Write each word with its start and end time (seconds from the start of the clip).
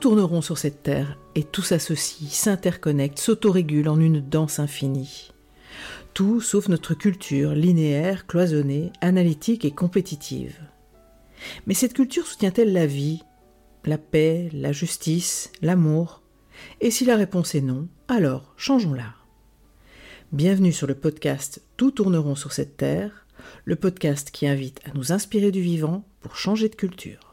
Tout 0.00 0.08
tourne 0.08 0.20
rond 0.22 0.40
sur 0.40 0.56
cette 0.56 0.82
terre 0.82 1.18
et 1.34 1.44
tout 1.44 1.60
s'associe, 1.60 2.32
s'interconnecte, 2.32 3.18
s'autorégule 3.18 3.86
en 3.86 4.00
une 4.00 4.22
danse 4.22 4.58
infinie. 4.58 5.30
Tout 6.14 6.40
sauf 6.40 6.68
notre 6.68 6.94
culture 6.94 7.52
linéaire, 7.52 8.26
cloisonnée, 8.26 8.94
analytique 9.02 9.66
et 9.66 9.72
compétitive. 9.72 10.58
Mais 11.66 11.74
cette 11.74 11.92
culture 11.92 12.26
soutient-elle 12.26 12.72
la 12.72 12.86
vie, 12.86 13.22
la 13.84 13.98
paix, 13.98 14.48
la 14.54 14.72
justice, 14.72 15.52
l'amour? 15.60 16.22
Et 16.80 16.90
si 16.90 17.04
la 17.04 17.16
réponse 17.16 17.54
est 17.54 17.60
non, 17.60 17.86
alors 18.08 18.54
changeons-la. 18.56 19.12
Bienvenue 20.32 20.72
sur 20.72 20.86
le 20.86 20.94
podcast 20.94 21.60
Tout 21.76 21.90
tourneront 21.90 22.36
sur 22.36 22.54
cette 22.54 22.78
terre, 22.78 23.26
le 23.66 23.76
podcast 23.76 24.30
qui 24.30 24.46
invite 24.46 24.80
à 24.86 24.94
nous 24.94 25.12
inspirer 25.12 25.50
du 25.50 25.60
vivant 25.60 26.06
pour 26.20 26.36
changer 26.36 26.70
de 26.70 26.74
culture. 26.74 27.29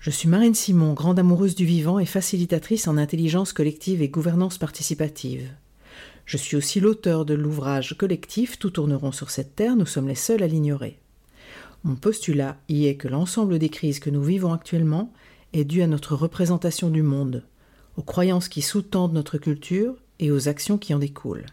Je 0.00 0.08
suis 0.08 0.30
Marine 0.30 0.54
Simon, 0.54 0.94
grande 0.94 1.18
amoureuse 1.18 1.54
du 1.54 1.66
vivant 1.66 1.98
et 1.98 2.06
facilitatrice 2.06 2.88
en 2.88 2.96
intelligence 2.96 3.52
collective 3.52 4.00
et 4.00 4.08
gouvernance 4.08 4.56
participative. 4.56 5.46
Je 6.24 6.38
suis 6.38 6.56
aussi 6.56 6.80
l'auteur 6.80 7.26
de 7.26 7.34
l'ouvrage 7.34 7.94
collectif 7.98 8.58
Tout 8.58 8.70
tourneront 8.70 9.12
sur 9.12 9.28
cette 9.28 9.54
terre, 9.54 9.76
nous 9.76 9.84
sommes 9.84 10.08
les 10.08 10.14
seuls 10.14 10.42
à 10.42 10.46
l'ignorer. 10.46 10.98
Mon 11.84 11.96
postulat 11.96 12.56
y 12.70 12.86
est 12.86 12.94
que 12.94 13.08
l'ensemble 13.08 13.58
des 13.58 13.68
crises 13.68 14.00
que 14.00 14.08
nous 14.08 14.22
vivons 14.22 14.54
actuellement 14.54 15.12
est 15.52 15.64
dû 15.64 15.82
à 15.82 15.86
notre 15.86 16.14
représentation 16.16 16.88
du 16.88 17.02
monde, 17.02 17.44
aux 17.98 18.02
croyances 18.02 18.48
qui 18.48 18.62
sous-tendent 18.62 19.12
notre 19.12 19.36
culture 19.36 19.96
et 20.18 20.30
aux 20.30 20.48
actions 20.48 20.78
qui 20.78 20.94
en 20.94 20.98
découlent. 20.98 21.44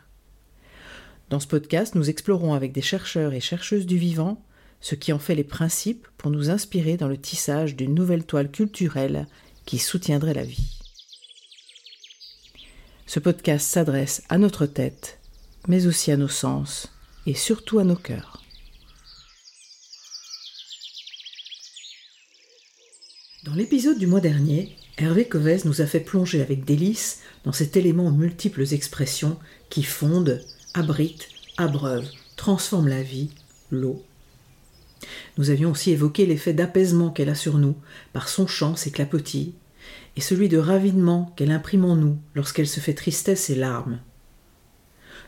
Dans 1.30 1.42
ce 1.42 1.48
podcast, 1.48 1.96
nous 1.96 2.10
explorons 2.10 2.54
avec 2.54 2.72
des 2.72 2.82
chercheurs 2.82 3.34
et 3.34 3.42
chercheuses 3.42 3.86
du 3.86 3.98
vivant 3.98 4.42
ce 4.82 4.96
qui 4.96 5.12
en 5.14 5.20
fait 5.20 5.36
les 5.36 5.44
principes 5.44 6.08
pour 6.18 6.32
nous 6.32 6.50
inspirer 6.50 6.98
dans 6.98 7.08
le 7.08 7.18
tissage 7.18 7.76
d'une 7.76 7.94
nouvelle 7.94 8.26
toile 8.26 8.52
culturelle 8.52 9.28
qui 9.66 9.80
soutiendrait 9.80 10.34
la 10.34 10.44
vie. 10.44 10.78
Ce 13.06 13.20
podcast 13.20 13.68
s'adresse 13.68 14.24
à 14.30 14.38
notre 14.38 14.66
tête, 14.66 15.20
mais 15.68 15.88
aussi 15.88 16.12
à 16.12 16.18
nos 16.18 16.28
sens 16.28 16.92
et 17.26 17.34
surtout 17.34 17.80
à 17.80 17.84
nos 17.84 17.96
cœurs. 17.96 18.44
Dans 23.44 23.54
l'épisode 23.54 23.98
du 23.98 24.08
mois 24.08 24.20
dernier, 24.20 24.76
Hervé 24.98 25.28
Covès 25.28 25.64
nous 25.64 25.82
a 25.82 25.86
fait 25.86 26.00
plonger 26.00 26.42
avec 26.42 26.66
délice 26.66 27.22
dans 27.46 27.52
cet 27.54 27.78
élément 27.78 28.08
aux 28.08 28.12
multiples 28.12 28.74
expressions 28.74 29.38
qui 29.70 29.84
fondent, 29.84 30.42
abritent, 30.74 31.30
abreuvent, 31.56 32.10
transforment 32.36 32.90
la 32.90 33.04
vie, 33.04 33.30
l'eau. 33.70 34.04
Nous 35.38 35.50
avions 35.50 35.72
aussi 35.72 35.92
évoqué 35.92 36.26
l'effet 36.26 36.54
d'apaisement 36.54 37.10
qu'elle 37.10 37.30
a 37.30 37.36
sur 37.36 37.58
nous 37.58 37.76
par 38.14 38.30
son 38.30 38.48
chant, 38.48 38.76
ses 38.76 38.92
clapotis, 38.92 39.56
et 40.16 40.22
celui 40.22 40.50
de 40.50 40.58
ravinement 40.58 41.34
qu'elle 41.36 41.52
imprime 41.52 41.86
en 41.86 41.96
nous 41.96 42.18
lorsqu'elle 42.34 42.68
se 42.68 42.80
fait 42.80 42.94
tristesse 42.94 43.50
et 43.50 43.56
larmes. 43.56 44.00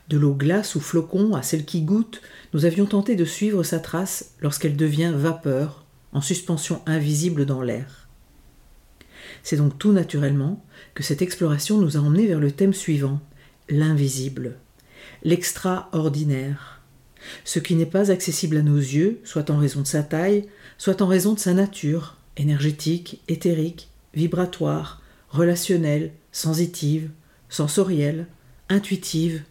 De 0.10 0.18
l'eau 0.18 0.34
glace 0.34 0.74
ou 0.74 0.80
flocon 0.80 1.36
à 1.36 1.44
celle 1.44 1.66
qui 1.66 1.84
goûte, 1.84 2.22
nous 2.54 2.66
avions 2.66 2.88
tenté 2.88 3.16
de 3.16 3.26
suivre 3.26 3.62
sa 3.62 3.80
trace 3.80 4.32
lorsqu'elle 4.42 4.76
devient 4.76 5.14
vapeur, 5.16 5.86
en 6.12 6.22
suspension 6.22 6.82
invisible 6.88 7.46
dans 7.46 7.62
l'air. 7.62 8.08
C'est 9.44 9.58
donc 9.58 9.78
tout 9.78 9.92
naturellement 9.92 10.66
que 10.96 11.04
cette 11.04 11.22
exploration 11.22 11.78
nous 11.78 11.96
a 11.96 12.00
emmenés 12.00 12.26
vers 12.26 12.40
le 12.40 12.52
thème 12.52 12.74
suivant, 12.74 13.22
l'invisible, 13.70 14.58
l'extraordinaire, 15.24 16.79
ce 17.44 17.60
qui 17.60 17.76
n'est 17.76 17.86
pas 17.86 18.12
accessible 18.12 18.58
à 18.58 18.62
nos 18.62 18.78
yeux, 18.78 19.20
soit 19.24 19.50
en 19.50 19.58
raison 19.58 19.82
de 19.82 19.88
sa 19.88 20.04
taille, 20.04 20.48
soit 20.78 21.02
en 21.02 21.08
raison 21.08 21.34
de 21.34 21.40
sa 21.40 21.54
nature, 21.54 22.18
énergétique, 22.38 23.22
éthérique, 23.28 23.90
vibratoire, 24.14 25.02
relationnelle, 25.30 26.12
sensitive, 26.32 27.10
sensorielle, 27.50 28.28
intuitive, 28.70 29.44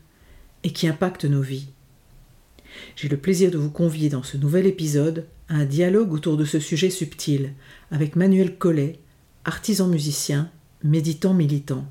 et 0.64 0.72
qui 0.72 0.88
impacte 0.88 1.24
nos 1.24 1.42
vies. 1.42 1.68
J'ai 2.96 3.08
le 3.08 3.16
plaisir 3.16 3.50
de 3.50 3.58
vous 3.58 3.70
convier 3.70 4.08
dans 4.08 4.22
ce 4.22 4.36
nouvel 4.36 4.66
épisode 4.66 5.26
à 5.48 5.54
un 5.54 5.64
dialogue 5.64 6.12
autour 6.12 6.36
de 6.36 6.44
ce 6.44 6.60
sujet 6.60 6.90
subtil 6.90 7.54
avec 7.90 8.16
Manuel 8.16 8.56
Collet, 8.56 8.98
artisan 9.44 9.88
musicien, 9.88 10.50
méditant 10.82 11.34
militant. 11.34 11.86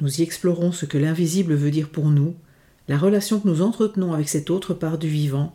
Nous 0.00 0.20
y 0.20 0.22
explorons 0.22 0.72
ce 0.72 0.86
que 0.86 0.98
l'invisible 0.98 1.54
veut 1.54 1.70
dire 1.70 1.88
pour 1.88 2.08
nous, 2.08 2.36
la 2.88 2.96
relation 2.96 3.38
que 3.38 3.46
nous 3.46 3.62
entretenons 3.62 4.14
avec 4.14 4.28
cette 4.28 4.50
autre 4.50 4.72
part 4.72 4.98
du 4.98 5.08
vivant, 5.08 5.54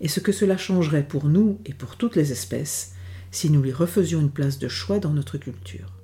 et 0.00 0.08
ce 0.08 0.20
que 0.20 0.32
cela 0.32 0.56
changerait 0.56 1.06
pour 1.06 1.26
nous 1.26 1.58
et 1.66 1.74
pour 1.74 1.96
toutes 1.96 2.16
les 2.16 2.32
espèces 2.32 2.94
si 3.30 3.50
nous 3.50 3.62
lui 3.62 3.72
refaisions 3.72 4.20
une 4.20 4.30
place 4.30 4.58
de 4.58 4.68
choix 4.68 4.98
dans 4.98 5.12
notre 5.12 5.38
culture. 5.38 5.98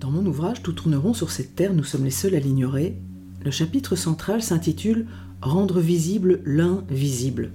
Dans 0.00 0.10
mon 0.10 0.24
ouvrage 0.26 0.62
Tout 0.62 0.72
tourneront 0.72 1.14
sur 1.14 1.30
cette 1.30 1.56
terre, 1.56 1.74
nous 1.74 1.84
sommes 1.84 2.04
les 2.04 2.10
seuls 2.10 2.34
à 2.34 2.40
l'ignorer, 2.40 2.96
le 3.44 3.50
chapitre 3.50 3.96
central 3.96 4.42
s'intitule 4.42 5.06
Rendre 5.42 5.80
visible 5.80 6.40
l'invisible. 6.44 7.52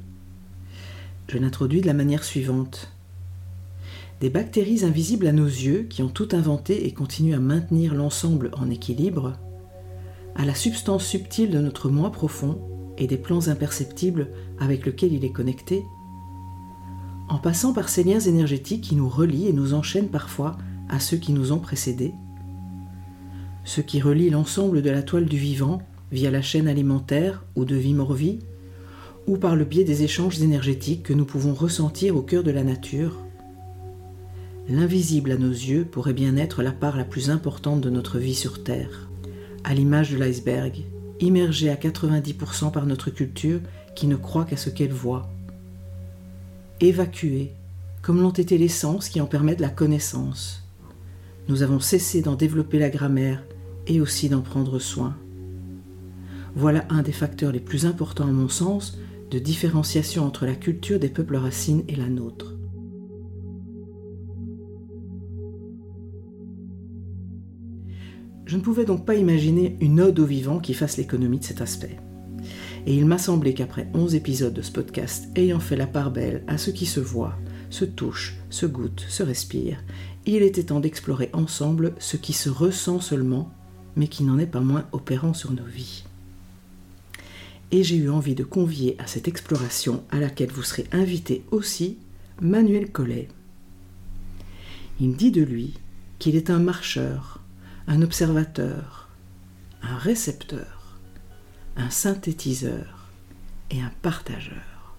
Je 1.32 1.38
l'introduis 1.38 1.80
de 1.80 1.88
la 1.88 1.94
manière 1.94 2.26
suivante. 2.26 2.92
Des 4.20 4.30
bactéries 4.30 4.84
invisibles 4.84 5.28
à 5.28 5.32
nos 5.32 5.46
yeux 5.46 5.84
qui 5.90 6.04
ont 6.04 6.10
tout 6.10 6.28
inventé 6.34 6.86
et 6.86 6.92
continuent 6.92 7.36
à 7.36 7.40
maintenir 7.40 7.94
l'ensemble 7.94 8.52
en 8.58 8.70
équilibre, 8.70 9.40
à 10.36 10.44
la 10.44 10.54
substance 10.54 11.06
subtile 11.06 11.50
de 11.50 11.60
notre 11.60 11.88
moi 11.88 12.12
profond 12.12 12.60
et 12.98 13.08
des 13.08 13.16
plans 13.16 13.48
imperceptibles 13.48 14.28
avec 14.60 14.86
lesquels 14.86 15.14
il 15.14 15.24
est 15.24 15.32
connecté, 15.32 15.86
en 17.30 17.38
passant 17.38 17.72
par 17.72 17.88
ces 17.88 18.04
liens 18.04 18.20
énergétiques 18.20 18.84
qui 18.84 18.98
nous 18.98 19.08
relient 19.08 19.48
et 19.48 19.54
nous 19.54 19.74
enchaînent 19.74 20.10
parfois 20.10 20.58
à 20.90 21.00
ceux 21.00 21.16
qui 21.16 21.32
nous 21.32 21.54
ont 21.54 21.60
précédés, 21.60 22.14
ce 23.64 23.80
qui 23.80 24.02
relie 24.02 24.30
l'ensemble 24.30 24.82
de 24.82 24.90
la 24.90 25.02
toile 25.02 25.28
du 25.28 25.38
vivant 25.38 25.82
via 26.12 26.30
la 26.30 26.42
chaîne 26.42 26.68
alimentaire 26.68 27.46
ou 27.56 27.64
de 27.64 27.78
vie-mort-vie, 27.78 28.40
ou 29.28 29.38
par 29.38 29.56
le 29.56 29.66
biais 29.66 29.84
des 29.84 30.04
échanges 30.04 30.42
énergétiques 30.42 31.04
que 31.04 31.14
nous 31.14 31.26
pouvons 31.26 31.54
ressentir 31.54 32.16
au 32.16 32.22
cœur 32.22 32.44
de 32.44 32.52
la 32.52 32.64
nature, 32.64 33.18
l'invisible 34.68 35.32
à 35.32 35.38
nos 35.38 35.50
yeux 35.50 35.86
pourrait 35.86 36.14
bien 36.14 36.38
être 36.38 36.64
la 36.64 36.72
part 36.72 36.98
la 36.98 37.04
plus 37.04 37.30
importante 37.30 37.82
de 37.82 37.90
notre 37.90 38.18
vie 38.18 38.36
sur 38.36 38.64
Terre, 38.64 39.10
à 39.64 39.74
l'image 39.74 40.12
de 40.12 40.18
l'iceberg, 40.18 40.84
immergé 41.20 41.70
à 41.70 41.76
90% 41.76 42.72
par 42.72 42.86
notre 42.86 43.10
culture 43.10 43.60
qui 43.96 44.08
ne 44.08 44.16
croit 44.16 44.46
qu'à 44.46 44.58
ce 44.58 44.70
qu'elle 44.70 44.94
voit. 44.94 45.30
Évacué, 46.80 47.52
comme 48.02 48.22
l'ont 48.22 48.32
été 48.32 48.58
les 48.58 48.68
sens 48.68 49.10
qui 49.10 49.22
en 49.22 49.28
permettent 49.28 49.60
la 49.60 49.70
connaissance. 49.70 50.64
Nous 51.48 51.62
avons 51.62 51.80
cessé 51.80 52.22
d'en 52.22 52.36
développer 52.36 52.80
la 52.80 52.90
grammaire 52.90 53.44
et 53.88 54.02
aussi 54.02 54.30
d'en 54.30 54.42
prendre 54.42 54.80
soin. 54.80 55.16
Voilà 56.56 56.86
un 56.90 57.02
des 57.02 57.12
facteurs 57.12 57.52
les 57.52 57.60
plus 57.60 57.86
importants 57.86 58.28
à 58.28 58.32
mon 58.32 58.50
sens 58.50 58.98
de 59.32 59.40
différenciation 59.40 60.26
entre 60.26 60.46
la 60.46 60.56
culture 60.56 61.00
des 61.00 61.10
peuples 61.10 61.38
racines 61.38 61.84
et 61.88 61.96
la 61.96 62.10
nôtre. 62.10 62.56
Je 68.46 68.58
ne 68.58 68.62
pouvais 68.62 68.84
donc 68.84 69.06
pas 69.06 69.16
imaginer 69.16 69.78
une 69.80 70.02
ode 70.02 70.20
au 70.20 70.26
vivant 70.26 70.60
qui 70.60 70.74
fasse 70.74 70.98
l'économie 70.98 71.40
de 71.40 71.46
cet 71.46 71.62
aspect. 71.62 71.98
Et 72.86 72.96
il 72.96 73.06
m'a 73.06 73.18
semblé 73.18 73.54
qu'après 73.54 73.90
onze 73.94 74.14
épisodes 74.14 74.54
de 74.54 74.62
ce 74.62 74.72
podcast 74.72 75.30
ayant 75.38 75.60
fait 75.60 75.78
la 75.78 75.88
part 75.88 76.12
belle 76.12 76.44
à 76.48 76.58
ce 76.58 76.70
qui 76.70 76.86
se 76.86 77.00
voit, 77.00 77.38
se 77.70 77.86
touche, 77.86 78.36
se 78.50 78.66
goûte, 78.66 79.06
se 79.08 79.24
respire, 79.24 79.82
il 80.26 80.44
était 80.44 80.64
temps 80.64 80.82
d'explorer 80.82 81.30
ensemble 81.32 81.94
ce 82.00 82.18
qui 82.18 82.34
se 82.34 82.50
ressent 82.50 83.00
seulement 83.00 83.54
mais 83.96 84.08
qui 84.08 84.24
n'en 84.24 84.40
est 84.40 84.48
pas 84.48 84.62
moins 84.62 84.86
opérant 84.92 85.34
sur 85.34 85.52
nos 85.52 85.66
vies. 85.66 86.04
Et 87.72 87.84
j'ai 87.84 87.96
eu 87.96 88.10
envie 88.10 88.36
de 88.36 88.44
convier 88.44 88.96
à 89.00 89.08
cette 89.08 89.30
exploration 89.30 90.04
à 90.12 90.20
laquelle 90.20 90.52
vous 90.52 90.64
serez 90.64 90.86
invité 90.92 91.44
aussi 91.52 91.98
Manuel 92.42 92.92
Collet. 92.92 93.30
Il 95.00 95.16
dit 95.16 95.32
de 95.32 95.42
lui 95.42 95.76
qu'il 96.20 96.36
est 96.36 96.50
un 96.50 96.60
marcheur, 96.60 97.40
un 97.88 98.02
observateur, 98.02 99.10
un 99.82 99.98
récepteur, 99.98 101.00
un 101.78 101.90
synthétiseur 101.90 103.08
et 103.70 103.82
un 103.82 103.92
partageur. 104.02 104.98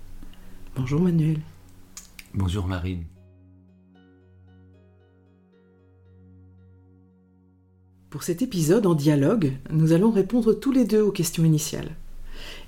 Bonjour 0.75 1.01
Manuel. 1.01 1.41
Bonjour 2.33 2.67
Marine. 2.67 3.05
Pour 8.09 8.23
cet 8.23 8.41
épisode 8.41 8.87
en 8.87 8.95
dialogue, 8.95 9.53
nous 9.71 9.93
allons 9.93 10.11
répondre 10.11 10.55
tous 10.55 10.73
les 10.73 10.87
deux 10.87 11.03
aux 11.03 11.13
questions 11.13 11.45
initiales. 11.45 11.95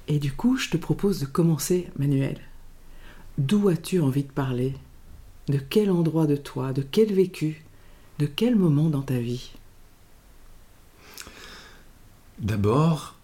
Et 0.08 0.18
du 0.18 0.32
coup, 0.32 0.56
je 0.56 0.70
te 0.70 0.76
propose 0.76 1.20
de 1.20 1.26
commencer, 1.26 1.88
Manuel. 1.98 2.38
D'où 3.38 3.68
as-tu 3.68 4.00
envie 4.00 4.24
de 4.24 4.32
parler? 4.32 4.74
De 5.48 5.58
quel 5.58 5.90
endroit 5.90 6.26
de 6.26 6.36
toi, 6.36 6.72
de 6.72 6.82
quel 6.82 7.12
vécu? 7.12 7.64
De 8.18 8.26
quel 8.26 8.54
moment 8.54 8.90
dans 8.90 9.02
ta 9.02 9.18
vie? 9.18 9.52
D'abord, 12.38 13.16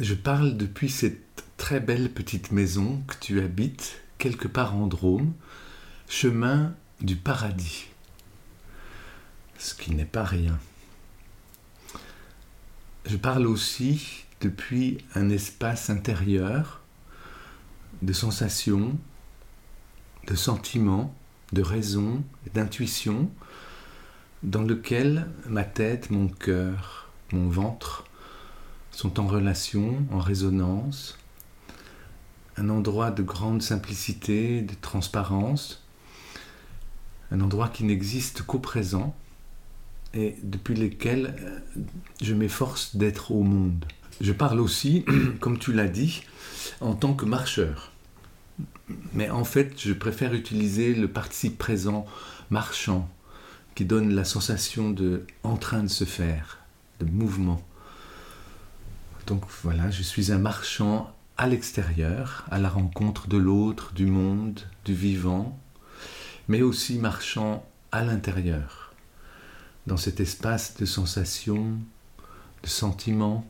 je 0.00 0.14
parle 0.14 0.56
depuis 0.56 0.88
cette 0.88 1.44
très 1.56 1.80
belle 1.80 2.10
petite 2.10 2.52
maison 2.52 3.02
que 3.06 3.14
tu 3.20 3.40
habites 3.40 4.00
quelque 4.16 4.48
part 4.48 4.74
en 4.74 4.86
Drôme, 4.86 5.32
chemin 6.08 6.74
du 7.00 7.16
paradis. 7.16 7.86
Ce 9.58 9.74
qui 9.74 9.92
n'est 9.92 10.04
pas 10.04 10.24
rien. 10.24 10.58
Je 13.06 13.16
parle 13.16 13.46
aussi 13.46 14.24
depuis 14.40 14.98
un 15.14 15.30
espace 15.30 15.90
intérieur 15.90 16.80
de 18.02 18.12
sensations, 18.12 18.96
de 20.26 20.34
sentiments, 20.34 21.14
de 21.52 21.62
raisons, 21.62 22.22
d'intuitions, 22.54 23.30
dans 24.42 24.62
lequel 24.62 25.28
ma 25.46 25.64
tête, 25.64 26.10
mon 26.10 26.28
cœur, 26.28 27.10
mon 27.32 27.48
ventre 27.48 28.04
sont 28.90 29.18
en 29.20 29.26
relation, 29.26 30.06
en 30.12 30.18
résonance, 30.18 31.18
un 32.56 32.68
endroit 32.68 33.10
de 33.10 33.22
grande 33.22 33.62
simplicité, 33.62 34.62
de 34.62 34.74
transparence, 34.80 35.84
un 37.30 37.40
endroit 37.40 37.68
qui 37.68 37.84
n'existe 37.84 38.42
qu'au 38.42 38.58
présent 38.58 39.14
et 40.14 40.36
depuis 40.42 40.74
lequel 40.74 41.34
euh, 41.40 41.60
je 42.22 42.34
m'efforce 42.34 42.96
d'être 42.96 43.30
au 43.30 43.42
monde. 43.42 43.84
Je 44.20 44.32
parle 44.32 44.60
aussi, 44.60 45.04
comme 45.40 45.58
tu 45.58 45.72
l'as 45.72 45.88
dit, 45.88 46.22
en 46.80 46.94
tant 46.94 47.14
que 47.14 47.24
marcheur. 47.24 47.92
Mais 49.12 49.30
en 49.30 49.44
fait, 49.44 49.74
je 49.78 49.92
préfère 49.92 50.34
utiliser 50.34 50.94
le 50.94 51.08
participe 51.08 51.58
présent 51.58 52.06
marchant, 52.50 53.08
qui 53.74 53.84
donne 53.84 54.14
la 54.14 54.24
sensation 54.24 54.90
de 54.90 55.24
en 55.44 55.56
train 55.56 55.82
de 55.82 55.88
se 55.88 56.04
faire, 56.04 56.58
de 57.00 57.06
mouvement. 57.06 57.62
Donc 59.26 59.44
voilà, 59.62 59.90
je 59.90 60.02
suis 60.02 60.32
un 60.32 60.38
marchand 60.38 61.14
à 61.36 61.46
l'extérieur, 61.46 62.44
à 62.50 62.58
la 62.58 62.68
rencontre 62.68 63.28
de 63.28 63.36
l'autre, 63.36 63.92
du 63.92 64.06
monde, 64.06 64.60
du 64.84 64.94
vivant, 64.94 65.56
mais 66.48 66.62
aussi 66.62 66.98
marchant 66.98 67.64
à 67.92 68.02
l'intérieur, 68.02 68.92
dans 69.86 69.96
cet 69.96 70.18
espace 70.18 70.76
de 70.78 70.86
sensations, 70.86 71.78
de 72.62 72.68
sentiments, 72.68 73.46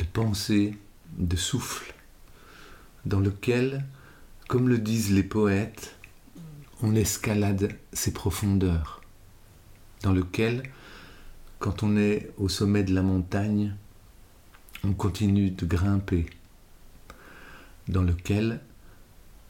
de 0.00 0.04
pensées, 0.04 0.78
de 1.18 1.36
souffle, 1.36 1.94
dans 3.04 3.20
lequel, 3.20 3.84
comme 4.48 4.68
le 4.68 4.78
disent 4.78 5.12
les 5.12 5.22
poètes, 5.22 5.94
on 6.82 6.94
escalade 6.94 7.76
ses 7.92 8.12
profondeurs, 8.12 9.02
dans 10.02 10.12
lequel, 10.12 10.62
quand 11.58 11.82
on 11.82 11.98
est 11.98 12.32
au 12.38 12.48
sommet 12.48 12.82
de 12.82 12.94
la 12.94 13.02
montagne, 13.02 13.76
on 14.84 14.94
continue 14.94 15.50
de 15.50 15.66
grimper, 15.66 16.24
dans 17.88 18.02
lequel 18.02 18.60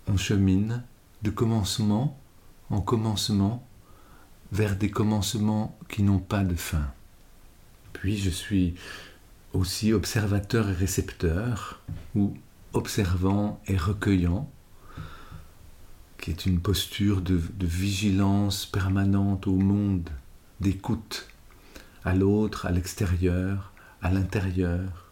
on 0.08 0.16
chemine 0.16 0.82
de 1.22 1.30
commencement 1.30 2.18
en 2.70 2.80
commencement 2.80 3.64
vers 4.50 4.74
des 4.74 4.90
commencements 4.90 5.78
qui 5.88 6.02
n'ont 6.02 6.18
pas 6.18 6.42
de 6.42 6.56
fin. 6.56 6.92
Puis 7.92 8.16
je 8.16 8.30
suis 8.30 8.74
aussi 9.52 9.92
observateur 9.92 10.68
et 10.68 10.74
récepteur, 10.74 11.82
ou 12.14 12.34
observant 12.72 13.60
et 13.66 13.76
recueillant, 13.76 14.50
qui 16.18 16.30
est 16.30 16.46
une 16.46 16.60
posture 16.60 17.20
de, 17.20 17.40
vigilance 17.60 18.66
permanente 18.66 19.46
au 19.46 19.56
monde, 19.56 20.08
d'écoute 20.60 21.28
à 22.04 22.14
l'autre, 22.14 22.66
à 22.66 22.70
l'extérieur, 22.70 23.72
à 24.02 24.10
l'intérieur, 24.10 25.10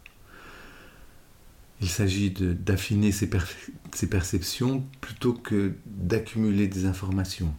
il 1.80 1.88
s'agit 1.88 2.30
d'affiner 2.30 3.12
ses, 3.12 3.28
perceptions 4.08 4.84
plutôt 5.00 5.32
que 5.32 5.74
d'accumuler 5.86 6.66
des 6.66 6.86
informations. 6.86 7.54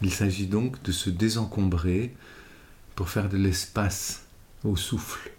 Il 0.00 0.12
s'agit 0.12 0.46
donc 0.46 0.82
de 0.82 0.92
se 0.92 1.10
désencombrer 1.10 2.14
pour 2.94 3.10
faire 3.10 3.28
de 3.28 3.36
l'espace 3.36 4.24
au 4.64 4.74
souffle 4.74 5.30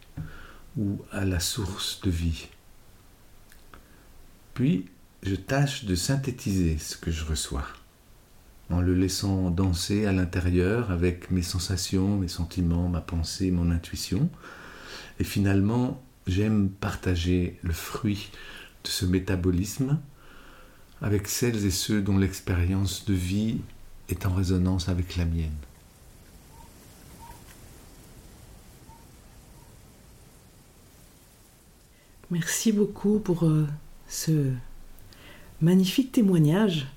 ou 0.79 0.97
à 1.11 1.25
la 1.25 1.39
source 1.39 2.01
de 2.01 2.09
vie. 2.09 2.47
Puis, 4.55 4.85
je 5.21 5.35
tâche 5.35 5.85
de 5.85 5.93
synthétiser 5.93 6.77
ce 6.79 6.97
que 6.97 7.11
je 7.11 7.25
reçois, 7.25 7.67
en 8.71 8.81
le 8.81 8.95
laissant 8.95 9.51
danser 9.51 10.07
à 10.07 10.13
l'intérieur 10.13 10.89
avec 10.89 11.29
mes 11.29 11.43
sensations, 11.43 12.17
mes 12.17 12.27
sentiments, 12.27 12.89
ma 12.89 13.01
pensée, 13.01 13.51
mon 13.51 13.69
intuition, 13.69 14.29
et 15.19 15.23
finalement 15.23 16.01
J'aime 16.29 16.69
partager 16.69 17.57
le 17.63 17.73
fruit 17.73 18.29
de 18.83 18.89
ce 18.89 19.03
métabolisme 19.03 19.97
avec 21.01 21.27
celles 21.27 21.65
et 21.65 21.71
ceux 21.71 22.03
dont 22.03 22.19
l'expérience 22.19 23.05
de 23.05 23.15
vie 23.15 23.57
est 24.09 24.27
en 24.27 24.33
résonance 24.35 24.89
avec 24.89 25.15
la 25.15 25.25
mienne. 25.25 25.49
Merci 32.31 32.71
beaucoup 32.71 33.19
pour 33.19 33.43
euh, 33.43 33.65
ce 34.07 34.51
magnifique 35.61 36.11
témoignage. 36.11 36.87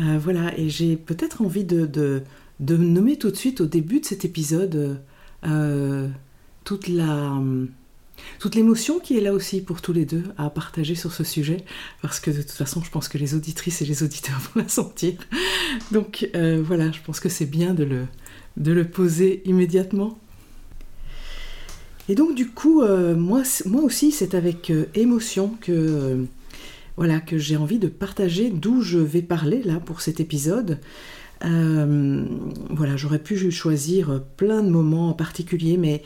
Euh, 0.00 0.18
voilà, 0.20 0.56
et 0.58 0.68
j'ai 0.68 0.96
peut-être 0.96 1.42
envie 1.42 1.62
de, 1.62 1.86
de, 1.86 2.76
nommer 2.76 3.16
tout 3.16 3.30
de 3.30 3.36
suite 3.36 3.60
au 3.60 3.66
début 3.66 4.00
de 4.00 4.04
cet 4.04 4.24
épisode 4.24 5.00
euh, 5.46 6.08
toute 6.64 6.88
la 6.88 7.40
toute 8.38 8.54
l'émotion 8.54 9.00
qui 9.00 9.18
est 9.18 9.20
là 9.20 9.32
aussi 9.32 9.60
pour 9.60 9.82
tous 9.82 9.92
les 9.92 10.04
deux 10.04 10.22
à 10.38 10.48
partager 10.48 10.94
sur 10.94 11.12
ce 11.12 11.24
sujet, 11.24 11.64
parce 12.00 12.20
que 12.20 12.30
de 12.30 12.42
toute 12.42 12.52
façon, 12.52 12.80
je 12.82 12.90
pense 12.90 13.08
que 13.08 13.18
les 13.18 13.34
auditrices 13.34 13.82
et 13.82 13.84
les 13.84 14.02
auditeurs 14.04 14.38
vont 14.54 14.62
la 14.62 14.68
sentir. 14.68 15.14
Donc 15.92 16.28
voilà, 16.32 16.90
je 16.90 17.00
pense 17.00 17.20
que 17.20 17.28
c'est 17.28 17.46
bien 17.46 17.74
de 17.74 18.06
le 18.56 18.84
poser 18.88 19.42
immédiatement. 19.46 20.18
Et 22.08 22.14
donc 22.14 22.34
du 22.34 22.48
coup, 22.48 22.82
euh, 22.82 23.14
moi, 23.14 23.42
aussi, 23.82 24.12
c'est 24.12 24.34
avec 24.34 24.70
euh, 24.70 24.86
émotion 24.94 25.56
que, 25.60 26.26
voilà, 26.96 27.20
que 27.20 27.38
j'ai 27.38 27.56
envie 27.56 27.78
de 27.78 27.88
partager 27.88 28.50
d'où 28.50 28.82
je 28.82 28.98
vais 28.98 29.22
parler 29.22 29.62
là 29.62 29.80
pour 29.80 30.00
cet 30.00 30.20
épisode. 30.20 30.78
Euh, 31.44 32.24
voilà, 32.70 32.96
j'aurais 32.96 33.18
pu 33.18 33.50
choisir 33.50 34.22
plein 34.36 34.62
de 34.62 34.70
moments 34.70 35.10
en 35.10 35.12
particulier, 35.12 35.76
mais, 35.76 36.02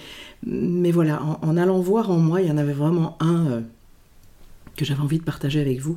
mais 0.47 0.91
voilà, 0.91 1.23
en, 1.23 1.57
allant 1.57 1.81
voir 1.81 2.11
en 2.11 2.19
moi, 2.19 2.41
il 2.41 2.49
y 2.49 2.51
en 2.51 2.59
avait 2.59 2.73
vraiment 2.73 3.17
un 3.21 3.47
euh, 3.47 3.61
que 4.77 4.85
j'avais 4.85 5.01
envie 5.01 5.19
de 5.19 5.25
partager 5.25 5.61
avec 5.61 5.81
vous. 5.81 5.97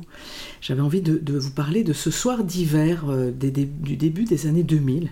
J'avais 0.60 0.80
envie 0.80 1.00
de, 1.00 1.38
vous 1.38 1.50
parler 1.50 1.82
de 1.84 1.92
ce 1.92 2.10
soir 2.10 2.44
d'hiver 2.44 3.04
euh, 3.08 3.30
du 3.30 3.96
début 3.96 4.24
des 4.24 4.46
années 4.46 4.62
2000. 4.62 5.10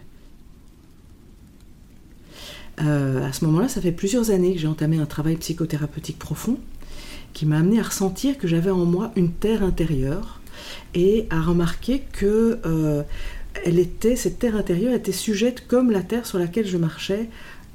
À 2.80 3.32
ce 3.32 3.44
moment-là, 3.44 3.68
ça 3.68 3.80
fait 3.80 3.92
plusieurs 3.92 4.30
années 4.30 4.54
que 4.54 4.58
j'ai 4.58 4.66
entamé 4.66 4.98
un 4.98 5.06
travail 5.06 5.36
psychothérapeutique 5.36 6.18
profond 6.18 6.58
qui 7.32 7.46
m'a 7.46 7.58
amené 7.58 7.78
à 7.78 7.84
ressentir 7.84 8.38
que 8.38 8.48
j'avais 8.48 8.70
en 8.70 8.84
moi 8.84 9.12
une 9.16 9.30
terre 9.30 9.62
intérieure 9.62 10.40
et 10.94 11.26
à 11.30 11.40
remarquer 11.40 12.02
que 12.12 12.58
elle 13.64 13.78
était, 13.78 14.16
cette 14.16 14.38
terre 14.38 14.56
intérieure 14.56 14.94
était 14.94 15.12
sujette 15.12 15.66
comme 15.66 15.90
la 15.90 16.02
terre 16.02 16.26
sur 16.26 16.38
laquelle 16.38 16.66
je 16.66 16.76
marchais, 16.76 17.28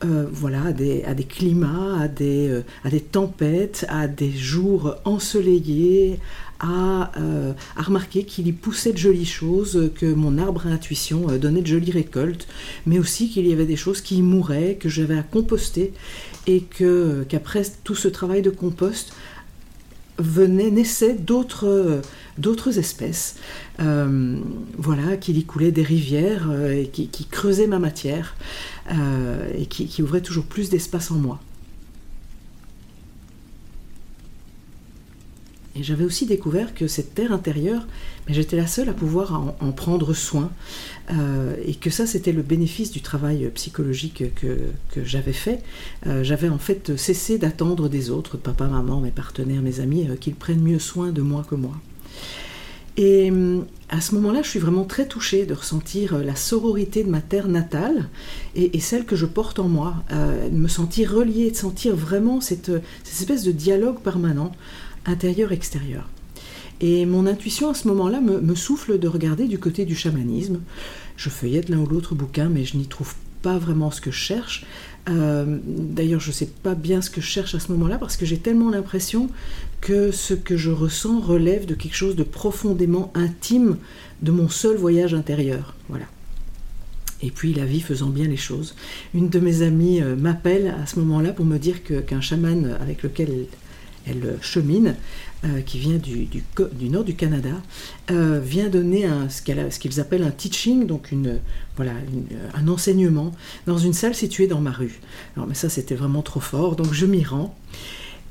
euh, 0.03 0.25
voilà, 0.29 0.65
à 0.65 0.73
des, 0.73 1.23
climats, 1.23 2.07
euh, 2.21 2.61
à 2.83 2.89
des 2.89 2.99
tempêtes, 2.99 3.85
à 3.87 4.07
des 4.07 4.31
jours 4.31 4.95
ensoleillés, 5.05 6.19
à, 6.59 7.11
euh, 7.17 7.53
remarquer 7.75 8.23
qu'il 8.23 8.47
y 8.47 8.51
poussait 8.51 8.93
de 8.93 8.97
jolies 8.97 9.25
choses, 9.25 9.91
que 9.95 10.05
mon 10.05 10.37
arbre 10.37 10.67
à 10.67 10.69
intuition 10.69 11.27
donnait 11.37 11.61
de 11.61 11.67
jolies 11.67 11.91
récoltes, 11.91 12.47
mais 12.85 12.99
aussi 12.99 13.29
qu'il 13.29 13.47
y 13.47 13.53
avait 13.53 13.65
des 13.65 13.75
choses 13.75 14.01
qui 14.01 14.21
mouraient, 14.21 14.77
que 14.79 14.89
j'avais 14.89 15.17
à 15.17 15.23
composter, 15.23 15.93
et 16.47 16.61
que 16.61 17.25
qu'après 17.27 17.63
tout 17.83 17.95
ce 17.95 18.07
travail 18.07 18.41
de 18.41 18.49
compost, 18.49 19.13
naissaient 20.21 21.15
d'autres, 21.15 22.77
espèces, 22.77 23.35
euh, 23.79 24.39
voilà, 24.77 25.17
qu'il 25.17 25.37
y 25.37 25.43
coulait 25.43 25.71
des 25.71 25.83
rivières 25.83 26.47
euh, 26.49 26.85
qui, 26.85 27.27
creusaient 27.29 27.67
ma 27.67 27.79
matière 27.79 28.35
euh, 28.91 29.49
et 29.57 29.65
qui, 29.65 29.87
qui 29.87 30.01
ouvraient 30.01 30.21
toujours 30.21 30.45
plus 30.45 30.69
d'espace 30.69 31.11
en 31.11 31.15
moi. 31.15 31.39
Et 35.77 35.83
j'avais 35.83 36.05
aussi 36.05 36.25
découvert 36.25 36.73
que 36.73 36.87
cette 36.87 37.15
terre 37.15 37.33
intérieure, 37.33 37.85
mais 38.27 38.33
j'étais 38.33 38.55
la 38.55 38.65
seule 38.65 38.87
à 38.87 38.93
pouvoir 38.93 39.55
en, 39.59 39.71
prendre 39.71 40.13
soin. 40.13 40.49
Euh, 41.11 41.55
et 41.65 41.75
que 41.75 41.89
ça, 41.89 42.05
c'était 42.05 42.31
le 42.31 42.41
bénéfice 42.41 42.91
du 42.91 43.01
travail 43.01 43.49
psychologique 43.55 44.23
que, 44.35 44.57
j'avais 45.03 45.33
fait. 45.33 45.61
Euh, 46.07 46.23
j'avais 46.23 46.47
en 46.47 46.57
fait 46.57 46.95
cessé 46.95 47.37
d'attendre 47.37 47.89
des 47.89 48.09
autres, 48.09 48.37
papa, 48.37 48.67
maman, 48.67 49.01
mes 49.01 49.11
partenaires, 49.11 49.61
mes 49.61 49.81
amis, 49.81 50.07
euh, 50.09 50.15
qu'ils 50.15 50.35
prennent 50.35 50.63
mieux 50.63 50.79
soin 50.79 51.11
de 51.11 51.21
moi 51.21 51.45
que 51.47 51.55
moi. 51.55 51.75
Et 52.97 53.29
à 53.89 53.99
ce 53.99 54.15
moment-là, 54.15 54.41
je 54.41 54.49
suis 54.49 54.59
vraiment 54.59 54.85
très 54.85 55.05
touchée 55.05 55.45
de 55.45 55.53
ressentir 55.53 56.17
la 56.17 56.35
sororité 56.35 57.03
de 57.03 57.09
ma 57.09 57.19
terre 57.19 57.49
natale 57.49 58.07
et, 58.55 58.79
celle 58.79 59.05
que 59.05 59.17
je 59.17 59.25
porte 59.25 59.59
en 59.59 59.67
moi, 59.67 59.95
euh, 60.11 60.49
me 60.49 60.69
sentir 60.69 61.13
reliée, 61.13 61.51
de 61.51 61.57
sentir 61.57 61.93
vraiment 61.93 62.39
cette 62.39 62.71
espèce 63.05 63.43
de 63.43 63.51
dialogue 63.51 63.99
permanent, 63.99 64.53
intérieur-extérieur. 65.05 66.09
Et 66.81 67.05
mon 67.05 67.25
intuition 67.25 67.69
à 67.69 67.73
ce 67.73 67.87
moment-là 67.87 68.19
me, 68.19 68.55
souffle 68.55 68.99
de 68.99 69.07
regarder 69.07 69.47
du 69.47 69.59
côté 69.59 69.85
du 69.85 69.95
chamanisme. 69.95 70.59
Je 71.15 71.29
feuillette 71.29 71.69
l'un 71.69 71.79
ou 71.79 71.87
l'autre 71.87 72.15
bouquin, 72.15 72.49
mais 72.49 72.65
je 72.65 72.77
n'y 72.77 72.87
trouve 72.87 73.13
pas 73.41 73.57
vraiment 73.57 73.91
ce 73.91 74.01
que 74.01 74.11
je 74.11 74.17
cherche. 74.17 74.65
Euh, 75.07 75.59
d'ailleurs, 75.65 76.19
je 76.19 76.29
ne 76.29 76.33
sais 76.33 76.49
pas 76.63 76.75
bien 76.75 77.01
ce 77.01 77.09
que 77.09 77.21
je 77.21 77.27
cherche 77.27 77.55
à 77.55 77.59
ce 77.59 77.71
moment-là 77.71 77.97
parce 77.97 78.17
que 78.17 78.25
j'ai 78.25 78.39
tellement 78.39 78.71
l'impression 78.71 79.29
que 79.79 80.11
ce 80.11 80.33
que 80.33 80.57
je 80.57 80.71
ressens 80.71 81.19
relève 81.21 81.65
de 81.65 81.75
quelque 81.75 81.95
chose 81.95 82.15
de 82.15 82.23
profondément 82.23 83.13
intime 83.13 83.77
de 84.21 84.31
mon 84.31 84.49
seul 84.49 84.75
voyage 84.75 85.13
intérieur. 85.13 85.75
Voilà. 85.89 86.05
Et 87.21 87.31
puis 87.31 87.53
la 87.53 87.65
vie 87.65 87.81
faisant 87.81 88.09
bien 88.09 88.27
les 88.27 88.37
choses. 88.37 88.75
Une 89.13 89.29
de 89.29 89.39
mes 89.39 89.61
amies 89.61 90.01
euh, 90.01 90.15
m'appelle 90.15 90.75
à 90.81 90.85
ce 90.85 90.99
moment-là 90.99 91.31
pour 91.31 91.45
me 91.45 91.57
dire 91.57 91.83
qu'un 91.83 92.21
chaman 92.21 92.77
avec 92.81 93.03
lequel 93.03 93.29
elle 94.07 94.37
chemine, 94.41 94.95
euh, 95.43 95.61
qui 95.61 95.77
vient 95.77 95.97
du, 95.97 96.27
nord 96.89 97.03
du 97.03 97.15
Canada, 97.15 97.61
euh, 98.09 98.39
vient 98.39 98.69
donner 98.69 99.07
ce 99.29 99.41
qu'ils 99.79 99.99
appellent 99.99 100.23
un 100.23 100.31
teaching, 100.31 100.87
donc 100.87 101.13
un 101.13 102.67
enseignement, 102.67 103.31
dans 103.67 103.77
une 103.77 103.93
salle 103.93 104.15
située 104.15 104.47
dans 104.47 104.61
ma 104.61 104.71
rue. 104.71 104.99
Alors, 105.35 105.47
mais 105.47 105.53
ça, 105.53 105.69
c'était 105.69 105.95
vraiment 105.95 106.21
trop 106.21 106.39
fort, 106.39 106.75
donc 106.75 106.93
je 106.93 107.05
m'y 107.05 107.23
rends. 107.23 107.55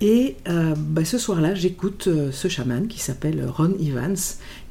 Et 0.00 0.36
euh, 0.48 0.74
bah, 0.76 1.04
ce 1.04 1.18
soir-là, 1.18 1.54
j'écoute 1.54 2.08
ce 2.32 2.48
chaman 2.48 2.88
qui 2.88 3.00
s'appelle 3.00 3.46
Ron 3.46 3.74
Evans, 3.80 4.16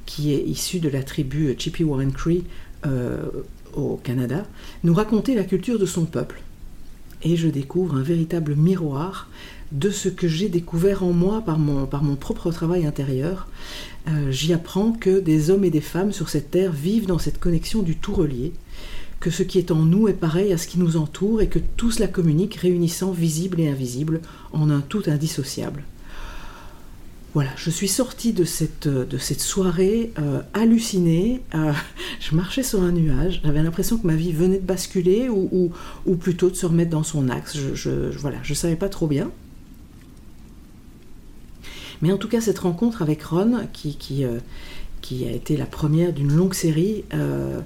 qui 0.05 0.33
est 0.33 0.43
issu 0.43 0.79
de 0.79 0.89
la 0.89 1.01
tribu 1.01 1.55
Chippewa 1.57 2.03
Cree 2.13 2.43
au 3.73 3.99
Canada, 4.03 4.45
nous 4.83 4.93
raconter 4.93 5.33
la 5.33 5.43
culture 5.43 5.79
de 5.79 5.85
son 5.85 6.05
peuple. 6.05 6.41
Et 7.23 7.37
je 7.37 7.47
découvre 7.47 7.95
un 7.95 8.03
véritable 8.03 8.55
miroir 8.55 9.29
de 9.73 9.89
ce 9.89 10.07
que 10.07 10.27
j'ai 10.27 10.49
découvert 10.49 11.03
en 11.03 11.11
moi 11.11 11.41
par 11.41 11.57
mon, 11.57 11.85
par 11.85 12.03
mon 12.03 12.15
propre 12.15 12.51
travail 12.51 12.85
intérieur. 12.85 13.47
Euh, 14.07 14.31
j'y 14.31 14.53
apprends 14.53 14.91
que 14.91 15.19
des 15.19 15.49
hommes 15.49 15.65
et 15.65 15.71
des 15.71 15.81
femmes 15.81 16.13
sur 16.13 16.29
cette 16.29 16.51
terre 16.51 16.71
vivent 16.71 17.07
dans 17.07 17.19
cette 17.19 17.39
connexion 17.39 17.81
du 17.81 17.95
tout 17.95 18.13
relié, 18.13 18.53
que 19.19 19.31
ce 19.31 19.43
qui 19.43 19.57
est 19.57 19.71
en 19.71 19.83
nous 19.83 20.07
est 20.07 20.13
pareil 20.13 20.53
à 20.53 20.57
ce 20.57 20.67
qui 20.67 20.79
nous 20.79 20.95
entoure 20.95 21.41
et 21.41 21.47
que 21.47 21.59
tout 21.59 21.91
cela 21.91 22.07
communique, 22.07 22.55
réunissant 22.55 23.11
visible 23.11 23.59
et 23.59 23.67
invisible 23.67 24.21
en 24.51 24.69
un 24.69 24.81
tout 24.81 25.03
indissociable. 25.07 25.83
Voilà, 27.33 27.49
je 27.55 27.71
suis 27.71 27.87
sortie 27.87 28.31
de 28.31 28.43
cette, 28.43 28.87
de 28.87 29.17
cette 29.17 29.41
soirée 29.41 30.11
euh, 30.19 30.41
hallucinée. 30.53 31.41
Euh, 31.55 31.73
je 32.19 32.35
marchais 32.35 32.61
sur 32.61 32.83
un 32.83 32.91
nuage. 32.91 33.41
J'avais 33.43 33.63
l'impression 33.63 33.97
que 33.97 34.05
ma 34.05 34.15
vie 34.15 34.33
venait 34.33 34.59
de 34.59 34.65
basculer 34.65 35.29
ou, 35.29 35.71
ou, 36.05 36.15
plutôt 36.15 36.51
de 36.51 36.55
se 36.55 36.67
remettre 36.67 36.91
dans 36.91 37.01
son 37.01 37.29
axe. 37.29 37.57
Je, 37.57 37.73
je, 37.73 38.15
voilà, 38.19 38.37
je 38.43 38.53
savais 38.53 38.75
pas 38.75 38.89
trop 38.89 39.07
bien. 39.07 39.31
Mais 42.03 42.11
en 42.11 42.17
tout 42.17 42.27
cas, 42.27 42.41
cette 42.41 42.59
rencontre 42.59 43.01
avec 43.01 43.23
Ron, 43.23 43.61
qui, 43.71 44.25
euh, 44.25 44.39
a 45.25 45.31
été 45.31 45.55
la 45.55 45.65
première 45.65 46.11
d'une 46.11 46.33
longue 46.33 46.53
série, 46.53 47.05
euh, 47.13 47.61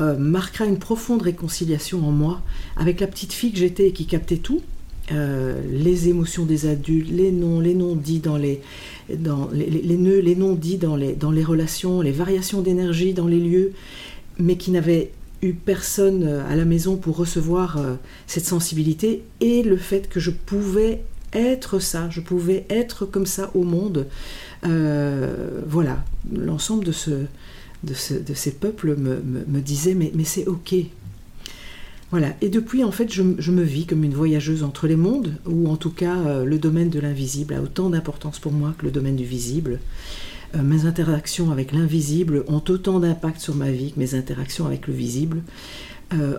euh, 0.00 0.18
marquera 0.18 0.64
une 0.64 0.80
profonde 0.80 1.22
réconciliation 1.22 2.04
en 2.04 2.10
moi 2.10 2.42
avec 2.76 2.98
la 2.98 3.06
petite 3.06 3.32
fille 3.32 3.52
que 3.52 3.58
j'étais 3.58 3.86
et 3.86 3.92
qui 3.92 4.06
captait 4.06 4.38
tout. 4.38 4.60
les 5.10 6.08
émotions 6.08 6.44
des 6.44 6.66
adultes, 6.66 7.10
les 7.10 7.30
noms, 7.30 7.60
les 7.60 7.74
noms 7.74 7.94
dits 7.94 8.18
dans 8.18 8.36
les, 8.36 8.60
nœuds, 9.08 10.20
les 10.20 10.34
noms 10.34 10.54
dits 10.54 10.76
dans 10.76 10.96
les, 10.96 11.44
relations, 11.44 12.00
les 12.00 12.12
variations 12.12 12.62
d'énergie 12.62 13.14
dans 13.14 13.28
les 13.28 13.38
lieux, 13.38 13.72
mais 14.40 14.56
qui 14.56 14.72
n'avaient 14.72 15.12
eu 15.40 15.52
personne 15.52 16.24
à 16.26 16.56
la 16.56 16.64
maison 16.64 16.96
pour 16.96 17.16
recevoir 17.16 17.78
cette 18.26 18.44
sensibilité 18.44 19.22
et 19.40 19.62
le 19.62 19.76
fait 19.76 20.08
que 20.08 20.18
je 20.18 20.32
pouvais 20.32 21.00
être 21.32 21.78
ça, 21.78 22.08
je 22.10 22.20
pouvais 22.20 22.66
être 22.70 23.06
comme 23.06 23.26
ça 23.26 23.50
au 23.54 23.64
monde. 23.64 24.06
Euh, 24.66 25.60
voilà, 25.66 26.04
l'ensemble 26.32 26.84
de, 26.84 26.92
ce, 26.92 27.10
de, 27.84 27.94
ces 27.94 28.52
peuples 28.52 28.96
me, 28.96 29.20
me, 29.46 29.60
disait 29.60 29.94
mais, 29.94 30.12
c'est 30.24 30.46
ok. 30.46 30.74
Voilà, 32.10 32.28
et 32.40 32.48
depuis 32.48 32.84
en 32.84 32.90
fait 32.90 33.12
je, 33.12 33.22
me 33.22 33.62
vis 33.62 33.84
comme 33.84 34.02
une 34.02 34.14
voyageuse 34.14 34.62
entre 34.62 34.86
les 34.86 34.96
mondes, 34.96 35.34
ou 35.46 35.68
en 35.68 35.76
tout 35.76 35.90
cas 35.90 36.16
euh, 36.16 36.44
le 36.44 36.58
domaine 36.58 36.88
de 36.88 37.00
l'invisible 37.00 37.52
a 37.52 37.60
autant 37.60 37.90
d'importance 37.90 38.38
pour 38.38 38.52
moi 38.52 38.74
que 38.78 38.86
le 38.86 38.90
domaine 38.90 39.16
du 39.16 39.24
visible. 39.24 39.78
Euh, 40.56 40.62
mes 40.62 40.86
interactions 40.86 41.50
avec 41.52 41.72
l'invisible 41.72 42.44
ont 42.48 42.62
autant 42.68 43.00
d'impact 43.00 43.40
sur 43.40 43.54
ma 43.54 43.70
vie 43.70 43.92
que 43.92 44.00
mes 44.00 44.14
interactions 44.14 44.66
avec 44.66 44.86
le 44.86 44.94
visible, 44.94 45.42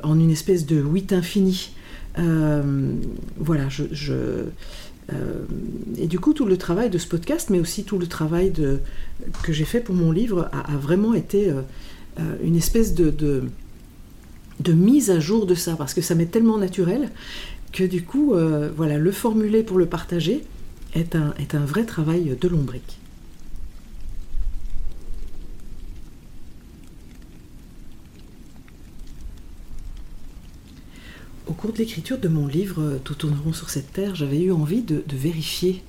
en 0.01 0.19
une 0.19 0.31
espèce 0.31 0.65
de 0.65 0.81
huit 0.81 1.13
infini. 1.13 1.69
Voilà, 2.15 3.69
je, 3.69 4.45
euh, 5.13 5.45
et 5.97 6.07
du 6.07 6.19
coup, 6.19 6.33
tout 6.33 6.45
le 6.45 6.57
travail 6.57 6.89
de 6.89 6.97
ce 6.97 7.07
podcast, 7.07 7.49
mais 7.49 7.59
aussi 7.59 7.83
tout 7.83 7.97
le 7.97 8.07
travail 8.07 8.53
que 9.43 9.53
j'ai 9.53 9.65
fait 9.65 9.79
pour 9.79 9.95
mon 9.95 10.11
livre, 10.11 10.49
a, 10.51 10.77
vraiment 10.77 11.13
été 11.13 11.49
euh, 11.49 11.61
euh, 12.19 12.35
une 12.43 12.55
espèce 12.55 12.93
de, 12.93 13.09
de, 13.09 14.73
mise 14.73 15.09
à 15.09 15.19
jour 15.19 15.45
de 15.45 15.55
ça, 15.55 15.75
parce 15.75 15.93
que 15.93 16.01
ça 16.01 16.15
m'est 16.15 16.31
tellement 16.31 16.57
naturel 16.57 17.09
que 17.71 17.83
du 17.83 18.03
coup, 18.03 18.33
voilà, 18.75 18.97
le 18.97 19.11
formuler 19.11 19.63
pour 19.63 19.77
le 19.77 19.85
partager 19.85 20.43
est 20.95 21.15
un, 21.15 21.33
est 21.39 21.53
un 21.53 21.63
vrai 21.65 21.83
travail 21.83 22.35
de 22.39 22.47
lombrique. 22.47 22.98
Au 31.49 31.53
cours 31.53 31.73
de 31.73 31.79
l'écriture 31.79 32.19
de 32.19 32.27
mon 32.27 32.45
livre 32.45 32.79
euh, 32.79 32.99
Tout 33.03 33.15
tourneront 33.15 33.53
sur 33.53 33.71
cette 33.71 33.91
terre, 33.91 34.13
j'avais 34.13 34.39
eu 34.39 34.51
envie 34.51 34.83
de, 34.83 35.03
vérifier 35.11 35.81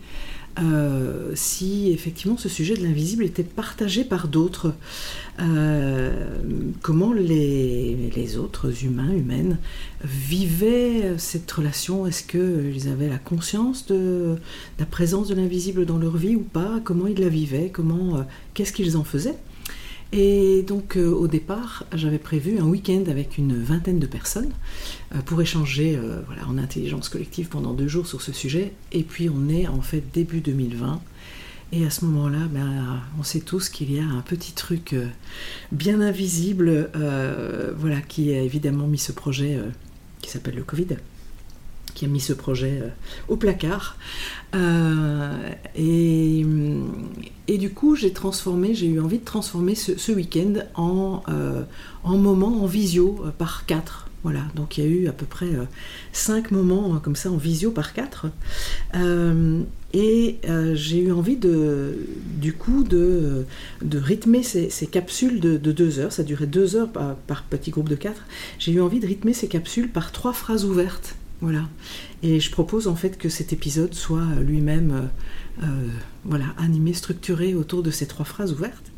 euh, 0.59 1.33
si 1.35 1.91
effectivement 1.93 2.39
ce 2.39 2.49
sujet 2.49 2.75
de 2.75 2.83
l'invisible 2.83 3.25
était 3.25 3.45
partagé 3.45 4.05
par 4.05 4.27
d'autres. 4.27 4.73
Euh, 5.39 6.11
comment 6.81 7.13
les, 7.13 8.37
autres 8.39 8.85
humains, 8.85 9.13
humaines, 9.13 9.59
vivaient 10.03 11.19
cette 11.19 11.51
relation? 11.53 12.07
Est-ce 12.07 12.25
qu'ils 12.25 12.89
avaient 12.89 13.09
la 13.09 13.19
conscience 13.19 13.87
de, 13.87 14.37
la 14.79 14.87
présence 14.87 15.29
de 15.29 15.35
l'invisible 15.35 15.85
dans 15.85 15.99
leur 15.99 16.17
vie 16.17 16.37
ou 16.37 16.43
pas? 16.43 16.81
Comment 16.83 17.07
ils 17.07 17.21
la 17.21 17.29
vivaient? 17.29 17.69
Comment 17.71 18.25
Qu'est-ce 18.55 18.73
qu'ils 18.73 18.97
en 18.97 19.05
faisaient? 19.05 19.37
Et 20.13 20.63
donc 20.63 20.97
euh, 20.97 21.09
au 21.09 21.29
départ, 21.29 21.85
j'avais 21.95 22.19
prévu 22.19 22.59
un 22.59 22.65
week-end 22.65 23.05
avec 23.09 23.39
une 23.39 23.63
vingtaine 23.63 24.01
de 24.01 24.07
personnes 24.07 24.53
euh, 25.15 25.23
pour 25.23 25.41
échanger 25.41 25.97
euh, 25.97 26.21
en 26.49 26.59
intelligence 26.59 27.09
collective 27.09 27.49
pendant 27.49 27.75
deux 27.75 27.87
jours 27.87 28.09
sur 28.09 28.21
ce 28.21 28.33
sujet. 28.33 28.73
Et 28.91 29.05
puis 29.05 29.29
on 29.29 29.49
est 29.49 29.69
en 29.69 29.81
fait 29.83 30.03
début 30.13 30.41
2020. 30.41 31.01
Et 31.73 31.87
à 31.87 31.91
ce 31.91 32.05
moment-là, 32.07 32.49
ben, 32.51 33.01
on 33.21 33.23
sait 33.23 33.39
tous 33.39 33.69
qu'il 33.69 33.93
y 33.93 34.01
a 34.01 34.05
un 34.05 34.23
petit 34.23 34.55
truc 34.55 34.97
bien 35.71 36.01
invisible 36.01 36.91
voilà, 37.77 38.01
qui 38.01 38.35
a 38.35 38.41
évidemment 38.41 38.89
mis 38.89 38.99
ce 38.99 39.13
projet 39.13 39.57
qui 40.21 40.31
s'appelle 40.31 40.57
le 40.57 40.65
Covid 40.65 40.97
qui 42.01 42.07
a 42.07 42.09
mis 42.09 42.21
ce 42.21 42.33
projet 42.33 42.83
au 43.29 43.37
placard. 43.37 43.99
et, 45.77 46.47
et 47.51 47.59
du 47.59 47.71
coup, 47.71 47.97
j'ai 47.97 48.13
transformé, 48.13 48.77
j'ai 48.77 48.87
eu 48.87 49.01
envie 49.01 49.19
de 49.19 49.25
transformer 49.25 49.75
ce, 49.75 50.13
week-end 50.13 50.53
en, 50.77 51.25
euh, 51.29 51.65
en 52.05 52.17
moment 52.17 52.63
en 52.63 52.67
visio 52.67 53.21
euh, 53.25 53.31
par 53.37 53.67
quatre. 53.67 54.07
Voilà, 54.23 54.43
donc 54.55 54.79
il 54.79 54.85
y 54.85 54.87
a 54.87 54.89
eu 54.89 55.09
à 55.09 55.13
peu 55.13 55.27
près 55.27 55.47
euh, 55.47 55.65
cinq 56.13 56.53
moments 56.53 57.01
comme 57.01 57.17
ça 57.17 57.29
en 57.29 57.39
visio 57.39 57.73
par 57.73 57.93
quatre. 57.93 58.27
et 59.93 60.39
j'ai 60.75 60.99
eu 61.01 61.11
envie 61.11 61.35
de, 61.35 61.99
du 62.37 62.53
coup 62.53 62.85
de, 62.85 63.47
de 63.83 63.99
rythmer 63.99 64.45
ces, 64.45 64.87
capsules 64.87 65.41
de, 65.41 65.57
deux 65.57 65.99
heures. 65.99 66.13
Ça 66.13 66.23
durait 66.23 66.47
deux 66.47 66.77
heures 66.77 66.93
par 66.93 67.43
petit 67.43 67.73
groupe 67.73 67.89
de 67.89 67.97
quatre. 67.97 68.23
J'ai 68.61 68.71
eu 68.71 68.81
envie 68.81 69.01
de 69.01 69.09
rythmer 69.09 69.33
ces 69.33 69.49
capsules 69.49 69.89
par 69.89 70.13
trois 70.13 70.33
phrases 70.33 70.65
ouvertes. 70.65 71.17
Voilà. 71.41 71.69
Et 72.23 72.39
je 72.41 72.51
propose 72.51 72.87
en 72.87 72.97
fait 72.97 73.17
que 73.17 73.29
cet 73.29 73.53
épisode 73.53 73.95
soit 73.95 74.27
lui-même 74.43 75.09
euh, 75.63 75.67
voilà, 76.25 76.47
animé, 76.59 76.93
structuré 76.93 77.55
autour 77.55 77.83
de 77.83 77.91
ces 77.91 78.07
trois 78.07 78.25
phrases 78.25 78.53
ouvertes. 78.53 78.91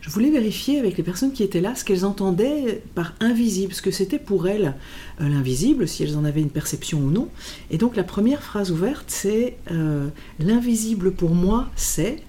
Je 0.00 0.08
voulais 0.08 0.30
vérifier 0.30 0.78
avec 0.78 0.96
les 0.96 1.02
personnes 1.02 1.32
qui 1.32 1.42
étaient 1.42 1.60
là 1.60 1.74
ce 1.74 1.84
qu'elles 1.84 2.06
entendaient 2.06 2.82
par 2.94 3.14
invisible, 3.20 3.74
ce 3.74 3.82
que 3.82 3.90
c'était 3.90 4.18
pour 4.18 4.48
elles 4.48 4.74
euh, 5.20 5.28
l'invisible, 5.28 5.86
si 5.86 6.02
elles 6.02 6.16
en 6.16 6.24
avaient 6.24 6.40
une 6.40 6.50
perception 6.50 7.00
ou 7.00 7.10
non. 7.10 7.28
Et 7.70 7.76
donc 7.76 7.96
la 7.96 8.04
première 8.04 8.42
phrase 8.42 8.70
ouverte, 8.70 9.04
c'est 9.08 9.58
euh, 9.70 10.08
l'invisible 10.38 11.12
pour 11.12 11.34
moi, 11.34 11.68
c'est, 11.76 12.22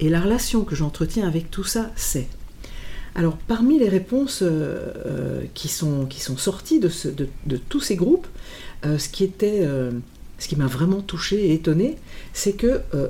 et 0.00 0.08
la 0.08 0.20
relation 0.20 0.64
que 0.64 0.74
j'entretiens 0.74 1.26
avec 1.26 1.50
tout 1.50 1.64
ça, 1.64 1.90
c'est. 1.96 2.28
Alors 3.16 3.36
parmi 3.48 3.78
les 3.78 3.88
réponses 3.88 4.44
qui, 5.54 5.68
sont, 5.68 6.04
qui 6.04 6.20
sont 6.20 6.36
sorties 6.36 6.78
de, 6.78 6.90
tous 7.68 7.80
ces 7.80 7.96
groupes, 7.96 8.26
ce 8.84 9.08
qui 9.08 9.24
était 9.24 9.66
ce 10.38 10.48
qui 10.48 10.56
m'a 10.56 10.66
vraiment 10.66 11.00
touché 11.00 11.46
et 11.46 11.54
étonné, 11.54 11.96
c'est 12.32 12.52
que 12.52 12.80
euh, 12.94 13.08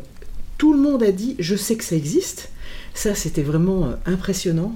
tout 0.59 0.73
le 0.73 0.79
monde 0.79 1.03
a 1.03 1.13
dit 1.13 1.37
je 1.39 1.57
sais 1.57 1.77
que 1.77 1.85
ça 1.85 1.97
existe, 1.97 2.51
Ça, 2.95 3.15
c'était 3.15 3.43
vraiment 3.43 3.93
impressionnant. 4.07 4.75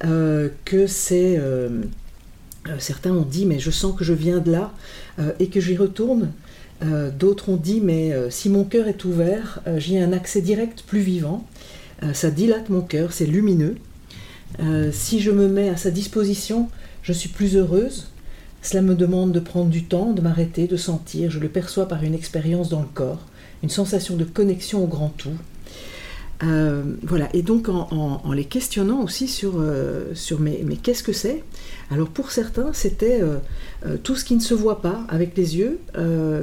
que 0.00 0.86
c'est. 0.86 1.40
certains 2.78 3.12
ont 3.12 3.22
dit, 3.24 3.46
mais 3.46 3.58
je 3.60 3.70
sens 3.70 3.96
que 3.96 4.04
je 4.04 4.12
viens 4.12 4.38
de 4.38 4.50
là 4.50 4.72
et 5.38 5.48
que 5.48 5.60
j'y 5.60 5.76
retourne. 5.76 6.32
D'autres 7.18 7.48
ont 7.48 7.56
dit, 7.56 7.80
mais 7.80 8.12
si 8.30 8.48
mon 8.48 8.64
cœur 8.64 8.88
est 8.88 9.04
ouvert, 9.04 9.60
j'ai 9.76 10.00
un 10.00 10.12
accès 10.12 10.40
direct 10.40 10.82
plus 10.82 11.00
vivant. 11.00 11.46
ça 12.12 12.30
dilate 12.30 12.70
mon 12.70 12.82
cœur, 12.82 13.12
c'est 13.12 13.26
lumineux. 13.26 13.76
Si 14.92 15.20
je 15.20 15.30
me 15.30 15.48
mets 15.48 15.68
à 15.68 15.76
sa 15.76 15.90
disposition, 15.90 16.68
je 17.02 17.12
suis 17.12 17.28
plus 17.28 17.56
heureuse. 17.56 18.08
Cela 18.62 18.82
me 18.82 18.94
demande 18.94 19.32
de 19.32 19.40
prendre 19.40 19.70
du 19.70 19.84
temps, 19.84 20.12
de 20.12 20.20
m'arrêter, 20.20 20.66
de 20.66 20.76
sentir. 20.76 21.30
Je 21.30 21.38
le 21.38 21.48
perçois 21.48 21.88
par 21.88 22.02
une 22.02 22.14
expérience 22.14 22.68
dans 22.68 22.80
le 22.80 22.88
corps, 22.92 23.24
une 23.62 23.70
sensation 23.70 24.16
de 24.16 24.24
connexion 24.24 24.84
au 24.84 24.86
grand 24.86 25.08
tout. 25.16 25.36
Euh, 26.42 26.82
voilà, 27.02 27.28
et 27.34 27.42
donc 27.42 27.68
en, 27.68 28.32
les 28.32 28.46
questionnant 28.46 29.02
aussi 29.02 29.28
sur, 29.28 29.54
euh, 29.58 30.14
sur 30.14 30.40
mais, 30.40 30.62
qu'est-ce 30.82 31.02
que 31.02 31.12
c'est 31.12 31.44
Alors 31.90 32.08
pour 32.08 32.30
certains, 32.30 32.72
c'était 32.72 33.20
euh, 33.20 33.96
tout 34.02 34.16
ce 34.16 34.24
qui 34.24 34.34
ne 34.34 34.40
se 34.40 34.54
voit 34.54 34.80
pas 34.80 35.04
avec 35.08 35.36
les 35.36 35.58
yeux, 35.58 35.80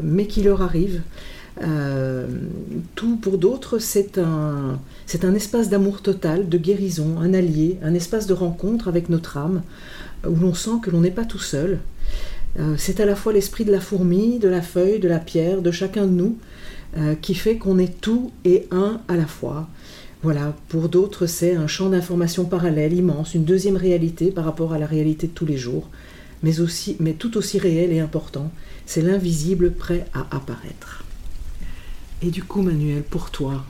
mais 0.03 0.27
qui 0.27 0.43
leur 0.43 0.61
arrive. 0.61 1.01
tout 2.95 3.17
pour 3.17 3.37
d'autres, 3.37 3.79
c'est 3.79 4.17
un, 4.19 4.79
c'est 5.07 5.23
un 5.23 5.33
espace 5.33 5.69
d'amour 5.69 6.01
total, 6.01 6.49
de 6.49 6.57
guérison, 6.57 7.19
un 7.21 7.33
allié, 7.33 7.79
un 7.81 7.93
espace 7.93 8.27
de 8.27 8.33
rencontre 8.33 8.89
avec 8.89 9.07
notre 9.07 9.37
âme, 9.37 9.63
où 10.27 10.35
l'on 10.35 10.53
sent 10.53 10.81
que 10.83 10.91
l'on 10.91 10.99
n'est 10.99 11.11
pas 11.11 11.23
tout 11.23 11.39
seul. 11.39 11.79
Euh, 12.59 12.75
c'est 12.77 12.99
à 12.99 13.05
la 13.05 13.15
fois 13.15 13.31
l'esprit 13.31 13.63
de 13.63 13.71
la 13.71 13.79
fourmi, 13.79 14.37
de 14.37 14.49
la 14.49 14.61
feuille, 14.61 14.99
de 14.99 15.07
la 15.07 15.19
pierre, 15.19 15.61
de 15.61 15.71
chacun 15.71 16.05
de 16.05 16.11
nous, 16.11 16.37
euh, 16.97 17.15
qui 17.15 17.35
fait 17.35 17.55
qu'on 17.55 17.79
est 17.79 18.01
tout 18.01 18.31
et 18.43 18.67
un 18.69 18.99
à 19.07 19.15
la 19.15 19.27
fois. 19.27 19.69
Voilà, 20.23 20.53
pour 20.67 20.89
d'autres, 20.89 21.25
c'est 21.25 21.55
un 21.55 21.67
champ 21.67 21.89
d'information 21.89 22.43
parallèle 22.43 22.91
immense, 22.91 23.33
une 23.33 23.45
deuxième 23.45 23.77
réalité 23.77 24.31
par 24.31 24.43
rapport 24.43 24.73
à 24.73 24.79
la 24.79 24.87
réalité 24.87 25.27
de 25.27 25.31
tous 25.31 25.45
les 25.45 25.57
jours, 25.57 25.89
mais, 26.43 26.59
aussi, 26.59 26.97
mais 26.99 27.13
tout 27.13 27.37
aussi 27.37 27.59
réel 27.59 27.93
et 27.93 28.01
important. 28.01 28.51
C'est 28.85 29.01
l'invisible 29.01 29.71
prêt 29.71 30.05
à 30.13 30.27
apparaître. 30.35 31.05
Et 32.21 32.29
du 32.29 32.43
coup, 32.43 32.61
Manuel, 32.61 33.03
pour 33.03 33.29
toi, 33.31 33.63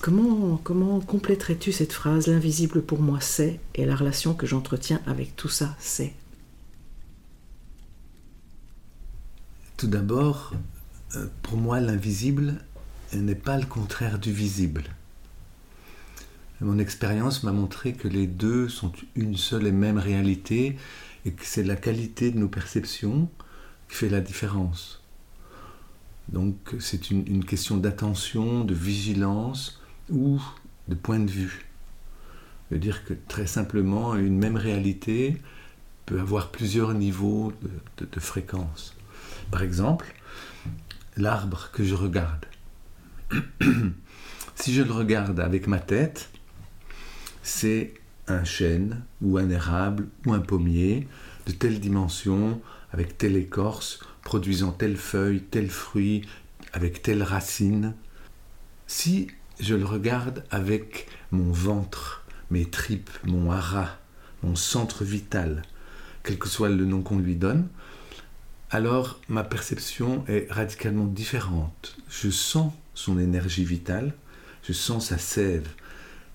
Comment, 0.00 0.56
comment 0.58 1.00
compléterais-tu 1.00 1.72
cette 1.72 1.92
phrase 1.92 2.26
L'invisible 2.26 2.82
pour 2.82 3.00
moi 3.00 3.20
c'est, 3.20 3.60
et 3.74 3.84
la 3.84 3.94
relation 3.94 4.34
que 4.34 4.46
j'entretiens 4.46 5.00
avec 5.06 5.36
tout 5.36 5.48
ça 5.48 5.76
c'est? 5.78 6.12
Tout 9.76 9.86
d'abord, 9.86 10.54
euh, 11.14 11.26
pour 11.42 11.58
moi, 11.58 11.80
l'invisible 11.80 12.54
n'est 13.12 13.34
pas 13.34 13.58
le 13.58 13.66
contraire 13.66 14.18
du 14.18 14.32
visible. 14.32 14.84
Mon 16.60 16.78
expérience 16.78 17.42
m'a 17.42 17.52
montré 17.52 17.92
que 17.92 18.08
les 18.08 18.26
deux 18.26 18.70
sont 18.70 18.92
une 19.14 19.36
seule 19.36 19.66
et 19.66 19.72
même 19.72 19.98
réalité 19.98 20.76
et 21.26 21.32
que 21.32 21.44
c'est 21.44 21.62
la 21.62 21.76
qualité 21.76 22.30
de 22.30 22.38
nos 22.38 22.48
perceptions 22.48 23.28
qui 23.88 23.96
fait 23.96 24.08
la 24.08 24.22
différence. 24.22 25.02
Donc 26.30 26.56
c'est 26.80 27.10
une, 27.10 27.44
question 27.44 27.76
d'attention, 27.76 28.64
de 28.64 28.74
vigilance 28.74 29.80
ou 30.10 30.40
de 30.88 30.94
point 30.94 31.18
de 31.18 31.30
vue. 31.30 31.66
Je 32.70 32.74
veux 32.74 32.80
dire 32.80 33.04
que 33.04 33.14
très 33.28 33.46
simplement, 33.46 34.16
une 34.16 34.38
même 34.38 34.56
réalité 34.56 35.36
peut 36.04 36.20
avoir 36.20 36.50
plusieurs 36.50 36.94
niveaux 36.94 37.52
de 37.98 38.20
fréquence. 38.20 38.94
Par 39.50 39.62
exemple, 39.62 40.14
l'arbre 41.16 41.70
que 41.72 41.84
je 41.84 41.94
regarde. 41.94 42.46
si 44.54 44.74
je 44.74 44.82
le 44.82 44.92
regarde 44.92 45.40
avec 45.40 45.66
ma 45.66 45.78
tête, 45.78 46.30
c'est 47.42 47.94
un 48.28 48.44
chêne 48.44 49.02
ou 49.22 49.38
un 49.38 49.48
érable 49.50 50.08
ou 50.24 50.32
un 50.32 50.40
pommier 50.40 51.06
de 51.46 51.52
telle 51.52 51.80
dimension, 51.80 52.60
avec 52.92 53.18
telle 53.18 53.36
écorce, 53.36 54.00
produisant 54.22 54.72
telle 54.72 54.96
feuille, 54.96 55.42
tel 55.42 55.70
fruit, 55.70 56.22
avec 56.72 57.02
telle 57.02 57.22
racine. 57.22 57.94
Si 58.86 59.28
je 59.60 59.74
le 59.74 59.84
regarde 59.84 60.44
avec 60.50 61.08
mon 61.30 61.50
ventre, 61.50 62.24
mes 62.50 62.66
tripes, 62.66 63.10
mon 63.24 63.50
hara, 63.50 63.98
mon 64.42 64.54
centre 64.54 65.04
vital, 65.04 65.62
quel 66.22 66.38
que 66.38 66.48
soit 66.48 66.68
le 66.68 66.84
nom 66.84 67.02
qu'on 67.02 67.18
lui 67.18 67.36
donne, 67.36 67.68
alors 68.70 69.20
ma 69.28 69.44
perception 69.44 70.24
est 70.28 70.50
radicalement 70.50 71.06
différente. 71.06 71.96
Je 72.08 72.30
sens 72.30 72.72
son 72.94 73.18
énergie 73.18 73.64
vitale, 73.64 74.14
je 74.62 74.72
sens 74.72 75.08
sa 75.08 75.18
sève, 75.18 75.68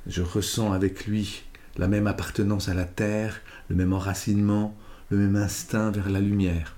je 0.08 0.22
ressens 0.22 0.72
avec 0.72 1.06
lui 1.06 1.44
la 1.78 1.88
même 1.88 2.08
appartenance 2.08 2.70
à 2.70 2.74
la 2.74 2.86
terre, 2.86 3.42
le 3.70 3.76
même 3.76 3.94
enracinement, 3.94 4.76
le 5.10 5.18
même 5.18 5.36
instinct 5.36 5.92
vers 5.92 6.10
la 6.10 6.20
lumière. 6.20 6.76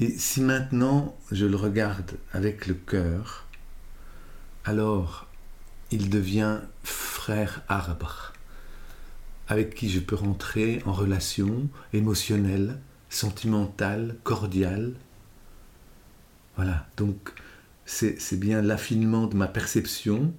Et 0.00 0.10
si 0.18 0.40
maintenant 0.40 1.16
je 1.30 1.46
le 1.46 1.56
regarde 1.56 2.12
avec 2.32 2.66
le 2.66 2.74
cœur, 2.74 3.41
alors 4.64 5.26
il 5.90 6.08
devient 6.08 6.58
frère 6.82 7.62
arbre, 7.68 8.32
avec 9.48 9.74
qui 9.74 9.90
je 9.90 10.00
peux 10.00 10.16
rentrer 10.16 10.82
en 10.86 10.92
relation 10.92 11.68
émotionnelle, 11.92 12.80
sentimentale, 13.10 14.16
cordiale. 14.22 14.94
Voilà, 16.56 16.86
donc 16.96 17.32
c'est 17.84 18.38
bien 18.38 18.62
l'affinement 18.62 19.26
de 19.26 19.36
ma 19.36 19.48
perception 19.48 20.32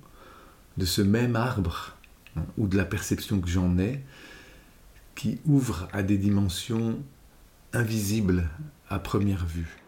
de 0.77 0.85
ce 0.85 1.01
même 1.01 1.35
arbre, 1.35 1.95
hein, 2.35 2.45
ou 2.57 2.67
de 2.67 2.77
la 2.77 2.85
perception 2.85 3.39
que 3.39 3.49
j'en 3.49 3.77
ai, 3.77 4.01
qui 5.15 5.39
ouvre 5.45 5.87
à 5.93 6.01
des 6.01 6.17
dimensions 6.17 6.97
invisibles 7.73 8.49
à 8.89 8.97
première 8.97 9.45
vue. 9.45 9.82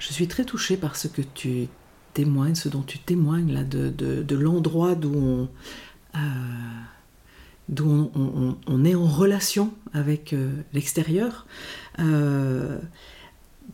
Je 0.00 0.12
suis 0.14 0.26
très 0.26 0.44
touchée 0.44 0.78
par 0.78 0.96
ce 0.96 1.08
que 1.08 1.20
tu 1.20 1.68
témoignes, 2.14 2.54
ce 2.54 2.70
dont 2.70 2.82
tu 2.82 2.98
témoignes 2.98 3.68
de, 3.68 4.34
l'endroit 4.34 4.94
d'où 4.94 5.12
on, 5.14 5.48
euh, 6.16 6.18
on, 8.66 8.84
est 8.84 8.94
en 8.94 9.06
relation 9.06 9.74
avec 9.92 10.32
euh, 10.32 10.52
l'extérieur. 10.72 11.46
Euh, 11.98 12.78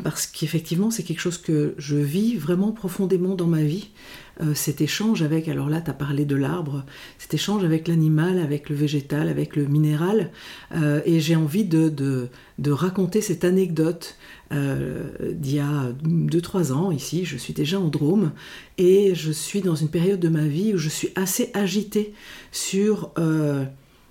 parce 0.03 0.27
qu'effectivement, 0.27 0.91
c'est 0.91 1.03
quelque 1.03 1.21
chose 1.21 1.39
que 1.39 1.75
je 1.79 1.97
vis 1.97 2.37
vraiment 2.37 2.73
profondément 2.73 3.35
dans 3.35 3.47
ma 3.47 3.63
vie. 3.63 3.91
cet 4.55 4.83
échange 4.83 5.23
avec, 5.23 5.49
alors 5.49 5.71
là, 5.71 5.81
tu 5.81 5.91
as 5.91 5.95
parlé 5.95 6.27
de 6.27 6.37
l'arbre, 6.37 6.85
cet 7.19 7.33
échange 7.33 7.65
avec 7.65 7.89
l'animal, 7.89 8.39
avec 8.39 8.69
le 8.69 8.77
végétal, 8.77 9.29
avec 9.29 9.57
le 9.57 9.65
minéral. 9.67 10.31
et 11.07 11.21
j'ai 11.21 11.37
envie 11.37 11.65
de, 11.65 12.29
raconter 12.69 13.21
cette 13.23 13.45
anecdote 13.45 14.17
euh, 14.53 15.33
d'il 15.33 15.55
y 15.57 15.61
a 15.61 15.93
2-3 16.05 16.73
ans, 16.73 16.91
ici, 16.93 17.25
je 17.25 17.37
suis 17.37 17.55
déjà 17.55 17.81
en 17.81 17.89
Drôme, 17.89 18.33
et 18.79 19.15
je 19.15 19.33
suis 19.33 19.63
dans 19.63 19.75
une 19.75 19.89
période 19.89 20.21
de 20.21 20.29
ma 20.29 20.47
vie 20.47 20.75
où 20.75 20.79
je 20.79 20.89
suis 20.89 21.09
assez 21.17 21.51
agitée 21.55 22.13
sur... 22.53 23.13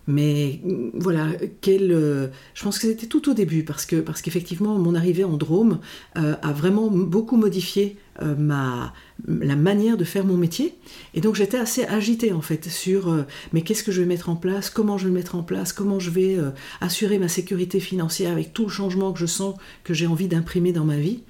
Euh, 0.07 0.11
mais 0.11 0.61
voilà, 0.93 1.27
euh, 1.67 2.27
je 2.53 2.63
pense 2.63 2.79
que 2.79 2.87
c'était 2.87 3.07
tout 3.07 3.29
au 3.29 3.33
début, 3.33 3.63
parce 3.63 3.85
que 3.85 3.97
parce 3.97 4.21
qu'effectivement, 4.21 4.77
mon 4.77 4.95
arrivée 4.95 5.23
en 5.23 5.37
Drôme 5.37 5.79
a 6.15 6.53
vraiment 6.53 6.89
beaucoup 6.89 7.37
modifié 7.37 7.97
ma, 8.37 8.93
la 9.27 9.55
manière 9.55 9.97
de 9.97 10.03
faire 10.03 10.25
mon 10.25 10.37
métier. 10.37 10.75
Et 11.13 11.21
donc 11.21 11.35
j'étais 11.35 11.57
assez 11.57 11.85
agitée 11.85 12.33
en 12.33 12.41
fait 12.41 12.69
sur 12.69 13.09
euh, 13.09 13.23
mais 13.53 13.61
qu'est-ce 13.61 13.83
que 13.83 13.91
je 13.91 14.01
vais 14.01 14.07
mettre 14.07 14.29
en 14.29 14.35
place, 14.35 14.69
comment 14.69 14.97
je 14.97 15.05
vais 15.05 15.09
le 15.09 15.15
mettre 15.15 15.35
en 15.35 15.43
place, 15.43 15.73
comment 15.73 15.99
je 15.99 16.09
vais 16.09 16.37
euh, 16.37 16.51
assurer 16.81 17.17
ma 17.17 17.27
sécurité 17.27 17.79
financière 17.79 18.31
avec 18.31 18.53
tout 18.53 18.63
le 18.63 18.69
changement 18.69 19.13
que 19.13 19.19
je 19.19 19.25
sens 19.25 19.55
que 19.83 19.93
j'ai 19.93 20.07
envie 20.07 20.27
d'imprimer 20.27 20.73
dans 20.73 20.85
ma 20.85 20.97
vie. 20.97 21.23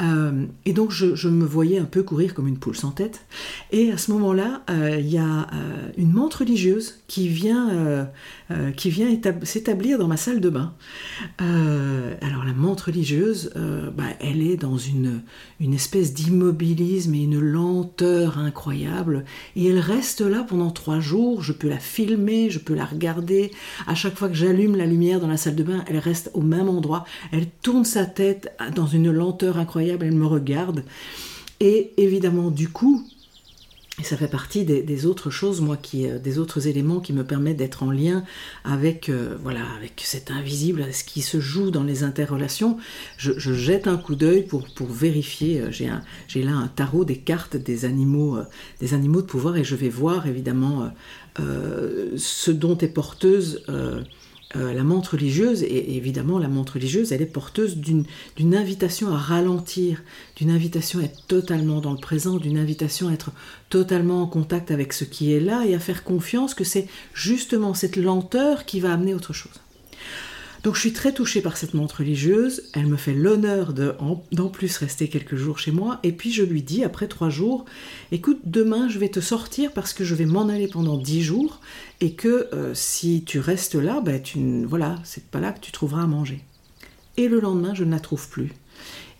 Euh, 0.00 0.46
et 0.64 0.72
donc 0.72 0.90
je, 0.90 1.28
me 1.28 1.44
voyais 1.44 1.78
un 1.78 1.84
peu 1.84 2.02
courir 2.02 2.34
comme 2.34 2.48
une 2.48 2.58
poule 2.58 2.76
sans 2.76 2.90
tête. 2.90 3.24
Et 3.70 3.90
à 3.92 3.98
ce 3.98 4.10
moment-là, 4.12 4.62
il 4.68 5.08
y 5.08 5.18
a 5.18 5.46
une 5.96 6.12
montre 6.12 6.40
religieuse 6.40 7.00
qui 7.06 7.28
vient, 7.28 8.08
qui 8.76 8.90
vient 8.90 9.08
s'établir 9.42 9.98
dans 9.98 10.06
ma 10.06 10.16
salle 10.16 10.40
de 10.40 10.50
bain. 10.50 10.74
alors 11.38 12.44
la 12.44 12.52
montre 12.52 12.86
religieuse, 12.86 13.50
bah, 13.96 14.04
elle 14.20 14.42
est 14.42 14.56
dans 14.56 14.76
une, 14.76 15.22
une 15.60 15.74
espèce 15.74 16.12
d'immobilisme 16.12 17.14
une 17.24 17.40
lenteur 17.40 18.38
incroyable. 18.38 19.24
Et 19.56 19.66
elle 19.66 19.78
reste 19.78 20.20
là 20.20 20.44
pendant 20.48 20.70
trois 20.70 21.00
jours. 21.00 21.42
Je 21.42 21.52
peux 21.52 21.68
la 21.68 21.78
filmer, 21.78 22.50
je 22.50 22.58
peux 22.58 22.74
la 22.74 22.84
regarder. 22.84 23.50
À 23.86 23.94
chaque 23.94 24.16
fois 24.16 24.28
que 24.28 24.34
j'allume 24.34 24.76
la 24.76 24.86
lumière 24.86 25.20
dans 25.20 25.28
la 25.28 25.36
salle 25.36 25.56
de 25.56 25.62
bain, 25.62 25.84
elle 25.88 25.98
reste 25.98 26.30
au 26.34 26.40
même 26.40 26.68
endroit. 26.68 27.04
Elle 27.32 27.48
tourne 27.62 27.84
sa 27.84 28.06
tête 28.06 28.54
dans 28.74 28.86
une 28.86 29.10
lenteur 29.10 29.58
incroyable. 29.58 30.06
Elle 30.06 30.14
me 30.14 30.26
regarde. 30.26 30.84
Et 31.60 31.92
évidemment, 31.96 32.50
du 32.50 32.68
coup, 32.68 33.06
et 34.00 34.02
ça 34.02 34.16
fait 34.16 34.28
partie 34.28 34.64
des, 34.64 35.06
autres 35.06 35.30
choses, 35.30 35.60
moi, 35.60 35.76
qui, 35.76 36.08
euh, 36.08 36.18
des 36.18 36.40
autres 36.40 36.66
éléments 36.66 36.98
qui 36.98 37.12
me 37.12 37.22
permettent 37.22 37.58
d'être 37.58 37.84
en 37.84 37.92
lien 37.92 38.24
avec, 38.64 39.08
euh, 39.08 39.36
voilà, 39.40 39.60
avec 39.76 40.02
cet 40.04 40.32
invisible, 40.32 40.92
ce 40.92 41.04
qui 41.04 41.22
se 41.22 41.38
joue 41.38 41.70
dans 41.70 41.84
les 41.84 42.02
interrelations. 42.02 42.76
Je, 43.18 43.38
jette 43.38 43.86
un 43.86 43.96
coup 43.96 44.16
d'œil 44.16 44.42
pour, 44.42 44.66
pour 44.74 44.88
vérifier. 44.88 45.60
Euh, 45.60 45.70
j'ai, 45.70 45.88
j'ai 46.26 46.42
là 46.42 46.52
un 46.52 46.66
tarot 46.66 47.04
des 47.04 47.18
cartes 47.18 47.56
des 47.56 47.84
animaux, 47.84 48.38
des 48.80 48.94
animaux 48.94 49.20
de 49.20 49.26
pouvoir 49.26 49.56
et 49.56 49.64
je 49.64 49.76
vais 49.76 49.88
voir 49.88 50.26
évidemment 50.26 50.90
ce 51.36 52.50
dont 52.50 52.78
est 52.78 52.88
porteuse 52.88 53.64
euh, 54.56 54.72
la 54.72 54.84
montre 54.84 55.12
religieuse, 55.12 55.62
et 55.62 55.96
évidemment 55.96 56.38
la 56.38 56.48
montre 56.48 56.74
religieuse, 56.74 57.12
elle 57.12 57.22
est 57.22 57.26
porteuse 57.26 57.76
d'une 57.76 58.54
invitation 58.54 59.12
à 59.12 59.18
ralentir, 59.18 60.02
d'une 60.36 60.50
invitation 60.50 61.00
à 61.00 61.04
être 61.04 61.26
totalement 61.26 61.80
dans 61.80 61.92
le 61.92 61.98
présent, 61.98 62.36
d'une 62.36 62.58
invitation 62.58 63.08
à 63.08 63.12
être 63.12 63.30
totalement 63.68 64.22
en 64.22 64.26
contact 64.26 64.70
avec 64.70 64.92
ce 64.92 65.04
qui 65.04 65.32
est 65.32 65.40
là 65.40 65.64
et 65.66 65.74
à 65.74 65.78
faire 65.78 66.04
confiance 66.04 66.54
que 66.54 66.64
c'est 66.64 66.86
justement 67.12 67.74
cette 67.74 67.96
lenteur 67.96 68.64
qui 68.64 68.80
va 68.80 68.92
amener 68.92 69.14
autre 69.14 69.32
chose. 69.32 69.60
Donc 70.64 70.76
je 70.76 70.80
suis 70.80 70.94
très 70.94 71.12
touchée 71.12 71.42
par 71.42 71.58
cette 71.58 71.74
montre 71.74 71.98
religieuse, 71.98 72.62
elle 72.72 72.86
me 72.86 72.96
fait 72.96 73.12
l'honneur 73.12 73.74
d'en 73.74 74.48
plus 74.48 74.78
rester 74.78 75.08
quelques 75.08 75.36
jours 75.36 75.58
chez 75.58 75.72
moi, 75.72 76.00
et 76.02 76.10
puis 76.10 76.32
je 76.32 76.42
lui 76.42 76.62
dis 76.62 76.84
après 76.84 77.06
trois 77.06 77.28
jours, 77.28 77.66
écoute, 78.12 78.38
demain 78.46 78.88
je 78.88 78.98
vais 78.98 79.10
te 79.10 79.20
sortir 79.20 79.72
parce 79.72 79.92
que 79.92 80.04
je 80.04 80.14
vais 80.14 80.24
m'en 80.24 80.48
aller 80.48 80.66
pendant 80.66 80.96
dix 80.96 81.22
jours, 81.22 81.60
et 82.00 82.14
que 82.14 82.48
euh, 82.52 82.74
si 82.74 83.24
tu 83.24 83.38
restes 83.38 83.74
là, 83.74 84.00
ben 84.00 84.20
tu, 84.20 84.64
voilà, 84.64 84.96
c'est 85.04 85.24
pas 85.26 85.40
là 85.40 85.52
que 85.52 85.60
tu 85.60 85.72
trouveras 85.72 86.02
à 86.02 86.06
manger. 86.06 86.42
Et 87.16 87.28
le 87.28 87.40
lendemain, 87.40 87.74
je 87.74 87.84
ne 87.84 87.90
la 87.90 88.00
trouve 88.00 88.28
plus. 88.28 88.52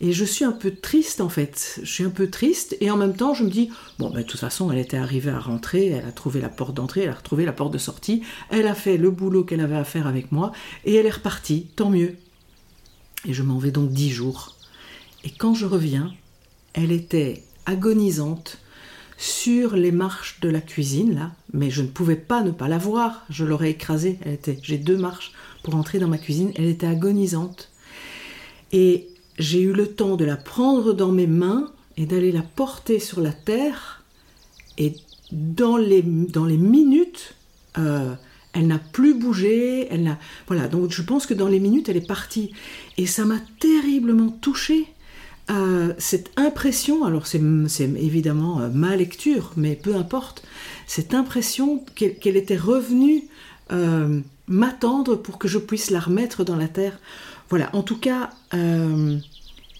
Et 0.00 0.12
je 0.12 0.24
suis 0.24 0.44
un 0.44 0.52
peu 0.52 0.72
triste 0.72 1.20
en 1.20 1.28
fait. 1.28 1.80
Je 1.82 1.90
suis 1.90 2.04
un 2.04 2.10
peu 2.10 2.28
triste 2.28 2.76
et 2.80 2.90
en 2.90 2.96
même 2.96 3.16
temps 3.16 3.32
je 3.32 3.44
me 3.44 3.50
dis, 3.50 3.70
bon, 3.98 4.10
ben, 4.10 4.20
de 4.20 4.26
toute 4.26 4.40
façon, 4.40 4.70
elle 4.70 4.78
était 4.78 4.96
arrivée 4.96 5.30
à 5.30 5.38
rentrer, 5.38 5.87
elle 5.87 6.04
a 6.04 6.12
trouvé 6.12 6.40
la 6.40 6.48
porte 6.48 6.74
d'entrée, 6.74 7.02
elle 7.02 7.10
a 7.10 7.14
retrouvé 7.14 7.44
la 7.44 7.52
porte 7.52 7.72
de 7.72 7.78
sortie, 7.78 8.22
elle 8.50 8.66
a 8.66 8.74
fait 8.74 8.96
le 8.96 9.10
boulot 9.10 9.44
qu'elle 9.44 9.60
avait 9.60 9.76
à 9.76 9.84
faire 9.84 10.06
avec 10.06 10.32
moi 10.32 10.52
et 10.84 10.94
elle 10.94 11.06
est 11.06 11.10
repartie, 11.10 11.68
tant 11.76 11.90
mieux. 11.90 12.16
Et 13.26 13.32
je 13.32 13.42
m'en 13.42 13.58
vais 13.58 13.70
donc 13.70 13.90
dix 13.90 14.10
jours. 14.10 14.56
Et 15.22 15.30
quand 15.30 15.54
je 15.54 15.64
reviens, 15.64 16.12
elle 16.74 16.92
était 16.92 17.44
agonisante 17.64 18.58
sur 19.16 19.77
les 19.77 19.92
marches 19.92 20.40
de 20.40 20.48
la 20.48 20.61
cuisine 20.61 21.14
là, 21.14 21.33
mais 21.53 21.70
je 21.70 21.83
ne 21.83 21.88
pouvais 21.88 22.16
pas 22.16 22.42
ne 22.42 22.50
pas 22.50 22.68
la 22.68 22.79
voir, 22.79 23.24
je 23.31 23.44
l'aurais 23.44 23.70
écrasée. 23.70 24.18
Elle 24.24 24.35
était, 24.35 24.59
j'ai 24.62 24.79
deux 24.79 24.96
marches 24.96 25.33
pour 25.62 25.77
entrer 25.77 25.98
dans 25.98 26.09
ma 26.09 26.18
cuisine, 26.18 26.53
elle 26.57 26.66
était 26.66 26.87
agonisante. 26.87 27.70
Et 28.72 29.09
j'ai 29.38 29.61
eu 29.61 29.72
le 29.72 29.87
temps 29.87 30.16
de 30.16 30.24
la 30.24 30.37
prendre 30.37 30.92
dans 30.92 31.12
mes 31.12 31.27
mains 31.27 31.70
et 31.96 32.07
d'aller 32.07 32.33
la 32.33 32.42
porter 32.42 32.98
sur 32.98 33.20
la 33.20 33.33
terre. 33.33 34.03
Et 34.79 34.96
dans 35.33 35.77
les, 35.77 36.03
dans 36.03 36.44
les 36.44 36.59
minutes, 36.59 37.35
euh, 37.79 38.14
elle 38.53 38.66
n'a 38.66 38.79
plus 38.79 39.14
bougé. 39.14 39.87
Elle 39.90 40.05
n'a, 40.05 40.18
voilà, 40.46 40.68
donc 40.68 40.90
je 40.90 41.03
pense 41.03 41.27
que 41.27 41.35
dans 41.35 41.48
les 41.48 41.61
minutes, 41.61 41.88
elle 41.88 41.96
est 41.96 42.07
partie. 42.07 42.53
Et 42.96 43.07
ça 43.07 43.24
m'a 43.24 43.38
terriblement 43.61 44.31
touchée. 44.31 44.87
Euh, 45.50 45.92
cette 45.98 46.30
impression, 46.37 47.04
alors 47.04 47.26
c'est, 47.26 47.40
évidemment 47.80 48.61
euh, 48.61 48.68
ma 48.70 48.96
lecture, 48.96 49.52
mais 49.57 49.76
peu 49.76 49.94
importe, 49.94 50.42
cette 50.87 51.12
impression 51.14 51.85
qu'elle, 51.94 52.37
était 52.37 52.57
revenue 52.57 53.24
m'attendre 54.46 55.16
pour 55.16 55.38
que 55.38 55.48
je 55.48 55.59
puisse 55.59 55.90
la 55.90 56.00
remettre 56.00 56.44
dans 56.44 56.57
la 56.57 56.68
terre. 56.68 56.98
Voilà, 57.48 57.70
en 57.74 57.83
tout 57.83 57.98
cas, 57.98 58.30
euh, 58.54 59.18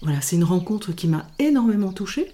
voilà, 0.01 0.21
c'est 0.21 0.35
une 0.35 0.43
rencontre 0.43 0.91
qui 0.93 1.07
m'a 1.07 1.27
énormément 1.39 1.91
touchée. 1.91 2.31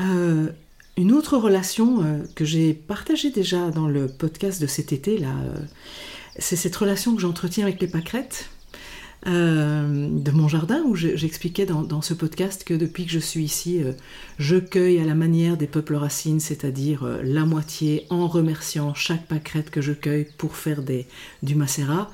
Euh, 0.00 0.48
une 0.96 1.12
autre 1.12 1.36
relation 1.36 2.02
euh, 2.02 2.22
que 2.34 2.44
j'ai 2.44 2.74
partagée 2.74 3.30
déjà 3.30 3.70
dans 3.70 3.88
le 3.88 4.06
podcast 4.06 4.60
de 4.60 4.66
cet 4.66 4.92
été, 4.92 5.18
là, 5.18 5.34
c'est 6.38 6.56
cette 6.56 6.76
relation 6.76 7.14
que 7.14 7.20
j'entretiens 7.20 7.64
avec 7.64 7.80
les 7.80 7.88
pâquerettes. 7.88 8.50
De 9.26 10.30
mon 10.30 10.48
jardin 10.48 10.82
où 10.86 10.96
j'expliquais 10.96 11.66
dans, 11.66 12.00
ce 12.02 12.14
podcast 12.14 12.64
que 12.64 12.72
depuis 12.72 13.04
que 13.04 13.12
je 13.12 13.18
suis 13.18 13.44
ici, 13.44 13.82
je 14.38 14.56
cueille 14.56 14.98
à 14.98 15.04
la 15.04 15.14
manière 15.14 15.58
des 15.58 15.66
peuples 15.66 15.96
racines, 15.96 16.40
c'est-à-dire 16.40 17.06
la 17.22 17.44
moitié 17.44 18.06
en 18.08 18.26
remerciant 18.26 18.94
chaque 18.94 19.26
pâquerette 19.26 19.70
que 19.70 19.82
je 19.82 19.92
cueille 19.92 20.26
pour 20.38 20.56
faire 20.56 20.80
du 21.42 21.54
macérat 21.54 22.10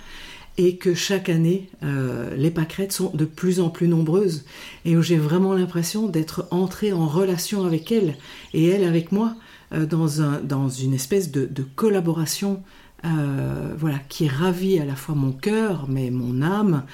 et 0.58 0.76
que 0.76 0.94
chaque 0.94 1.28
année, 1.28 1.68
euh, 1.82 2.34
les 2.36 2.50
pâquerettes 2.50 2.92
sont 2.92 3.10
de 3.12 3.24
plus 3.24 3.60
en 3.60 3.68
plus 3.68 3.88
nombreuses. 3.88 4.44
Et 4.84 4.96
où 4.96 5.02
j'ai 5.02 5.18
vraiment 5.18 5.54
l'impression 5.54 6.08
d'être 6.08 6.46
entrée 6.50 6.92
en 6.92 7.06
relation 7.06 7.66
avec 7.66 7.92
elles 7.92 8.16
et 8.54 8.66
elles 8.66 8.84
avec 8.84 9.12
moi 9.12 9.34
euh, 9.72 9.86
dans 9.86 10.68
une 10.68 10.94
espèce 10.94 11.30
de, 11.30 11.48
collaboration 11.74 12.62
euh, 13.04 13.74
voilà, 13.78 13.98
qui 14.08 14.28
ravit 14.28 14.78
à 14.78 14.84
la 14.84 14.96
fois 14.96 15.14
mon 15.14 15.32
cœur 15.32 15.86
mais 15.88 16.10
mon 16.10 16.42
âme 16.42 16.84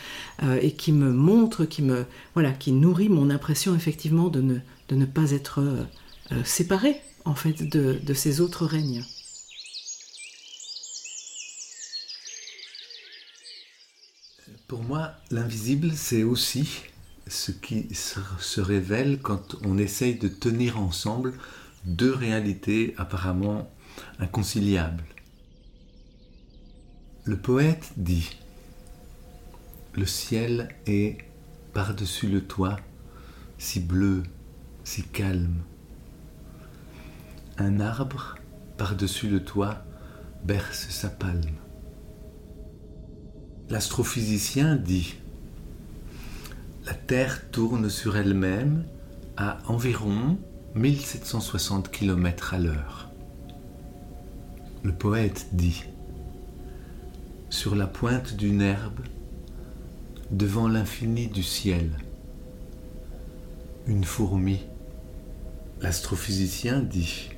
et 0.60 0.72
qui 0.72 0.92
me 0.92 1.12
montre, 1.12 1.64
qui 1.64 1.82
me 1.82 2.04
voilà, 2.34 2.52
qui 2.52 2.72
nourrit 2.72 3.08
mon 3.08 3.30
impression 3.30 3.74
effectivement 3.74 4.28
de 4.28 4.40
ne, 4.40 4.56
de 4.88 4.96
ne 4.96 5.06
pas 5.06 5.30
être 5.30 5.62
séparée 6.44 6.96
en 7.24 7.34
fait 7.34 7.62
de, 7.62 8.00
de 8.02 8.14
ces 8.14 8.40
autres 8.40 8.66
règnes. 8.66 9.04
Pour 14.66 14.82
moi, 14.84 15.12
l'invisible, 15.30 15.92
c'est 15.94 16.22
aussi 16.22 16.66
ce 17.28 17.52
qui 17.52 17.88
se 17.94 18.60
révèle 18.60 19.18
quand 19.20 19.56
on 19.64 19.76
essaye 19.78 20.14
de 20.14 20.28
tenir 20.28 20.80
ensemble 20.80 21.34
deux 21.84 22.12
réalités 22.12 22.94
apparemment 22.96 23.70
inconciliables. 24.18 25.04
Le 27.24 27.36
poète 27.36 27.92
dit 27.96 28.36
Le 29.94 30.06
ciel 30.06 30.74
est 30.86 31.18
par-dessus 31.72 32.26
le 32.26 32.42
toit, 32.42 32.80
si 33.58 33.78
bleu, 33.78 34.24
si 34.82 35.04
calme. 35.04 35.62
Un 37.58 37.78
arbre 37.78 38.34
par-dessus 38.76 39.28
le 39.28 39.44
toit 39.44 39.84
berce 40.42 40.88
sa 40.88 41.08
palme. 41.10 41.54
L'astrophysicien 43.70 44.74
dit 44.74 45.14
La 46.86 46.94
Terre 46.94 47.52
tourne 47.52 47.88
sur 47.88 48.16
elle-même 48.16 48.84
à 49.36 49.58
environ 49.68 50.38
1760 50.74 51.88
km 51.88 52.54
à 52.54 52.58
l'heure. 52.58 53.12
Le 54.82 54.92
poète 54.92 55.50
dit 55.52 55.84
Sur 57.52 57.76
la 57.76 57.86
pointe 57.86 58.34
d'une 58.34 58.62
herbe, 58.62 59.00
devant 60.30 60.68
l'infini 60.68 61.26
du 61.26 61.42
ciel, 61.42 61.90
une 63.86 64.04
fourmi. 64.04 64.64
L'astrophysicien 65.82 66.80
dit 66.80 67.28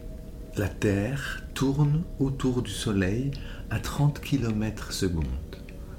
La 0.56 0.68
Terre 0.68 1.42
tourne 1.52 2.04
autour 2.20 2.62
du 2.62 2.70
Soleil 2.70 3.32
à 3.70 3.80
30 3.80 4.20
km 4.20 4.92
secondes 4.92 5.24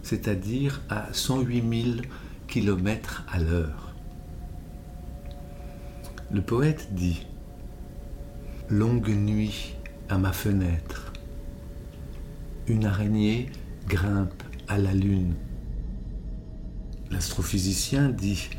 c'est-à-dire 0.02 0.82
à 0.88 1.12
108 1.12 1.84
000 1.84 1.98
km 2.48 3.26
à 3.30 3.40
l'heure. 3.40 3.94
Le 6.32 6.42
poète 6.42 6.94
dit 6.94 7.28
Longue 8.70 9.10
nuit 9.10 9.76
à 10.08 10.18
ma 10.18 10.32
fenêtre, 10.32 11.12
une 12.68 12.86
araignée 12.86 13.50
grimpe 13.88 14.44
à 14.68 14.78
la 14.78 14.94
lune. 14.94 15.36
L'astrophysicien 17.12 18.10
dit 18.10 18.50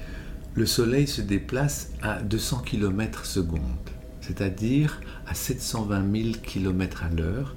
Le 0.55 0.67
Soleil 0.67 1.07
se 1.07 1.21
déplace 1.21 1.91
à 2.03 2.23
200 2.23 2.61
km 2.61 3.27
secondes, 3.27 3.61
c'est-à-dire 4.21 5.01
à 5.27 5.35
720 5.35 6.23
000 6.23 6.35
km 6.43 7.05
à 7.05 7.09
l'heure 7.09 7.57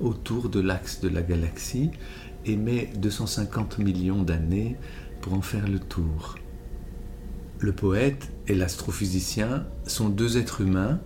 autour 0.00 0.48
de 0.48 0.60
l'axe 0.60 1.00
de 1.00 1.08
la 1.08 1.22
galaxie 1.22 1.90
et 2.44 2.56
met 2.56 2.90
250 2.96 3.78
millions 3.78 4.22
d'années 4.22 4.76
pour 5.20 5.34
en 5.34 5.42
faire 5.42 5.68
le 5.68 5.78
tour. 5.78 6.36
Le 7.60 7.72
poète 7.72 8.30
et 8.48 8.54
l'astrophysicien 8.54 9.64
sont 9.86 10.08
deux 10.08 10.36
êtres 10.36 10.60
humains 10.60 11.00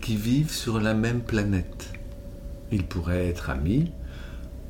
qui 0.00 0.16
vivent 0.16 0.50
sur 0.50 0.80
la 0.80 0.94
même 0.94 1.20
planète. 1.20 1.92
Ils 2.72 2.84
pourraient 2.84 3.28
être 3.28 3.50
amis 3.50 3.92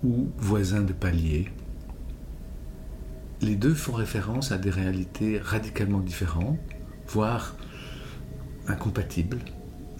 ou 0.07 0.29
voisins 0.39 0.83
de 0.83 0.93
palier. 0.93 1.49
Les 3.43 3.57
deux 3.57 3.75
font 3.75 3.93
référence 3.93 4.53
à 4.53 4.59
des 4.59 4.71
réalités 4.71 5.39
radicalement 5.39 6.01
différentes, 6.01 6.59
voire 7.09 7.57
incompatibles. 8.69 9.39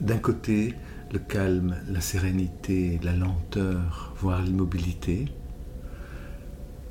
D'un 0.01 0.19
côté, 0.19 0.75
le 1.13 1.19
calme, 1.19 1.77
la 1.89 2.01
sérénité, 2.01 3.01
la 3.03 3.15
lenteur, 3.15 4.15
voire 4.19 4.43
l'immobilité, 4.43 5.27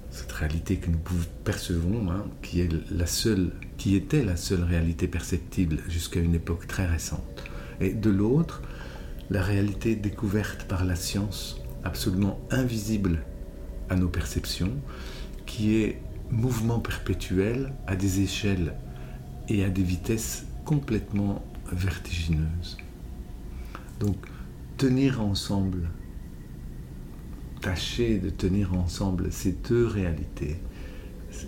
cette 0.09 0.31
réalité 0.31 0.77
que 0.77 0.89
nous 0.89 0.99
percevons, 1.43 2.11
hein, 2.11 2.25
qui, 2.41 2.61
est 2.61 2.69
la 2.91 3.07
seule, 3.07 3.51
qui 3.77 3.95
était 3.95 4.23
la 4.23 4.35
seule 4.35 4.63
réalité 4.63 5.07
perceptible 5.07 5.79
jusqu'à 5.87 6.19
une 6.19 6.35
époque 6.35 6.67
très 6.67 6.85
récente. 6.85 7.43
Et 7.79 7.93
de 7.93 8.09
l'autre, 8.09 8.61
la 9.29 9.41
réalité 9.41 9.95
découverte 9.95 10.65
par 10.65 10.85
la 10.85 10.95
science, 10.95 11.64
absolument 11.85 12.39
invisible 12.51 13.23
à 13.89 13.95
nos 13.95 14.09
perceptions, 14.09 14.73
qui 15.45 15.77
est 15.77 16.01
mouvement 16.31 16.79
perpétuel 16.79 17.71
à 17.87 17.95
des 17.95 18.21
échelles 18.21 18.73
et 19.47 19.63
à 19.63 19.69
des 19.69 19.83
vitesses 19.83 20.45
complètement 20.65 21.45
vertigineuses. 21.71 22.77
Donc, 23.99 24.17
tenir 24.77 25.21
ensemble, 25.21 25.87
tâcher 27.61 28.17
de 28.17 28.29
tenir 28.29 28.73
ensemble 28.73 29.31
ces 29.31 29.51
deux 29.51 29.85
réalités, 29.85 30.57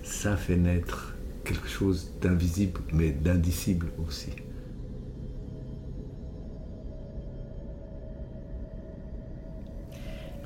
ça 0.04 0.38
fait 0.38 0.56
naître 0.56 1.16
quelque 1.44 1.68
chose 1.68 2.12
d'invisible, 2.22 2.82
mais 2.94 3.12
d'indicible 3.12 3.88
aussi. 4.06 4.32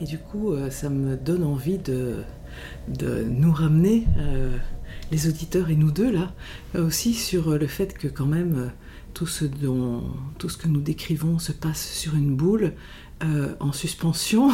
Et 0.01 0.05
du 0.05 0.17
coup, 0.17 0.51
euh, 0.51 0.71
ça 0.71 0.89
me 0.89 1.15
donne 1.15 1.43
envie 1.43 1.77
de, 1.77 2.23
nous 2.97 3.51
ramener, 3.51 4.07
euh, 4.17 4.57
les 5.11 5.27
auditeurs 5.27 5.69
et 5.69 5.75
nous 5.75 5.91
deux, 5.91 6.11
là, 6.11 6.33
aussi 6.73 7.13
sur 7.13 7.57
le 7.57 7.67
fait 7.67 7.95
que 7.95 8.07
quand 8.07 8.25
même 8.25 8.55
euh, 8.57 8.67
tout 9.13 9.27
ce, 9.27 9.45
dont, 9.45 10.03
tout 10.39 10.49
ce 10.49 10.57
que 10.57 10.67
nous 10.67 10.81
décrivons 10.81 11.37
se 11.37 11.51
passe 11.51 11.87
sur 11.87 12.15
une 12.15 12.35
boule, 12.35 12.73
en 13.59 13.71
suspension, 13.71 14.49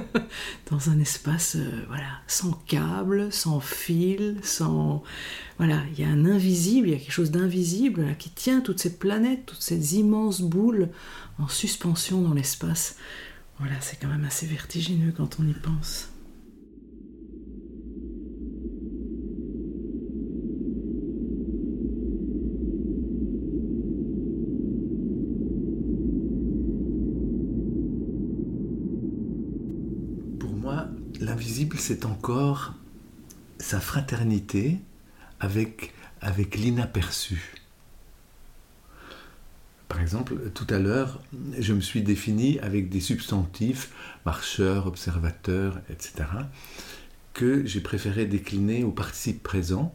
dans 0.70 0.90
un 0.90 1.00
espace 1.00 1.56
voilà, 1.88 2.06
sans 2.28 2.52
câble, 2.52 3.32
sans 3.32 3.58
fil, 3.58 4.36
sans... 4.44 5.02
Voilà, 5.58 5.82
il 5.90 5.98
y 5.98 6.04
a 6.04 6.08
un 6.08 6.24
invisible, 6.24 6.86
il 6.86 6.90
y 6.92 6.94
a 6.94 6.98
quelque 6.98 7.10
chose 7.10 7.32
d'invisible 7.32 8.14
qui 8.16 8.30
tient 8.30 8.60
toutes 8.60 8.78
ces 8.78 8.96
planètes, 8.96 9.46
toutes 9.46 9.60
ces 9.60 9.96
immenses 9.96 10.40
boules 10.40 10.90
en 11.40 11.48
suspension 11.48 12.22
dans 12.22 12.32
l'espace. 12.32 12.94
Voilà, 13.58 13.80
c'est 13.80 13.96
quand 13.98 14.08
même 14.08 14.24
assez 14.24 14.46
vertigineux 14.46 15.12
quand 15.16 15.40
on 15.40 15.46
y 15.46 15.54
pense. 15.54 16.10
Pour 30.38 30.52
moi, 30.52 30.88
l'invisible, 31.20 31.78
c'est 31.78 32.04
encore 32.04 32.74
sa 33.58 33.80
fraternité 33.80 34.78
avec, 35.40 35.94
avec 36.20 36.56
l'inaperçu. 36.56 37.54
Par 39.88 40.00
exemple, 40.00 40.50
tout 40.52 40.66
à 40.70 40.78
l'heure, 40.78 41.20
je 41.58 41.72
me 41.72 41.80
suis 41.80 42.02
défini 42.02 42.58
avec 42.58 42.88
des 42.88 43.00
substantifs, 43.00 43.92
marcheur, 44.24 44.86
observateur, 44.86 45.78
etc., 45.90 46.24
que 47.34 47.66
j'ai 47.66 47.80
préféré 47.80 48.26
décliner 48.26 48.82
au 48.82 48.90
participe 48.90 49.42
présent, 49.42 49.94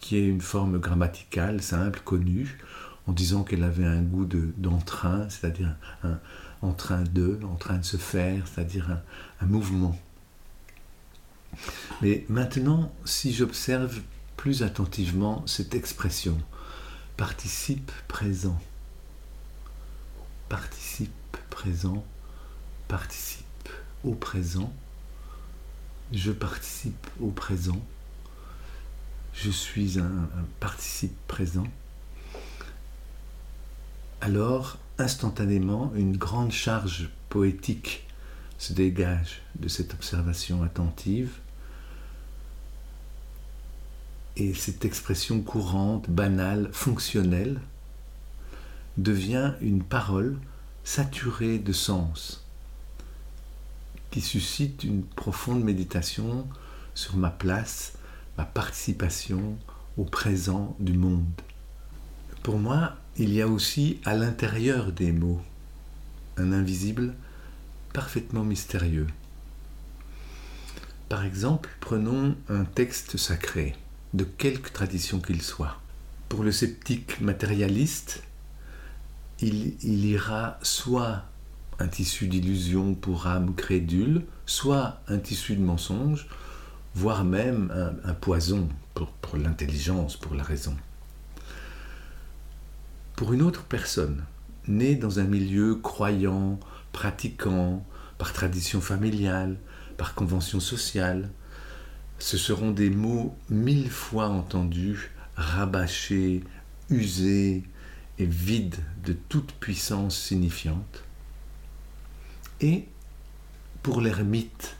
qui 0.00 0.16
est 0.16 0.26
une 0.26 0.40
forme 0.40 0.78
grammaticale 0.78 1.62
simple, 1.62 2.00
connue, 2.04 2.58
en 3.06 3.12
disant 3.12 3.44
qu'elle 3.44 3.62
avait 3.62 3.84
un 3.84 4.02
goût 4.02 4.26
d'entrain, 4.26 5.28
c'est-à-dire 5.28 5.76
un, 6.02 6.18
en 6.62 6.72
train 6.72 7.02
de, 7.02 7.38
en 7.44 7.56
train 7.56 7.78
de 7.78 7.84
se 7.84 7.96
faire, 7.96 8.46
c'est-à-dire 8.46 8.90
un, 8.90 9.00
un 9.40 9.46
mouvement. 9.46 9.98
Mais 12.02 12.24
maintenant, 12.28 12.92
si 13.04 13.32
j'observe 13.32 14.00
plus 14.36 14.62
attentivement 14.62 15.42
cette 15.46 15.74
expression, 15.74 16.38
participe 17.16 17.90
présent, 18.06 18.58
participe 20.48 21.36
présent, 21.50 22.04
participe 22.88 23.44
au 24.04 24.14
présent, 24.14 24.72
je 26.12 26.32
participe 26.32 27.06
au 27.20 27.30
présent, 27.30 27.80
je 29.34 29.50
suis 29.50 29.98
un, 29.98 30.28
participe 30.60 31.16
présent, 31.26 31.66
alors 34.20 34.78
instantanément 34.98 35.92
une 35.94 36.16
grande 36.16 36.52
charge 36.52 37.10
poétique 37.28 38.06
se 38.58 38.72
dégage 38.72 39.42
de 39.58 39.68
cette 39.68 39.94
observation 39.94 40.62
attentive. 40.62 41.30
Et 44.36 44.54
cette 44.54 44.84
expression 44.84 45.40
courante, 45.40 46.08
banale, 46.10 46.68
fonctionnelle 46.72 47.60
devient 48.98 49.54
une 49.60 49.82
parole 49.82 50.36
saturée 50.84 51.58
de 51.58 51.72
sens, 51.72 52.44
qui 54.10 54.20
suscite 54.20 54.84
une 54.84 55.04
profonde 55.04 55.62
méditation 55.62 56.46
sur 56.94 57.16
ma 57.16 57.30
place, 57.30 57.92
ma 58.36 58.44
participation 58.44 59.56
au 59.96 60.04
présent 60.04 60.76
du 60.80 60.92
monde. 60.92 61.24
Pour 62.42 62.58
moi, 62.58 62.96
il 63.16 63.32
y 63.32 63.40
a 63.40 63.48
aussi 63.48 64.00
à 64.04 64.14
l'intérieur 64.14 64.92
des 64.92 65.12
mots 65.12 65.40
un 66.36 66.52
invisible 66.52 67.14
parfaitement 67.92 68.44
mystérieux. 68.44 69.08
Par 71.08 71.24
exemple, 71.24 71.70
prenons 71.80 72.36
un 72.48 72.64
texte 72.64 73.16
sacré, 73.16 73.74
de 74.14 74.24
quelque 74.24 74.72
tradition 74.72 75.20
qu'il 75.20 75.42
soit. 75.42 75.80
Pour 76.28 76.44
le 76.44 76.52
sceptique 76.52 77.20
matérialiste, 77.20 78.22
il, 79.40 80.04
ira 80.04 80.58
soit 80.62 81.24
un 81.78 81.88
tissu 81.88 82.26
d'illusion 82.26 82.94
pour 82.94 83.26
âme 83.26 83.54
crédule, 83.54 84.24
soit 84.46 85.00
un 85.08 85.18
tissu 85.18 85.54
de 85.54 85.62
mensonge, 85.62 86.26
voire 86.94 87.24
même 87.24 87.72
un, 88.04 88.14
poison 88.14 88.68
pour, 88.94 89.08
pour 89.12 89.36
l'intelligence, 89.36 90.16
pour 90.16 90.34
la 90.34 90.42
raison. 90.42 90.76
Pour 93.14 93.32
une 93.32 93.42
autre 93.42 93.64
personne, 93.64 94.24
née 94.66 94.96
dans 94.96 95.20
un 95.20 95.24
milieu 95.24 95.76
croyant, 95.76 96.58
pratiquant, 96.92 97.84
par 98.16 98.32
tradition 98.32 98.80
familiale, 98.80 99.56
par 99.96 100.14
convention 100.14 100.58
sociale, 100.60 101.30
ce 102.18 102.36
seront 102.36 102.72
des 102.72 102.90
mots 102.90 103.36
mille 103.48 103.90
fois 103.90 104.28
entendus, 104.28 105.12
rabâchés, 105.36 106.42
usés, 106.90 107.62
vide 108.26 108.76
de 109.04 109.12
toute 109.12 109.52
puissance 109.52 110.18
signifiante. 110.18 111.04
Et 112.60 112.86
pour 113.82 114.00
l'ermite, 114.00 114.76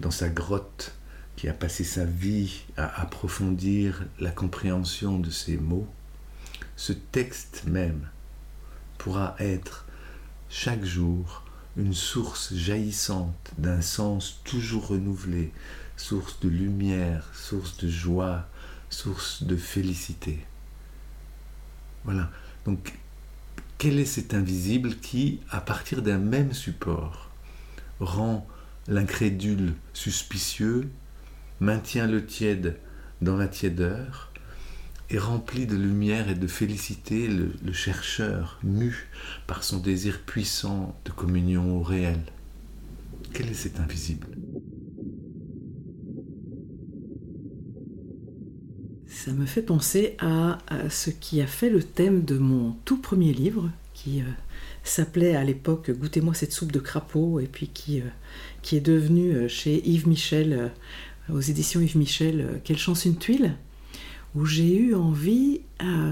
dans 0.00 0.10
sa 0.10 0.28
grotte, 0.28 0.92
qui 1.36 1.48
a 1.48 1.52
passé 1.52 1.84
sa 1.84 2.04
vie 2.04 2.62
à 2.76 3.02
approfondir 3.02 4.04
la 4.18 4.30
compréhension 4.30 5.18
de 5.18 5.30
ces 5.30 5.58
mots, 5.58 5.86
ce 6.76 6.92
texte 6.92 7.64
même 7.66 8.08
pourra 8.96 9.36
être 9.38 9.86
chaque 10.48 10.84
jour 10.84 11.44
une 11.76 11.92
source 11.92 12.54
jaillissante 12.54 13.52
d'un 13.58 13.82
sens 13.82 14.40
toujours 14.44 14.88
renouvelé, 14.88 15.52
source 15.96 16.40
de 16.40 16.48
lumière, 16.48 17.28
source 17.34 17.76
de 17.76 17.88
joie, 17.88 18.48
source 18.88 19.42
de 19.42 19.56
félicité. 19.56 20.38
Voilà, 22.04 22.30
donc, 22.66 22.94
quel 23.78 23.98
est 23.98 24.04
cet 24.04 24.34
invisible 24.34 24.96
qui, 24.96 25.40
à 25.50 25.60
partir 25.60 26.02
d'un 26.02 26.18
même 26.18 26.52
support, 26.52 27.30
rend 28.00 28.46
l'incrédule 28.88 29.74
suspicieux, 29.92 30.90
maintient 31.60 32.08
le 32.08 32.26
tiède 32.26 32.76
dans 33.22 33.36
la 33.36 33.46
tièdeur, 33.48 34.32
et 35.08 35.18
remplit 35.18 35.66
de 35.66 35.76
lumière 35.76 36.28
et 36.28 36.34
de 36.34 36.48
félicité 36.48 37.28
le, 37.28 37.52
le 37.64 37.72
chercheur, 37.72 38.58
mu 38.64 39.08
par 39.46 39.62
son 39.62 39.78
désir 39.78 40.20
puissant 40.22 40.98
de 41.04 41.12
communion 41.12 41.76
au 41.76 41.82
réel? 41.82 42.20
Quel 43.32 43.48
est 43.48 43.54
cet 43.54 43.78
invisible? 43.78 44.26
Ça 49.16 49.32
me 49.32 49.46
fait 49.46 49.62
penser 49.62 50.14
à, 50.18 50.58
ce 50.90 51.08
qui 51.08 51.40
a 51.40 51.46
fait 51.46 51.70
le 51.70 51.82
thème 51.82 52.22
de 52.22 52.36
mon 52.36 52.76
tout 52.84 52.98
premier 52.98 53.32
livre, 53.32 53.70
qui 53.94 54.20
euh, 54.20 54.24
s'appelait 54.84 55.34
à 55.34 55.42
l'époque 55.42 55.90
Goûtez-moi 55.90 56.34
cette 56.34 56.52
soupe 56.52 56.70
de 56.70 56.78
crapaud, 56.78 57.40
et 57.40 57.46
puis 57.46 57.68
qui, 57.68 58.02
euh, 58.02 58.04
qui 58.60 58.76
est 58.76 58.80
devenu 58.80 59.32
euh, 59.32 59.48
chez 59.48 59.82
Yves 59.88 60.06
Michel, 60.06 60.70
aux 61.32 61.40
éditions 61.40 61.80
Yves 61.80 61.96
Michel, 61.96 62.60
Quelle 62.62 62.76
chance 62.76 63.06
une 63.06 63.16
tuile, 63.16 63.56
où 64.34 64.44
j'ai 64.44 64.76
eu 64.76 64.94
envie, 64.94 65.62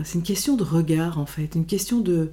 c'est 0.03 0.15
une 0.15 0.25
question 0.25 0.57
de 0.57 0.65
regard 0.65 1.19
en 1.19 1.27
fait, 1.27 1.55
une 1.55 1.67
question 1.67 2.01
de, 2.01 2.31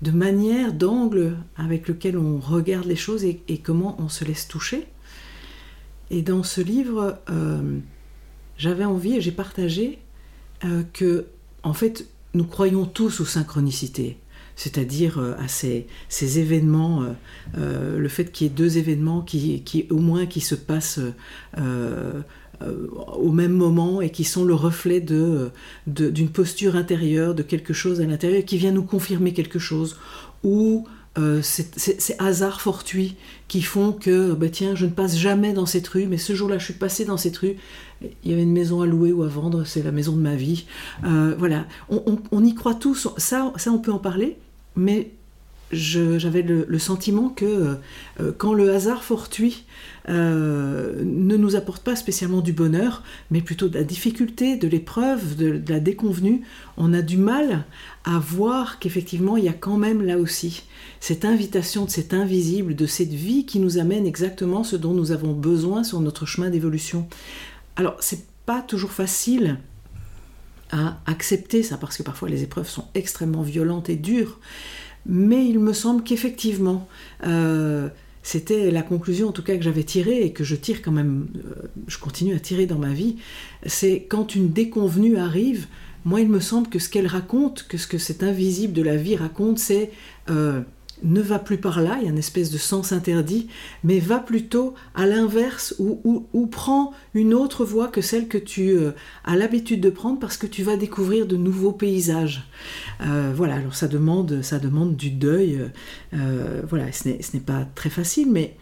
de 0.00 0.10
manière, 0.10 0.72
d'angle 0.72 1.36
avec 1.54 1.86
lequel 1.86 2.16
on 2.16 2.38
regarde 2.38 2.86
les 2.86 2.96
choses 2.96 3.24
et, 3.24 3.42
et, 3.46 3.58
comment 3.58 3.94
on 4.00 4.08
se 4.08 4.24
laisse 4.24 4.48
toucher. 4.48 4.86
Et 6.10 6.22
dans 6.22 6.42
ce 6.42 6.62
livre, 6.62 7.18
j'avais 8.56 8.84
envie 8.84 9.16
et 9.16 9.20
j'ai 9.20 9.32
partagé 9.32 9.98
euh, 10.64 10.82
que, 10.92 11.26
en 11.62 11.74
fait, 11.74 12.06
nous 12.34 12.44
croyons 12.44 12.84
tous 12.84 13.20
aux 13.20 13.24
synchronicités. 13.24 14.18
c'est-à-dire 14.56 15.18
à 15.18 15.48
ces, 15.48 15.86
événements, 16.38 17.04
le 17.56 18.08
fait 18.08 18.30
qu'il 18.30 18.46
y 18.46 18.50
ait 18.50 18.52
deux 18.52 18.78
événements 18.78 19.20
qui, 19.20 19.62
qui, 19.62 19.86
au 19.90 19.98
moins 19.98 20.26
qui 20.26 20.40
se 20.40 20.54
passent 20.54 21.00
au 22.60 23.32
même 23.32 23.52
moment 23.52 24.00
et 24.00 24.10
qui 24.10 24.24
sont 24.24 24.44
le 24.44 24.54
reflet 24.54 25.00
de, 25.00 25.50
d'une 25.86 26.28
posture 26.28 26.76
intérieure, 26.76 27.34
de 27.34 27.42
quelque 27.42 27.72
chose 27.72 28.00
à 28.00 28.04
l'intérieur 28.04 28.44
qui 28.44 28.56
vient 28.56 28.72
nous 28.72 28.84
confirmer 28.84 29.32
quelque 29.32 29.58
chose, 29.58 29.96
ou 30.44 30.86
euh, 31.16 31.42
ces 31.42 32.16
hasards 32.18 32.60
fortuits 32.60 33.14
qui 33.46 33.62
font 33.62 33.92
que, 33.92 34.32
bah, 34.32 34.48
tiens, 34.48 34.74
je 34.74 34.86
ne 34.86 34.90
passe 34.90 35.16
jamais 35.16 35.52
dans 35.52 35.66
cette 35.66 35.86
rue, 35.86 36.06
mais 36.06 36.18
ce 36.18 36.34
jour-là, 36.34 36.58
je 36.58 36.64
suis 36.64 36.74
passé 36.74 37.04
dans 37.04 37.16
cette 37.16 37.36
rue, 37.36 37.54
il 38.02 38.30
y 38.30 38.32
avait 38.32 38.42
une 38.42 38.52
maison 38.52 38.80
à 38.82 38.86
louer 38.86 39.12
ou 39.12 39.22
à 39.22 39.28
vendre, 39.28 39.62
c'est 39.64 39.84
la 39.84 39.92
maison 39.92 40.16
de 40.16 40.20
ma 40.20 40.34
vie. 40.34 40.66
Euh, 41.04 41.36
voilà, 41.38 41.66
on, 41.88 42.44
y 42.44 42.54
croit 42.54 42.74
tous, 42.74 43.08
ça, 43.16 43.52
ça 43.56 43.70
on 43.70 43.78
peut 43.78 43.92
en 43.92 43.98
parler, 43.98 44.36
mais 44.74 45.12
j'avais 45.70 46.42
le, 46.42 46.78
sentiment 46.80 47.28
que 47.28 47.76
euh, 48.20 48.32
quand 48.36 48.52
le 48.52 48.72
hasard 48.72 49.04
fortuit 49.04 49.64
ne 50.08 51.36
nous 51.36 51.54
apporte 51.54 51.82
pas 51.84 51.94
spécialement 51.94 52.40
du 52.40 52.52
bonheur, 52.52 53.04
mais 53.30 53.40
plutôt 53.40 53.68
de 53.68 53.78
la 53.78 53.84
difficulté, 53.84 54.56
de 54.56 54.66
l'épreuve, 54.66 55.36
de, 55.36 55.62
la 55.68 55.78
déconvenue, 55.78 56.42
on 56.76 56.92
a 56.92 57.02
du 57.02 57.18
mal 57.18 57.64
à 58.04 58.18
voir 58.18 58.78
qu'effectivement 58.78 59.36
il 59.36 59.44
y 59.44 59.48
a 59.48 59.54
quand 59.54 59.76
même 59.76 60.02
là 60.02 60.18
aussi 60.18 60.64
cette 61.00 61.24
invitation 61.24 61.84
de 61.84 61.90
cet 61.90 62.14
invisible, 62.14 62.74
de 62.74 62.86
cette 62.86 63.12
vie 63.12 63.46
qui 63.46 63.58
nous 63.58 63.78
amène 63.78 64.06
exactement 64.06 64.64
ce 64.64 64.76
dont 64.76 64.92
nous 64.92 65.12
avons 65.12 65.32
besoin 65.32 65.84
sur 65.84 66.00
notre 66.00 66.26
chemin 66.26 66.50
d'évolution. 66.50 67.08
Alors 67.76 67.96
c'est 68.00 68.24
pas 68.46 68.62
toujours 68.62 68.92
facile 68.92 69.58
à 70.70 70.98
accepter 71.06 71.62
ça 71.62 71.76
parce 71.76 71.96
que 71.96 72.02
parfois 72.02 72.28
les 72.28 72.42
épreuves 72.42 72.68
sont 72.68 72.86
extrêmement 72.94 73.42
violentes 73.42 73.88
et 73.88 73.96
dures. 73.96 74.40
Mais 75.06 75.46
il 75.46 75.58
me 75.58 75.74
semble 75.74 76.02
qu'effectivement, 76.02 76.88
euh, 77.26 77.88
c'était 78.24 78.70
la 78.70 78.82
conclusion 78.82 79.28
en 79.28 79.32
tout 79.32 79.42
cas 79.42 79.54
que 79.54 79.62
j'avais 79.62 79.84
tirée 79.84 80.22
et 80.22 80.32
que 80.32 80.42
je 80.44 80.56
tire 80.56 80.80
quand 80.82 80.90
même, 80.90 81.28
euh, 81.36 81.68
je 81.86 81.98
continue 81.98 82.34
à 82.34 82.40
tirer 82.40 82.66
dans 82.66 82.78
ma 82.78 82.92
vie, 82.92 83.16
c'est 83.66 84.06
quand 84.08 84.34
une 84.34 84.50
déconvenue 84.50 85.18
arrive, 85.18 85.66
moi 86.06 86.22
il 86.22 86.28
me 86.30 86.40
semble 86.40 86.68
que 86.68 86.78
ce 86.78 86.88
qu'elle 86.88 87.06
raconte, 87.06 87.66
que 87.68 87.76
ce 87.76 87.86
que 87.86 87.98
cet 87.98 88.22
invisible 88.22 88.72
de 88.72 88.80
la 88.82 88.96
vie 88.96 89.14
raconte, 89.14 89.58
c'est 89.58 89.92
euh, 90.30 90.62
ne 91.02 91.20
va 91.20 91.38
plus 91.38 91.58
par 91.58 91.80
là, 91.80 91.96
il 92.00 92.04
y 92.04 92.06
a 92.06 92.10
une 92.10 92.18
espèce 92.18 92.50
de 92.50 92.58
sens 92.58 92.92
interdit, 92.92 93.48
mais 93.82 93.98
va 93.98 94.18
plutôt 94.18 94.74
à 94.94 95.06
l'inverse 95.06 95.74
ou, 95.78 96.26
ou, 96.32 96.46
prend 96.46 96.92
une 97.14 97.34
autre 97.34 97.64
voie 97.64 97.88
que 97.88 98.00
celle 98.00 98.28
que 98.28 98.38
tu 98.38 98.70
euh, 98.70 98.92
as 99.24 99.36
l'habitude 99.36 99.80
de 99.80 99.90
prendre 99.90 100.18
parce 100.18 100.36
que 100.36 100.46
tu 100.46 100.62
vas 100.62 100.76
découvrir 100.76 101.26
de 101.26 101.36
nouveaux 101.36 101.72
paysages. 101.72 102.44
Euh, 103.00 103.32
voilà, 103.34 103.56
alors 103.56 103.74
ça 103.74 103.88
demande, 103.88 104.42
ça 104.42 104.58
demande 104.58 104.96
du 104.96 105.10
deuil. 105.10 105.60
Euh, 106.14 106.62
voilà, 106.68 106.92
ce 106.92 107.08
n'est 107.08 107.42
pas 107.44 107.66
très 107.74 107.90
facile, 107.90 108.30
mais 108.30 108.56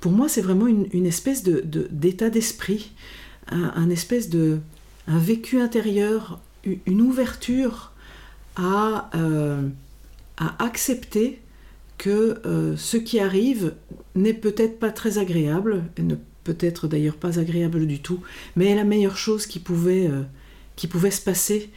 pour 0.00 0.12
moi 0.12 0.28
c'est 0.28 0.42
vraiment 0.42 0.66
une, 0.66 1.06
espèce 1.06 1.42
d'état 1.42 1.66
de, 1.66 1.88
d'état 1.90 2.30
d'esprit, 2.30 2.92
un, 3.50 3.90
espèce 3.90 4.30
de 4.30 4.58
un 5.08 5.18
vécu 5.18 5.60
intérieur, 5.60 6.40
une 6.64 7.00
ouverture 7.00 7.92
à 8.56 9.10
accepter 10.58 11.40
que 12.00 12.40
euh, 12.46 12.76
ce 12.78 12.96
qui 12.96 13.20
arrive 13.20 13.74
n'est 14.14 14.32
peut-être 14.32 14.78
pas 14.78 14.90
très 14.90 15.18
agréable, 15.18 15.84
et 15.98 16.02
ne 16.02 16.14
peut-être 16.44 16.88
d'ailleurs 16.88 17.16
pas 17.16 17.38
agréable 17.38 17.86
du 17.86 18.00
tout, 18.00 18.20
mais 18.56 18.74
la 18.74 18.84
meilleure 18.84 19.18
chose 19.18 19.46
qui 19.46 19.58
pouvait, 19.58 20.06
euh, 20.06 20.22
qui 20.76 20.86
pouvait 20.86 21.10
se 21.10 21.20
passer. 21.20 21.70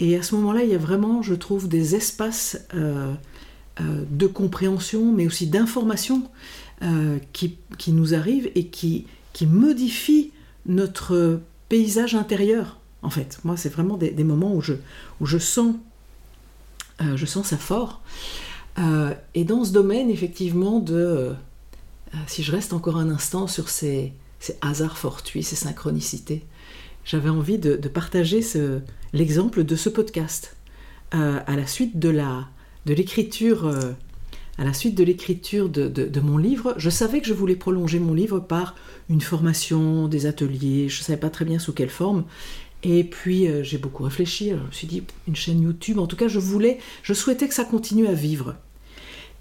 Et 0.00 0.16
à 0.16 0.24
ce 0.24 0.34
moment-là, 0.34 0.64
il 0.64 0.70
y 0.70 0.74
a 0.74 0.78
vraiment, 0.78 1.22
je 1.22 1.34
trouve, 1.34 1.68
des 1.68 1.94
espaces 1.94 2.66
euh, 2.74 3.14
de 3.80 4.26
compréhension, 4.26 5.12
mais 5.12 5.26
aussi 5.26 5.46
d'information 5.46 6.28
qui, 7.32 7.56
qui, 7.76 7.90
nous 7.90 8.14
arrivent 8.14 8.50
et 8.54 8.66
qui, 8.66 9.06
modifient 9.42 10.32
notre 10.66 11.40
paysage 11.68 12.14
intérieur. 12.14 12.78
En 13.02 13.10
fait, 13.10 13.38
moi, 13.44 13.56
c'est 13.56 13.68
vraiment 13.68 13.96
des, 13.96 14.10
des, 14.10 14.22
moments 14.22 14.54
où 14.54 14.60
je, 14.60 14.74
où 15.20 15.26
je 15.26 15.38
sens 15.38 15.74
euh, 17.00 17.16
je 17.16 17.26
sens 17.26 17.48
ça 17.48 17.56
fort. 17.56 18.02
Euh, 18.78 19.14
et 19.34 19.44
dans 19.44 19.64
ce 19.64 19.72
domaine, 19.72 20.10
effectivement, 20.10 20.80
de. 20.80 20.94
Euh, 20.94 21.34
si 22.26 22.42
je 22.42 22.52
reste 22.52 22.72
encore 22.72 22.96
un 22.96 23.10
instant 23.10 23.46
sur 23.46 23.68
ces, 23.68 24.12
hasards 24.60 24.96
fortuits, 24.96 25.42
ces 25.42 25.56
synchronicités, 25.56 26.44
j'avais 27.04 27.28
envie 27.28 27.58
de, 27.58 27.76
partager 27.88 28.40
l'exemple 29.12 29.64
de 29.64 29.76
ce 29.76 29.88
podcast. 29.88 30.56
à 31.12 31.56
la 31.56 31.66
suite 31.66 31.98
de 31.98 32.10
l'écriture 32.86 33.94
à 34.58 34.64
la 34.64 34.72
suite 34.72 34.96
de 34.96 35.04
l'écriture 35.04 35.68
de, 35.68 36.20
mon 36.20 36.36
livre, 36.36 36.74
je 36.78 36.90
savais 36.90 37.20
que 37.20 37.28
je 37.28 37.32
voulais 37.32 37.54
prolonger 37.54 38.00
mon 38.00 38.12
livre 38.12 38.40
par 38.40 38.74
une 39.08 39.20
formation, 39.20 40.08
des 40.08 40.26
ateliers, 40.26 40.88
je 40.88 41.00
ne 41.00 41.04
savais 41.04 41.18
pas 41.18 41.30
très 41.30 41.44
bien 41.44 41.60
sous 41.60 41.72
quelle 41.72 41.90
forme. 41.90 42.24
Et 42.82 43.04
puis 43.04 43.48
euh, 43.48 43.62
j'ai 43.62 43.78
beaucoup 43.78 44.04
réfléchi, 44.04 44.50
je 44.50 44.54
me 44.54 44.70
suis 44.70 44.86
dit 44.86 45.02
une 45.26 45.36
chaîne 45.36 45.62
YouTube, 45.62 45.98
en 45.98 46.06
tout 46.06 46.16
cas 46.16 46.28
je 46.28 46.38
voulais, 46.38 46.78
je 47.02 47.12
souhaitais 47.12 47.48
que 47.48 47.54
ça 47.54 47.64
continue 47.64 48.06
à 48.06 48.12
vivre. 48.12 48.54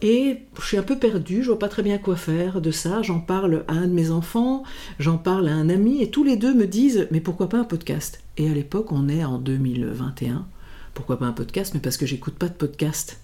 Et 0.02 0.38
je 0.60 0.65
suis 0.65 0.78
un 0.78 0.84
peu 0.84 0.97
perdue, 0.97 1.41
je 1.41 1.47
vois 1.47 1.60
pas 1.60 1.69
très 1.69 1.82
bien 1.82 1.97
quoi 1.97 2.15
faire 2.15 2.62
de 2.62 2.71
ça, 2.71 3.02
j'en 3.02 3.19
parle 3.19 3.63
à 3.67 3.73
un 3.73 3.88
de 3.88 3.93
mes 3.93 4.12
enfants, 4.12 4.63
j'en 5.00 5.17
parle 5.17 5.47
à 5.47 5.54
un 5.54 5.69
ami, 5.69 6.04
et 6.04 6.12
tous 6.12 6.23
les 6.23 6.36
deux 6.36 6.54
me 6.54 6.67
disent 6.67 7.08
mais 7.12 7.19
pourquoi 7.19 7.50
pas 7.50 7.58
un 7.58 7.63
podcast? 7.63 8.21
Et 8.38 8.50
à 8.50 8.54
l'époque 8.54 8.91
on 8.91 9.10
est 9.10 9.23
en 9.23 9.38
2021, 9.38 10.45
pourquoi 10.93 11.19
pas 11.19 11.26
un 11.26 11.32
podcast? 11.32 11.73
Mais 11.73 11.80
parce 11.80 11.97
que 11.97 12.08
j'écoute 12.08 12.36
pas 12.36 12.50
de 12.50 12.54
podcast. 12.54 13.19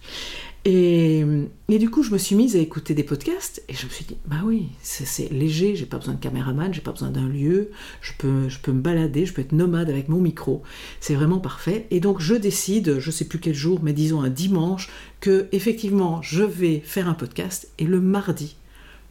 Et, 0.66 1.26
du 1.68 1.90
coup, 1.90 2.04
je 2.04 2.12
me 2.12 2.18
suis 2.18 2.36
mise 2.36 2.56
à 2.56 2.60
écouter 2.60 2.94
des 2.94 3.04
podcasts 3.04 3.62
et 3.68 3.74
je 3.74 3.86
me 3.86 3.92
suis 3.92 4.06
dit, 4.06 4.16
bah 4.26 4.38
oui, 4.46 4.70
c'est 4.82 5.30
léger, 5.32 5.76
j'ai 5.76 5.86
pas 5.86 5.98
besoin 5.98 6.14
de 6.14 6.20
caméraman, 6.20 6.74
j'ai 6.74 6.82
pas 6.82 6.92
besoin 6.92 7.10
d'un 7.10 7.28
lieu, 7.28 7.72
je 8.02 8.14
peux, 8.18 8.48
je 8.48 8.60
peux 8.60 8.72
me 8.72 8.80
balader, 8.80 9.26
je 9.26 9.34
peux 9.34 9.42
être 9.42 9.52
nomade 9.52 9.90
avec 9.90 10.08
mon 10.08 10.22
micro, 10.22 10.64
c'est 11.02 11.16
vraiment 11.16 11.40
parfait. 11.40 11.88
Et 11.92 12.00
donc, 12.00 12.22
je 12.22 12.36
décide, 12.36 13.00
je 13.00 13.12
sais 13.12 13.26
plus 13.26 13.40
quel 13.40 13.56
jour, 13.56 13.80
mais 13.84 13.92
disons 13.92 14.22
un 14.22 14.30
dimanche, 14.30 14.90
que 15.20 15.48
effectivement, 15.52 16.22
je 16.22 16.44
vais 16.44 16.82
faire 16.86 17.10
un 17.10 17.14
podcast 17.14 17.70
et 17.78 17.86
le 17.86 18.00
mardi, 18.00 18.56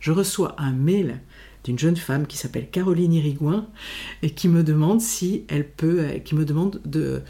je 0.01 0.13
reçois 0.13 0.55
un 0.59 0.73
mail 0.73 1.21
d'une 1.65 1.79
jeune 1.79 1.97
femme 1.97 2.27
qui 2.27 2.37
s'appelle 2.37 2.69
Caroline 2.69 3.13
Irigouin 3.13 3.67
et 4.23 4.31
qui 4.31 4.49
me 4.49 4.63
demande 4.63 5.01
si 5.01 5.45
elle 5.49 5.69
peut, 5.69 6.01
euh, 6.01 6.19
qui 6.19 6.35
me 6.35 6.45
demande 6.45 6.81
de, 6.85 7.23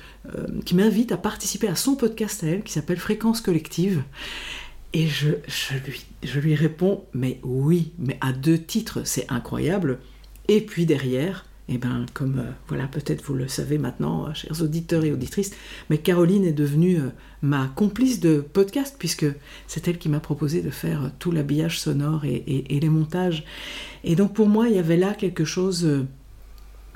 qui 0.65 0.77
m'invite 0.77 1.11
à 1.11 1.17
participer 1.17 1.67
à 1.67 1.75
son 1.75 1.97
podcast 1.97 2.45
à 2.45 2.47
elle 2.47 2.63
qui 2.63 2.73
s'appelle 2.73 2.99
Fréquence 2.99 3.41
collective. 3.41 4.03
Et 4.93 5.07
je, 5.07 5.31
lui, 5.87 6.05
je 6.23 6.39
lui 6.39 6.55
réponds, 6.55 7.05
mais 7.15 7.41
oui, 7.43 7.93
mais 7.99 8.19
à 8.21 8.33
deux 8.33 8.59
titres, 8.59 9.01
c'est 9.05 9.31
incroyable. 9.33 9.99
Et 10.49 10.61
puis 10.61 10.87
derrière, 10.87 11.47
eh 11.69 11.79
ben, 11.79 12.05
comme 12.13 12.41
euh, 12.41 12.51
voilà, 12.69 12.87
peut-être 12.87 13.23
vous 13.25 13.35
le 13.35 13.49
savez 13.49 13.79
maintenant, 13.79 14.27
euh, 14.29 14.35
chers 14.35 14.61
auditeurs 14.61 15.05
et 15.05 15.13
auditrices, 15.13 15.53
mais 15.89 15.99
Caroline 15.99 16.45
est 16.45 16.53
devenue 16.53 16.99
euh, 16.99 17.09
ma 17.41 17.69
complice 17.75 18.21
de 18.21 18.41
podcast 18.41 18.97
puisque 18.99 19.27
c'est 19.67 19.89
elle 19.89 19.99
qui 19.99 20.09
m'a 20.09 20.21
proposé 20.21 20.61
de 20.61 20.71
faire 20.71 21.11
tout 21.19 21.31
l'habillage 21.31 21.81
sonore 21.81 22.25
et, 22.25 22.67
les 22.69 22.89
montages. 22.89 23.45
Et 24.05 24.17
donc 24.17 24.35
pour 24.35 24.49
moi, 24.49 24.69
il 24.69 24.75
y 24.75 24.79
avait 24.79 24.97
là 24.97 25.15
quelque 25.15 25.45
chose 25.45 26.05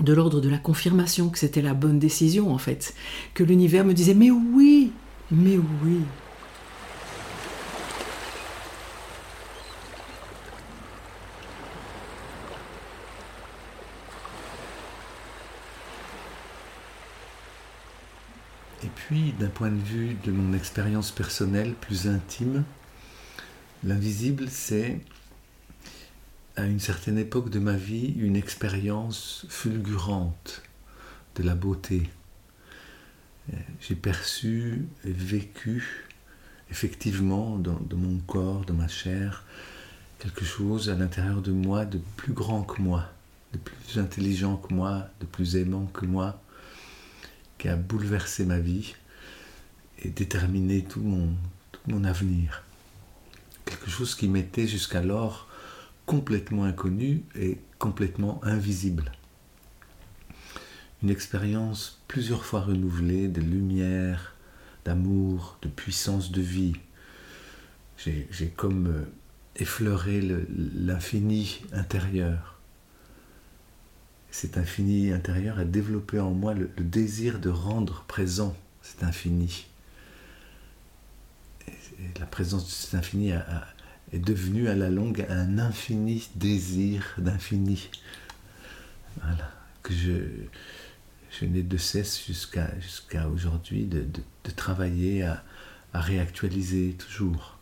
de 0.00 0.12
l'ordre 0.12 0.40
de 0.40 0.48
la 0.48 0.58
confirmation 0.58 1.28
que 1.30 1.38
c'était 1.38 1.62
la 1.62 1.74
bonne 1.74 1.98
décision 1.98 2.52
en 2.52 2.58
fait, 2.58 2.94
que 3.34 3.44
l'univers 3.44 3.84
me 3.84 3.94
disait 3.94 4.14
mais 4.14 4.30
oui, 4.30 4.92
mais 5.30 5.58
oui, 5.84 6.00
puis, 19.08 19.32
d'un 19.38 19.48
point 19.48 19.70
de 19.70 19.80
vue 19.80 20.16
de 20.24 20.32
mon 20.32 20.52
expérience 20.52 21.12
personnelle 21.12 21.74
plus 21.74 22.08
intime, 22.08 22.64
l'invisible, 23.84 24.46
c'est, 24.50 24.98
à 26.56 26.64
une 26.64 26.80
certaine 26.80 27.18
époque 27.18 27.50
de 27.50 27.58
ma 27.58 27.76
vie, 27.76 28.14
une 28.18 28.34
expérience 28.34 29.44
fulgurante 29.48 30.62
de 31.36 31.42
la 31.42 31.54
beauté. 31.54 32.08
J'ai 33.80 33.94
perçu 33.94 34.86
et 35.04 35.12
vécu, 35.12 36.06
effectivement, 36.70 37.58
dans, 37.58 37.78
dans, 37.78 37.98
mon 37.98 38.18
corps, 38.20 38.64
dans 38.64 38.74
ma 38.74 38.88
chair, 38.88 39.44
quelque 40.18 40.44
chose 40.44 40.88
à 40.88 40.94
l'intérieur 40.94 41.42
de 41.42 41.52
moi 41.52 41.84
de 41.84 42.00
plus 42.16 42.32
grand 42.32 42.62
que 42.62 42.80
moi, 42.80 43.04
de 43.52 43.58
plus 43.58 43.98
intelligent 43.98 44.56
que 44.56 44.72
moi, 44.72 45.08
de 45.20 45.26
plus 45.26 45.56
aimant 45.56 45.86
que 45.92 46.06
moi, 46.06 46.40
qui 47.58 47.68
a 47.68 47.76
bouleversé 47.76 48.46
ma 48.46 48.58
vie 48.58 48.94
et 50.02 50.08
déterminé 50.08 50.82
tout 50.82 51.02
mon 51.86 52.04
avenir. 52.04 52.64
Quelque 53.66 53.90
chose 53.90 54.14
qui 54.14 54.28
m'était 54.28 54.66
jusqu'alors 54.66 55.46
complètement 56.06 56.64
inconnu 56.64 57.24
et 57.34 57.58
complètement 57.78 58.40
invisible. 58.44 59.12
Une 61.02 61.10
expérience 61.10 62.00
plusieurs 62.08 62.44
fois 62.44 62.60
renouvelée 62.60 63.28
de 63.28 63.40
lumière, 63.40 64.34
d'amour, 64.84 65.58
de 65.62 65.68
puissance 65.68 66.30
de 66.30 66.40
vie. 66.40 66.74
J'ai 67.98 68.52
comme 68.56 68.86
euh, 68.86 69.04
effleuré 69.56 70.22
l'infini 70.74 71.62
intérieur. 71.72 72.60
Cet 74.30 74.58
infini 74.58 75.12
intérieur 75.12 75.58
a 75.58 75.64
développé 75.64 76.20
en 76.20 76.30
moi 76.30 76.54
le, 76.54 76.68
désir 76.78 77.40
de 77.40 77.48
rendre 77.48 78.04
présent 78.06 78.56
cet 78.82 79.02
infini. 79.02 79.66
La 82.20 82.26
présence 82.26 82.66
de 82.66 82.70
cet 82.70 82.94
infini 82.94 83.32
est 84.12 84.18
devenue 84.18 84.68
à 84.68 84.74
la 84.74 84.90
longue 84.90 85.26
un 85.28 85.58
infini 85.58 86.28
désir 86.34 87.14
d'infini. 87.18 87.88
Voilà, 89.20 89.50
que 89.82 89.92
je, 89.92 90.12
je 91.30 91.44
n'ai 91.46 91.62
de 91.62 91.76
cesse 91.76 92.24
jusqu'à 92.24 93.28
aujourd'hui 93.28 93.84
de, 93.84 94.02
de, 94.02 94.50
travailler 94.50 95.22
à, 95.22 95.42
à 95.92 96.00
réactualiser 96.00 96.96
toujours. 96.98 97.58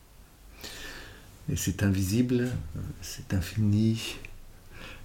Et 1.51 1.57
c'est 1.57 1.83
invisible, 1.83 2.49
c'est 3.01 3.35
infini. 3.35 4.17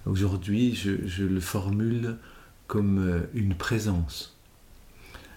Aujourd'hui, 0.06 0.74
je, 0.74 1.06
je, 1.06 1.24
le 1.24 1.40
formule 1.40 2.16
comme 2.66 2.98
euh, 2.98 3.20
une 3.34 3.54
présence. 3.54 4.36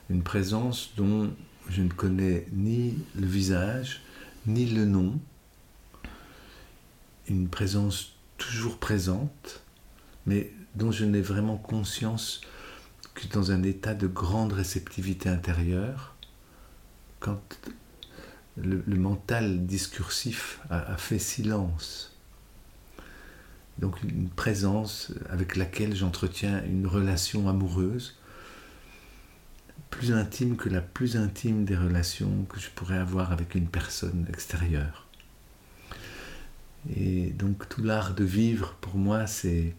Une 0.10 0.24
présence 0.24 0.94
dont 0.96 1.34
je 1.70 1.82
ne 1.82 1.90
connais 1.90 2.46
ni 2.54 2.98
le 3.20 3.26
visage, 3.26 4.02
ni 4.46 4.66
le 4.66 4.86
nom. 4.86 5.20
Une 7.28 7.48
présence 7.48 8.14
toujours 8.38 8.78
présente, 8.78 9.64
mais 10.26 10.52
dont 10.76 10.92
je 10.92 11.06
n'ai 11.06 11.22
vraiment 11.22 11.58
conscience 11.58 12.42
que 13.14 13.28
dans 13.28 13.52
un 13.52 13.64
état 13.64 13.94
de 13.94 14.08
grande 14.08 14.54
réceptivité 14.54 15.30
intérieure, 15.30 16.16
quand 17.20 17.42
le, 18.58 18.84
mental 18.96 19.66
discursif 19.66 20.60
a, 20.70 20.98
fait 20.98 21.20
silence. 21.20 22.16
Donc 23.80 24.04
une 24.04 24.30
présence 24.30 25.12
avec 25.30 25.56
laquelle 25.56 25.96
j'entretiens 25.96 26.64
une 26.66 26.86
relation 26.86 27.50
amoureuse, 27.50 28.18
plus 29.90 30.12
intime 30.12 30.58
que 30.58 30.70
la 30.70 30.82
plus 30.82 31.18
intime 31.18 31.66
des 31.66 31.76
relations 31.76 32.46
que 32.50 32.60
je 32.60 32.70
pourrais 32.70 32.98
avoir 32.98 33.32
avec 33.32 33.56
une 33.56 33.68
personne 33.68 34.26
extérieure. 34.30 35.03
Et 36.96 37.30
donc 37.32 37.70
tout 37.70 37.84
l'art 37.84 38.14
de 38.14 38.24
vivre, 38.24 38.76
pour 38.82 38.96
moi, 38.96 39.28
c'est 39.28 39.76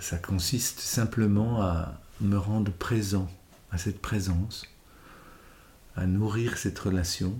ça, 0.00 0.18
consiste 0.18 0.80
simplement 0.80 1.62
à 1.62 2.00
me 2.20 2.36
rendre 2.36 2.72
présent 2.72 3.28
à 3.70 3.78
cette 3.78 4.00
présence, 4.00 4.66
à 5.96 6.06
nourrir 6.06 6.56
cette 6.56 6.78
relation 6.78 7.36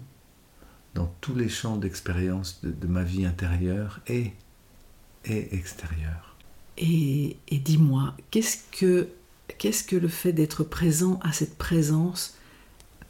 dans 0.95 1.13
tous 1.21 1.35
les 1.35 1.49
champs 1.49 1.77
d'expérience 1.77 2.61
de, 2.63 2.87
ma 2.87 3.03
vie 3.03 3.25
intérieure 3.25 4.01
et, 4.07 4.33
et 5.25 5.55
extérieure. 5.55 6.37
Et, 6.77 7.37
et 7.49 7.59
dis-moi, 7.59 8.17
qu'est-ce 8.31 8.59
que, 8.73 9.09
qu'est-ce 9.59 9.85
que 9.85 9.97
le 9.97 10.09
fait 10.09 10.33
d'être 10.33 10.65
présent 10.65 11.19
à 11.23 11.33
cette 11.33 11.57
présence 11.57 12.37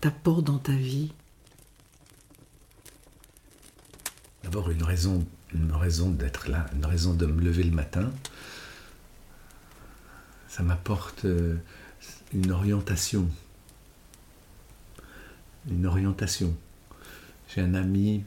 t'apporte 0.01 0.45
dans 0.45 0.59
ta 0.59 0.73
vie? 0.73 1.13
D'abord 4.43 4.71
une 4.71 4.83
raison, 4.83 5.27
une 5.55 5.73
raison 5.73 6.11
d'être 6.11 6.49
là, 6.49 6.67
une 6.75 6.85
raison 6.85 7.15
de 7.15 7.27
me 7.27 7.41
lever 7.41 7.63
le 7.63 7.71
matin, 7.71 8.13
ça 10.49 10.63
m'apporte 10.63 11.25
euh, 11.25 11.57
une 12.33 12.51
orientation. 12.53 13.29
Une 15.71 15.87
orientation. 15.87 16.55
J'ai 17.49 17.61
un 17.61 17.75
ami, 17.75 18.25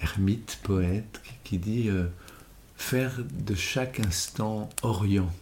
ermite, 0.00 0.58
poète, 0.62 1.20
qui 1.44 1.58
dit 1.58 1.88
euh, 1.88 2.06
faire 2.76 3.12
de 3.30 3.54
chaque 3.54 4.00
instant 4.00 4.68
orient. 4.82 5.32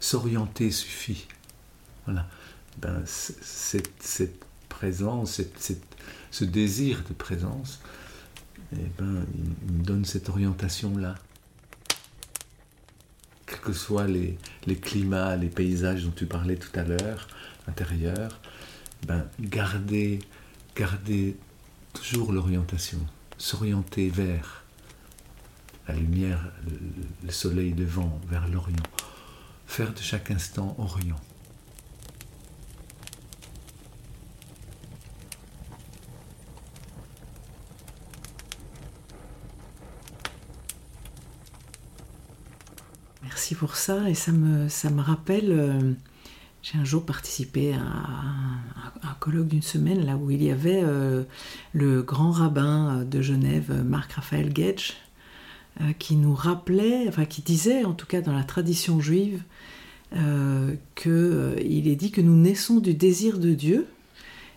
S'orienter 0.00 0.70
suffit. 0.70 1.26
Voilà. 2.06 2.26
Ben, 2.78 3.02
cette, 3.04 4.46
présence, 4.68 5.42
ce 6.30 6.44
désir 6.44 7.02
de 7.06 7.12
présence, 7.12 7.80
eh 8.72 8.90
ben, 8.98 9.24
il 9.66 9.72
me 9.72 9.84
donne 9.84 10.04
cette 10.04 10.28
orientation-là 10.28 11.14
quels 13.50 13.60
que 13.60 13.72
soient 13.72 14.06
les, 14.06 14.38
climats, 14.80 15.36
les 15.36 15.48
paysages 15.48 16.04
dont 16.04 16.12
tu 16.12 16.26
parlais 16.26 16.56
tout 16.56 16.70
à 16.78 16.84
l'heure, 16.84 17.26
intérieurs, 17.66 18.40
ben, 19.06 19.26
garder, 19.40 20.20
garder 20.76 21.36
toujours 21.92 22.32
l'orientation, 22.32 23.00
s'orienter 23.38 24.08
vers 24.08 24.64
la 25.88 25.94
lumière, 25.94 26.52
le, 27.24 27.32
soleil 27.32 27.72
devant, 27.72 28.20
vers 28.28 28.46
l'Orient, 28.48 28.76
faire 29.66 29.92
de 29.92 30.00
chaque 30.00 30.30
instant 30.30 30.76
Orient. 30.78 31.20
Pour 43.58 43.76
ça 43.76 44.08
et 44.08 44.14
ça 44.14 44.32
me, 44.32 44.68
ça 44.68 44.90
me 44.90 45.02
rappelle, 45.02 45.50
euh, 45.50 45.92
j'ai 46.62 46.78
un 46.78 46.84
jour 46.84 47.04
participé 47.04 47.74
à, 47.74 47.78
un, 47.78 49.14
colloque 49.18 49.48
d'une 49.48 49.60
semaine 49.62 50.06
là 50.06 50.16
où 50.16 50.30
il 50.30 50.42
y 50.42 50.50
avait 50.50 50.80
euh, 50.82 51.24
le 51.72 52.00
grand 52.00 52.30
rabbin 52.30 53.04
de 53.04 53.20
Genève, 53.20 53.82
Marc-Raphaël 53.84 54.52
euh, 54.56 55.92
qui 55.98 56.16
nous 56.16 56.32
rappelait, 56.32 57.06
enfin 57.08 57.24
qui 57.24 57.42
disait 57.42 57.84
en 57.84 57.92
tout 57.92 58.06
cas 58.06 58.20
dans 58.20 58.32
la 58.32 58.44
tradition 58.44 59.00
juive, 59.00 59.42
qu'il 60.94 61.88
est 61.88 61.96
dit 61.96 62.10
que 62.10 62.20
nous 62.20 62.36
naissons 62.36 62.78
du 62.78 62.94
désir 62.94 63.38
de 63.38 63.52
Dieu 63.52 63.86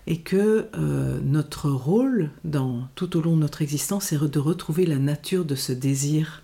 et 0.08 0.18
que 0.18 0.68
notre 1.24 1.70
rôle 1.70 2.32
dans, 2.44 2.88
tout 2.96 3.18
au 3.18 3.22
long 3.22 3.36
de 3.36 3.42
notre 3.42 3.62
existence 3.62 4.14
est 4.14 4.18
de 4.18 4.40
retrouver 4.40 4.86
la 4.86 4.98
nature 4.98 5.46
de 5.46 5.56
ce 5.56 5.72
désir 5.72 6.42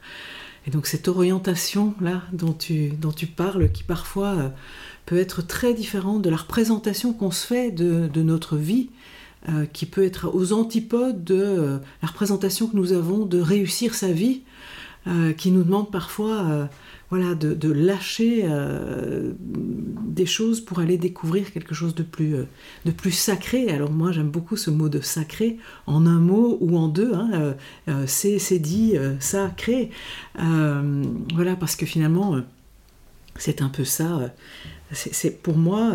et 0.67 0.71
donc 0.71 0.87
cette 0.87 1.07
orientation-là 1.07 2.23
dont 2.33 2.53
tu, 2.53 2.89
dont 2.89 3.11
tu 3.11 3.27
parles, 3.27 3.71
qui 3.71 3.83
parfois 3.83 4.27
euh, 4.27 4.49
peut 5.05 5.17
être 5.17 5.41
très 5.41 5.73
différente 5.73 6.21
de 6.21 6.29
la 6.29 6.37
représentation 6.37 7.13
qu'on 7.13 7.31
se 7.31 7.45
fait 7.45 7.71
de, 7.71 8.07
de 8.07 8.21
notre 8.21 8.57
vie, 8.57 8.89
euh, 9.47 9.65
qui 9.71 9.85
peut 9.85 10.03
être 10.03 10.29
aux 10.33 10.51
antipodes 10.51 11.23
de 11.23 11.35
euh, 11.35 11.77
la 12.01 12.09
représentation 12.09 12.67
que 12.67 12.75
nous 12.75 12.91
avons 12.91 13.25
de 13.25 13.39
réussir 13.39 13.95
sa 13.95 14.11
vie, 14.11 14.41
qui 15.37 15.51
nous 15.51 15.63
demande 15.63 15.91
parfois 15.91 16.69
voilà, 17.09 17.33
de, 17.33 17.71
lâcher 17.71 18.43
euh, 18.43 19.31
des 19.39 20.27
choses 20.27 20.61
pour 20.61 20.79
aller 20.79 20.97
découvrir 20.97 21.51
quelque 21.51 21.73
chose 21.73 21.95
de 21.95 22.03
plus, 22.03 22.35
euh, 22.35 22.43
de 22.85 22.91
plus 22.91 23.11
sacré. 23.11 23.69
Alors 23.69 23.91
moi 23.91 24.11
j'aime 24.11 24.29
beaucoup 24.29 24.57
ce 24.57 24.69
mot 24.69 24.89
de 24.89 25.01
sacré 25.01 25.57
en 25.87 26.05
un 26.05 26.19
mot 26.19 26.57
ou 26.61 26.77
en 26.77 26.87
deux. 26.87 27.13
Hein, 27.13 27.55
euh, 27.87 28.03
c'est 28.05 28.59
dit 28.59 28.95
sacré. 29.19 29.89
voilà 30.35 31.55
parce 31.55 31.75
que 31.75 31.85
finalement 31.85 32.41
c'est 33.35 33.61
un 33.61 33.69
peu 33.69 33.85
ça. 33.85 34.31
C'est 34.91 35.41
pour 35.43 35.55
moi, 35.55 35.93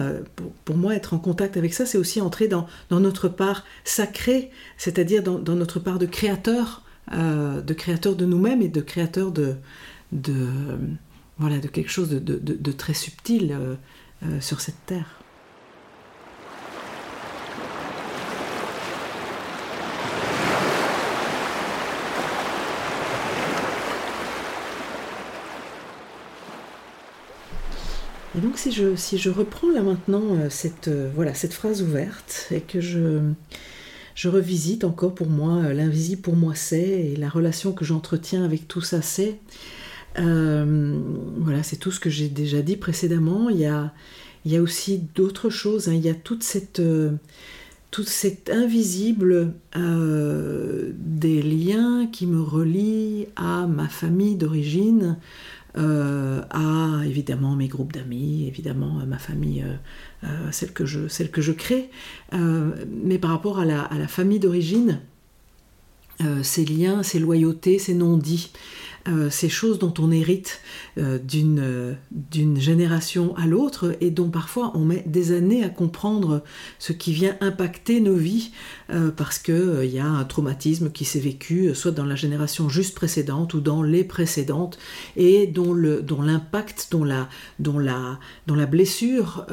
pour, 0.65 0.77
moi 0.77 0.95
être 0.95 1.15
en 1.15 1.19
contact 1.19 1.57
avec 1.57 1.75
ça, 1.75 1.85
c'est 1.85 1.99
aussi 1.99 2.21
entrer 2.21 2.47
dans, 2.47 2.67
dans, 2.91 3.01
notre 3.01 3.29
part 3.29 3.65
sacrée, 3.83 4.51
c'est-à-dire 4.79 5.23
dans, 5.23 5.57
notre 5.57 5.81
part 5.81 5.99
de 5.99 6.07
créateur, 6.07 6.84
de 7.11 7.73
créateur 7.75 8.17
de 8.17 8.25
nous-mêmes 8.25 8.63
et 8.63 8.69
de 8.69 8.81
créateur 8.81 9.31
de, 9.31 9.57
voilà, 11.39 11.59
quelque 11.59 11.91
chose 11.91 12.11
de, 12.11 12.73
très 12.73 12.95
subtil 12.95 13.53
euh, 13.53 13.75
euh, 14.25 14.41
sur 14.41 14.61
cette 14.61 14.87
terre. 14.87 15.21
Et 28.37 28.41
donc 28.41 28.59
si 28.59 28.73
je, 28.73 28.97
si 28.97 29.17
je 29.17 29.31
reprends 29.31 29.71
là 29.71 29.83
maintenant 29.83 30.23
euh, 30.23 30.51
cette, 30.51 30.89
voilà, 31.15 31.35
cette 31.35 31.55
phrase 31.55 31.83
ouverte 31.83 32.49
et 32.51 32.61
que 32.61 32.81
je, 32.81 33.21
je 34.15 34.29
revisite 34.29 34.85
encore 34.85 35.15
pour 35.15 35.29
moi 35.29 35.73
l'invisible 35.73 36.23
pour 36.23 36.37
moi 36.37 36.55
c'est 36.55 37.13
et 37.13 37.17
la 37.17 37.29
relation 37.29 37.73
que 37.73 37.85
j'entretiens 37.85 38.45
avec 38.45 38.69
tout 38.69 38.81
ça 38.81 39.03
c'est, 39.03 39.39
euh, 40.19 40.99
voilà, 41.39 41.63
c'est 41.63 41.77
tout 41.77 41.91
ce 41.91 42.01
que 42.01 42.11
j'ai 42.11 42.29
déjà 42.29 42.63
dit 42.63 42.77
précédemment. 42.77 43.49
Il 43.49 43.59
y 43.59 43.67
a, 43.67 43.93
aussi 44.61 44.99
d'autres 45.15 45.51
choses. 45.51 45.89
Hein. 45.89 45.95
Il 45.95 46.05
y 46.05 46.09
a 46.09 46.15
toute 46.15 46.43
cette, 46.43 46.81
euh, 46.81 47.13
toute 47.91 48.09
cette 48.09 48.51
invisible 48.51 49.53
euh, 49.77 50.93
des 50.97 51.43
liens 51.43 52.07
qui 52.11 52.27
me 52.27 52.41
relient 52.41 53.27
à 53.37 53.67
ma 53.67 53.89
famille 53.89 54.37
d'origine, 54.37 55.17
à 55.77 57.03
évidemment 57.05 57.57
mes 57.57 57.69
groupes 57.69 57.93
d'amis, 57.93 58.47
évidemment 58.47 59.03
ma 59.07 59.19
famille, 59.19 59.65
celle, 60.53 60.73
que 60.73 60.87
je, 60.87 61.09
celle 61.09 61.31
que 61.31 61.41
je 61.41 61.53
crée, 61.53 61.91
mais 62.33 63.19
par 63.19 63.31
rapport 63.31 63.59
à 63.59 63.65
la, 63.65 63.83
à 63.83 63.99
la 63.99 64.07
famille 64.07 64.39
d'origine, 64.39 65.01
ces 66.43 66.65
liens, 66.65 67.03
ces 67.03 67.19
loyautés, 67.19 67.79
ces 67.79 67.95
non-dits. 67.95 68.53
Euh, 69.07 69.29
ces 69.29 69.51
choses 69.51 69.79
dont 69.79 69.93
on 69.99 70.11
hérite 70.11 70.63
euh, 70.97 71.19
euh, 71.35 71.95
d'une 72.11 72.59
génération 72.59 73.37
à 73.37 73.47
l'autre 73.47 73.95
et 74.01 74.11
dont 74.11 74.31
parfois 74.31 74.73
on 74.75 74.87
met 74.87 75.03
des 75.05 75.33
années 75.33 75.63
à 75.63 75.69
comprendre 75.69 76.43
ce 76.79 76.95
qui 76.95 77.13
vient 77.13 77.37
impacter 77.43 78.01
nos 78.01 78.15
vies 78.15 78.53
parce 79.17 79.39
qu'il 79.39 79.85
y 79.87 79.99
a 79.99 80.07
un 80.07 80.25
traumatisme 80.25 80.91
qui 80.91 81.05
s'est 81.05 81.21
vécu 81.21 81.75
soit 81.75 81.91
dans 81.91 82.05
la 82.05 82.17
génération 82.17 82.69
juste 82.69 82.95
précédente 82.95 83.55
ou 83.55 83.61
dans 83.61 83.83
les 83.83 84.05
précédentes 84.05 84.79
et 85.17 85.47
dont 85.47 85.75
l'impact, 85.75 86.89
dont, 86.91 87.05
la, 87.05 87.29
dont, 87.59 87.79
la, 87.79 88.19
dont 88.47 88.55
la 88.55 88.67
blessure 88.67 89.47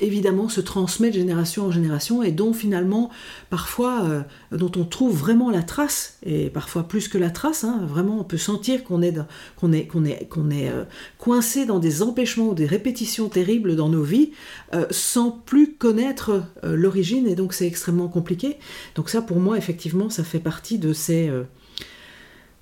évidemment 0.00 0.48
se 0.48 0.60
transmet 0.60 1.10
de 1.10 1.14
génération 1.14 1.66
en 1.66 1.70
génération 1.70 2.22
et 2.22 2.32
dont 2.32 2.52
finalement 2.52 3.10
parfois 3.50 4.24
dont 4.52 4.72
on 4.76 4.84
trouve 4.84 5.16
vraiment 5.16 5.50
la 5.50 5.62
trace 5.62 6.18
et 6.24 6.50
parfois 6.50 6.86
plus 6.86 7.08
que 7.08 7.18
la 7.18 7.30
trace, 7.30 7.64
hein, 7.64 7.80
vraiment 7.86 8.24
peut 8.28 8.36
sentir 8.38 8.84
qu'on 8.84 9.02
est, 9.02 9.16
est, 9.16 9.76
est, 9.76 9.88
est 10.12 10.70
euh, 10.70 10.84
coincé 11.18 11.66
dans 11.66 11.78
des 11.78 12.02
empêchements 12.02 12.50
ou 12.50 12.54
des 12.54 12.66
répétitions 12.66 13.28
terribles 13.28 13.74
dans 13.74 13.88
nos 13.88 14.02
vies 14.02 14.30
euh, 14.74 14.86
sans 14.90 15.30
plus 15.30 15.74
connaître 15.74 16.44
euh, 16.64 16.76
l'origine 16.76 17.26
et 17.26 17.34
donc 17.34 17.54
c'est 17.54 17.66
extrêmement 17.66 18.08
compliqué. 18.08 18.56
Donc 18.94 19.08
ça 19.08 19.22
pour 19.22 19.40
moi 19.40 19.58
effectivement 19.58 20.10
ça 20.10 20.22
fait 20.22 20.40
partie 20.40 20.78
de 20.78 20.92
ces... 20.92 21.30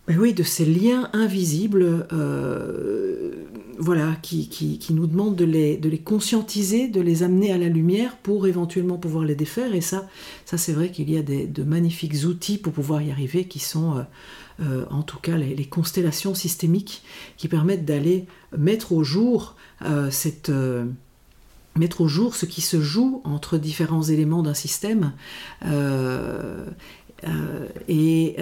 Ben 0.06 0.16
oui, 0.20 0.32
de 0.34 0.44
ces 0.44 0.64
liens 0.64 1.10
invisibles, 1.14 2.06
voilà, 3.76 4.14
qui, 4.22 4.48
qui, 4.48 4.78
qui, 4.78 4.94
nous 4.94 5.08
demandent 5.08 5.34
de 5.34 5.44
les, 5.44 5.76
de 5.76 5.88
les 5.88 5.98
conscientiser, 5.98 6.86
de 6.86 7.00
les 7.00 7.24
amener 7.24 7.50
à 7.50 7.58
la 7.58 7.68
lumière 7.68 8.16
pour 8.18 8.46
éventuellement 8.46 8.98
pouvoir 8.98 9.24
les 9.24 9.34
défaire. 9.34 9.74
Et 9.74 9.80
ça, 9.80 10.08
ça 10.44 10.58
c'est 10.58 10.72
vrai 10.72 10.92
qu'il 10.92 11.10
y 11.10 11.18
a 11.18 11.22
des, 11.22 11.48
de 11.48 11.64
magnifiques 11.64 12.24
outils 12.24 12.56
pour 12.56 12.72
pouvoir 12.72 13.02
y 13.02 13.10
arriver 13.10 13.48
qui 13.48 13.58
sont 13.58 14.06
en 14.90 15.02
tout 15.02 15.18
cas 15.18 15.36
les, 15.36 15.66
constellations 15.66 16.34
systémiques 16.34 17.02
qui 17.36 17.48
permettent 17.48 17.84
d'aller 17.84 18.26
mettre 18.57 18.92
au 18.92 19.04
jour 19.04 19.54
euh, 19.82 20.11
cette 20.11 20.48
euh, 20.48 20.84
mettre 21.74 22.00
au 22.00 22.09
jour 22.09 22.34
ce 22.34 22.46
qui 22.46 22.62
se 22.62 22.80
joue 22.80 23.20
entre 23.24 23.59
différents 23.59 24.02
éléments 24.02 24.42
d'un 24.42 24.54
système 24.54 25.12
et, 27.88 28.36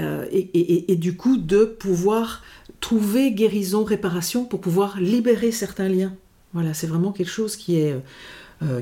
et, 0.89 0.97
du 0.97 1.17
coup 1.17 1.37
de 1.37 1.65
pouvoir 1.65 2.43
trouver 2.81 3.33
guérison, 3.33 3.83
réparation 3.83 4.45
pour 4.45 4.61
pouvoir 4.61 5.01
libérer 5.01 5.51
certains 5.51 5.89
liens. 5.89 6.15
Voilà, 6.53 6.75
c'est 6.75 6.87
vraiment 6.87 7.11
quelque 7.11 7.31
chose 7.31 7.57
qui 7.57 7.77
est, 7.77 7.97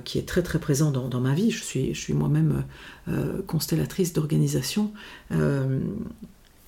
qui 0.04 0.18
est 0.18 0.28
très 0.28 0.42
très 0.42 0.58
présent 0.58 0.90
dans, 0.90 1.08
dans, 1.08 1.20
ma 1.20 1.34
vie. 1.34 1.50
Je 1.50 1.62
suis, 1.62 1.94
je 1.94 2.00
suis 2.00 2.12
moi-même 2.12 2.64
constellatrice 3.46 4.12
d'organisation 4.12 4.92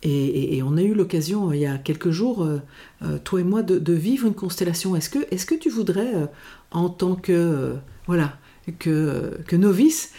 et, 0.04 0.62
on 0.62 0.76
a 0.76 0.82
eu 0.82 0.94
l'occasion 0.94 1.50
euh, 1.50 1.56
il 1.56 1.62
y 1.62 1.66
a 1.66 1.78
quelques 1.78 2.10
jours, 2.10 2.44
euh, 2.44 2.60
euh, 3.02 3.18
toi 3.22 3.40
et 3.40 3.44
moi, 3.44 3.62
de, 3.62 3.92
vivre 3.92 4.26
une 4.26 4.34
constellation. 4.34 4.94
Est-ce 4.96 5.08
que, 5.10 5.54
tu 5.54 5.70
voudrais, 5.70 6.12
en 6.70 6.88
tant 6.90 7.14
que 7.14 7.74
voilà 8.06 8.36
que, 8.78 9.56
novice, 9.56 10.12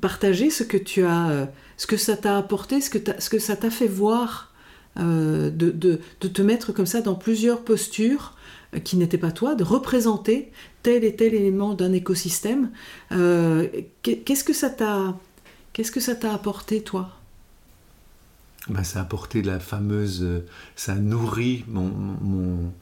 partager 0.00 0.50
ce 0.50 0.64
que 0.64 0.76
tu 0.76 1.04
as, 1.04 1.48
ce 1.76 1.86
que 1.86 1.96
ça 1.96 2.16
t'a 2.16 2.36
apporté, 2.36 2.80
ce 2.80 2.90
que, 2.90 3.38
ça 3.38 3.56
t'a 3.56 3.70
fait 3.70 3.88
voir, 3.88 4.52
de, 4.96 6.00
te 6.20 6.42
mettre 6.42 6.72
comme 6.72 6.86
ça 6.86 7.00
dans 7.00 7.14
plusieurs 7.14 7.62
postures 7.62 8.36
qui 8.84 8.96
n'étaient 8.96 9.18
pas 9.18 9.32
toi, 9.32 9.54
de 9.54 9.64
représenter 9.64 10.50
tel 10.82 11.04
et 11.04 11.14
tel 11.14 11.34
élément 11.34 11.74
d'un 11.74 11.92
écosystème. 11.92 12.70
qu'est-ce 13.10 14.44
que 14.44 14.52
ça 14.52 14.68
t'a 14.70 16.34
apporté, 16.34 16.82
toi? 16.82 17.21
Bah, 18.68 18.84
ça 18.84 19.00
a 19.00 19.02
apporté 19.02 19.42
la 19.42 19.60
fameuse, 19.60 20.44
ça 20.76 20.92
a 20.92 20.96
nourri 20.96 21.64
mon, 21.68 22.72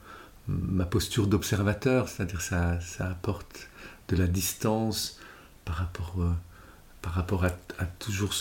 ma 0.47 0.85
posture 0.85 1.27
d'observateur, 1.27 2.09
c'est-à-dire 2.09 2.41
ça, 2.41 2.79
ça 2.81 3.07
apporte 3.07 3.69
de 4.09 4.15
la 4.15 4.27
distance 4.27 5.19
par 5.65 5.75
rapport, 5.75 6.15
euh, 6.19 6.31
par 7.01 7.13
rapport 7.13 7.45
à, 7.45 7.51
toujours 7.99 8.33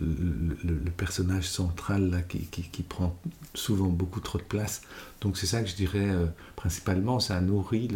le, 0.00 0.90
personnage 0.90 1.48
central 1.48 2.10
là, 2.10 2.22
qui, 2.22 2.46
qui, 2.46 2.82
prend 2.82 3.18
souvent 3.54 3.88
beaucoup 3.88 4.20
trop 4.20 4.38
de 4.38 4.44
place. 4.44 4.82
Donc 5.20 5.36
c'est 5.36 5.46
ça 5.46 5.62
que 5.62 5.68
je 5.68 5.74
dirais 5.74 6.10
euh, 6.10 6.26
principalement, 6.56 7.20
ça 7.20 7.36
a 7.36 7.40
nourri 7.40 7.88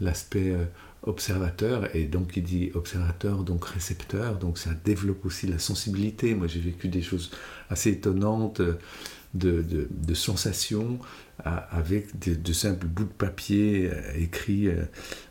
l'aspect 0.00 0.50
euh, 0.50 0.64
observateur, 1.06 1.94
et 1.94 2.04
donc 2.04 2.36
il 2.36 2.42
dit 2.42 2.70
observateur, 2.74 3.44
donc 3.44 3.64
récepteur, 3.64 4.36
donc 4.36 4.58
ça 4.58 4.70
développe 4.84 5.24
aussi 5.24 5.46
la 5.46 5.58
sensibilité. 5.58 6.34
Moi 6.34 6.48
j'ai 6.48 6.60
vécu 6.60 6.88
des 6.88 7.02
choses 7.02 7.30
assez 7.70 7.90
étonnantes 7.90 8.60
de, 9.34 9.64
de, 9.90 10.14
sensations 10.14 10.98
avec 11.44 12.18
de, 12.18 12.52
simples 12.52 12.86
bouts 12.86 13.04
de 13.04 13.08
papier 13.08 13.90
euh, 13.92 14.18
écrits, 14.18 14.68
euh, 14.68 14.84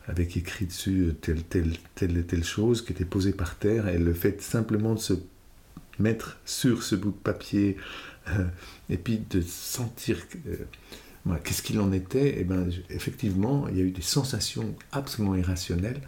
avec 0.08 0.38
écrit 0.38 0.66
dessus 0.66 1.14
telle, 1.22 1.44
telle, 1.44 1.74
telle, 1.96 2.26
telle 2.26 2.44
chose 2.44 2.84
qui 2.84 2.94
était 2.94 3.06
posée 3.06 3.34
par 3.34 3.58
terre, 3.58 3.88
et 3.88 3.98
le 3.98 4.14
fait 4.14 4.42
simplement 4.42 4.94
de 4.94 5.00
se 5.00 5.14
mettre 5.98 6.38
sur 6.46 6.84
ce 6.84 6.96
bout 6.96 7.12
de 7.12 7.16
papier, 7.16 7.78
euh, 8.30 8.46
et 8.90 8.98
puis 8.98 9.20
de 9.30 9.42
sentir 9.42 10.20
Qu'est-ce 11.44 11.64
qu'il 11.64 11.80
en 11.80 11.92
était? 11.92 12.30
Et 12.30 12.42
eh 12.42 12.44
ben, 12.44 12.70
effectivement, 12.90 13.68
il 13.68 13.78
y 13.78 13.82
a 13.82 13.84
eu 13.84 13.92
des 13.92 14.02
sensations 14.04 14.76
absolument 14.92 15.36
irrationnelles 15.36 16.02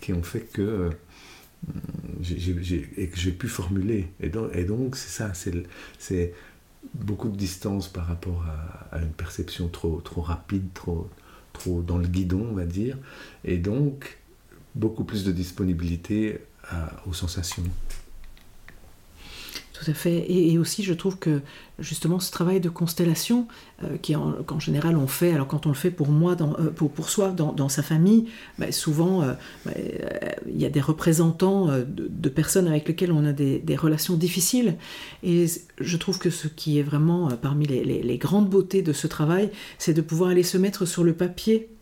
qui, 0.00 0.12
ont 0.12 0.22
fait 0.22 0.42
que 0.52 0.62
euh, 0.62 0.90
j'ai 2.20 3.32
pu 3.32 3.48
formuler. 3.48 4.08
Et 4.20 4.28
donc, 4.28 4.96
c'est 4.96 5.08
ça, 5.08 5.32
c'est 5.98 6.34
beaucoup 6.94 7.30
de 7.30 7.36
distance 7.36 7.88
par 7.88 8.06
rapport 8.06 8.44
à, 8.92 8.98
une 8.98 9.12
perception 9.12 9.68
trop, 9.68 10.00
trop 10.02 10.20
rapide, 10.20 10.66
trop, 10.74 11.08
trop 11.54 11.82
dans 11.82 11.98
le 11.98 12.06
guidon, 12.06 12.46
on 12.50 12.54
va 12.54 12.66
dire. 12.66 12.98
Et 13.44 13.56
donc, 13.56 14.18
beaucoup 14.74 15.04
plus 15.04 15.24
de 15.24 15.32
disponibilité 15.32 16.40
aux 17.06 17.14
sensations. 17.14 17.64
Tout 19.84 19.90
à. 19.90 20.08
Et, 20.08 20.58
aussi, 20.58 20.82
je 20.82 20.94
trouve 20.94 21.18
que 21.18 21.40
justement 21.78 22.20
ce 22.20 22.30
travail 22.30 22.60
de 22.60 22.68
constellation, 22.68 23.48
euh, 23.82 23.96
qui 24.00 24.14
qu'en 24.46 24.60
général 24.60 24.96
on 24.96 25.08
fait, 25.08 25.32
alors 25.32 25.48
quand 25.48 25.66
on 25.66 25.70
le 25.70 25.74
fait 25.74 25.90
pour 25.90 26.08
moi, 26.08 26.36
euh, 26.40 26.70
pour, 26.70 27.08
soi, 27.08 27.30
dans, 27.30 27.68
sa 27.68 27.82
famille, 27.82 28.26
bah, 28.58 28.70
souvent 28.70 29.22
euh, 29.22 29.32
bah, 29.66 29.72
il 30.46 30.60
y 30.60 30.64
a 30.64 30.70
des 30.70 30.80
représentants 30.80 31.68
de, 31.68 32.28
personnes 32.28 32.68
avec 32.68 32.88
lesquelles 32.88 33.12
on 33.12 33.24
a 33.24 33.32
des, 33.32 33.76
relations 33.76 34.14
difficiles. 34.14 34.76
Et 35.22 35.46
je 35.80 35.96
trouve 35.96 36.18
que 36.18 36.30
ce 36.30 36.48
qui 36.48 36.78
est 36.78 36.82
vraiment 36.82 37.28
parmi 37.28 37.66
les 37.66 38.18
grandes 38.18 38.48
beautés 38.48 38.82
de 38.82 38.92
ce 38.92 39.06
travail, 39.06 39.50
c'est 39.78 39.94
de 39.94 40.00
pouvoir 40.00 40.30
aller 40.30 40.44
se 40.44 40.58
mettre 40.58 40.86
sur 40.86 41.02
le 41.02 41.12
papier 41.12 41.73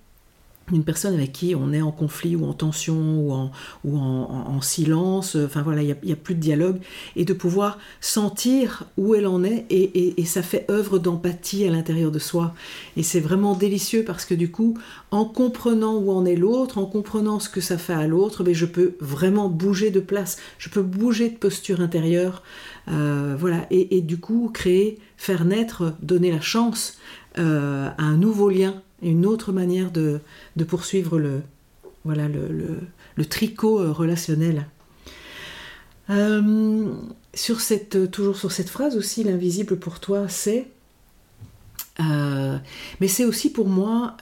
une 0.71 0.85
personne 0.85 1.15
avec 1.15 1.33
qui 1.33 1.55
on 1.55 1.73
est 1.73 1.83
en 1.83 1.91
conflit 1.91 2.37
ou 2.37 2.45
en 2.47 2.53
tension 2.53 3.19
ou 3.19 3.33
en, 3.33 3.51
ou 3.85 3.99
en, 3.99 4.61
silence, 4.61 5.37
enfin 5.37 5.63
voilà, 5.63 5.83
il 5.83 5.97
n'y 6.05 6.13
a, 6.13 6.17
plus 6.17 6.35
de 6.35 6.41
dialogue, 6.41 6.79
et 7.17 7.25
de 7.25 7.33
pouvoir 7.33 7.79
sentir 8.01 8.85
où 8.97 9.15
elle 9.15 9.27
en 9.27 9.43
est, 9.43 9.67
et, 9.71 10.25
ça 10.25 10.43
fait 10.43 10.71
œuvre 10.71 10.99
d'empathie 10.99 11.67
à 11.67 11.71
l'intérieur 11.71 12.11
de 12.11 12.19
soi. 12.19 12.55
Et 12.97 13.03
c'est 13.03 13.21
vraiment 13.21 13.55
délicieux 13.55 14.05
parce 14.05 14.25
que 14.25 14.35
du 14.35 14.51
coup, 14.51 14.79
en 15.11 15.25
comprenant 15.25 15.97
où 15.97 16.11
en 16.13 16.25
est 16.25 16.37
l'autre, 16.37 16.79
en 16.79 16.87
comprenant 16.87 17.41
ce 17.41 17.49
que 17.49 17.61
ça 17.61 17.77
fait 17.77 17.93
à 17.93 18.07
l'autre, 18.07 18.45
ben, 18.45 18.55
je 18.55 18.67
peux 18.67 18.95
vraiment 19.01 19.49
bouger 19.49 19.91
de 19.91 20.01
place, 20.01 20.39
je 20.59 20.69
peux 20.69 20.83
bouger 20.83 21.29
de 21.29 21.37
posture 21.37 21.81
intérieure, 21.81 22.43
euh, 22.89 23.37
voilà, 23.39 23.67
et, 23.71 24.01
du 24.01 24.19
coup 24.19 24.51
créer, 24.53 24.99
faire 25.17 25.45
naître, 25.45 25.95
donner 26.03 26.31
la 26.31 26.41
chance 26.41 26.99
euh, 27.39 27.89
à 27.99 28.03
un 28.03 28.17
nouveau 28.17 28.49
lien 28.49 28.83
une 29.03 29.27
autre 29.27 29.53
manière 29.53 29.91
de, 29.91 30.21
poursuivre 30.67 31.19
le, 31.19 31.43
voilà, 32.05 32.29
le, 32.29 33.25
tricot 33.27 33.81
euh, 33.81 33.93
relationnel. 33.93 34.67
Euh, 36.11 36.93
sur 37.35 37.61
cette, 37.61 38.11
toujours 38.11 38.37
sur 38.37 38.53
cette 38.53 38.69
phrase 38.69 38.97
aussi, 38.97 39.25
l'invisible 39.25 39.79
pour 39.79 40.01
toi, 40.01 40.29
c'est 40.29 40.67
euh, 42.01 42.57
mais 43.01 43.09
c'est 43.09 43.25
aussi 43.27 43.51
pour 43.53 43.69
moi 43.69 44.17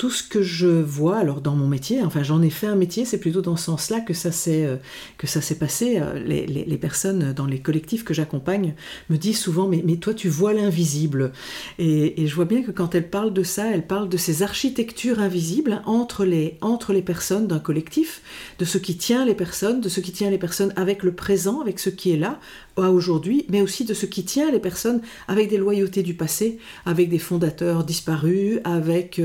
tout 0.00 0.08
ce 0.08 0.22
que 0.22 0.40
je 0.40 0.66
vois 0.66 1.18
alors 1.18 1.42
dans 1.42 1.54
mon 1.54 1.68
métier. 1.68 2.02
Enfin, 2.02 2.22
j'en 2.22 2.40
ai 2.40 2.48
fait 2.48 2.66
un 2.66 2.74
métier. 2.74 3.04
C'est 3.04 3.20
plutôt 3.20 3.42
dans 3.42 3.58
ce 3.58 3.64
sens-là 3.64 4.00
que 4.00 4.14
ça 4.14 4.32
s'est 4.32 4.64
euh, 4.64 4.76
que 5.18 5.26
ça 5.26 5.42
s'est 5.42 5.58
passé. 5.58 6.00
Les, 6.24 6.46
les, 6.46 6.78
personnes 6.78 7.34
dans 7.34 7.44
les 7.44 7.58
collectifs 7.58 8.02
que 8.02 8.14
j'accompagne 8.14 8.72
me 9.10 9.18
disent 9.18 9.38
souvent 9.38 9.68
mais, 9.68 9.82
mais 9.84 9.96
toi 9.96 10.14
tu 10.14 10.30
vois 10.30 10.54
l'invisible. 10.54 11.32
Et, 11.78 12.22
et, 12.22 12.26
je 12.26 12.34
vois 12.34 12.46
bien 12.46 12.62
que 12.62 12.70
quand 12.70 12.94
elles 12.94 13.10
parlent 13.10 13.34
de 13.34 13.42
ça, 13.42 13.70
elles 13.70 13.86
parlent 13.86 14.08
de 14.08 14.16
ces 14.16 14.42
architectures 14.42 15.20
invisibles 15.20 15.82
entre 15.84 16.24
les 16.24 16.56
entre 16.62 16.94
les 16.94 17.02
personnes 17.02 17.46
d'un 17.46 17.58
collectif, 17.58 18.22
de 18.58 18.64
ce 18.64 18.78
qui 18.78 18.96
tient 18.96 19.26
les 19.26 19.34
personnes, 19.34 19.82
de 19.82 19.90
ce 19.90 20.00
qui 20.00 20.12
tient 20.12 20.30
les 20.30 20.38
personnes 20.38 20.72
avec 20.76 21.02
le 21.02 21.12
présent, 21.12 21.60
avec 21.60 21.78
ce 21.78 21.90
qui 21.90 22.10
est 22.10 22.16
là 22.16 22.40
aujourd'hui, 22.88 23.44
mais 23.48 23.60
aussi 23.60 23.84
de 23.84 23.94
ce 23.94 24.06
qui 24.06 24.24
tient 24.24 24.50
les 24.50 24.58
personnes 24.58 25.02
avec 25.28 25.50
des 25.50 25.58
loyautés 25.58 26.02
du 26.02 26.14
passé 26.14 26.58
avec 26.86 27.08
des 27.08 27.18
fondateurs 27.18 27.84
disparus, 27.84 28.60
avec, 28.64 29.20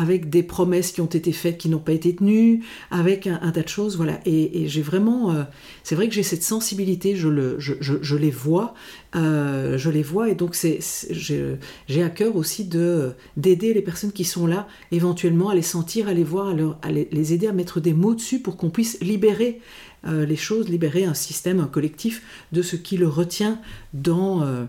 avec 0.00 0.30
des 0.30 0.42
promesses 0.42 0.92
qui 0.92 1.00
ont 1.00 1.06
été 1.06 1.32
faites 1.32 1.58
qui 1.58 1.68
n'ont 1.68 1.78
pas 1.78 1.92
été 1.92 2.14
tenues, 2.14 2.64
avec 2.90 3.26
un, 3.26 3.50
tas 3.50 3.62
de 3.62 3.68
choses, 3.68 3.96
voilà. 3.96 4.20
Et, 4.26 4.68
j'ai 4.68 4.82
vraiment, 4.82 5.34
c'est 5.82 5.94
vrai 5.94 6.08
que 6.08 6.14
j'ai 6.14 6.22
cette 6.22 6.42
sensibilité, 6.42 7.16
je, 7.16 7.28
le, 7.28 7.56
je, 7.58 7.74
je, 7.80 8.16
les 8.16 8.30
vois, 8.30 8.74
je 9.14 9.90
les 9.90 10.02
vois, 10.02 10.30
et 10.30 10.34
donc 10.34 10.54
c'est, 10.54 10.78
j'ai 11.10 12.02
à 12.02 12.10
cœur 12.10 12.36
aussi 12.36 12.64
de 12.64 13.12
d'aider 13.36 13.74
les 13.74 13.82
personnes 13.82 14.12
qui 14.12 14.24
sont 14.24 14.46
là, 14.46 14.68
éventuellement 14.92 15.48
à 15.48 15.54
les 15.54 15.62
sentir, 15.62 16.08
à 16.08 16.14
les 16.14 16.24
voir, 16.24 16.54
à, 16.82 16.90
les 16.90 17.32
aider 17.32 17.46
à 17.46 17.52
mettre 17.52 17.80
des 17.80 17.94
mots 17.94 18.14
dessus 18.14 18.40
pour 18.40 18.56
qu'on 18.56 18.70
puisse 18.70 19.00
libérer 19.00 19.60
euh, 20.06 20.24
les 20.24 20.36
choses, 20.36 20.68
libérer 20.68 21.04
un 21.04 21.14
système, 21.14 21.58
un 21.58 21.66
collectif 21.66 22.22
de 22.52 22.62
ce 22.62 22.76
qui 22.76 22.96
le 22.96 23.08
retient 23.08 23.60
dans, 23.94 24.42
euh, 24.42 24.64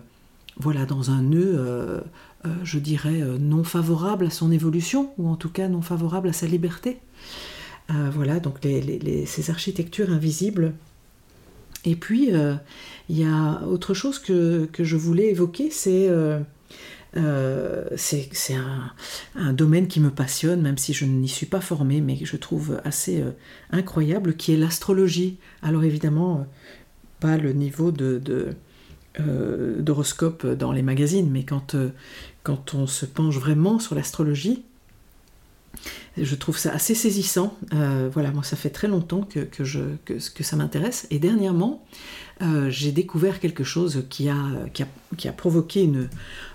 voilà, 0.56 0.86
dans 0.86 1.10
un 1.10 1.22
nœud, 1.22 1.54
euh, 1.56 2.00
je 2.62 2.78
dirais, 2.78 3.22
non 3.38 3.64
favorable 3.64 4.26
à 4.26 4.30
son 4.30 4.50
évolution, 4.50 5.12
ou 5.18 5.28
en 5.28 5.36
tout 5.36 5.50
cas 5.50 5.68
non 5.68 5.82
favorable 5.82 6.28
à 6.28 6.32
sa 6.32 6.46
liberté. 6.46 6.98
voilà, 7.88 8.40
donc 8.40 8.58
ces 8.62 9.50
architectures 9.50 10.10
invisibles. 10.10 10.72
Et 11.84 11.96
puis, 11.96 12.30
il 13.08 13.18
y 13.18 13.24
a 13.24 13.62
autre 13.66 13.94
chose 13.94 14.18
que, 14.18 14.66
que 14.72 14.84
je 14.84 14.96
voulais 14.96 15.30
évoquer, 15.30 15.70
c'est 15.70 16.08
euh, 17.16 17.88
un, 19.34 19.52
domaine 19.52 19.88
qui 19.88 20.00
me 20.00 20.10
passionne, 20.10 20.62
même 20.62 20.78
si 20.78 20.92
je 20.92 21.04
n'y 21.04 21.28
suis 21.28 21.46
pas 21.46 21.60
formée, 21.60 22.00
mais 22.00 22.16
que 22.16 22.24
je 22.24 22.36
trouve 22.36 22.80
assez 22.84 23.20
euh, 23.20 23.32
incroyable, 23.70 24.36
qui 24.36 24.52
est 24.52 24.56
l'astrologie. 24.56 25.38
Alors 25.62 25.82
évidemment, 25.82 26.40
euh, 26.40 26.44
pas 27.18 27.36
le 27.36 27.52
niveau 27.52 27.90
de, 27.90 28.20
d'horoscope 29.78 30.46
dans 30.46 30.72
les 30.72 30.82
magazines, 30.82 31.28
mais 31.30 31.44
quand, 31.44 31.76
quand 32.42 32.74
on 32.74 32.86
se 32.86 33.06
penche 33.06 33.36
vraiment 33.36 33.78
sur 33.78 33.94
l'astrologie, 33.94 34.64
je 36.16 36.34
trouve 36.34 36.58
ça 36.58 36.72
assez 36.72 36.94
saisissant. 36.94 37.56
voilà, 38.12 38.30
moi 38.30 38.42
ça 38.42 38.56
fait 38.56 38.70
très 38.70 38.88
longtemps 38.88 39.22
que, 39.22 39.40
que, 39.40 39.64
je, 39.64 39.80
que, 40.04 40.42
ça 40.42 40.56
m'intéresse. 40.56 41.06
Et 41.10 41.18
dernièrement, 41.18 41.84
j'ai 42.68 42.92
découvert 42.92 43.40
quelque 43.40 43.64
chose 43.64 44.04
qui 44.08 44.28
a, 44.28 44.36
qui 44.72 44.82
a, 44.82 44.88
qui 45.16 45.28
a 45.28 45.32
provoqué 45.32 45.82
une, 45.82 46.08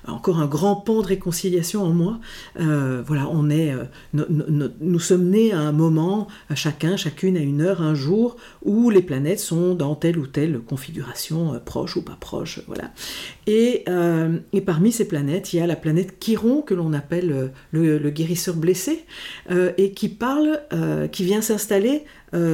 encore 0.07 0.39
un 0.39 0.45
grand 0.45 0.75
pan 0.75 1.01
de 1.01 1.07
réconciliation 1.07 1.83
en 1.83 1.89
moi. 1.89 2.19
Euh, 2.59 3.03
voilà, 3.05 3.27
on 3.29 3.49
est, 3.49 3.73
euh, 3.73 3.85
nous 4.13 4.99
sommes 4.99 5.29
nés 5.29 5.51
à 5.51 5.59
un 5.59 5.71
moment, 5.71 6.27
chacun, 6.53 6.97
chacune 6.97 7.37
à 7.37 7.41
une 7.41 7.61
heure, 7.61 7.81
un 7.81 7.95
jour, 7.95 8.37
où 8.63 8.89
les 8.89 9.01
planètes 9.01 9.39
sont 9.39 9.75
dans 9.75 9.95
telle 9.95 10.17
ou 10.17 10.27
telle 10.27 10.59
configuration, 10.59 11.53
euh, 11.53 11.59
proche 11.59 11.97
ou 11.97 12.01
pas 12.01 12.17
proche, 12.19 12.61
voilà. 12.67 12.91
Et, 13.47 13.85
et, 14.53 14.61
parmi 14.61 14.91
ces 14.91 15.07
planètes, 15.07 15.53
il 15.53 15.57
y 15.57 15.59
a 15.59 15.67
la 15.67 15.75
planète 15.75 16.17
Chiron, 16.19 16.63
que 16.63 16.73
l'on 16.73 16.93
appelle 16.93 17.51
le, 17.71 18.09
guérisseur 18.09 18.55
blessé, 18.55 19.05
et 19.77 19.91
qui 19.91 20.09
parle, 20.09 20.61
qui 21.11 21.23
vient 21.23 21.41
s'installer 21.41 22.03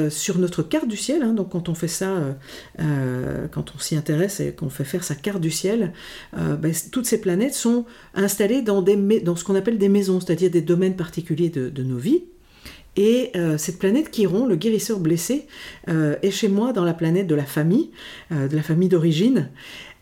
sur 0.10 0.38
notre 0.38 0.62
carte 0.64 0.88
du 0.88 0.98
ciel. 0.98 1.24
Hein. 1.24 1.34
donc 1.34 1.52
quand 1.52 1.70
on 1.70 1.74
fait 1.74 1.88
ça, 1.88 2.36
quand 2.78 3.74
on 3.76 3.80
s'y 3.80 3.96
intéresse 3.96 4.40
et 4.40 4.52
qu'on 4.52 4.70
fait 4.70 4.84
faire 4.84 5.04
sa 5.04 5.16
carte 5.16 5.42
du 5.42 5.52
ciel, 5.52 5.94
ben, 6.34 6.74
toutes 6.92 7.06
ces 7.06 7.22
planètes 7.22 7.54
sont 7.54 7.86
installées 8.14 8.62
dans, 8.62 8.82
dans 8.82 9.36
ce 9.36 9.44
qu'on 9.44 9.56
appelle 9.56 9.78
des 9.78 9.90
maisons, 9.90 10.20
c'est-à-dire 10.20 10.50
des 10.50 10.62
domaines 10.62 10.96
particuliers 10.96 11.50
de, 11.50 11.84
nos 11.84 11.98
vies. 11.98 12.24
Et 12.98 13.32
euh, 13.36 13.58
cette 13.58 13.80
planète 13.80 14.12
Chiron, 14.12 14.46
le 14.46 14.56
guérisseur 14.56 15.00
blessé, 15.00 15.48
euh, 15.88 16.16
est 16.22 16.32
chez 16.32 16.50
moi 16.50 16.74
dans 16.74 16.84
la 16.84 16.94
planète 16.94 17.28
de 17.28 17.36
la 17.36 17.46
famille, 17.46 17.92
euh, 18.32 18.48
de 18.48 18.56
la 18.56 18.64
famille 18.64 18.90
d'origine. 18.90 19.50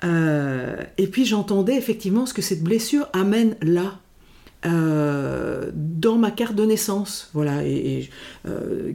et 0.03 1.07
puis 1.07 1.25
j'entendais 1.25 1.75
effectivement 1.75 2.25
ce 2.25 2.33
que 2.33 2.41
cette 2.41 2.63
blessure 2.63 3.09
amène 3.13 3.55
là, 3.61 3.99
dans 4.63 6.17
ma 6.17 6.31
carte 6.31 6.55
de 6.55 6.65
naissance, 6.65 7.29
voilà, 7.33 7.65
et, 7.65 8.09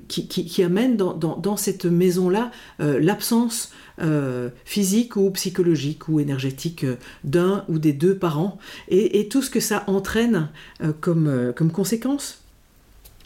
qui, 0.08 0.62
amène 0.62 0.96
dans 0.96 1.56
cette 1.56 1.86
maison-là 1.86 2.50
l'absence 2.78 3.72
euh, 4.00 4.48
physique 4.64 5.14
ou 5.14 5.30
psychologique 5.30 6.08
ou 6.08 6.18
énergétique 6.18 6.82
euh, 6.82 6.96
d'un 7.22 7.64
ou 7.68 7.78
des 7.78 7.92
deux 7.92 8.18
parents, 8.18 8.58
et, 8.88 9.28
tout 9.28 9.40
ce 9.40 9.50
que 9.50 9.60
ça 9.60 9.84
entraîne 9.86 10.48
euh, 10.82 10.92
comme, 11.00 11.52
comme 11.54 11.70
conséquence. 11.70 12.42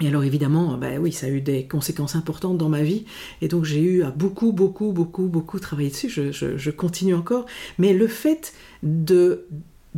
Et 0.03 0.09
alors 0.09 0.25
évidemment, 0.25 0.77
bah 0.77 0.99
oui, 1.01 1.11
ça 1.11 1.27
a 1.27 1.31
eu 1.31 1.41
des 1.41 1.65
conséquences 1.67 2.17
importantes 2.17 2.59
dans 2.59 2.69
ma 2.69 2.83
vie, 2.83 3.07
et 3.41 3.49
donc 3.49 3.65
j'ai 3.65 3.81
eu 3.81 4.03
à 4.03 4.11
beaucoup, 4.11 4.53
beaucoup, 4.53 4.93
beaucoup, 4.93 5.27
beaucoup 5.29 5.59
travailler 5.59 5.89
dessus, 5.89 6.11
je, 6.11 6.71
continue 6.71 7.15
encore, 7.15 7.47
mais 7.79 7.95
le 7.95 8.07
fait 8.07 8.53
de 8.83 9.47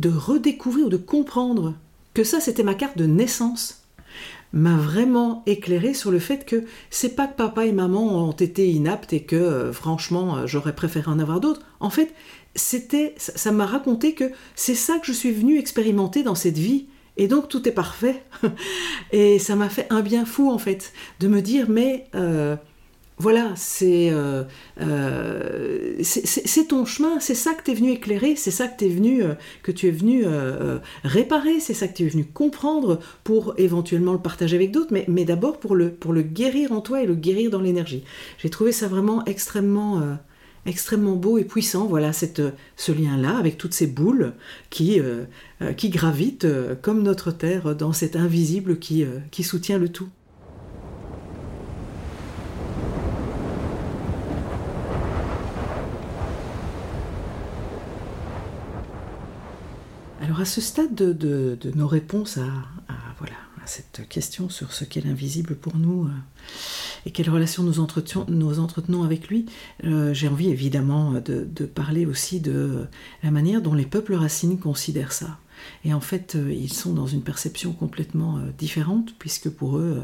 redécouvrir 0.01 0.85
ou 0.85 0.89
de 0.89 0.97
comprendre 0.97 1.75
que 2.13 2.23
ça 2.23 2.39
c'était 2.39 2.63
ma 2.63 2.75
carte 2.75 2.97
de 2.97 3.05
naissance, 3.05 3.81
m'a 4.53 4.75
vraiment 4.75 5.43
éclairé 5.45 5.93
sur 5.93 6.11
le 6.11 6.19
fait 6.19 6.45
que 6.45 6.65
c'est 6.89 7.15
pas 7.15 7.27
que 7.27 7.35
papa 7.35 7.65
et 7.65 7.71
maman 7.71 8.27
ont 8.27 8.31
été 8.31 8.69
inaptes 8.69 9.13
et 9.13 9.23
que 9.23 9.35
euh, 9.35 9.73
franchement 9.73 10.37
euh, 10.37 10.47
j'aurais 10.47 10.75
préféré 10.75 11.09
en 11.09 11.19
avoir 11.19 11.39
d'autres. 11.39 11.61
En 11.79 11.89
fait, 11.89 12.13
c'était 12.55 13.15
ça 13.17 13.51
m'a 13.51 13.65
raconté 13.65 14.13
que 14.13 14.31
c'est 14.55 14.75
ça 14.75 14.99
que 14.99 15.05
je 15.05 15.13
suis 15.13 15.31
venue 15.31 15.57
expérimenter 15.57 16.23
dans 16.23 16.35
cette 16.35 16.57
vie 16.57 16.87
et 17.17 17.27
donc 17.27 17.47
tout 17.47 17.67
est 17.67 17.73
parfait. 17.73 18.23
et 19.11 19.39
ça 19.39 19.55
m'a 19.55 19.69
fait 19.69 19.87
un 19.89 20.01
bien 20.01 20.25
fou 20.25 20.51
en 20.51 20.57
fait 20.57 20.91
de 21.19 21.27
me 21.27 21.41
dire 21.41 21.67
mais 21.69 22.07
euh, 22.15 22.57
voilà, 23.21 23.53
euh, 23.83 24.43
euh, 24.81 25.93
c'est 26.01 26.67
ton 26.67 26.85
chemin, 26.85 27.19
c'est 27.19 27.35
ça 27.35 27.53
que 27.53 27.63
tu 27.63 27.71
es 27.71 27.73
venu 27.75 27.91
éclairer, 27.91 28.35
c'est 28.35 28.49
ça 28.49 28.67
que, 28.67 28.83
es 28.83 28.89
venu, 28.89 29.23
euh, 29.23 29.35
que 29.61 29.71
tu 29.71 29.87
es 29.87 29.91
venu 29.91 30.25
réparer, 31.03 31.59
c'est 31.59 31.75
ça 31.75 31.87
que 31.87 31.93
tu 31.93 32.05
es 32.05 32.09
venu 32.09 32.25
comprendre 32.25 32.99
pour 33.23 33.53
éventuellement 33.59 34.13
le 34.13 34.19
partager 34.19 34.55
avec 34.55 34.71
d'autres, 34.71 34.91
mais, 35.07 35.25
d'abord 35.25 35.59
pour 35.59 35.75
le, 35.75 36.21
guérir 36.23 36.71
en 36.71 36.81
toi 36.81 37.03
et 37.03 37.05
le 37.05 37.13
guérir 37.13 37.51
dans 37.51 37.61
l'énergie. 37.61 38.03
J'ai 38.39 38.49
trouvé 38.49 38.71
ça 38.71 38.87
vraiment 38.87 39.23
extrêmement, 39.25 40.01
extrêmement 40.65 41.15
beau 41.15 41.37
et 41.37 41.43
puissant, 41.43 41.85
voilà 41.85 42.13
ce 42.13 42.91
lien-là 42.91 43.37
avec 43.37 43.59
toutes 43.59 43.75
ces 43.75 43.85
boules 43.85 44.33
qui, 44.71 44.99
gravitent 45.83 46.47
comme 46.81 47.03
notre 47.03 47.31
Terre 47.31 47.75
dans 47.75 47.93
cet 47.93 48.15
invisible 48.15 48.79
qui 48.79 49.43
soutient 49.43 49.77
le 49.77 49.89
tout. 49.89 50.09
Alors 60.21 60.39
à 60.39 60.45
ce 60.45 60.61
stade 60.61 60.93
de, 60.93 61.57
nos 61.75 61.87
réponses 61.87 62.37
à, 62.37 62.43
cette 63.65 64.07
question 64.09 64.49
sur 64.49 64.73
ce 64.73 64.83
qu'est 64.83 65.01
l'invisible 65.01 65.55
pour 65.55 65.77
nous 65.77 66.05
euh, 66.05 66.09
et 67.05 67.11
quelle 67.11 67.29
relation 67.29 67.63
nous, 67.63 67.79
entretenons, 67.79 69.03
avec 69.03 69.29
lui, 69.29 69.45
euh, 69.85 70.13
j'ai 70.13 70.27
envie 70.27 70.49
évidemment 70.49 71.13
de, 71.13 71.65
parler 71.65 72.05
aussi 72.05 72.39
de 72.41 72.85
la 73.23 73.31
manière 73.31 73.61
dont 73.61 73.73
les 73.73 73.85
peuples 73.85 74.15
racines 74.15 74.59
considèrent 74.59 75.13
ça. 75.13 75.37
Et 75.85 75.93
en 75.93 76.01
fait, 76.01 76.35
euh, 76.35 76.51
ils 76.51 76.73
sont 76.73 76.93
dans 76.93 77.05
une 77.05 77.21
perception 77.21 77.71
complètement 77.71 78.39
différente, 78.57 79.13
puisque 79.19 79.49
pour 79.49 79.77
eux, 79.77 80.01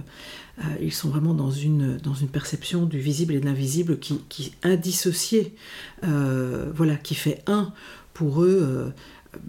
ils 0.80 0.93
sont 0.93 1.09
vraiment 1.09 1.34
dans 1.34 1.51
une, 1.51 1.97
dans 1.97 2.13
une 2.13 2.30
perception 2.30 2.86
du 2.86 2.99
visible 2.99 3.34
et 3.34 3.39
de 3.39 3.45
l'invisible 3.45 3.99
qui, 3.99 4.20
qui 4.30 4.53
indissocié, 4.63 5.55
voilà, 6.01 6.95
qui 6.95 7.15
fait 7.15 7.43
un 7.47 7.74
pour 8.13 8.43
eux 8.43 8.93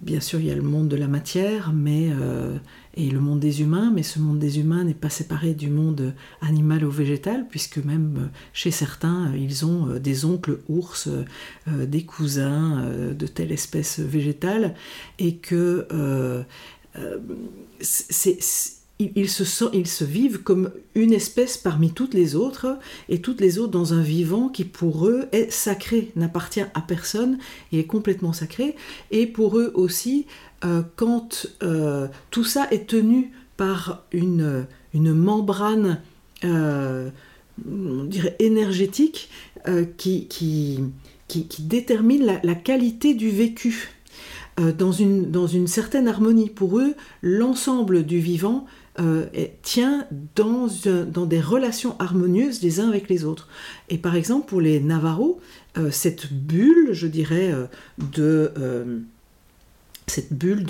bien 0.02 0.20
sûr, 0.20 0.40
il 0.40 0.46
y 0.46 0.50
a 0.50 0.54
le 0.54 0.62
monde 0.62 0.88
de 0.88 0.96
la 0.96 1.08
matière 1.08 1.72
mais, 1.72 2.08
euh, 2.10 2.56
et 2.94 3.10
le 3.10 3.20
monde 3.20 3.40
des 3.40 3.60
humains, 3.62 3.90
mais 3.94 4.02
ce 4.02 4.18
monde 4.18 4.38
des 4.38 4.58
humains 4.58 4.84
n'est 4.84 4.94
pas 4.94 5.10
séparé 5.10 5.54
du 5.54 5.68
monde 5.68 6.14
animal 6.40 6.84
ou 6.84 6.90
végétal, 6.90 7.46
puisque 7.48 7.78
même 7.78 8.16
euh, 8.18 8.26
chez 8.52 8.70
certains, 8.70 9.32
euh, 9.32 9.36
ils 9.36 9.64
ont 9.64 9.98
des 9.98 10.24
oncles 10.24 10.60
ours, 10.68 11.08
des 11.66 12.04
cousins 12.04 12.90
de 13.18 13.26
telle 13.26 13.52
espèce 13.52 14.00
végétale, 14.00 14.74
et 15.18 15.36
que 15.36 15.86
c'est 17.80 18.38
ils 18.98 19.28
se, 19.28 19.64
ils 19.72 19.86
se 19.86 20.04
vivent 20.04 20.42
comme 20.42 20.70
une 20.94 21.12
espèce 21.12 21.56
parmi 21.56 21.92
toutes 21.92 22.14
les 22.14 22.34
autres, 22.34 22.78
et 23.08 23.20
toutes 23.20 23.40
les 23.40 23.58
autres 23.58 23.70
dans 23.70 23.94
un 23.94 24.02
vivant 24.02 24.48
qui 24.48 24.64
pour 24.64 25.06
eux 25.06 25.26
est 25.32 25.50
sacré, 25.52 26.10
n'appartient 26.16 26.62
à 26.74 26.80
personne 26.80 27.38
et 27.70 27.80
est 27.80 27.86
complètement 27.86 28.32
sacré. 28.32 28.74
Et 29.10 29.26
pour 29.26 29.58
eux 29.58 29.70
aussi, 29.74 30.26
euh, 30.64 30.82
quand 30.96 31.46
euh, 31.62 32.08
tout 32.30 32.42
ça 32.42 32.66
est 32.72 32.88
tenu 32.88 33.32
par 33.56 34.04
une, 34.10 34.66
une 34.94 35.12
membrane, 35.14 36.00
euh, 36.44 37.10
on 37.70 38.04
dirait 38.04 38.36
énergétique, 38.38 39.30
qui, 39.98 40.28
qui, 40.28 40.80
qui, 41.26 41.62
détermine 41.62 42.24
la, 42.24 42.40
la 42.42 42.54
qualité 42.54 43.12
du 43.14 43.28
vécu. 43.28 43.90
Dans 44.76 44.90
une, 44.90 45.30
dans 45.30 45.46
une 45.46 45.68
certaine 45.68 46.08
harmonie. 46.08 46.50
Pour 46.50 46.80
eux, 46.80 46.94
l'ensemble 47.22 48.04
du 48.04 48.18
vivant 48.18 48.66
euh, 48.98 49.26
tient 49.62 50.06
dans, 50.34 50.68
dans, 51.06 51.26
des 51.26 51.40
relations 51.40 51.96
harmonieuses 51.98 52.62
les 52.62 52.80
uns 52.80 52.88
avec 52.88 53.08
les 53.08 53.24
autres. 53.24 53.48
Et 53.88 53.98
par 53.98 54.16
exemple, 54.16 54.48
pour 54.48 54.60
les 54.60 54.80
Navarros, 54.80 55.40
euh, 55.76 55.90
cette 55.90 56.32
bulle, 56.32 56.90
je 56.92 57.06
dirais, 57.06 57.52
euh, 57.52 57.66
de, 57.98 58.52
cette 60.08 60.32
bulle 60.32 60.64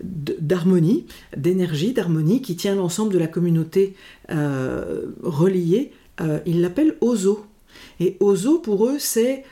d'harmonie, 0.00 1.06
de, 1.36 1.40
d'énergie, 1.40 1.92
d'harmonie 1.92 2.42
qui 2.42 2.56
tient 2.56 2.74
l'ensemble 2.74 3.12
de 3.12 3.18
la 3.18 3.26
communauté 3.26 3.94
euh, 4.30 5.06
reliée. 5.22 5.92
Euh, 6.20 6.40
ils 6.46 6.60
l'appellent 6.60 6.96
Ozo. 7.00 7.46
Et 7.98 8.16
Ozo, 8.20 8.58
pour 8.58 8.86
eux, 8.86 8.98
c'est 8.98 9.44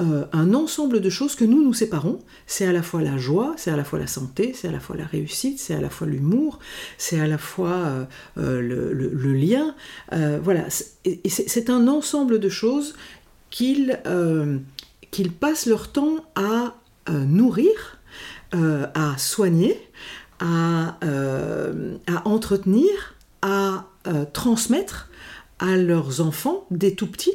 euh, 0.00 0.24
un 0.32 0.54
ensemble 0.54 1.00
de 1.00 1.10
choses 1.10 1.34
que 1.34 1.44
nous 1.44 1.62
nous 1.62 1.74
séparons. 1.74 2.18
C'est 2.46 2.66
à 2.66 2.72
la 2.72 2.82
fois 2.82 3.02
la 3.02 3.18
joie, 3.18 3.54
c'est 3.56 3.70
à 3.70 3.76
la 3.76 3.84
fois 3.84 3.98
la 3.98 4.06
santé, 4.06 4.52
c'est 4.54 4.68
à 4.68 4.72
la 4.72 4.80
fois 4.80 4.96
la 4.96 5.06
réussite, 5.06 5.58
c'est 5.58 5.74
à 5.74 5.80
la 5.80 5.90
fois 5.90 6.06
l'humour, 6.06 6.58
c'est 6.98 7.20
à 7.20 7.26
la 7.26 7.38
fois 7.38 8.06
le, 8.36 9.32
lien. 9.32 9.74
voilà, 10.42 10.66
c'est 10.70 11.70
un 11.70 11.88
ensemble 11.88 12.38
de 12.38 12.48
choses 12.48 12.94
qu'ils 13.50 13.98
passent 15.38 15.66
leur 15.66 15.92
temps 15.92 16.24
à 16.34 16.74
nourrir 17.08 18.00
euh, 18.52 18.88
à 18.94 19.16
soigner, 19.16 19.80
à, 20.40 20.98
euh, 21.04 21.98
entretenir, 22.24 23.14
à 23.42 23.84
euh, 24.08 24.24
transmettre 24.32 25.08
à 25.60 25.76
leurs 25.76 26.20
enfants 26.20 26.66
des 26.72 26.96
tout 26.96 27.06
petits. 27.06 27.34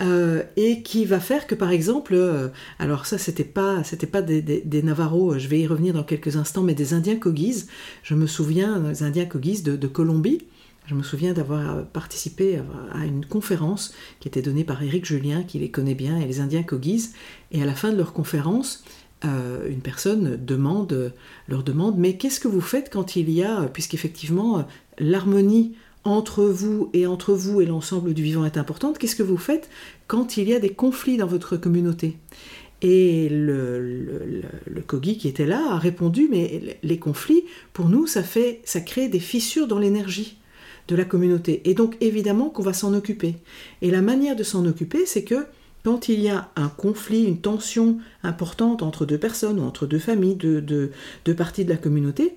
Et 0.00 0.82
qui 0.82 1.04
va 1.04 1.20
faire 1.20 1.46
que 1.46 1.54
par 1.54 1.70
exemple, 1.70 2.50
alors 2.78 3.06
ça 3.06 3.18
c'était 3.18 3.44
pas 3.44 3.84
c'était 3.84 4.06
pas 4.06 4.22
des, 4.22 4.82
Navarros, 4.82 5.38
je 5.38 5.48
vais 5.48 5.60
y 5.60 5.66
revenir 5.66 5.94
dans 5.94 6.02
quelques 6.02 6.36
instants, 6.36 6.62
mais 6.62 6.74
des 6.74 6.94
Indiens 6.94 7.16
Kogis. 7.16 7.66
Je 8.02 8.14
me 8.14 8.26
souviens 8.26 8.80
des 8.80 9.02
Indiens 9.02 9.26
Kogis 9.26 9.62
de, 9.62 9.86
Colombie. 9.86 10.42
Je 10.86 10.94
me 10.94 11.02
souviens 11.04 11.32
d'avoir 11.32 11.84
participé 11.86 12.60
à 12.92 13.04
une 13.04 13.24
conférence 13.24 13.94
qui 14.18 14.26
était 14.26 14.42
donnée 14.42 14.64
par 14.64 14.82
Éric 14.82 15.04
Julien, 15.04 15.44
qui 15.44 15.60
les 15.60 15.70
connaît 15.70 15.94
bien, 15.94 16.18
et 16.18 16.26
les 16.26 16.40
Indiens 16.40 16.64
Kogis. 16.64 17.10
Et 17.52 17.62
à 17.62 17.66
la 17.66 17.74
fin 17.74 17.92
de 17.92 17.96
leur 17.96 18.12
conférence, 18.12 18.82
euh, 19.24 19.68
une 19.68 19.80
personne 19.80 20.36
demande, 20.44 21.12
leur 21.46 21.62
demande, 21.62 21.96
mais 21.96 22.16
qu'est-ce 22.16 22.40
que 22.40 22.48
vous 22.48 22.60
faites 22.60 22.92
quand 22.92 23.14
il 23.14 23.30
y 23.30 23.44
a, 23.44 23.62
puisqu'effectivement 23.68 24.66
l'harmonie 24.98 25.76
entre 26.04 26.44
vous 26.44 26.90
et 26.92 27.06
entre 27.06 27.32
vous 27.32 27.60
et 27.60 27.66
l'ensemble 27.66 28.14
du 28.14 28.22
vivant 28.22 28.44
est 28.44 28.56
importante, 28.56 28.98
qu'est-ce 28.98 29.16
que 29.16 29.22
vous 29.22 29.36
faites 29.36 29.68
quand 30.06 30.36
il 30.36 30.48
y 30.48 30.54
a 30.54 30.58
des 30.58 30.70
conflits 30.70 31.16
dans 31.16 31.26
votre 31.26 31.56
communauté? 31.56 32.16
Et 32.82 33.28
le, 33.28 34.42
le, 34.66 34.80
Kogi 34.80 35.16
qui 35.16 35.28
était 35.28 35.46
là 35.46 35.62
a 35.70 35.78
répondu, 35.78 36.26
mais 36.28 36.78
les 36.82 36.98
conflits, 36.98 37.44
pour 37.72 37.88
nous, 37.88 38.08
ça 38.08 38.24
fait, 38.24 38.60
ça 38.64 38.80
crée 38.80 39.08
des 39.08 39.20
fissures 39.20 39.68
dans 39.68 39.78
l'énergie 39.78 40.38
de 40.88 40.96
la 40.96 41.04
communauté. 41.04 41.62
Et 41.64 41.74
donc 41.74 41.96
évidemment 42.00 42.50
qu'on 42.50 42.62
va 42.62 42.72
s'en 42.72 42.92
occuper. 42.94 43.36
Et 43.82 43.90
la 43.90 44.02
manière 44.02 44.36
de 44.36 44.42
s'en 44.42 44.66
occuper, 44.66 45.06
c'est 45.06 45.24
que 45.24 45.46
quand 45.84 46.08
il 46.08 46.20
y 46.20 46.28
a 46.28 46.50
un 46.56 46.68
conflit, 46.68 47.24
une 47.24 47.40
tension 47.40 47.98
importante 48.22 48.82
entre 48.82 49.04
deux 49.04 49.18
personnes 49.18 49.58
ou 49.58 49.64
entre 49.64 49.86
deux 49.86 49.98
familles, 49.98 50.36
deux, 50.36 50.90
parties 51.36 51.64
de 51.64 51.70
la 51.70 51.76
communauté, 51.76 52.34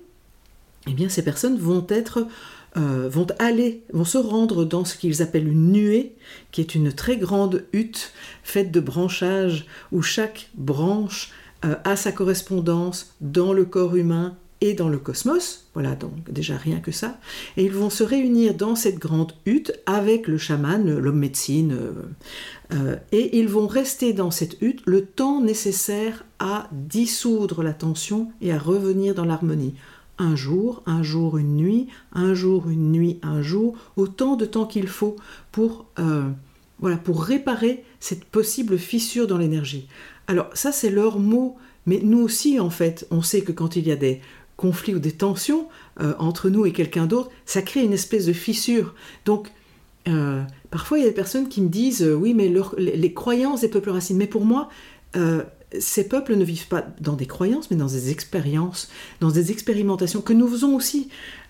eh 0.88 0.94
bien 0.94 1.10
ces 1.10 1.24
personnes 1.24 1.58
vont 1.58 1.86
être 1.90 2.28
euh, 2.78 3.08
vont 3.10 3.28
aller, 3.40 3.84
vont 3.94 4.06
se 4.06 4.18
rendre 4.18 4.66
dans 4.66 4.86
ce 4.86 4.98
qu'ils 4.98 5.22
appellent 5.22 5.48
une 5.48 5.72
nuée, 5.72 6.16
qui 6.52 6.62
est 6.62 6.76
une 6.76 6.92
très 6.92 7.18
grande 7.18 7.64
hutte 7.74 8.12
faite 8.44 8.72
de 8.72 8.80
branchages 8.80 9.66
où 9.92 10.02
chaque 10.02 10.50
branche 10.56 11.32
euh, 11.64 11.76
a 11.84 11.96
sa 11.96 12.12
correspondance 12.12 13.16
dans 13.22 13.54
le 13.54 13.66
corps 13.66 13.96
humain 13.96 14.36
et 14.62 14.74
dans 14.74 14.90
le 14.90 14.98
cosmos, 14.98 15.68
voilà 15.74 15.96
donc 15.96 16.12
déjà 16.30 16.58
rien 16.58 16.80
que 16.80 16.92
ça, 16.92 17.20
et 17.58 17.66
ils 17.66 17.72
vont 17.72 17.90
se 17.90 18.04
réunir 18.04 18.56
dans 18.56 18.76
cette 18.76 19.00
grande 19.00 19.34
hutte 19.46 19.74
avec 19.86 20.28
le 20.28 20.38
chaman, 20.38 20.98
l'homme 20.98 21.20
médecine, 21.20 21.78
euh, 22.74 22.96
et 23.12 23.38
ils 23.38 23.48
vont 23.48 23.68
rester 23.68 24.14
dans 24.14 24.32
cette 24.32 24.62
hutte 24.62 24.82
le 24.86 25.06
temps 25.06 25.42
nécessaire 25.42 26.26
à 26.40 26.70
dissoudre 26.72 27.64
la 27.64 27.74
tension 27.74 28.32
et 28.42 28.52
à 28.52 28.58
revenir 28.58 29.14
dans 29.14 29.26
l'harmonie. 29.26 29.76
Un 30.18 30.36
jour, 30.36 30.82
un 30.86 31.04
jour, 31.04 31.38
une 31.38 31.58
nuit, 31.58 31.88
un 32.14 32.34
jour, 32.34 32.70
une 32.70 32.92
nuit, 32.92 33.20
un 33.22 33.42
jour, 33.42 33.78
autant 33.98 34.36
de 34.36 34.46
temps 34.46 34.66
qu'il 34.66 34.88
faut 34.88 35.18
pour, 35.52 35.86
euh, 36.00 36.30
voilà, 36.80 36.98
pour 36.98 37.24
réparer 37.24 37.84
cette 38.00 38.24
possible 38.24 38.78
fissure 38.78 39.28
dans 39.28 39.38
l'énergie. 39.38 39.88
Alors 40.28 40.48
ça 40.54 40.72
c'est 40.72 40.90
leur 40.90 41.20
mot, 41.20 41.58
mais 41.86 42.00
nous 42.02 42.20
aussi 42.20 42.60
en 42.60 42.70
fait, 42.70 43.08
on 43.12 43.22
sait 43.22 43.42
que 43.42 43.52
quand 43.52 43.76
il 43.76 43.88
y 43.88 43.92
a 43.92 43.98
des 43.98 44.22
conflits 44.56 44.96
ou 44.96 45.00
des 45.00 45.12
tensions 45.12 45.68
euh, 46.00 46.14
entre 46.18 46.50
nous 46.50 46.66
et 46.66 46.72
quelqu'un 46.72 47.08
d'autre, 47.08 47.30
ça 47.46 47.62
crée 47.62 47.84
une 47.84 47.94
espèce 47.94 48.26
de 48.26 48.34
fissure. 48.34 48.96
Donc 49.26 49.52
euh, 50.08 50.44
parfois, 50.72 50.98
il 50.98 51.02
y 51.02 51.06
a 51.06 51.10
des 51.10 51.16
personnes 51.16 51.50
qui 51.50 51.62
me 51.62 51.70
disent 51.70 52.04
oui, 52.04 52.34
mais 52.34 52.54
les, 52.78 53.14
croyances 53.14 53.62
des 53.62 53.70
peuples 53.70 53.90
racines. 53.90 54.18
Mais 54.18 54.28
pour 54.28 54.46
moi, 54.46 54.70
ces 55.80 56.08
peuples 56.08 56.36
ne 56.36 56.44
vivent 56.44 56.68
pas 56.68 56.86
dans 57.02 57.14
des 57.14 57.26
croyances, 57.26 57.72
mais 57.72 57.78
dans 57.78 57.88
des 57.88 58.12
expériences, 58.12 58.90
dans 59.20 59.32
des 59.32 59.52
expérimentations 59.52 60.22
que 60.22 60.34
nous 60.34 60.48
faisons 60.48 60.76
aussi, 60.76 61.10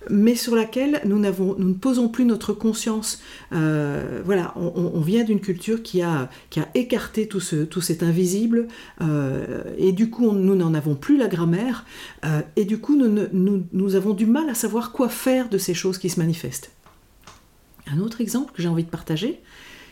mais 0.09 0.35
sur 0.35 0.55
laquelle 0.55 1.01
nous, 1.05 1.17
nous 1.17 1.55
ne 1.57 1.73
posons 1.73 2.09
plus 2.09 2.25
notre 2.25 2.53
conscience. 2.53 3.21
voilà, 3.51 4.53
on, 4.55 5.01
vient 5.01 5.23
d'une 5.23 5.39
culture 5.39 5.81
qui 5.81 6.03
a, 6.03 6.29
qui 6.51 6.59
a 6.59 6.67
écarté 6.75 7.27
tout, 7.27 7.39
ce, 7.39 7.63
tout 7.63 7.81
cet 7.81 8.03
invisible, 8.03 8.67
et 9.79 9.91
du 9.93 10.11
coup, 10.11 10.31
nous 10.31 10.55
n'en 10.55 10.75
avons 10.75 10.93
plus 10.93 11.17
la 11.17 11.27
grammaire, 11.27 11.85
et 12.55 12.65
du 12.65 12.77
coup, 12.77 12.95
nous, 12.95 13.27
nous, 13.33 13.65
nous 13.73 13.95
avons 13.95 14.13
du 14.13 14.27
mal 14.27 14.47
à 14.49 14.53
savoir 14.53 14.91
quoi 14.91 15.09
faire 15.09 15.49
de 15.49 15.57
ces 15.57 15.73
choses 15.73 15.97
qui 15.97 16.09
se 16.09 16.19
manifestent. 16.19 16.69
Un 17.87 17.99
autre 17.99 18.21
exemple 18.21 18.53
que 18.53 18.61
j'ai 18.61 18.67
envie 18.67 18.83
de 18.83 18.89
partager, 18.89 19.41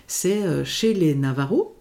c'est 0.07 0.43
euh, 0.43 0.63
chez 0.63 0.93
les 0.93 1.15
Navarros. 1.15 1.72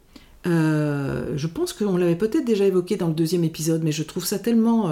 Euh, 0.47 1.33
je 1.37 1.47
pense 1.47 1.73
qu'on 1.73 1.97
l'avait 1.97 2.17
peut-être 2.17 2.45
déjà 2.45 2.65
évoqué 2.65 2.97
dans 2.97 3.09
le 3.09 3.15
deuxième 3.15 3.45
épisode, 3.45 3.83
mais 3.85 3.93
je 3.93 4.03
trouve 4.03 4.25
ça 4.25 4.39
tellement, 4.39 4.91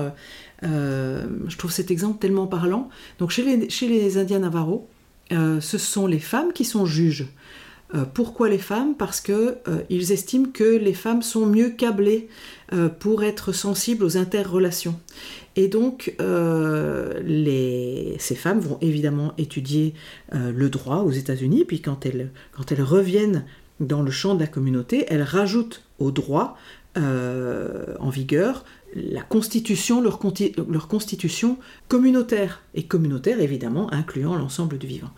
euh, 0.62 1.26
je 1.48 1.56
trouve 1.56 1.72
cet 1.72 1.90
exemple 1.90 2.18
tellement 2.18 2.46
parlant. 2.46 2.88
Donc 3.18 3.30
chez 3.30 3.42
les, 3.42 4.18
Indiens 4.18 4.40
Navarros, 4.40 4.88
ce 5.30 5.78
sont 5.78 6.06
les 6.06 6.18
femmes 6.18 6.52
qui 6.52 6.64
sont 6.64 6.86
juges. 6.86 7.26
pourquoi 8.14 8.48
les 8.48 8.58
femmes? 8.58 8.94
Parce 8.96 9.20
qu'ils 9.20 10.12
estiment 10.12 10.48
que 10.52 10.76
les 10.76 10.94
femmes 10.94 11.22
sont 11.22 11.46
mieux 11.46 11.70
câblées 11.70 12.28
pour 13.00 13.24
être 13.24 13.52
sensibles 13.52 14.04
aux 14.04 14.16
interrelations. 14.16 14.96
Et 15.56 15.68
donc, 15.68 16.14
euh, 16.20 17.20
ces 18.18 18.34
femmes 18.34 18.60
vont 18.60 18.78
évidemment 18.80 19.34
étudier 19.36 19.94
euh, 20.32 20.52
le 20.52 20.70
droit 20.70 20.98
aux 20.98 21.10
États-Unis, 21.10 21.64
puis 21.66 21.80
quand 21.80 22.06
elles, 22.06 22.30
quand 22.52 22.70
elles 22.70 22.82
reviennent 22.82 23.44
dans 23.80 24.02
le 24.02 24.10
champ 24.10 24.34
de 24.34 24.40
la 24.40 24.46
communauté, 24.46 25.06
elles 25.08 25.22
rajoutent 25.22 25.82
au 25.98 26.10
droit 26.10 26.56
euh, 26.96 27.94
en 27.98 28.10
vigueur 28.10 28.64
la 28.94 29.22
constitution, 29.22 30.00
leur, 30.00 30.18
constitution 30.88 31.58
communautaire, 31.88 32.62
et 32.74 32.82
communautaire 32.82 33.40
évidemment 33.40 33.92
incluant 33.92 34.36
l'ensemble 34.36 34.78
du 34.78 34.86
vivant. 34.86 35.10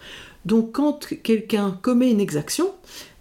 Donc 0.45 0.73
quand 0.73 1.07
quelqu'un 1.23 1.79
commet 1.81 2.11
une 2.11 2.21
exaction, 2.21 2.71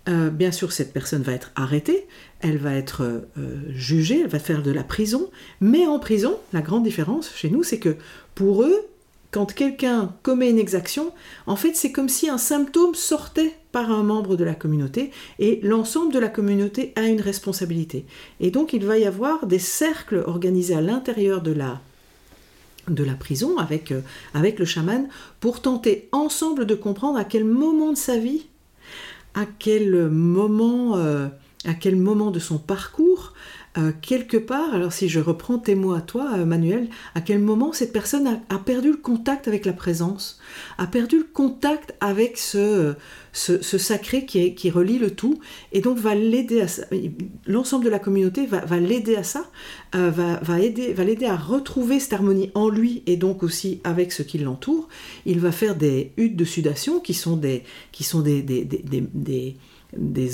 bien 0.08 0.52
sûr 0.52 0.74
cette 0.74 0.92
personne 0.92 1.22
va 1.22 1.32
être 1.32 1.52
arrêtée, 1.56 2.06
elle 2.42 2.58
va 2.58 2.74
être 2.74 3.04
euh, 3.04 3.62
jugée, 3.70 4.22
elle 4.22 4.28
va 4.28 4.40
faire 4.40 4.64
de 4.64 4.72
la 4.72 4.84
prison, 4.84 5.30
mais 5.60 5.86
en 5.86 6.00
prison, 6.00 6.38
la 6.54 6.62
grande 6.62 6.84
différence 6.84 7.32
chez 7.34 7.50
nous, 7.50 7.64
c'est 7.64 7.80
que 7.80 7.96
pour 8.36 8.64
eux, 8.64 8.76
quand 9.32 9.54
quelqu'un 9.54 10.14
commet 10.24 10.50
une 10.50 10.60
exaction, 10.60 11.14
en 11.48 11.56
fait, 11.56 11.76
c'est 11.76 11.94
comme 11.94 12.10
si 12.10 12.30
un 12.30 12.38
symptôme 12.38 12.96
sortait 12.96 13.56
par 13.72 13.90
un 13.90 14.04
membre 14.04 14.36
de 14.36 14.44
la 14.44 14.54
communauté 14.54 15.12
et 15.40 15.62
l'ensemble 15.64 16.14
de 16.14 16.20
la 16.20 16.28
communauté 16.28 16.92
a 16.98 17.04
une 17.04 17.22
responsabilité. 17.22 18.06
Et 18.42 18.52
donc, 18.52 18.74
il 18.74 18.86
va 18.86 18.98
y 18.98 19.06
avoir 19.06 19.46
des 19.46 19.60
cercles 19.60 20.24
organisés 20.28 20.76
à 20.76 20.82
l'intérieur 20.82 21.42
de 21.42 21.54
la 21.54 23.14
prison 23.14 23.58
avec, 23.58 23.94
euh, 23.94 24.02
avec 24.34 24.60
le 24.60 24.66
chaman 24.66 25.08
pour 25.40 25.62
tenter 25.62 26.10
ensemble 26.12 26.66
de 26.66 26.76
comprendre 26.76 27.18
à 27.18 27.24
quel 27.24 27.46
moment 27.46 27.94
de 27.94 27.98
sa 27.98 28.18
vie, 28.18 28.48
à 29.34 29.46
quel 29.46 30.10
moment 30.10 30.98
euh, 30.98 31.28
à 31.66 31.74
quel 31.74 31.96
moment 31.96 32.32
de 32.32 32.40
son 32.40 32.58
parcours, 32.58 33.11
euh, 33.78 33.94
quelque 34.02 34.36
part, 34.36 34.74
alors 34.74 34.92
si 34.92 35.08
je 35.08 35.22
reprends 35.22 35.58
tes 35.58 35.76
mots 35.76 35.94
à 35.94 36.02
toi, 36.02 36.32
euh, 36.34 36.46
Manuel, 36.46 36.90
à 37.16 37.22
quel 37.22 37.40
moment 37.40 37.72
cette 37.72 37.94
personne 37.94 38.42
a, 38.50 38.58
perdu 38.58 38.92
le 38.92 38.98
contact 38.98 39.48
avec 39.48 39.66
la 39.66 39.72
présence, 39.72 40.42
a 40.78 40.88
perdu 40.88 41.20
le 41.20 41.24
contact 41.24 41.96
avec 42.02 42.38
ce, 42.38 42.96
ce, 43.32 43.78
sacré 43.78 44.26
qui, 44.26 44.70
relie 44.70 45.00
le 45.00 45.12
tout, 45.12 45.40
et 45.72 45.80
donc 45.80 45.98
va 45.98 46.16
l'aider 46.16 46.60
à 46.60 46.68
ça. 46.68 46.84
L'ensemble 47.48 47.86
de 47.86 47.90
la 47.90 48.00
communauté 48.00 48.46
va, 48.46 48.60
va 48.66 48.78
l'aider 48.78 49.16
à 49.16 49.24
ça, 49.24 49.50
euh, 49.96 50.10
va, 50.10 50.42
va, 50.42 50.60
aider, 50.60 50.92
va 50.92 51.06
l'aider 51.06 51.28
à 51.28 51.38
retrouver 51.38 52.02
cette 52.02 52.12
harmonie 52.12 52.52
en 52.56 52.68
lui 52.68 53.04
et 53.06 53.16
donc 53.16 53.42
aussi 53.42 53.80
avec 53.86 54.12
ce 54.12 54.22
qui 54.22 54.38
l'entoure. 54.38 54.90
Il 55.26 55.40
va 55.40 55.54
faire 55.54 55.78
des 55.78 56.12
huttes 56.18 56.36
de 56.36 56.46
sudation 56.46 57.00
qui 57.00 57.14
sont 57.14 57.38
des, 57.38 57.64
qui 57.94 58.04
sont 58.04 58.20
des, 58.20 58.42
des 58.42 58.66
des 58.66 59.56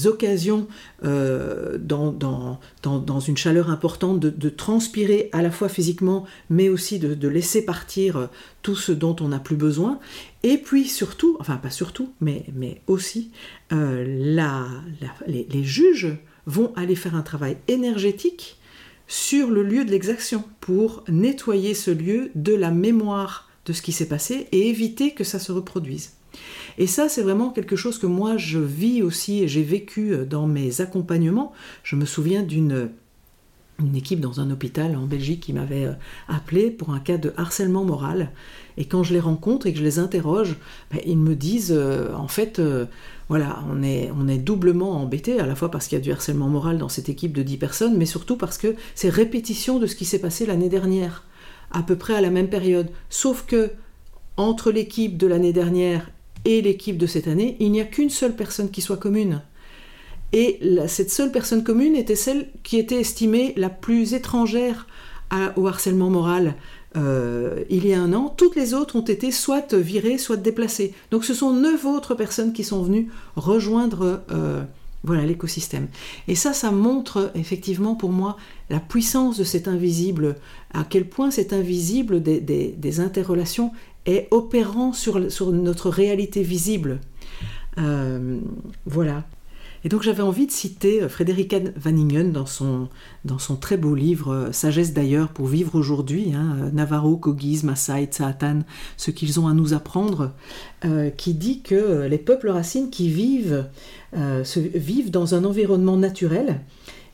occasions 0.06 0.68
euh, 1.04 1.78
dans, 1.78 3.20
une 3.20 3.38
chaleur 3.38 3.70
importante 3.70 4.20
de, 4.20 4.50
transpirer 4.50 5.30
à 5.32 5.42
la 5.42 5.52
fois 5.52 5.70
physiquement 5.70 6.26
mais 6.50 6.70
aussi 6.70 7.00
de, 7.00 7.28
laisser 7.28 7.66
partir 7.66 8.18
euh, 8.18 8.28
tout 8.62 8.76
ce 8.76 8.92
dont 8.92 9.16
on 9.20 9.30
n'a 9.30 9.40
plus 9.40 9.56
besoin 9.56 10.00
et 10.44 10.58
puis 10.58 10.86
surtout, 10.86 11.38
enfin 11.40 11.58
pas 11.58 11.70
surtout 11.70 12.12
mais, 12.22 12.46
aussi 12.88 13.32
euh, 13.74 14.04
les, 15.28 15.64
juges 15.64 16.16
vont 16.46 16.74
aller 16.76 16.96
faire 16.96 17.16
un 17.16 17.22
travail 17.22 17.58
énergétique 17.68 18.58
sur 19.08 19.50
le 19.50 19.64
lieu 19.64 19.86
de 19.86 19.92
l'exaction 19.92 20.44
pour 20.60 21.04
nettoyer 21.08 21.74
ce 21.74 21.92
lieu 21.92 22.32
de 22.36 22.54
la 22.54 22.72
mémoire 22.72 23.50
de 23.66 23.74
ce 23.74 23.82
qui 23.82 23.92
s'est 23.92 24.08
passé 24.08 24.48
et 24.52 24.70
éviter 24.70 25.12
que 25.12 25.24
ça 25.24 25.40
se 25.40 25.52
reproduise. 25.52 26.17
Et 26.78 26.88
ça, 26.88 27.10
c'est 27.10 27.22
vraiment 27.22 27.50
quelque 27.50 27.76
chose 27.76 27.98
que 27.98 28.06
moi, 28.06 28.38
je 28.38 28.60
vis 28.60 29.02
aussi 29.02 29.44
et 29.44 29.48
j'ai 29.48 29.64
vécu 29.64 30.16
dans 30.30 30.48
mes 30.48 30.82
accompagnements. 30.82 31.52
Je 31.84 31.96
me 31.96 32.06
souviens 32.06 32.44
d'une 32.44 32.90
une 33.80 33.96
équipe 33.96 34.20
dans 34.20 34.40
un 34.40 34.50
hôpital 34.50 34.96
en 34.96 35.06
Belgique 35.06 35.42
qui 35.42 35.54
m'avait 35.54 35.86
euh, 35.86 35.94
appelé 36.28 36.72
pour 36.72 36.92
un 36.92 37.00
cas 37.00 37.18
de 37.18 37.34
harcèlement 37.38 37.84
moral. 37.84 38.32
Et 38.78 38.86
quand 38.86 39.04
je 39.04 39.14
les 39.14 39.20
rencontre 39.20 39.68
et 39.68 39.74
que 39.74 39.80
je 39.80 39.84
les 39.84 40.00
interroge, 40.00 40.56
ben, 40.92 41.00
ils 41.06 41.18
me 41.18 41.36
disent, 41.36 41.74
euh, 41.76 42.14
en 42.14 42.28
fait, 42.28 42.60
euh, 42.60 42.86
voilà, 43.30 43.64
on 43.70 43.84
est, 43.84 44.12
on 44.18 44.28
est 44.28 44.38
doublement 44.38 44.92
embêté, 44.94 45.40
à 45.40 45.46
la 45.46 45.56
fois 45.56 45.70
parce 45.70 45.88
qu'il 45.88 45.98
y 45.98 46.02
a 46.02 46.04
du 46.04 46.12
harcèlement 46.12 46.48
moral 46.48 46.78
dans 46.78 46.90
cette 46.90 47.10
équipe 47.10 47.34
de 47.34 47.44
10 47.44 47.58
personnes, 47.58 47.98
mais 47.98 48.06
surtout 48.06 48.38
parce 48.38 48.58
que 48.58 48.76
c'est 48.96 49.10
répétition 49.10 49.80
de 49.80 49.86
ce 49.86 49.96
qui 49.96 50.06
s'est 50.06 50.20
passé 50.20 50.46
l'année 50.46 50.70
dernière, 50.70 51.24
à 51.72 51.84
peu 51.84 51.96
près 51.96 52.16
à 52.16 52.22
la 52.22 52.30
même 52.30 52.50
période. 52.50 52.90
Sauf 53.10 53.46
que, 53.46 53.72
entre 54.38 54.72
l'équipe 54.72 55.18
de 55.18 55.28
l'année 55.28 55.54
dernière 55.54 56.10
et 56.48 56.62
l'équipe 56.62 56.98
de 56.98 57.06
cette 57.06 57.28
année, 57.28 57.58
il 57.60 57.72
n'y 57.72 57.82
a 57.82 57.86
qu'une 57.86 58.10
seule 58.10 58.34
personne 58.34 58.72
qui 58.72 58.82
soit 58.82 58.96
commune. 58.96 59.42
Et 60.32 60.60
cette 60.88 61.12
seule 61.12 61.32
personne 61.32 61.64
commune 61.64 61.96
était 61.96 62.16
celle 62.16 62.48
qui 62.64 62.78
était 62.78 63.02
estimée 63.02 63.54
la 63.58 63.70
plus 63.70 64.14
étrangère 64.14 64.88
au 65.58 65.68
harcèlement 65.68 66.10
moral. 66.10 66.56
Euh, 66.96 67.64
il 67.70 67.86
y 67.86 67.94
a 67.94 68.02
un 68.02 68.14
an, 68.14 68.34
toutes 68.36 68.56
les 68.56 68.74
autres 68.74 68.96
ont 68.96 69.02
été 69.02 69.32
soit 69.32 69.74
virées, 69.74 70.18
soit 70.18 70.38
déplacées. 70.38 70.94
Donc 71.12 71.26
ce 71.26 71.34
sont 71.34 71.52
neuf 71.52 71.86
autres 71.86 72.16
personnes 72.16 72.54
qui 72.54 72.64
sont 72.64 72.82
venues 72.82 73.10
rejoindre 73.36 74.22
euh, 74.32 74.64
voilà 75.04 75.26
l'écosystème. 75.26 75.88
Et 76.28 76.36
ça, 76.36 76.54
ça 76.54 76.72
montre 76.72 77.32
effectivement 77.36 77.96
pour 77.96 78.12
moi 78.12 78.38
la 78.70 78.80
puissance 78.80 79.38
de 79.38 79.44
cet 79.44 79.68
invisible, 79.68 80.36
à 80.74 80.84
quel 80.84 81.08
point 81.08 81.32
cet 81.32 81.54
invisible 81.54 82.22
des, 82.22 83.00
interrelations 83.00 83.72
est 84.08 84.28
opérant 84.32 84.94
sur, 84.94 85.20
notre 85.52 85.90
réalité 85.90 86.42
visible. 86.42 87.00
Euh, 87.78 88.40
voilà. 88.86 89.26
Et 89.84 89.90
donc 89.90 90.02
j'avais 90.02 90.24
envie 90.24 90.48
de 90.48 90.52
citer 90.52 91.04
euh, 91.04 91.10
Frédérica 91.10 91.60
Vanningen 91.76 92.32
dans 92.32 92.48
son, 92.48 92.90
dans 93.26 93.38
son 93.38 93.56
très 93.56 93.78
beau 93.78 93.94
livre 93.94 94.34
euh, 94.34 94.52
Sagesse 94.52 94.92
d'ailleurs 94.92 95.30
pour 95.30 95.46
vivre 95.46 95.76
aujourd'hui, 95.76 96.34
hein, 96.34 96.72
Navarro, 96.74 97.18
Kogis, 97.18 97.62
Maasai, 97.64 98.06
Tsaatan, 98.06 98.62
ce 98.98 99.12
qu'ils 99.12 99.40
ont 99.40 99.48
à 99.48 99.54
nous 99.54 99.74
apprendre, 99.74 100.32
qui 101.18 101.34
dit 101.34 101.62
que 101.62 102.08
les 102.08 102.18
peuples 102.18 102.50
racines 102.50 102.90
qui 102.90 103.10
vivent, 103.10 103.66
se, 104.14 104.60
vivent 104.60 105.12
dans 105.12 105.34
un 105.34 105.44
environnement 105.44 105.98
naturel 105.98 106.62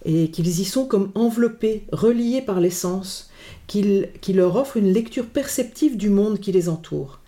et 0.05 0.29
qu'ils 0.31 0.59
y 0.59 0.65
sont 0.65 0.85
comme 0.85 1.11
enveloppés, 1.15 1.85
reliés 1.91 2.41
par 2.41 2.59
l'essence, 2.59 3.31
qui 3.67 4.33
leur 4.33 4.55
offre 4.55 4.77
une 4.77 4.91
lecture 4.91 5.25
perceptive 5.25 5.97
du 5.97 6.09
monde 6.09 6.39
qui 6.39 6.51
les 6.51 6.69
entoure, 6.69 7.19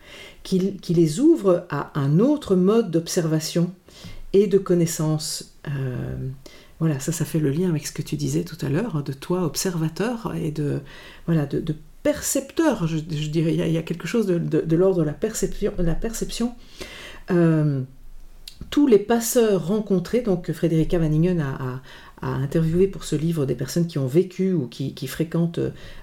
qui 0.44 0.60
les 0.90 1.20
ouvre 1.20 1.66
à 1.70 1.98
un 2.00 2.20
autre 2.20 2.56
mode 2.56 2.92
d'observation 2.92 3.72
et 4.36 4.48
de 4.48 4.58
connaissances. 4.58 5.56
Euh, 5.68 6.16
voilà, 6.80 7.00
ça, 7.00 7.14
ça 7.14 7.24
fait 7.24 7.40
le 7.40 7.52
lien 7.52 7.70
avec 7.70 7.88
ce 7.88 7.94
que 7.94 8.02
tu 8.02 8.18
disais 8.18 8.44
tout 8.44 8.58
à 8.66 8.70
l'heure, 8.70 9.02
de 9.02 9.14
toi 9.14 9.44
observateur 9.44 10.34
et 10.36 10.52
de, 10.52 10.82
voilà, 11.26 11.46
de, 11.46 11.76
percepteur, 12.04 12.86
je, 12.86 12.98
dirais, 12.98 13.56
il 13.56 13.72
y, 13.72 13.78
a, 13.78 13.82
quelque 13.82 14.08
chose 14.08 14.28
de, 14.28 14.76
l'ordre 14.76 15.00
de 15.00 15.04
la 15.04 15.14
perception. 15.14 15.74
La 15.80 15.96
perception. 15.96 16.54
Euh, 17.32 17.82
tous 18.70 18.86
les 18.86 19.00
passeurs 19.00 19.68
rencontrés, 19.68 20.22
donc 20.22 20.52
Frédérica 20.52 21.00
Vanningen 21.00 21.42
a, 21.42 21.82
à 22.22 22.30
interviewer 22.30 22.88
pour 22.88 23.04
ce 23.04 23.16
livre 23.16 23.46
des 23.46 23.56
personnes 23.56 23.88
qui 23.88 23.98
ont 23.98 24.08
vécu 24.08 24.54
ou 24.54 24.68
qui, 24.68 25.08
fréquentent 25.08 25.60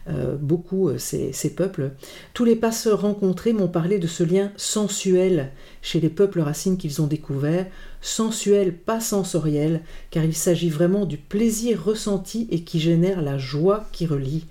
euh, 0.09 0.37
beaucoup 0.37 0.89
euh, 0.89 0.99
ces, 0.99 1.55
peuples, 1.55 1.93
tous 2.35 2.45
les 2.45 2.57
passeurs 2.57 3.01
rencontrés 3.01 3.53
m'ont 3.53 3.69
parlé 3.69 3.99
de 3.99 4.07
ce 4.07 4.23
lien 4.23 4.53
sensuel 4.57 5.51
chez 5.81 6.01
les 6.01 6.11
peuples 6.11 6.41
racines 6.41 6.77
qu'ils 6.77 7.03
ont 7.03 7.07
découvert, 7.07 7.67
sensuel, 8.01 8.77
pas 8.77 9.01
sensoriel, 9.01 9.83
car 10.11 10.25
il 10.25 10.35
s'agit 10.35 10.71
vraiment 10.71 11.07
du 11.07 11.17
plaisir 11.17 11.83
ressenti 11.83 12.47
et 12.51 12.63
qui 12.63 12.79
génère 12.79 13.23
la 13.23 13.39
joie 13.39 13.89
qui 13.93 14.07
relie 14.07 14.47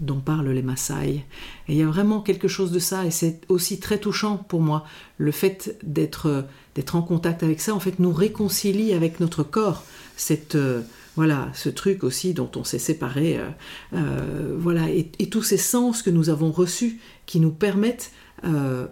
dont 0.00 0.20
parlent 0.20 0.50
les 0.50 0.62
Maasai. 0.62 1.10
Et 1.10 1.24
il 1.68 1.76
y 1.76 1.82
a 1.82 1.86
vraiment 1.86 2.22
quelque 2.22 2.48
chose 2.48 2.72
de 2.72 2.80
ça, 2.80 3.06
et 3.06 3.12
c'est 3.12 3.42
aussi 3.48 3.78
très 3.78 3.98
touchant 3.98 4.36
pour 4.36 4.60
moi. 4.60 4.84
Le 5.16 5.30
fait 5.30 5.76
d'être 5.84 6.44
d'être 6.74 6.96
en 6.96 7.02
contact 7.02 7.42
avec 7.42 7.60
ça, 7.60 7.74
en 7.74 7.80
fait, 7.80 7.98
nous 7.98 8.12
réconcilie 8.12 8.92
avec 8.94 9.20
notre 9.20 9.42
corps. 9.42 9.84
Cette, 10.16 10.54
euh, 10.54 10.82
voilà, 11.14 11.50
ce 11.52 11.68
truc 11.68 12.04
aussi 12.04 12.32
dont 12.32 12.50
on 12.56 12.64
s'est 12.64 12.78
séparé, 12.78 13.38
euh, 13.38 13.48
euh, 13.92 14.56
voilà, 14.58 14.88
et, 14.88 15.04
tous 15.30 15.42
ces 15.42 15.58
sens 15.58 16.02
que 16.02 16.10
nous 16.10 16.30
avons 16.30 16.50
reçus 16.50 17.00
qui 17.26 17.38
nous 17.40 17.50
permettent, 17.50 18.12
euh, 18.44 18.86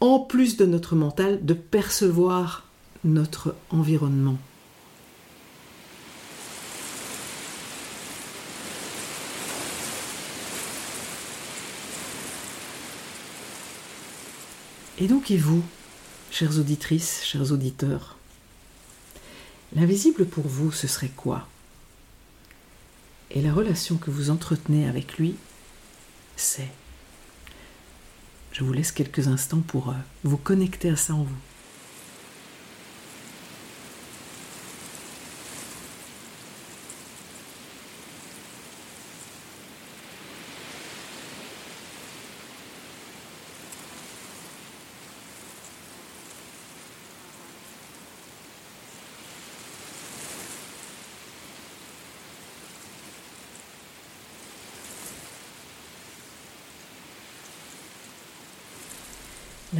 en 0.00 0.18
plus 0.18 0.56
de 0.56 0.66
notre 0.66 0.96
mental, 0.96 1.44
de 1.44 1.54
percevoir 1.54 2.68
notre 3.04 3.54
environnement. 3.70 4.38
Et 14.98 15.06
donc, 15.06 15.30
et 15.30 15.36
vous, 15.36 15.62
chères 16.30 16.58
auditrices, 16.58 17.22
chers 17.24 17.52
auditeurs 17.52 18.18
L'invisible 19.74 20.26
pour 20.26 20.46
vous, 20.46 20.70
ce 20.70 20.86
serait 20.86 21.08
quoi? 21.08 21.48
Et 23.34 23.40
la 23.40 23.52
relation 23.52 23.96
que 23.96 24.10
vous 24.10 24.30
entretenez 24.30 24.86
avec 24.86 25.18
lui, 25.18 25.36
c'est. 26.36 26.68
Je 28.52 28.62
vous 28.62 28.72
laisse 28.72 28.92
quelques 28.92 29.28
instants 29.28 29.62
pour 29.66 29.90
euh, 29.90 29.94
vous 30.24 30.36
connecter 30.36 30.90
à 30.90 30.96
ça 30.96 31.14
en 31.14 31.22
vous. 31.22 31.36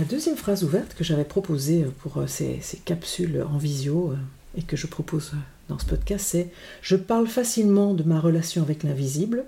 La 0.03 0.09
deuxième 0.09 0.34
phrase 0.34 0.64
ouverte 0.64 0.94
que 0.94 1.05
j'avais 1.05 1.22
proposée 1.22 1.86
pour 2.00 2.16
euh, 2.16 2.26
ces, 2.26 2.59
capsules 2.84 3.46
en 3.48 3.57
visio 3.57 4.11
euh, 4.11 4.59
et 4.59 4.62
que 4.62 4.76
je 4.76 4.88
propose 4.88 5.30
dans 5.68 5.78
ce 5.78 5.86
podcast, 5.86 6.26
c'est 6.28 6.48
Je 6.82 6.96
parle 6.96 7.28
facilement 7.28 7.94
de 7.94 8.03
ma 8.03 8.18
relation 8.18 8.62
avec 8.62 8.82
l'invisible, 8.82 9.44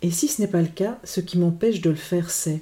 et 0.00 0.12
si 0.12 0.28
ce 0.28 0.40
n'est 0.40 0.46
pas 0.46 0.62
le 0.62 0.68
cas, 0.68 1.00
ce 1.02 1.20
qui 1.20 1.38
m'empêche 1.38 1.80
de 1.80 1.90
le 1.90 1.96
faire, 1.96 2.30
c'est. 2.30 2.60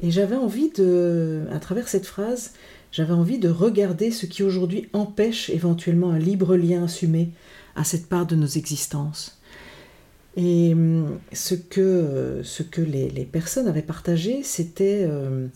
Et 0.00 0.12
j'avais 0.12 0.36
envie 0.36 0.70
de, 0.70 1.46
à 1.50 1.58
travers 1.58 1.88
cette 1.88 2.06
phrase, 2.06 2.52
j'avais 2.92 3.12
envie 3.12 3.40
de 3.40 3.48
regarder 3.48 4.12
ce 4.12 4.26
qui 4.26 4.44
aujourd'hui 4.44 4.88
empêche 4.92 5.50
éventuellement 5.50 6.12
un 6.12 6.20
libre 6.20 6.54
lien 6.54 6.84
assumé 6.84 7.30
à 7.74 7.82
cette 7.82 8.08
part 8.08 8.24
de 8.24 8.36
nos 8.36 8.46
existences. 8.46 9.36
Et 10.36 10.74
hum, 10.74 11.18
ce 11.32 11.54
que, 11.54 12.42
ce 12.44 12.62
que 12.62 12.82
les, 12.82 13.24
personnes 13.24 13.66
avaient 13.66 13.82
partagé, 13.82 14.42
c'était 14.42 15.02
euh, 15.08 15.08
euh, 15.08 15.48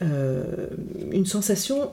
une 0.00 1.26
sensation, 1.26 1.90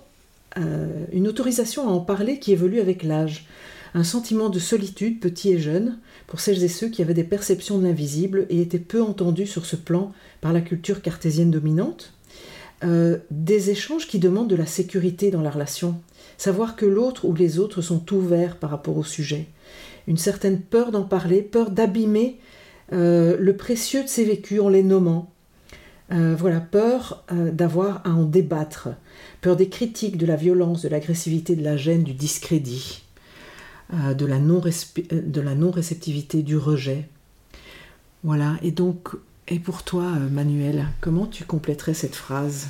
euh, 0.57 1.05
une 1.11 1.27
autorisation 1.27 1.87
à 1.87 1.91
en 1.91 1.99
parler 1.99 2.39
qui 2.39 2.51
évolue 2.51 2.79
avec 2.79 3.03
l'âge, 3.03 3.47
un 3.93 4.03
sentiment 4.03 4.49
de 4.49 4.59
solitude 4.59 5.19
petit 5.19 5.53
et 5.53 5.59
jeune 5.59 5.97
pour 6.27 6.39
celles 6.39 6.63
et 6.63 6.67
ceux 6.67 6.89
qui 6.89 7.01
avaient 7.01 7.13
des 7.13 7.23
perceptions 7.23 7.77
de 7.77 7.85
l'invisible 7.85 8.45
et 8.49 8.61
étaient 8.61 8.77
peu 8.77 9.01
entendus 9.01 9.47
sur 9.47 9.65
ce 9.65 9.75
plan 9.75 10.11
par 10.41 10.53
la 10.53 10.61
culture 10.61 11.01
cartésienne 11.01 11.51
dominante, 11.51 12.13
euh, 12.83 13.17
des 13.31 13.69
échanges 13.69 14.07
qui 14.07 14.19
demandent 14.19 14.49
de 14.49 14.55
la 14.55 14.65
sécurité 14.65 15.31
dans 15.31 15.41
la 15.41 15.49
relation, 15.49 15.95
savoir 16.37 16.75
que 16.75 16.85
l'autre 16.85 17.25
ou 17.25 17.33
les 17.33 17.57
autres 17.57 17.81
sont 17.81 18.13
ouverts 18.13 18.57
par 18.57 18.69
rapport 18.69 18.97
au 18.97 19.03
sujet, 19.03 19.47
une 20.07 20.17
certaine 20.17 20.59
peur 20.59 20.91
d'en 20.91 21.03
parler, 21.03 21.41
peur 21.41 21.71
d'abîmer 21.71 22.37
le 22.91 23.51
précieux 23.53 24.03
de 24.03 24.07
ses 24.07 24.25
vécus 24.25 24.61
en 24.61 24.69
les 24.69 24.83
nommant, 24.83 25.34
euh, 26.11 26.35
voilà, 26.37 26.59
peur 26.59 27.23
euh, 27.31 27.49
d'avoir 27.51 28.05
à 28.05 28.11
en 28.11 28.25
débattre, 28.25 28.89
peur 29.41 29.55
des 29.55 29.69
critiques, 29.69 30.17
de 30.17 30.27
la 30.27 30.35
violence, 30.35 30.83
de 30.83 30.89
l'agressivité, 30.89 31.55
de 31.55 31.63
la 31.63 31.77
gêne, 31.77 32.03
du 32.03 32.13
discrédit, 32.13 33.03
euh, 33.93 34.13
de 34.13 34.25
la 34.27 34.39
non-réceptivité, 35.55 36.43
du 36.43 36.57
rejet. 36.57 37.09
Voilà, 38.23 38.57
et 38.61 38.71
donc, 38.71 39.09
et 39.47 39.59
pour 39.59 39.83
toi, 39.83 40.11
Manuel, 40.31 40.87
comment 41.01 41.25
tu 41.25 41.43
compléterais 41.43 41.93
cette 41.93 42.15
phrase? 42.15 42.67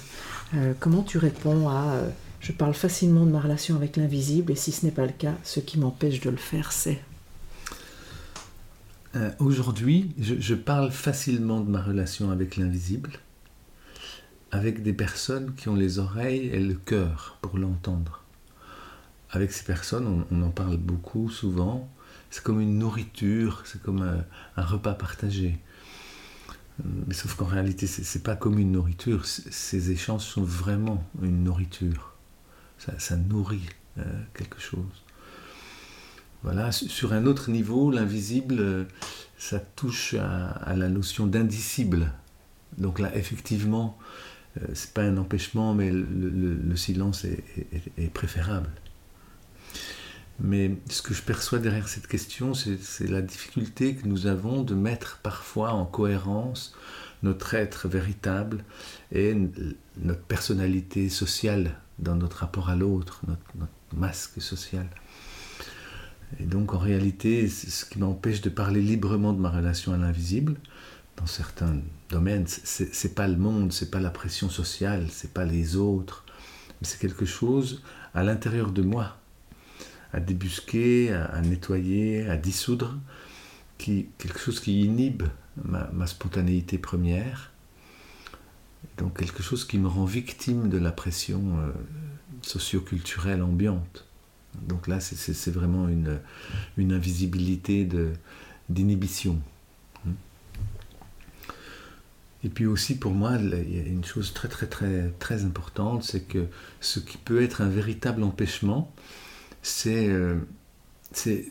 Comment 0.79 1.01
tu 1.01 1.17
réponds 1.17 1.69
à 1.69 2.01
je 2.39 2.51
parle 2.51 2.73
facilement 2.73 3.25
de 3.25 3.31
ma 3.31 3.39
relation 3.39 3.75
avec 3.75 3.97
l'invisible, 3.97 4.51
et 4.51 4.55
si 4.55 4.71
ce 4.71 4.86
n'est 4.86 4.91
pas 4.91 5.05
le 5.05 5.11
cas, 5.11 5.33
ce 5.43 5.59
qui 5.59 5.79
m'empêche 5.79 6.19
de 6.19 6.29
le 6.29 6.38
faire, 6.38 6.71
c'est? 6.71 6.99
Aujourd'hui, 9.39 10.11
je, 10.19 10.53
parle 10.53 10.91
facilement 10.91 11.61
de 11.61 11.69
ma 11.69 11.81
relation 11.81 12.31
avec 12.31 12.57
l'invisible, 12.57 13.11
avec 14.55 14.83
des 14.83 14.93
personnes 14.93 15.53
qui 15.55 15.67
ont 15.67 15.75
les 15.75 15.99
oreilles 15.99 16.47
et 16.47 16.59
le 16.59 16.75
cœur 16.75 17.37
pour 17.41 17.57
l'entendre. 17.57 18.23
Avec 19.29 19.51
ces 19.51 19.65
personnes, 19.65 20.25
on, 20.31 20.41
en 20.43 20.49
parle 20.49 20.77
beaucoup, 20.77 21.29
souvent. 21.29 21.89
C'est 22.31 22.41
comme 22.41 22.61
une 22.61 22.79
nourriture, 22.79 23.63
c'est 23.65 23.81
comme 23.81 24.01
un, 24.01 24.61
repas 24.61 24.93
partagé. 24.93 25.59
Mais 26.83 27.13
sauf 27.13 27.35
qu'en 27.35 27.45
réalité, 27.45 27.85
c'est 27.85 28.23
pas 28.23 28.37
comme 28.37 28.57
une 28.57 28.71
nourriture. 28.71 29.25
Ces 29.25 29.91
échanges 29.91 30.23
sont 30.23 30.43
vraiment 30.43 31.03
une 31.21 31.43
nourriture. 31.43 32.13
Ça, 32.77 33.17
nourrit 33.17 33.67
euh, 33.97 34.03
quelque 34.33 34.61
chose. 34.61 35.03
Voilà, 36.43 36.71
sur 36.71 37.11
un 37.11 37.25
autre 37.25 37.49
niveau, 37.49 37.91
l'invisible, 37.91 38.57
euh, 38.59 38.83
ça 39.37 39.59
touche 39.59 40.13
à, 40.13 40.75
la 40.77 40.87
notion 40.87 41.27
d'indicible. 41.27 42.13
Donc 42.77 42.99
là, 42.99 43.15
effectivement, 43.15 43.97
euh, 43.99 44.34
c'est 44.73 44.93
pas 44.93 45.03
un 45.03 45.17
empêchement, 45.17 45.73
mais 45.73 45.91
le, 45.91 46.75
silence 46.75 47.25
est, 47.25 48.13
préférable. 48.13 48.69
Mais 50.39 50.77
ce 50.89 51.01
que 51.01 51.13
je 51.13 51.21
perçois 51.21 51.59
derrière 51.59 51.87
cette 51.87 52.07
question, 52.07 52.53
c'est 52.53 53.07
la 53.07 53.21
difficulté 53.21 53.95
que 53.95 54.07
nous 54.07 54.27
avons 54.27 54.63
de 54.63 54.75
mettre 54.75 55.19
parfois 55.23 55.71
en 55.71 55.85
cohérence 55.85 56.75
notre 57.23 57.53
être 57.55 57.87
véritable 57.87 58.63
et 59.11 59.35
notre 59.97 60.21
personnalité 60.21 61.09
sociale 61.09 61.79
dans 61.99 62.15
notre 62.15 62.37
rapport 62.37 62.69
à 62.69 62.75
l'autre, 62.75 63.21
notre 63.27 63.41
masque 63.95 64.41
social. 64.41 64.87
Et 66.39 66.43
donc 66.43 66.73
en 66.73 66.77
réalité, 66.77 67.47
ce 67.47 67.85
qui 67.85 67.99
m'empêche 67.99 68.41
de 68.41 68.49
parler 68.49 68.81
librement 68.81 69.33
de 69.33 69.39
ma 69.39 69.49
relation 69.49 69.93
à 69.93 69.97
l'invisible, 69.97 70.55
dans 71.17 71.27
certains 71.27 71.77
c'est 72.47 73.16
pas 73.16 73.28
le 73.28 73.38
monde, 73.38 73.74
c'est 73.74 73.91
pas 73.91 73.99
la 73.99 74.09
pression 74.09 74.49
sociale, 74.49 75.07
c'est 75.09 75.34
pas 75.34 75.45
les 75.45 75.76
autres, 75.76 76.26
mais 76.82 76.88
c'est 76.88 76.99
quelque 76.99 77.26
chose 77.26 77.82
à 78.13 78.24
l'intérieur 78.24 78.72
de 78.72 78.82
moi, 78.82 79.18
à 80.13 80.20
débusquer, 80.20 81.11
à, 81.13 81.41
nettoyer, 81.41 82.28
à 82.30 82.38
dissoudre, 82.38 82.97
qui, 83.78 84.07
quelque 84.18 84.39
chose 84.39 84.59
qui 84.59 84.82
inhibe 84.82 85.24
ma, 85.63 86.07
spontanéité 86.07 86.78
première, 86.78 87.51
donc 88.97 89.18
quelque 89.18 89.43
chose 89.43 89.66
qui 89.66 89.78
me 89.78 89.88
rend 89.88 90.05
victime 90.05 90.70
de 90.70 90.78
la 90.78 90.91
pression 90.91 91.59
euh, 91.59 91.72
socioculturelle 92.41 93.41
ambiante. 93.41 94.05
Donc 94.68 94.88
là, 94.88 95.01
c'est 95.01 95.51
vraiment 95.51 95.89
une 95.89 96.93
invisibilité 96.93 97.89
d'inhibition. 98.70 99.41
Et 102.45 102.49
puis 102.49 102.67
aussi 102.67 102.95
pour 102.95 103.11
moi, 103.11 103.37
il 103.41 103.75
y 103.75 103.79
a 103.79 103.83
une 103.83 104.05
chose 104.05 104.31
très 104.31 104.47
très 104.47 104.67
très 104.67 105.09
très 105.17 105.43
importante, 105.45 106.03
c'est 106.03 106.21
que 106.21 106.45
ce 106.79 106.99
qui 106.99 107.17
peut 107.17 107.41
être 107.41 107.61
un 107.61 107.69
véritable 107.69 108.21
empêchement, 108.21 108.93
c'est 109.63 110.07
euh, 110.07 110.37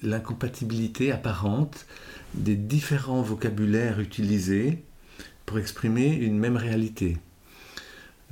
l'incompatibilité 0.03 1.11
apparente 1.11 1.87
des 2.35 2.55
différents 2.55 3.23
vocabulaires 3.23 3.99
utilisés 3.99 4.85
pour 5.47 5.59
exprimer 5.59 6.15
une 6.15 6.39
même 6.39 6.57
réalité. 6.57 7.19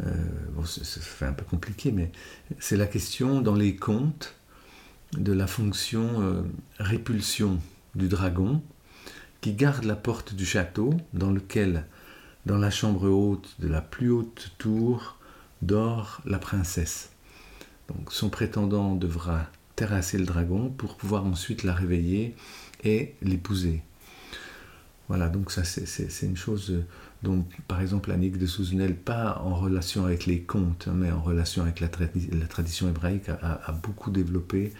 Euh, 0.00 0.12
bon, 0.52 0.64
ça 0.64 1.00
fait 1.00 1.26
un 1.26 1.32
peu 1.32 1.44
compliqué, 1.44 1.90
mais 1.90 2.12
c'est 2.60 2.76
la 2.76 2.86
question 2.86 3.40
dans 3.40 3.56
les 3.56 3.74
contes 3.74 4.36
de 5.14 5.32
la 5.32 5.48
fonction 5.48 6.22
euh, 6.22 6.42
répulsion 6.78 7.58
du 7.96 8.06
dragon 8.06 8.62
qui 9.40 9.52
garde 9.52 9.82
la 9.82 9.96
porte 9.96 10.34
du 10.34 10.46
château 10.46 10.94
dans 11.12 11.32
lequel, 11.32 11.86
dans 12.46 12.58
la 12.58 12.70
chambre 12.70 13.08
haute 13.08 13.54
de 13.58 13.68
la 13.68 13.80
plus 13.80 14.10
haute 14.10 14.52
tour, 14.58 15.16
dort 15.62 16.20
la 16.24 16.38
princesse. 16.38 17.10
Donc 17.88 18.12
son 18.12 18.30
prétendant 18.30 18.94
devra 18.94 19.46
terrasser 19.76 20.18
le 20.18 20.24
dragon 20.24 20.70
pour 20.70 20.96
pouvoir 20.96 21.24
ensuite 21.24 21.62
la 21.62 21.74
réveiller 21.74 22.34
et 22.84 23.14
l'épouser. 23.22 23.82
Voilà, 25.08 25.28
donc 25.28 25.50
ça 25.50 25.64
c'est 25.64 26.26
une 26.26 26.36
chose 26.36 26.84
dont 27.22 27.44
par 27.68 27.80
exemple 27.80 28.10
Annick 28.10 28.38
de 28.38 28.46
Souzenel, 28.46 28.94
pas 28.96 29.40
en 29.44 29.54
relation 29.54 30.04
avec 30.04 30.26
les 30.26 30.40
contes, 30.40 30.88
hein, 30.88 30.94
mais 30.94 31.10
en 31.10 31.20
relation 31.20 31.62
avec 31.62 31.80
la, 31.80 31.88
tradition 31.88 32.88
hébraïque, 32.88 33.28
a, 33.28 33.72
beaucoup 33.82 34.10
développé 34.10 34.72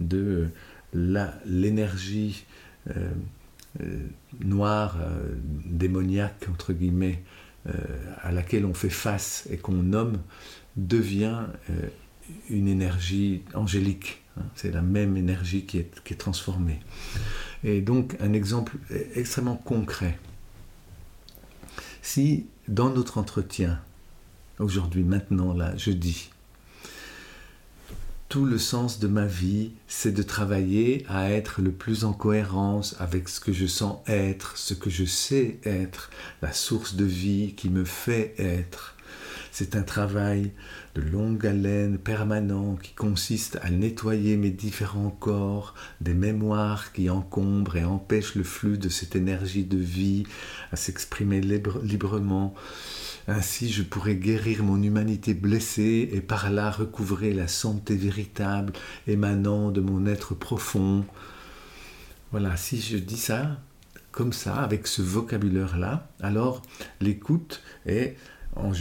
de 0.00 0.48
l'énergie 0.94 2.44
euh, 2.88 2.92
euh, 2.96 3.10
noire, 4.40 4.96
euh, 5.00 5.34
démoniaque, 5.64 6.46
entre 6.50 6.72
guillemets, 6.72 7.22
à 8.22 8.30
laquelle 8.30 8.64
on 8.64 8.74
fait 8.74 8.90
face 8.90 9.48
et 9.50 9.56
qu'on 9.56 9.72
nomme, 9.72 10.18
devient 10.76 11.46
une 12.48 12.68
énergie 12.68 13.42
angélique. 13.54 14.22
Hein. 14.38 14.44
C'est 14.54 14.70
la 14.70 14.82
même 14.82 15.16
énergie 15.16 15.64
qui 15.64 15.78
est, 15.78 15.90
qui 16.04 16.14
est 16.14 16.16
transformée. 16.16 16.78
Et 17.64 17.80
donc 17.80 18.16
un 18.20 18.32
exemple 18.34 18.76
extrêmement 19.16 19.56
concret. 19.56 20.16
Si 22.02 22.46
dans 22.68 22.90
notre 22.90 23.18
entretien, 23.18 23.80
aujourd'hui, 24.58 25.02
maintenant, 25.02 25.52
là, 25.52 25.76
je 25.76 25.90
tout 28.28 28.44
le 28.44 28.58
sens 28.58 28.98
de 28.98 29.06
ma 29.06 29.26
vie, 29.26 29.72
c'est 29.86 30.12
de 30.12 30.22
travailler 30.22 31.04
à 31.08 31.30
être 31.30 31.62
le 31.62 31.70
plus 31.70 32.04
en 32.04 32.12
cohérence 32.12 32.96
avec 32.98 33.28
ce 33.28 33.38
que 33.40 33.52
je 33.52 33.66
sens 33.66 33.98
être, 34.08 34.56
ce 34.56 34.74
que 34.74 34.90
je 34.90 35.04
sais 35.04 35.60
être, 35.64 36.10
la 36.42 36.52
source 36.52 36.96
de 36.96 37.04
vie 37.04 37.54
qui 37.56 37.70
me 37.70 37.84
fait 37.84 38.34
être. 38.38 38.96
C'est 39.52 39.76
un 39.76 39.82
travail 39.82 40.52
de 40.94 41.00
longue 41.00 41.46
haleine 41.46 41.98
permanent 41.98 42.76
qui 42.76 42.92
consiste 42.92 43.58
à 43.62 43.70
nettoyer 43.70 44.36
mes 44.36 44.50
différents 44.50 45.10
corps 45.10 45.74
des 46.02 46.12
mémoires 46.12 46.92
qui 46.92 47.08
encombrent 47.08 47.76
et 47.76 47.84
empêchent 47.84 48.34
le 48.34 48.44
flux 48.44 48.76
de 48.76 48.88
cette 48.88 49.16
énergie 49.16 49.64
de 49.64 49.78
vie 49.78 50.24
à 50.72 50.76
s'exprimer 50.76 51.40
librement 51.40 52.54
ainsi 53.28 53.72
je 53.72 53.82
pourrais 53.82 54.16
guérir 54.16 54.62
mon 54.62 54.82
humanité 54.82 55.34
blessée 55.34 56.08
et 56.12 56.20
par 56.20 56.50
là 56.50 56.70
recouvrer 56.70 57.32
la 57.32 57.48
santé 57.48 57.96
véritable 57.96 58.72
émanant 59.06 59.70
de 59.70 59.80
mon 59.80 60.06
être 60.06 60.34
profond. 60.34 61.04
Voilà, 62.30 62.56
si 62.56 62.80
je 62.80 62.96
dis 62.96 63.18
ça 63.18 63.58
comme 64.12 64.32
ça, 64.32 64.56
avec 64.56 64.86
ce 64.86 65.02
vocabulaire-là, 65.02 66.08
alors 66.20 66.62
l'écoute 67.00 67.62
est 67.84 68.16
en, 68.54 68.72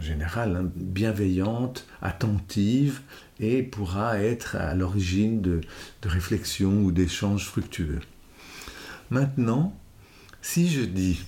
général 0.00 0.56
hein, 0.56 0.70
bienveillante, 0.74 1.86
attentive 2.02 3.00
et 3.38 3.62
pourra 3.62 4.18
être 4.18 4.56
à 4.56 4.74
l'origine 4.74 5.40
de, 5.40 5.60
de 6.02 6.08
réflexions 6.08 6.82
ou 6.82 6.90
d'échanges 6.90 7.46
fructueux. 7.46 8.00
Maintenant, 9.10 9.76
si 10.42 10.68
je 10.68 10.82
dis 10.82 11.24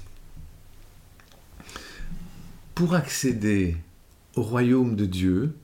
pour 2.83 2.97
accéder 2.97 3.77
au 4.35 4.43
royaume 4.43 4.97
de 4.97 5.07
Dieu, 5.07 5.55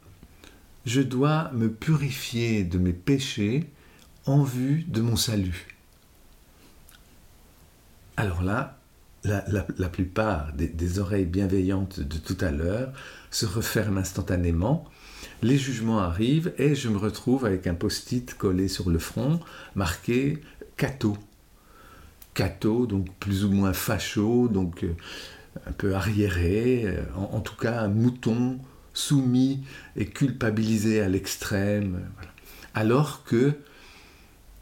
je 0.86 1.00
dois 1.00 1.50
me 1.52 1.68
purifier 1.68 2.62
de 2.62 2.78
mes 2.78 2.92
péchés 2.92 3.64
en 4.24 4.44
vue 4.44 4.84
de 4.86 5.00
mon 5.00 5.16
salut. 5.16 5.66
Alors 8.16 8.44
là, 8.44 8.78
la, 9.24 9.88
plupart 9.88 10.52
des, 10.52 10.68
des, 10.68 11.00
oreilles 11.00 11.24
bienveillantes 11.24 11.98
de 11.98 12.18
tout 12.18 12.36
à 12.40 12.52
l'heure 12.52 12.92
se 13.32 13.46
referment 13.46 13.98
instantanément, 13.98 14.84
les 15.42 15.58
jugements 15.58 15.98
arrivent 15.98 16.54
et 16.56 16.76
je 16.76 16.88
me 16.88 16.98
retrouve 16.98 17.44
avec 17.44 17.66
un 17.66 17.74
post-it 17.74 18.32
collé 18.34 18.68
sur 18.68 18.90
le 18.90 19.00
front 19.00 19.40
marqué 19.74 20.38
Cato. 20.76 21.18
Cato, 22.34 22.86
donc 22.86 23.12
plus 23.18 23.44
ou 23.44 23.50
moins 23.50 23.72
facho, 23.72 24.46
donc 24.46 24.84
euh, 24.84 24.94
un 25.66 25.72
peu 25.72 25.94
arriéré, 25.94 26.84
euh, 26.86 27.02
en, 27.14 27.40
tout 27.40 27.56
cas 27.56 27.80
un 27.80 27.88
mouton 27.88 28.58
soumis 28.94 29.64
et 29.96 30.06
culpabilisé 30.06 31.00
à 31.00 31.08
l'extrême. 31.08 32.00
Alors 32.74 33.24
que 33.24 33.52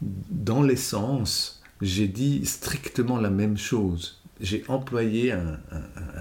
dans 0.01 0.61
l'essence, 0.61 1.61
j'ai 1.81 2.07
dit 2.07 2.45
strictement 2.45 3.19
la 3.19 3.29
même 3.29 3.57
chose. 3.57 4.21
J'ai 4.39 4.63
employé 4.67 5.31
un, 5.31 5.59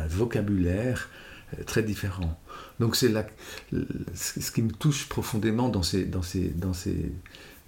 vocabulaire 0.09 1.09
euh, 1.59 1.65
très 1.65 1.83
différent. 1.83 2.41
Donc 2.81 2.97
c'est 2.97 3.13
ce 4.15 4.51
qui 4.51 4.63
me 4.63 4.73
touche 4.73 5.09
profondément 5.09 5.69
dans 5.69 5.83
ces, 5.83 6.05
dans 6.05 6.23
ces, 6.23 6.49
dans 6.49 6.73
ces, 6.73 7.13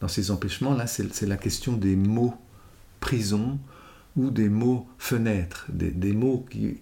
dans 0.01 0.09
ces 0.09 0.31
empêchements-là, 0.31 0.87
c'est 0.87 1.27
la 1.27 1.37
question 1.37 1.73
des 1.73 1.97
mots 1.97 2.35
prison, 3.01 3.59
ou 4.19 4.31
des 4.31 4.49
mots 4.49 4.87
fenêtres, 4.99 5.67
des, 5.71 6.13
mots 6.13 6.45
qui, 6.51 6.81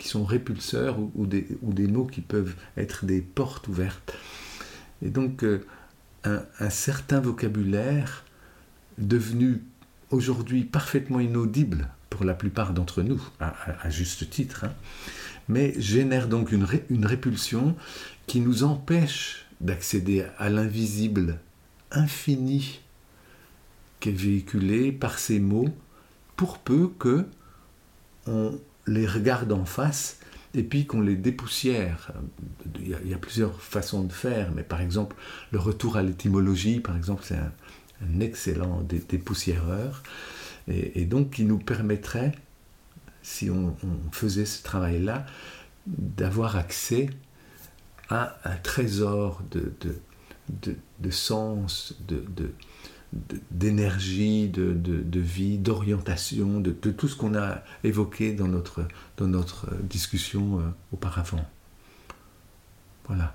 sont 0.00 0.24
répulseurs 0.24 0.98
ou, 1.14 1.26
des, 1.26 1.86
mots 1.86 2.06
qui 2.06 2.22
peuvent 2.22 2.54
être 2.78 3.04
des 3.04 3.20
portes 3.20 3.68
ouvertes. 3.68 4.14
Et 5.02 5.10
donc 5.10 5.44
euh, 5.44 5.64
un, 6.24 6.70
certain 6.70 7.20
vocabulaire 7.20 8.24
devenu 8.96 9.62
aujourd'hui 10.10 10.64
parfaitement 10.64 11.20
inaudible 11.20 11.90
pour 12.08 12.24
la 12.24 12.32
plupart 12.32 12.72
d'entre 12.72 13.02
nous, 13.02 13.22
à, 13.40 13.90
juste 13.90 14.30
titre, 14.30 14.64
hein, 14.64 14.72
mais 15.48 15.78
génère 15.78 16.28
donc 16.28 16.50
une, 16.50 16.66
une 16.88 17.04
répulsion 17.04 17.76
qui 18.26 18.40
nous 18.40 18.64
empêche 18.64 19.44
d'accéder 19.60 20.24
à 20.38 20.48
l'invisible 20.48 21.38
infini 21.90 22.80
qui 24.00 24.08
est 24.08 24.12
véhiculé 24.12 24.92
par 24.92 25.18
ces 25.18 25.40
mots, 25.40 25.68
pour 26.36 26.58
peu 26.58 26.88
que 26.88 27.26
on 28.26 28.58
les 28.86 29.06
regarde 29.06 29.52
en 29.52 29.64
face 29.64 30.18
et 30.54 30.62
puis 30.62 30.86
qu'on 30.86 31.00
les 31.00 31.16
dépoussière. 31.16 32.12
Il 32.80 32.88
y, 32.88 33.14
a, 33.14 33.18
plusieurs 33.18 33.60
façons 33.60 34.04
de 34.04 34.12
faire, 34.12 34.52
mais 34.52 34.62
par 34.62 34.80
exemple, 34.80 35.16
le 35.50 35.58
retour 35.58 35.96
à 35.96 36.02
l'étymologie, 36.02 36.80
par 36.80 36.96
exemple, 36.96 37.22
c'est 37.24 37.36
un, 37.36 37.52
excellent 38.20 38.82
dépoussiéreur, 38.82 40.02
et, 40.68 41.06
donc 41.06 41.30
qui 41.30 41.44
nous 41.44 41.58
permettrait, 41.58 42.32
si 43.22 43.50
on, 43.50 43.74
faisait 44.12 44.44
ce 44.44 44.62
travail-là, 44.62 45.24
d'avoir 45.86 46.56
accès 46.56 47.08
à 48.10 48.36
un 48.44 48.56
trésor 48.56 49.42
de, 49.50 51.10
sens, 51.10 51.96
de, 52.06 52.52
d'énergie, 53.50 54.48
de, 54.48 54.72
de, 54.72 55.20
vie, 55.20 55.58
d'orientation, 55.58 56.60
de, 56.60 56.72
tout 56.72 57.08
ce 57.08 57.16
qu'on 57.16 57.34
a 57.34 57.62
évoqué 57.82 58.32
dans 58.32 58.48
notre, 58.48 58.86
dans 59.16 59.26
notre 59.26 59.68
discussion 59.82 60.58
euh, 60.58 60.62
auparavant. 60.92 61.44
Voilà. 63.06 63.34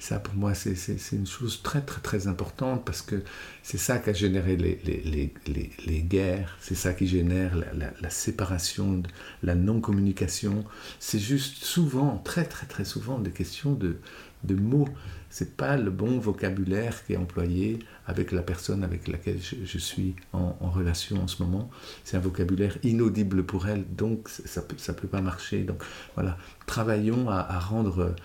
Ça, 0.00 0.18
pour 0.18 0.34
moi, 0.34 0.54
c'est 0.54 0.74
une 1.12 1.26
chose 1.26 1.62
très, 1.62 1.82
très, 1.82 2.00
très 2.00 2.26
importante 2.26 2.84
parce 2.84 3.02
que 3.02 3.22
c'est 3.62 3.78
ça 3.78 3.98
qui 3.98 4.10
a 4.10 4.12
généré 4.12 4.56
les, 4.56 6.02
guerres, 6.02 6.56
c'est 6.60 6.74
ça 6.74 6.92
qui 6.92 7.06
génère 7.06 7.52
la, 7.74 8.10
séparation, 8.10 9.02
la 9.44 9.54
non-communication. 9.54 10.64
C'est 10.98 11.20
juste 11.20 11.62
souvent, 11.64 12.18
très, 12.24 12.44
très, 12.44 12.66
très 12.66 12.84
souvent, 12.84 13.18
des 13.18 13.30
questions 13.30 13.74
de, 13.74 13.98
de 14.42 14.54
mots 14.56 14.88
c'est 15.30 15.56
pas 15.56 15.76
le 15.76 15.90
bon 15.90 16.18
vocabulaire 16.18 17.06
qui 17.06 17.12
est 17.12 17.16
employé 17.16 17.78
avec 18.06 18.32
la 18.32 18.42
personne 18.42 18.82
avec 18.82 19.06
laquelle 19.06 19.38
je, 19.40 19.78
suis 19.78 20.16
en, 20.32 20.52
relation 20.60 21.22
en 21.22 21.28
ce 21.28 21.40
moment. 21.42 21.70
C'est 22.02 22.16
un 22.16 22.20
vocabulaire 22.20 22.76
inaudible 22.82 23.44
pour 23.44 23.68
elle, 23.68 23.84
donc 23.94 24.28
ça 24.28 24.60
peut, 24.60 24.74
peut 24.76 25.08
pas 25.08 25.20
marcher. 25.20 25.62
Donc 25.62 25.84
voilà, 26.16 26.36
travaillons 26.66 27.30
à, 27.30 27.58
rendre 27.60 28.16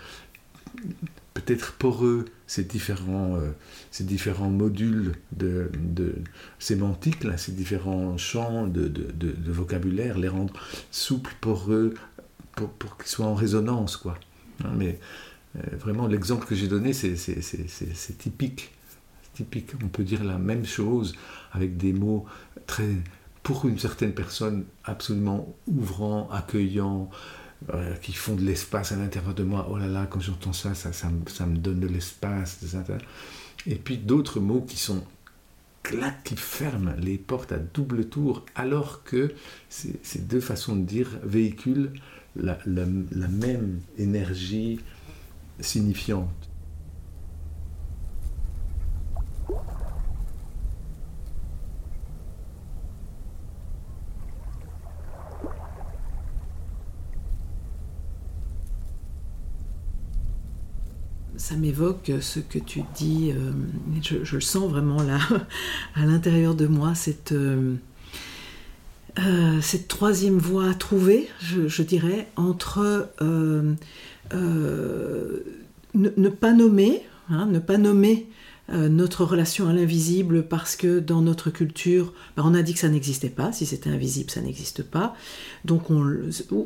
peut-être 1.36 1.74
poreux 1.74 2.26
ces 2.48 2.64
différents, 2.64 3.36
euh, 3.36 3.52
ces 3.92 4.04
différents 4.04 4.50
modules 4.50 5.14
de, 5.32 5.70
sémantique, 6.58 7.24
ces 7.38 7.52
différents 7.52 8.18
champs 8.18 8.66
de, 8.66 8.92
vocabulaire, 9.46 10.18
les 10.18 10.30
rendre 10.30 10.54
souples, 10.90 11.36
poreux, 11.42 11.94
pour, 12.56 12.98
qu'ils 12.98 13.08
soient 13.08 13.28
en 13.28 13.36
résonance. 13.36 14.02
Hein, 14.64 14.72
mais 14.76 15.00
euh, 15.58 15.76
vraiment, 15.78 16.08
l'exemple 16.08 16.48
que 16.48 16.56
j'ai 16.56 16.68
donné, 16.68 16.94
c'est 16.94 18.18
typique. 18.18 18.72
typique. 19.34 19.72
On 19.84 19.90
peut 19.90 20.04
dire 20.04 20.24
la 20.24 20.38
même 20.38 20.66
chose 20.66 21.16
avec 21.52 21.78
des 21.78 21.94
mots 21.94 22.26
très, 22.66 22.90
pour 23.44 23.66
une 23.68 23.78
certaine 23.78 24.14
personne, 24.14 24.64
absolument 24.86 25.54
ouvrants, 25.68 26.30
accueillants, 26.32 27.10
euh, 27.74 27.96
qui 27.96 28.14
font 28.14 28.36
de 28.36 28.42
l'espace 28.42 28.92
à 28.92 28.96
l'intérieur 28.96 29.34
de 29.34 29.44
moi. 29.44 29.68
Oh 29.72 29.78
là 29.78 29.88
là, 29.88 30.08
quand 30.10 30.20
j'entends 30.20 30.54
ça 30.54 30.76
ça, 30.76 30.92
ça, 30.94 31.10
me 31.10 31.58
donne 31.58 31.80
de 31.80 31.88
l'espace. 31.88 32.60
Et 33.66 33.76
puis 33.76 33.98
d'autres 33.98 34.40
mots 34.40 34.62
qui 34.62 34.78
sont 34.78 35.04
claques, 35.84 36.24
qui 36.24 36.36
ferment 36.36 36.94
les 36.98 37.18
portes 37.18 37.52
à 37.52 37.58
double 37.58 38.06
tour, 38.10 38.46
alors 38.56 39.04
que 39.04 39.34
ces, 39.70 40.20
deux 40.20 40.42
façons 40.42 40.76
de 40.76 40.84
dire 40.84 41.10
véhiculent 41.24 41.94
la 42.36 42.58
même 42.66 43.80
énergie, 43.98 44.80
signifiante. 45.60 46.45
Ça 61.38 61.56
m'évoque 61.56 62.12
ce 62.22 62.40
que 62.40 62.60
tu 62.60 62.82
dis, 62.96 63.32
euh, 63.32 63.52
je, 64.02 64.36
le 64.36 64.42
sens 64.42 64.70
vraiment 64.70 65.02
là, 65.02 65.20
à 65.96 66.06
l'intérieur 66.06 66.56
de 66.56 66.68
moi, 66.68 66.96
cette, 66.96 67.32
euh, 67.32 67.76
euh, 69.20 69.62
cette 69.62 69.88
troisième 69.88 70.38
voie 70.38 70.70
à 70.70 70.74
trouver, 70.74 71.30
je, 71.40 71.84
dirais, 71.84 72.28
entre 72.36 73.10
ne, 75.94 76.30
pas 76.30 76.54
nommer, 76.54 77.04
hein, 77.30 77.46
ne 77.48 77.60
pas 77.60 77.78
nommer 77.78 78.28
notre 78.70 79.26
relation 79.26 79.70
à 79.70 79.74
l'invisible 79.74 80.48
parce 80.48 80.76
que 80.76 81.00
dans 81.00 81.22
notre 81.22 81.52
culture, 81.52 82.14
bah, 82.36 82.42
on 82.46 82.56
a 82.56 82.64
dit 82.64 82.74
que 82.74 82.80
ça 82.80 82.90
n'existait 82.90 83.30
pas. 83.30 83.52
Si 83.52 83.68
c'était 83.68 83.92
invisible, 83.92 84.32
ça 84.32 84.42
n'existe 84.42 84.82
pas. 84.82 85.16
Donc 85.66 85.92
on, 85.92 86.04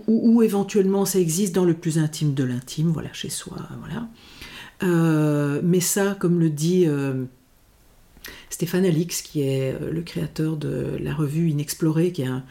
ou, 0.07 0.41
éventuellement 0.41 1.03
ça 1.03 1.19
existe 1.19 1.53
dans 1.53 1.65
le 1.65 1.73
plus 1.73 1.97
intime 1.97 2.33
de 2.33 2.45
l'intime, 2.45 2.87
voilà, 2.87 3.11
chez 3.11 3.29
soi, 3.29 3.57
voilà. 3.81 4.07
Euh, 4.83 5.61
mais 5.63 5.79
ça, 5.79 6.15
comme 6.19 6.39
le 6.39 6.49
dit 6.49 6.87
Stéphane 8.49 8.85
Alix, 8.85 9.21
qui 9.21 9.41
est 9.41 9.77
le 9.79 10.01
créateur 10.01 10.57
de 10.57 10.97
la 10.99 11.13
revue 11.13 11.49
Inexplorée, 11.49 12.11
qui 12.11 12.23
est 12.23 12.27
un, 12.27 12.43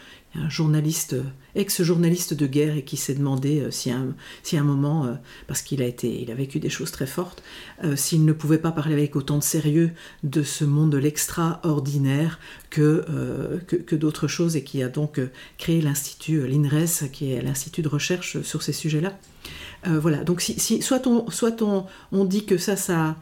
journaliste, 0.49 1.17
ex-journaliste 1.55 2.35
de 2.35 2.47
guerre 2.47 2.77
et 2.77 2.83
qui 2.83 2.97
s'est 2.97 3.15
demandé 3.15 3.61
euh, 3.61 3.71
si, 3.71 3.91
un, 3.91 4.15
si 4.43 4.57
un 4.57 4.63
moment, 4.63 5.07
euh, 5.07 5.15
parce 5.47 5.63
qu'il 5.63 5.83
a 5.83 5.87
a 5.87 6.35
vécu 6.35 6.61
des 6.61 6.71
choses 6.71 6.93
très 6.93 7.07
fortes, 7.07 7.43
euh, 7.83 7.97
s'il 7.97 8.25
ne 8.25 8.33
pouvait 8.33 8.59
pas 8.59 8.71
parler 8.71 8.95
avec 8.95 9.17
autant 9.17 9.39
de 9.39 9.43
sérieux 9.43 9.91
de 10.23 10.43
ce 10.43 10.65
monde 10.65 10.91
de 10.91 10.99
l'extraordinaire 10.99 12.39
que, 12.71 13.59
que, 13.67 13.97
d'autres 13.97 14.29
choses 14.29 14.57
et 14.57 14.63
qui 14.63 14.83
a 14.83 14.89
donc 14.89 15.21
créé 15.57 15.81
l'institut, 15.81 16.47
l'INRES, 16.47 17.09
qui 17.13 17.33
est 17.33 17.43
l'institut 17.43 17.83
de 17.83 17.89
recherche 17.89 18.43
sur 18.43 18.63
ces 18.63 18.73
sujets-là. 18.73 19.19
Euh, 19.87 20.01
voilà, 20.01 20.25
donc 20.25 20.41
si, 20.41 20.83
soit, 20.83 21.07
on, 21.07 21.31
soit 21.31 21.63
on, 21.63 21.87
on, 22.11 22.25
dit 22.25 22.45
que 22.45 22.59
ça, 22.59 22.75
ça, 22.75 23.17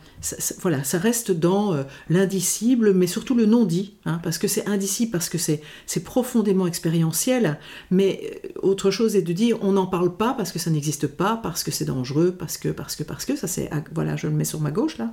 voilà, 0.60 0.84
ça 0.84 0.98
reste 0.98 1.30
dans 1.30 1.74
euh, 1.74 1.82
l'indicible, 2.08 2.94
mais 2.94 3.06
surtout 3.06 3.34
le 3.34 3.44
non-dit, 3.44 3.94
hein, 4.06 4.20
parce 4.22 4.38
que 4.38 4.48
c'est 4.48 4.66
indicible, 4.66 5.12
parce 5.12 5.28
que 5.28 5.36
c'est 5.36 5.60
profondément 6.02 6.66
expérientiel, 6.66 7.58
mais 7.90 8.40
euh, 8.46 8.60
autre 8.62 8.90
chose 8.90 9.16
est 9.16 9.22
de 9.22 9.34
dire 9.34 9.58
on 9.60 9.72
n'en 9.72 9.86
parle 9.86 10.16
pas 10.16 10.32
parce 10.32 10.50
que 10.50 10.58
ça 10.58 10.70
n'existe 10.70 11.06
pas, 11.06 11.38
parce 11.42 11.62
que 11.62 11.70
c'est 11.70 11.84
dangereux, 11.84 12.34
parce 12.36 12.56
que, 12.56 12.70
parce 12.70 12.96
que, 12.96 13.02
parce 13.02 13.26
que, 13.26 13.36
ça 13.36 13.48
c'est, 13.48 13.68
ah, 13.70 13.82
voilà, 13.94 14.16
je 14.16 14.26
le 14.26 14.32
mets 14.32 14.44
sur 14.44 14.60
ma 14.60 14.70
gauche 14.70 14.96
là. 14.96 15.12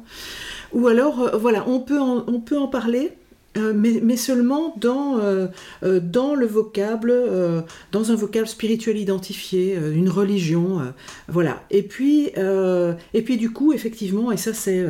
Ou 0.71 0.87
alors, 0.87 1.37
voilà, 1.37 1.67
on 1.67 1.81
peut 1.81 1.99
on 1.99 2.39
peut 2.39 2.57
en 2.57 2.67
parler, 2.67 3.11
euh, 3.57 3.73
mais, 3.75 4.17
seulement 4.17 4.73
dans, 4.77 5.19
euh, 5.19 5.47
euh, 5.83 5.99
dans 5.99 6.33
le 6.33 6.47
vocable, 6.47 7.13
dans 7.91 8.11
un 8.11 8.15
vocable 8.15 8.47
spirituel 8.47 8.97
identifié, 8.97 9.75
une 9.75 10.09
religion, 10.09 10.93
voilà. 11.27 11.63
Et 11.69 11.83
puis, 11.83 12.31
et 13.13 13.21
puis 13.21 13.37
du 13.37 13.51
coup, 13.51 13.73
effectivement, 13.73 14.31
et 14.31 14.37
ça 14.37 14.53
c'est 14.53 14.85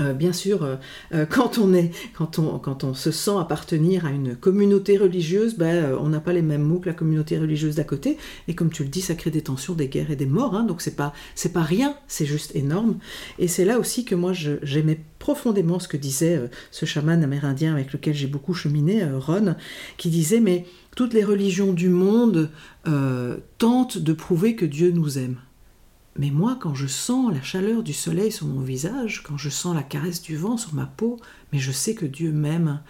euh, 0.00 0.12
bien 0.12 0.32
sûr, 0.32 0.62
euh, 0.62 0.76
euh, 1.14 1.26
quand, 1.26 1.58
on 1.58 1.72
est, 1.72 1.90
quand, 2.14 2.38
on, 2.38 2.58
quand 2.58 2.84
on 2.84 2.94
se 2.94 3.10
sent 3.10 3.36
appartenir 3.38 4.04
à 4.04 4.10
une 4.10 4.36
communauté 4.36 4.96
religieuse, 4.96 5.56
ben, 5.56 5.96
on 6.00 6.08
n'a 6.08 6.20
pas 6.20 6.32
les 6.32 6.42
mêmes 6.42 6.62
mots 6.62 6.78
que 6.78 6.88
la 6.88 6.94
communauté 6.94 7.38
religieuse 7.38 7.76
d'à 7.76 7.84
côté. 7.84 8.18
Et 8.48 8.54
comme 8.54 8.70
tu 8.70 8.82
le 8.82 8.88
dis, 8.88 9.00
ça 9.00 9.14
crée 9.14 9.30
des 9.30 9.42
tensions, 9.42 9.74
des 9.74 9.88
guerres 9.88 10.10
et 10.10 10.16
des 10.16 10.26
morts. 10.26 10.54
Hein, 10.54 10.64
donc 10.64 10.82
c'est 10.82 10.96
pas, 10.96 11.14
c'est 11.34 11.52
pas 11.52 11.62
rien, 11.62 11.96
c'est 12.08 12.26
juste 12.26 12.54
énorme. 12.54 12.98
Et 13.38 13.48
c'est 13.48 13.64
là 13.64 13.78
aussi 13.78 14.04
que 14.04 14.14
moi 14.14 14.32
j'aimais 14.32 15.00
profondément 15.18 15.78
ce 15.78 15.88
que 15.88 15.96
disait 15.96 16.40
ce 16.70 16.86
chaman 16.86 17.22
amérindien 17.22 17.72
avec 17.72 17.92
lequel 17.92 18.14
j'ai 18.14 18.26
beaucoup 18.26 18.54
cheminé, 18.54 19.04
Ron, 19.04 19.56
qui 19.96 20.10
disait 20.10 20.40
mais 20.40 20.66
toutes 20.94 21.14
les 21.14 21.24
religions 21.24 21.72
du 21.72 21.88
monde 21.88 22.50
tentent 23.58 23.98
de 23.98 24.12
prouver 24.12 24.56
que 24.56 24.66
Dieu 24.66 24.90
nous 24.90 25.18
aime. 25.18 25.36
Mais 26.18 26.30
moi, 26.30 26.56
quand 26.60 26.74
je 26.74 26.86
sens 26.86 27.32
la 27.32 27.42
chaleur 27.42 27.82
du 27.82 27.92
soleil 27.92 28.32
sur 28.32 28.46
mon 28.46 28.60
visage, 28.60 29.22
quand 29.22 29.36
je 29.36 29.50
sens 29.50 29.74
la 29.74 29.82
caresse 29.82 30.22
du 30.22 30.36
vent 30.36 30.56
sur 30.56 30.74
ma 30.74 30.86
peau, 30.86 31.18
mais 31.56 31.62
je 31.62 31.72
sais 31.72 31.94
que 31.94 32.04
Dieu 32.04 32.32
m'aime. 32.32 32.80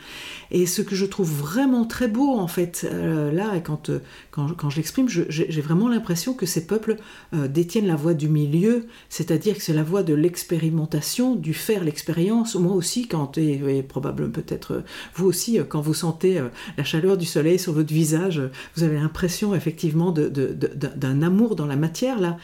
Et 0.51 0.67
ce 0.67 0.83
que 0.83 0.97
je 0.97 1.07
trouve 1.07 1.31
vraiment 1.31 1.85
très 1.85 2.09
beau, 2.09 2.35
en 2.35 2.49
fait, 2.49 2.85
euh, 2.91 3.31
là, 3.31 3.61
quand, 3.61 3.91
euh, 3.91 4.01
quand, 4.33 4.53
quand 4.57 4.71
je 4.71 4.77
l'exprime, 4.79 5.09
j'ai 5.09 5.61
vraiment 5.61 5.89
l'impression 5.89 6.35
que 6.35 6.47
ces 6.47 6.67
peuples 6.67 6.97
euh, 7.33 7.47
détiennent 7.47 7.87
la 7.87 7.95
voie 7.95 8.15
du 8.15 8.29
milieu, 8.29 8.87
c'est-à-dire 9.09 9.55
que 9.55 9.63
c'est 9.63 9.73
la 9.73 9.85
voie 9.85 10.03
de 10.03 10.15
l'expérimentation, 10.15 11.37
du 11.37 11.55
faire 11.55 11.85
l'expérience. 11.85 12.57
Moi 12.57 12.75
aussi, 12.75 13.07
quand, 13.07 13.39
et, 13.39 13.85
probablement 13.85 14.33
peut-être 14.33 14.83
vous 15.15 15.27
aussi, 15.27 15.61
quand 15.69 15.81
vous 15.81 15.95
sentez 15.95 16.43
la 16.77 16.83
chaleur 16.83 17.17
du 17.17 17.27
soleil 17.27 17.61
sur 17.61 17.73
votre 17.73 17.95
visage, 17.95 18.43
vous 18.75 18.83
avez 18.83 18.97
l'impression 18.97 19.55
effectivement 19.55 20.11
d'un 20.11 21.23
amour 21.23 21.55
dans 21.55 21.67
la 21.67 21.77
matière, 21.77 22.19
là. 22.19 22.37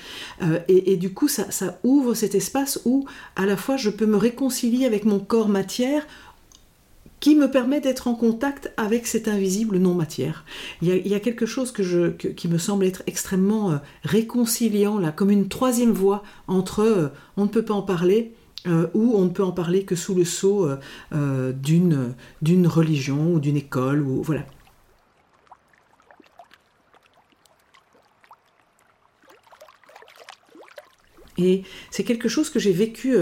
Et, 0.69 0.97
du 0.97 1.13
coup, 1.13 1.27
ça 1.27 1.81
ouvre 1.83 2.15
cet 2.15 2.37
espace 2.37 2.81
où, 2.85 3.07
à 3.35 3.45
la 3.45 3.57
fois, 3.57 3.77
je 3.77 3.91
peux 3.91 4.07
me 4.07 4.17
réconcilier 4.17 4.87
avec 4.87 5.05
mon 5.05 5.19
corps 5.19 5.49
matière, 5.49 6.07
qui 7.23 7.37
me 7.37 7.49
permet 7.49 7.81
d'être 7.81 8.09
en 8.09 8.17
contact 8.17 8.73
avec 8.77 9.07
cet 9.07 9.29
invisible 9.29 9.79
non-matière. 9.79 10.45
Il, 10.83 11.07
y 11.07 11.15
a 11.15 11.21
quelque 11.21 11.47
chose 11.47 11.73
qui 11.73 12.49
me 12.49 12.59
semble 12.59 12.85
être 12.85 13.05
extrêmement 13.07 13.71
euh, 13.71 13.77
réconciliant, 14.03 14.99
là, 14.99 15.13
comme 15.13 15.31
une 15.31 15.47
troisième 15.47 15.93
voie 15.93 16.25
entre 16.49 16.81
euh, 16.81 17.09
on 17.37 17.45
ne 17.45 17.49
peut 17.49 17.65
pas 17.65 17.75
en 17.75 17.83
parler 17.83 18.35
euh, 18.67 18.89
ou 18.95 19.15
on 19.15 19.27
ne 19.27 19.29
peut 19.29 19.45
en 19.45 19.53
parler 19.53 19.85
que 19.85 19.95
sous 19.95 20.17
le 20.17 20.25
sceau 20.25 20.69
d'une, 21.13 22.15
d'une 22.43 22.67
religion 22.67 23.35
ou 23.35 23.39
d'une 23.39 23.57
école. 23.57 24.03
Ou, 24.03 24.21
voilà. 24.25 24.45
Et 31.39 31.63
c'est 31.93 32.03
quelque 32.03 32.29
chose 32.29 32.51
que 32.51 32.59
j'ai 32.59 32.73
vécu 32.73 33.17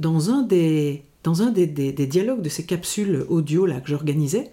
dans 0.00 0.30
un 0.30 0.42
des 0.42 1.04
dans 1.24 1.42
un 1.42 1.50
des, 1.50 1.66
dialogues 1.66 2.42
de 2.42 2.48
ces 2.48 2.64
capsules 2.64 3.24
audio 3.28 3.66
là 3.66 3.80
que 3.80 3.88
j'organisais. 3.88 4.52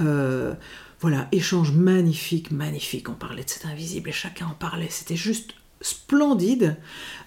Euh, 0.00 0.54
voilà, 1.00 1.28
échange 1.30 1.72
magnifique, 1.72 2.50
magnifique. 2.50 3.08
On 3.08 3.14
parlait 3.14 3.44
de 3.44 3.50
cet 3.50 3.66
invisible 3.66 4.08
et 4.08 4.12
chacun 4.12 4.46
en 4.46 4.54
parlait. 4.54 4.88
C'était 4.90 5.16
juste 5.16 5.52
splendide. 5.82 6.76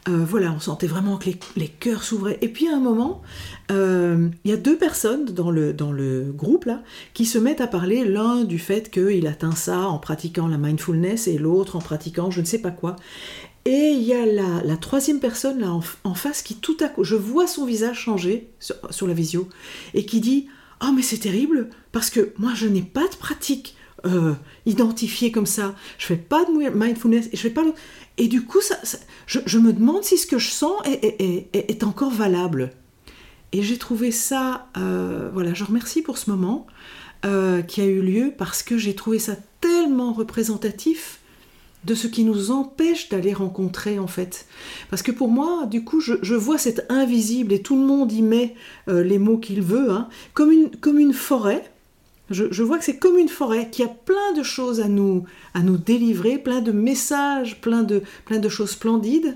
Euh, 0.08 0.26
voilà, 0.26 0.52
on 0.52 0.60
sentait 0.60 0.88
vraiment 0.88 1.18
que 1.18 1.30
les, 1.56 1.68
cœurs 1.68 2.04
s'ouvraient. 2.04 2.40
Et 2.42 2.50
puis 2.50 2.68
à 2.68 2.76
un 2.76 2.80
moment, 2.80 3.22
euh, 3.72 4.30
il 4.44 4.52
y 4.52 4.54
a 4.54 4.58
deux 4.58 4.78
personnes 4.78 5.26
dans 5.26 5.52
le, 5.52 5.72
dans 5.72 5.92
le 5.92 6.32
groupe 6.34 6.66
là 6.66 6.82
qui 7.14 7.26
se 7.26 7.38
mettent 7.38 7.62
à 7.62 7.68
parler, 7.68 8.06
l'un 8.06 8.44
du 8.44 8.58
fait 8.58 8.90
qu'il 8.90 9.28
atteint 9.28 9.56
ça 9.56 9.82
en 9.82 10.00
pratiquant 10.00 10.48
la 10.48 10.58
mindfulness 10.58 11.28
et 11.28 11.38
l'autre 11.38 11.76
en 11.76 11.80
pratiquant 11.80 12.32
je 12.32 12.42
ne 12.42 12.46
sais 12.46 12.60
pas 12.60 12.72
quoi. 12.72 12.96
Et 13.66 13.92
il 13.92 14.02
y 14.02 14.14
a 14.14 14.26
la, 14.26 14.78
troisième 14.78 15.20
personne 15.20 15.60
là 15.60 15.72
en, 16.04 16.14
face 16.14 16.42
qui 16.42 16.56
tout 16.56 16.78
à 16.80 16.88
coup, 16.88 17.04
je 17.04 17.16
vois 17.16 17.48
son 17.48 17.66
visage 17.66 18.00
changer 18.00 18.50
sur, 18.60 19.08
la 19.08 19.14
visio 19.14 19.48
et 19.94 20.06
qui 20.06 20.22
dit 20.22 20.48
Ah, 20.80 20.92
mais 20.96 21.02
c'est 21.02 21.18
terrible 21.18 21.70
parce 21.92 22.10
que 22.10 22.34
moi 22.38 22.54
je 22.56 22.68
n'ai 22.68 22.82
pas 22.82 23.08
de 23.08 23.16
pratique 23.16 23.76
euh, 24.06 24.34
identifiée 24.66 25.32
comme 25.32 25.46
ça. 25.46 25.76
Je 25.98 26.06
fais 26.06 26.16
pas 26.16 26.46
de 26.46 26.52
mindfulness 26.70 27.28
et 27.32 27.38
je 27.38 27.42
fais 27.42 27.50
pas. 27.50 27.64
Et 28.18 28.28
du 28.28 28.46
coup, 28.46 28.62
ça, 28.62 28.78
je, 29.26 29.58
me 29.58 29.74
demande 29.74 30.04
si 30.04 30.18
ce 30.18 30.26
que 30.26 30.38
je 30.38 30.50
sens 30.50 30.74
est, 30.86 31.84
encore 31.84 32.12
valable. 32.12 32.72
Et 33.52 33.62
j'ai 33.62 33.78
trouvé 33.78 34.12
ça. 34.12 34.70
Euh, 34.78 35.30
voilà, 35.34 35.54
je 35.54 35.64
remercie 35.64 36.02
pour 36.02 36.18
ce 36.18 36.30
moment 36.30 36.68
euh, 37.26 37.62
qui 37.62 37.82
a 37.82 37.86
eu 37.86 38.02
lieu 38.02 38.34
parce 38.38 38.64
que 38.64 38.78
j'ai 38.78 38.96
trouvé 38.96 39.20
ça 39.20 39.36
tellement 39.60 40.14
représentatif 40.14 41.20
de 41.86 41.96
ce 41.96 42.08
qui 42.08 42.24
nous 42.24 42.52
empêche 42.52 43.10
d'aller 43.10 43.34
rencontrer 43.34 44.00
en 44.00 44.08
fait. 44.08 44.46
Parce 44.90 45.02
que 45.02 45.12
pour 45.12 45.30
moi, 45.30 45.66
du 45.66 45.84
coup, 45.84 46.00
je, 46.02 46.36
vois 46.36 46.58
cet 46.58 46.86
invisible 46.90 47.54
et 47.54 47.62
tout 47.62 47.76
le 47.76 47.86
monde 47.86 48.12
y 48.12 48.22
met 48.22 48.56
euh, 48.88 49.04
les 49.04 49.18
mots 49.18 49.38
qu'il 49.38 49.62
veut, 49.62 49.90
hein, 49.92 50.10
comme, 50.34 50.52
une, 50.52 50.70
comme 50.72 51.00
une 51.00 51.14
forêt. 51.14 51.64
Je, 52.30 52.62
vois 52.62 52.78
que 52.78 52.84
c'est 52.84 52.98
comme 52.98 53.18
une 53.18 53.30
forêt 53.30 53.70
qui 53.72 53.82
a 53.82 53.88
plein 53.88 54.34
de 54.38 54.44
choses 54.44 54.82
à 54.82 54.88
nous, 54.88 55.24
à 55.56 55.62
nous 55.62 55.78
délivrer, 55.78 56.38
plein 56.38 56.62
de 56.62 56.72
messages, 56.72 57.60
plein 57.60 57.82
de, 57.82 58.04
plein 58.26 58.38
de 58.38 58.50
choses 58.50 58.72
splendides, 58.72 59.36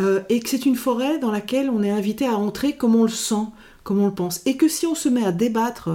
euh, 0.00 0.20
et 0.28 0.40
que 0.40 0.48
c'est 0.48 0.66
une 0.66 0.74
forêt 0.74 1.20
dans 1.20 1.30
laquelle 1.30 1.70
on 1.70 1.84
est 1.84 1.90
invité 1.90 2.26
à 2.26 2.36
entrer 2.36 2.72
comme 2.72 2.96
on 2.96 3.04
le 3.04 3.08
sent, 3.08 3.46
comme 3.84 4.00
on 4.00 4.06
le 4.06 4.14
pense. 4.14 4.42
Et 4.46 4.56
que 4.56 4.66
si 4.66 4.84
on 4.84 4.96
se 4.96 5.08
met 5.08 5.24
à 5.24 5.30
débattre 5.30 5.90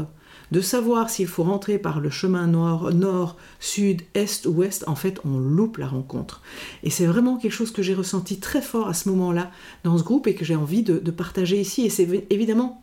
de 0.51 0.61
savoir 0.61 1.09
s'il 1.09 1.27
faut 1.27 1.43
rentrer 1.43 1.77
par 1.77 1.99
le 1.99 2.09
chemin 2.09 2.47
nord, 2.47 2.93
nord, 2.93 3.37
sud, 3.59 4.01
est 4.13 4.45
ou 4.45 4.51
ouest, 4.51 4.83
en 4.87 4.95
fait, 4.95 5.19
on 5.25 5.37
loupe 5.37 5.77
la 5.77 5.87
rencontre. 5.87 6.41
Et 6.83 6.89
c'est 6.89 7.05
vraiment 7.05 7.37
quelque 7.37 7.51
chose 7.51 7.71
que 7.71 7.81
j'ai 7.81 7.93
ressenti 7.93 8.39
très 8.39 8.61
fort 8.61 8.87
à 8.87 8.93
ce 8.93 9.09
moment-là 9.09 9.51
dans 9.83 9.97
ce 9.97 10.03
groupe 10.03 10.27
et 10.27 10.35
que 10.35 10.45
j'ai 10.45 10.55
envie 10.55 10.83
de, 10.83 11.11
partager 11.11 11.59
ici. 11.59 11.85
Et 11.85 11.89
c'est 11.89 12.07
évidemment 12.29 12.81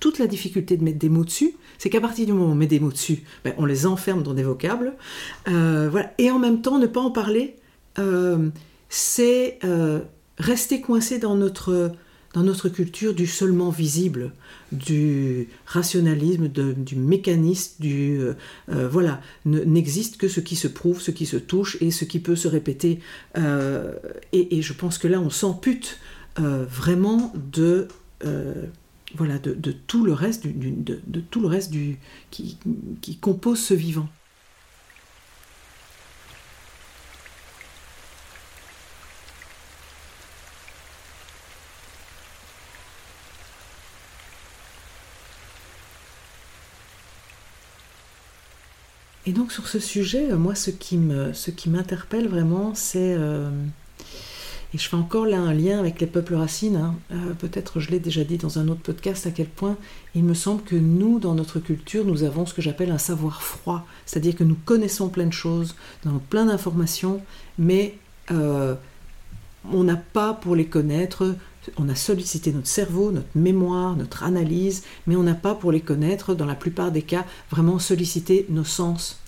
toute 0.00 0.18
la 0.18 0.26
difficulté 0.26 0.76
de 0.76 0.84
mettre 0.84 0.98
des 0.98 1.08
mots 1.08 1.24
dessus, 1.24 1.54
c'est 1.76 1.90
qu'à 1.90 2.00
partir 2.00 2.26
du 2.26 2.32
moment 2.32 2.46
où 2.46 2.52
on 2.52 2.54
met 2.54 2.66
des 2.66 2.78
mots 2.78 2.92
dessus, 2.92 3.24
ben, 3.44 3.54
on 3.58 3.64
les 3.64 3.86
enferme 3.86 4.22
dans 4.22 4.34
des 4.34 4.42
vocables. 4.44 4.94
Euh, 5.48 5.88
voilà. 5.90 6.12
Et 6.18 6.30
en 6.30 6.38
même 6.38 6.62
temps, 6.62 6.78
ne 6.78 6.86
pas 6.86 7.00
en 7.00 7.10
parler, 7.10 7.56
euh, 7.98 8.50
c'est 8.88 9.58
euh, 9.64 10.00
rester 10.38 10.80
coincé 10.80 11.18
dans 11.18 11.34
notre 11.34 11.92
dans 12.34 12.42
notre 12.42 12.68
culture 12.68 13.14
du 13.14 13.26
seulement 13.26 13.70
visible, 13.70 14.32
du 14.72 15.48
rationalisme, 15.66 16.48
du 16.48 16.96
mécanisme, 16.96 17.74
du 17.80 18.20
euh, 18.20 18.34
euh, 18.70 18.88
voilà, 18.88 19.20
n'existe 19.44 20.18
que 20.18 20.28
ce 20.28 20.40
qui 20.40 20.56
se 20.56 20.68
prouve, 20.68 21.00
ce 21.00 21.10
qui 21.10 21.26
se 21.26 21.36
touche 21.36 21.78
et 21.80 21.90
ce 21.90 22.04
qui 22.04 22.18
peut 22.20 22.36
se 22.36 22.48
répéter. 22.48 23.00
Euh, 23.36 23.94
et, 24.32 24.60
je 24.60 24.72
pense 24.72 24.98
que 24.98 25.08
là, 25.08 25.20
on 25.20 25.30
s'ampute 25.30 25.98
vraiment 26.36 27.32
de 27.34 27.88
voilà 29.16 29.38
de, 29.38 29.72
tout 29.72 30.04
le 30.04 30.12
reste 30.12 30.46
de, 30.46 31.20
tout 31.30 31.40
le 31.40 31.48
reste 31.48 31.70
du 31.70 31.98
qui 32.30 33.16
compose 33.20 33.58
ce 33.58 33.74
vivant. 33.74 34.08
Et 49.28 49.32
donc 49.32 49.52
sur 49.52 49.68
ce 49.68 49.78
sujet, 49.78 50.32
euh, 50.32 50.38
moi 50.38 50.54
ce 50.54 50.70
qui 50.70 50.96
m'interpelle 50.96 52.28
vraiment, 52.28 52.72
c'est 52.74 53.14
euh, 53.14 53.50
et 54.72 54.78
je 54.78 54.88
fais 54.88 54.96
encore 54.96 55.26
là 55.26 55.38
un 55.38 55.52
lien 55.52 55.78
avec 55.78 56.00
les 56.00 56.06
peuples 56.06 56.34
racines. 56.34 56.76
Hein, 56.76 56.94
euh, 57.12 57.34
peut-être 57.34 57.78
je 57.78 57.90
l'ai 57.90 58.00
déjà 58.00 58.24
dit 58.24 58.38
dans 58.38 58.58
un 58.58 58.68
autre 58.68 58.80
podcast 58.80 59.26
à 59.26 59.30
quel 59.30 59.48
point 59.48 59.76
il 60.14 60.24
me 60.24 60.32
semble 60.32 60.62
que 60.62 60.76
nous, 60.76 61.18
dans 61.18 61.34
notre 61.34 61.58
culture, 61.58 62.06
nous 62.06 62.22
avons 62.22 62.46
ce 62.46 62.54
que 62.54 62.62
j'appelle 62.62 62.90
un 62.90 62.96
savoir 62.96 63.42
froid. 63.42 63.86
C'est-à-dire 64.06 64.34
que 64.34 64.44
nous 64.44 64.56
connaissons 64.64 65.10
plein 65.10 65.26
de 65.26 65.32
choses, 65.32 65.76
nous 66.04 66.10
avons 66.10 66.22
plein 66.30 66.46
d'informations, 66.46 67.20
mais 67.58 67.98
on 68.30 69.84
n'a 69.84 69.96
pas 69.96 70.32
pour 70.32 70.56
les 70.56 70.66
connaître. 70.66 71.34
On 71.76 71.88
a 71.88 71.94
sollicité 71.94 72.52
notre 72.52 72.66
cerveau, 72.66 73.10
notre 73.10 73.28
mémoire, 73.34 73.96
notre 73.96 74.22
analyse, 74.22 74.82
mais 75.06 75.16
on 75.16 75.22
n'a 75.22 75.34
pas 75.34 75.54
pour 75.54 75.72
les 75.72 75.80
connaître, 75.80 76.34
dans 76.34 76.46
la 76.46 76.54
plupart 76.54 76.92
des 76.92 77.02
cas, 77.02 77.24
vraiment 77.50 77.78
sollicité 77.78 78.46
nos 78.48 78.64
sens. 78.64 79.20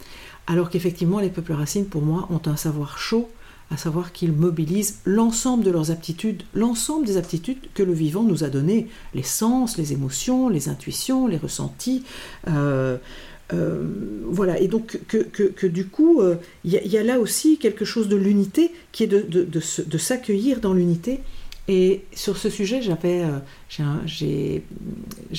Alors 0.47 0.71
qu'effectivement, 0.71 1.21
les 1.21 1.29
peuples 1.29 1.53
racines, 1.53 1.87
pour 1.87 2.03
moi, 2.03 2.29
ont 2.31 2.43
un 2.47 2.57
savoir 2.57 2.99
chaud, 2.99 3.29
à 3.71 3.77
savoir 3.77 4.13
qu'ils 4.13 4.33
mobilisent 4.33 4.99
l'ensemble 5.05 5.63
de 5.63 5.71
leurs 5.71 5.91
aptitudes, 5.91 6.43
l'ensemble 6.55 7.07
des 7.07 7.17
aptitudes 7.17 7.59
que 7.75 7.83
le 7.83 7.93
vivant 7.93 8.25
nous 8.25 8.43
a 8.43 8.49
données, 8.49 8.89
les 9.15 9.23
sens, 9.23 9.79
les 9.79 9.93
émotions, 9.93 10.49
les 10.49 10.69
intuitions, 10.69 11.29
les 11.29 11.37
ressentis. 11.37 12.03
Euh, 12.49 12.97
euh, 13.53 13.85
voilà, 14.27 14.61
et 14.61 14.69
donc 14.69 14.99
que, 15.07 15.67
du 15.67 15.87
coup, 15.87 16.21
euh, 16.21 16.37
il 16.65 16.73
y, 16.73 16.99
a 16.99 17.03
là 17.03 17.19
aussi 17.21 17.59
quelque 17.59 17.85
chose 17.85 18.09
de 18.09 18.17
l'unité 18.17 18.73
qui 18.93 19.05
est 19.05 19.09
de, 19.09 19.45
de 19.45 19.99
s'accueillir 19.99 20.61
dans 20.61 20.73
l'unité. 20.73 21.21
Et 21.73 22.03
sur 22.13 22.37
ce 22.37 22.51
sujet, 22.51 22.83
j'avais, 22.83 23.25
j'ai, 24.05 24.65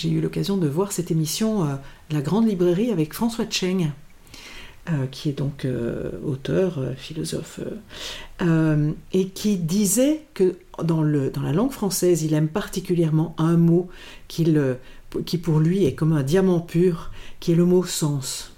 eu 0.06 0.22
l'occasion 0.22 0.56
de 0.56 0.66
voir 0.66 0.94
cette 0.94 1.12
émission 1.12 1.78
La 2.10 2.22
Grande 2.22 2.48
Librairie 2.48 2.90
avec 2.90 3.14
François 3.14 3.44
Cheng, 3.50 3.92
euh, 4.90 5.08
qui 5.12 5.28
est 5.28 5.34
donc 5.34 5.66
euh, 5.66 6.10
auteur, 6.26 6.80
euh, 6.80 6.96
philosophe, 6.96 7.60
et 9.12 9.28
qui 9.28 9.58
disait 9.58 10.24
que 10.34 10.56
dans 10.82 11.04
la 11.04 11.52
langue 11.52 11.72
française, 11.72 12.24
il 12.24 12.34
aime 12.34 12.48
particulièrement 12.48 13.36
un 13.38 13.58
mot 13.58 13.90
qui 14.28 14.48
pour 15.38 15.60
lui 15.60 15.86
est 15.86 15.96
comme 15.96 16.14
un 16.14 16.24
diamant 16.24 16.62
pur, 16.62 17.12
qui 17.40 17.52
est 17.52 17.56
le 17.56 17.66
mot 17.66 17.84
sens. 17.84 18.54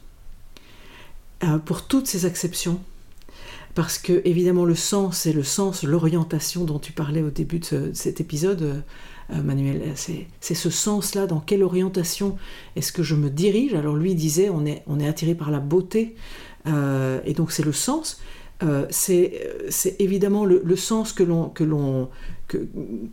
pour 1.66 1.88
toutes 1.88 2.06
ses 2.06 2.26
acceptions, 2.26 2.80
parce 3.76 3.98
que 3.98 4.22
évidemment 4.26 4.66
le 4.66 4.76
sens, 4.76 5.20
c'est 5.20 5.34
le 5.34 5.44
sens, 5.44 5.84
l'orientation 5.84 6.64
dont 6.64 6.80
tu 6.80 6.92
parlais 6.92 7.22
au 7.22 7.30
début 7.30 7.60
de 7.60 7.92
cet 7.94 8.22
épisode, 8.22 8.84
euh, 9.32 9.42
Manuel, 9.42 9.82
c'est 9.96 10.54
ce 10.54 10.70
sens-là, 10.70 11.28
dans 11.28 11.40
quelle 11.40 11.64
orientation 11.64 12.38
est-ce 12.76 12.92
que 12.92 13.04
je 13.04 13.16
me 13.16 13.30
dirige? 13.30 13.74
Alors 13.74 13.96
lui 13.96 14.16
disait, 14.16 14.50
on 14.50 14.66
est, 14.66 14.84
on 14.88 15.00
est 15.00 15.08
attiré 15.08 15.34
par 15.34 15.50
la 15.50 15.60
beauté, 15.60 16.16
euh, 16.68 17.20
et 17.26 17.34
donc 17.34 17.52
c'est 17.52 17.66
le 17.66 17.74
sens. 17.74 18.22
Euh, 18.62 18.86
c'est 18.90 19.96
évidemment 20.00 20.46
le, 20.46 20.76
sens 20.76 21.12
que 21.12 21.24
l'on 21.24 21.50
que 21.50 21.64
l'on 21.64 22.10
que, 22.48 22.58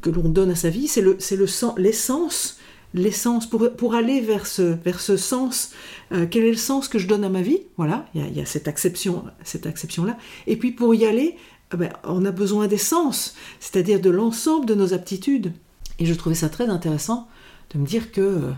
que 0.00 0.10
donne 0.10 0.50
à 0.50 0.54
sa 0.54 0.68
vie, 0.68 0.86
c'est 0.86 1.00
le 1.00 1.16
c'est 1.18 1.36
le 1.36 1.46
l'essence 1.78 2.59
l'essence 2.94 3.48
pour, 3.48 3.70
pour 3.76 3.94
aller 3.94 4.20
vers 4.20 4.46
ce, 4.46 4.62
vers 4.62 5.00
ce 5.00 5.16
sens 5.16 5.70
quel 6.10 6.44
est 6.44 6.50
le 6.50 6.56
sens 6.56 6.88
que 6.88 6.98
je 6.98 7.06
donne 7.06 7.22
à 7.22 7.28
ma 7.28 7.40
vie? 7.42 7.60
Voilà 7.76 8.06
il 8.14 8.36
y 8.36 8.40
a, 8.40 8.46
cette 8.46 8.66
acception 8.66 9.24
cette 9.44 9.66
acception 9.66 10.06
et 10.46 10.56
puis 10.56 10.72
pour 10.72 10.94
y 10.94 11.06
aller 11.06 11.36
eh 11.72 11.76
ben, 11.76 11.92
on 12.02 12.24
a 12.24 12.32
besoin 12.32 12.66
d'essence 12.66 13.36
c'est-à-dire 13.60 14.00
de 14.00 14.10
l'ensemble 14.10 14.66
de 14.66 14.74
nos 14.74 14.92
aptitudes 14.92 15.52
et 16.00 16.06
je 16.06 16.14
trouvais 16.14 16.34
ça 16.34 16.48
très 16.48 16.68
intéressant 16.68 17.28
de 17.72 17.78
me 17.78 17.86
dire 17.86 18.10
que 18.10 18.20
euh, 18.20 18.52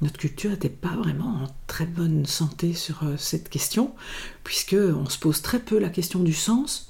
notre 0.00 0.18
culture 0.18 0.50
n'était 0.50 0.68
pas 0.68 0.96
vraiment 0.96 1.42
en 1.42 1.46
très 1.66 1.84
bonne 1.84 2.24
santé 2.26 2.72
sur 2.72 3.02
euh, 3.02 3.16
cette 3.18 3.48
question, 3.48 3.92
puisque 4.44 4.74
on 4.74 5.08
se 5.08 5.18
pose 5.18 5.42
très 5.42 5.58
peu 5.58 5.78
la 5.78 5.90
question 5.90 6.20
du 6.20 6.32
sens. 6.32 6.88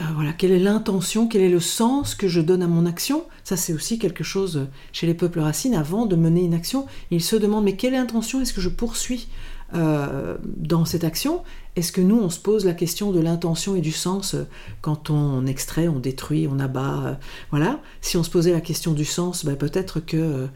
Euh, 0.00 0.04
euh, 0.04 0.12
voilà, 0.14 0.32
quelle 0.32 0.52
est 0.52 0.58
l'intention, 0.58 1.26
quel 1.26 1.42
est 1.42 1.48
le 1.48 1.60
sens 1.60 2.14
que 2.14 2.28
je 2.28 2.40
donne 2.40 2.62
à 2.62 2.66
mon 2.66 2.86
action? 2.86 3.24
Ça, 3.44 3.56
c'est 3.56 3.72
aussi 3.72 3.98
quelque 3.98 4.24
chose 4.24 4.66
chez 4.92 5.06
les 5.06 5.14
peuples 5.14 5.40
racines. 5.40 5.74
Avant 5.74 6.06
de 6.06 6.16
mener 6.16 6.42
une 6.42 6.54
action, 6.54 6.86
ils 7.10 7.22
se 7.22 7.36
demandent 7.36 7.64
mais 7.64 7.76
quelle 7.76 7.94
intention 7.94 8.40
est-ce 8.40 8.52
que 8.52 8.60
je 8.60 8.68
poursuis 8.68 9.28
euh, 9.74 10.36
dans 10.44 10.84
cette 10.84 11.04
action? 11.04 11.42
Est-ce 11.76 11.92
que 11.92 12.00
nous, 12.00 12.18
on 12.18 12.30
se 12.30 12.38
pose 12.38 12.64
la 12.64 12.74
question 12.74 13.12
de 13.12 13.20
l'intention 13.20 13.76
et 13.76 13.80
du 13.80 13.92
sens 13.92 14.36
quand 14.80 15.10
on 15.10 15.46
extrait, 15.46 15.88
on 15.88 16.00
détruit, 16.00 16.48
on 16.50 16.58
abat 16.58 17.18
Voilà? 17.50 17.80
Si 18.00 18.16
on 18.16 18.22
se 18.22 18.30
posait 18.30 18.52
la 18.52 18.60
question 18.60 18.92
du 18.92 19.04
sens, 19.04 19.44
ben, 19.44 19.56
peut-être 19.56 20.00
que 20.00 20.48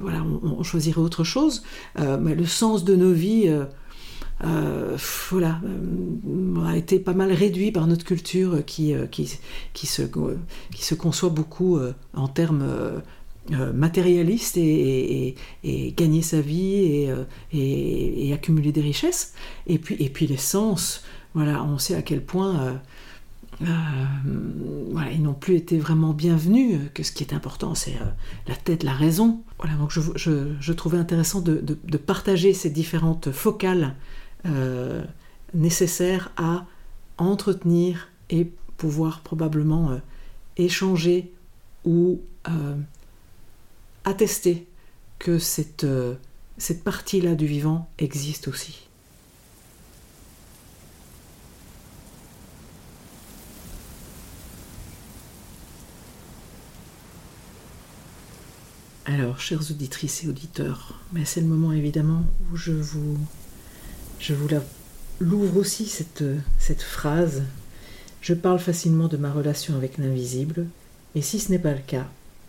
voilà, 0.00 0.22
on, 0.42 0.62
choisirait 0.62 1.00
autre 1.00 1.24
chose. 1.24 1.62
mais 1.98 2.34
le 2.34 2.44
sens 2.44 2.84
de 2.84 2.94
nos 2.94 3.12
vies 3.12 3.50
euh, 4.42 4.96
voilà, 5.30 5.60
euh, 5.64 6.66
a 6.66 6.76
été 6.76 6.98
pas 6.98 7.14
mal 7.14 7.32
réduit 7.32 7.70
par 7.70 7.86
notre 7.86 8.04
culture 8.04 8.64
qui, 8.64 8.92
euh, 8.92 9.06
qui, 9.06 9.38
qui, 9.72 9.86
se, 9.86 10.02
qui 10.02 10.84
se 10.84 10.94
conçoit 10.94 11.30
beaucoup 11.30 11.78
en 12.14 12.28
termes 12.28 12.64
matérialistes 13.74 14.56
et, 14.56 15.36
gagner 15.96 16.22
sa 16.22 16.40
vie 16.40 17.08
et, 17.52 18.32
accumuler 18.32 18.72
des 18.72 18.80
richesses. 18.80 19.34
Et 19.66 19.78
puis, 19.78 19.96
et 20.00 20.08
puis 20.08 20.26
les 20.26 20.36
sens, 20.36 21.04
voilà, 21.34 21.62
on 21.64 21.78
sait 21.78 21.94
à 21.94 22.02
quel 22.02 22.24
point 22.24 22.80
ils 23.60 25.22
n'ont 25.22 25.34
plus 25.34 25.56
été 25.56 25.78
vraiment 25.78 26.12
bienvenus, 26.12 26.80
que 26.92 27.04
ce 27.04 27.12
qui 27.12 27.22
est 27.22 27.34
important, 27.34 27.74
c'est 27.76 27.94
la 28.48 28.56
tête, 28.56 28.82
la 28.82 28.94
raison. 28.94 29.42
Voilà, 29.58 29.76
donc 29.76 29.92
je, 29.92 30.00
je, 30.58 30.72
trouvais 30.72 30.98
intéressant 30.98 31.40
de, 31.40 31.60
de, 31.62 31.96
partager 31.98 32.52
ces 32.52 32.70
différentes 32.70 33.30
focales 33.30 33.94
euh, 34.46 35.02
nécessaire 35.54 36.30
à 36.36 36.66
entretenir 37.16 38.08
et 38.28 38.50
pouvoir 38.76 39.20
probablement 39.20 39.90
euh, 39.90 39.98
échanger 40.56 41.32
ou 41.84 42.20
euh, 42.48 42.76
attester 44.04 44.66
que 45.18 45.38
cette, 45.38 45.86
cette 46.58 46.84
partie-là 46.84 47.34
du 47.34 47.46
vivant 47.46 47.88
existe 47.98 48.48
aussi. 48.48 48.88
Alors, 59.06 59.38
chères 59.38 59.70
auditrices 59.70 60.24
et 60.24 60.28
auditeurs, 60.28 60.98
c'est 61.24 61.40
le 61.40 61.46
moment 61.46 61.72
évidemment 61.72 62.24
où 62.50 62.56
je 62.56 62.72
vous 62.72 63.16
je 64.18 64.34
vous 64.34 64.48
l'ouvre 65.20 65.58
aussi 65.58 65.86
cette, 65.86 66.24
cette 66.58 66.82
phrase. 66.82 67.42
Je 68.20 68.34
parle 68.34 68.58
facilement 68.58 69.08
de 69.08 69.16
ma 69.16 69.32
relation 69.32 69.76
avec 69.76 69.98
l'invisible, 69.98 70.66
et 71.14 71.22
si 71.22 71.38
ce 71.38 71.50
n'est 71.50 71.58
pas 71.58 71.72
le 71.72 71.82
cas, 71.86 72.06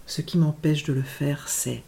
ce 0.07 0.21
qui 0.21 0.37
m'empêche 0.37 0.83
de 0.83 0.93
le 0.93 1.01
faire, 1.01 1.47
c'est 1.47 1.83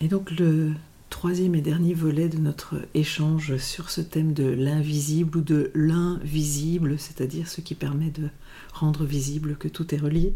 Et 0.00 0.06
donc 0.06 0.30
le, 0.30 0.72
troisième 1.10 1.54
et 1.54 1.60
dernier 1.60 1.94
volet 1.94 2.28
de 2.28 2.38
notre 2.38 2.76
échange 2.94 3.56
sur 3.56 3.90
ce 3.90 4.00
thème 4.00 4.32
de 4.32 4.44
l'invisible 4.44 5.38
ou 5.38 5.40
de 5.40 5.70
l'invisible, 5.74 6.98
c'est-à-dire 6.98 7.48
ce 7.48 7.60
qui 7.60 7.74
permet 7.74 8.10
de 8.10 8.28
rendre 8.72 9.04
visible 9.04 9.56
que 9.56 9.68
tout 9.68 9.94
est 9.94 9.98
relié, 9.98 10.34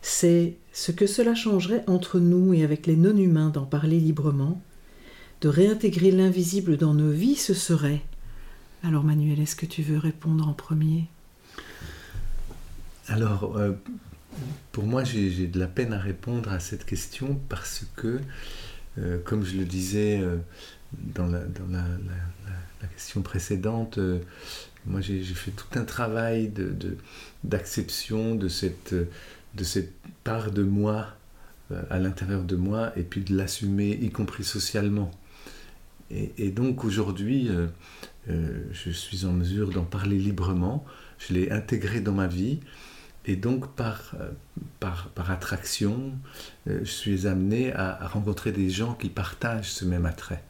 c'est 0.00 0.56
ce 0.72 0.92
que 0.92 1.06
cela 1.06 1.34
changerait 1.34 1.84
entre 1.86 2.18
nous 2.18 2.54
et 2.54 2.64
avec 2.64 2.86
les 2.86 2.96
non-humains 2.96 3.50
d'en 3.50 3.64
parler 3.64 4.00
librement, 4.00 4.60
de 5.40 5.48
réintégrer 5.48 6.10
l'invisible 6.10 6.76
dans 6.76 6.94
nos 6.94 7.10
vies, 7.10 7.36
ce 7.36 7.54
serait. 7.54 8.02
Alors 8.82 9.04
Manuel, 9.04 9.40
est-ce 9.40 9.56
que 9.56 9.66
tu 9.66 9.82
veux 9.82 9.98
répondre 9.98 10.48
en 10.48 10.54
premier? 10.54 11.06
Alors, 13.08 13.56
euh, 13.56 13.72
pour 14.72 14.84
moi, 14.84 15.04
j'ai 15.04 15.46
de 15.46 15.58
la 15.58 15.66
peine 15.66 15.92
à 15.92 15.98
répondre 15.98 16.50
à 16.50 16.60
cette 16.60 16.84
question 16.84 17.38
parce 17.48 17.84
que 17.96 18.20
euh, 18.98 19.18
comme 19.24 19.44
je 19.44 19.56
le 19.56 19.64
disais 19.64 20.20
euh, 20.20 20.36
dans, 20.92 21.26
la, 21.26 21.42
question 22.94 23.22
précédente, 23.22 23.98
euh, 23.98 24.18
moi 24.86 25.00
j'ai 25.00 25.22
fait 25.22 25.52
tout 25.52 25.78
un 25.78 25.84
travail 25.84 26.52
d'acception 27.44 28.34
de, 28.34 28.48
cette, 28.48 28.94
de 28.94 29.64
cette 29.64 29.92
part 30.24 30.50
de 30.50 30.62
moi 30.62 31.08
à 31.88 31.98
l'intérieur 31.98 32.42
de 32.42 32.56
moi 32.56 32.92
et 32.96 33.02
puis 33.02 33.22
de 33.22 33.34
l'assumer, 33.34 33.98
y 34.02 34.10
compris 34.10 34.44
socialement. 34.44 35.10
Et, 36.10 36.50
donc 36.50 36.84
aujourd'hui, 36.84 37.48
je 38.28 38.90
suis 38.90 39.24
en 39.24 39.32
mesure 39.32 39.70
d'en 39.70 39.84
parler 39.84 40.18
librement, 40.18 40.84
je 41.18 41.32
l'ai 41.32 41.50
intégré 41.50 42.00
dans 42.00 42.12
ma 42.12 42.26
vie 42.26 42.60
et 43.24 43.36
donc, 43.36 43.74
par, 43.74 44.14
euh, 44.20 44.30
par, 44.80 45.30
attraction, 45.30 46.12
euh, 46.66 46.80
je 46.82 46.90
suis 46.90 47.26
amené 47.26 47.72
à, 47.72 48.08
rencontrer 48.08 48.50
des 48.50 48.68
gens 48.68 48.94
qui 48.94 49.08
partagent 49.08 49.70
ce 49.70 49.84
même 49.84 50.06
attrait. 50.06 50.42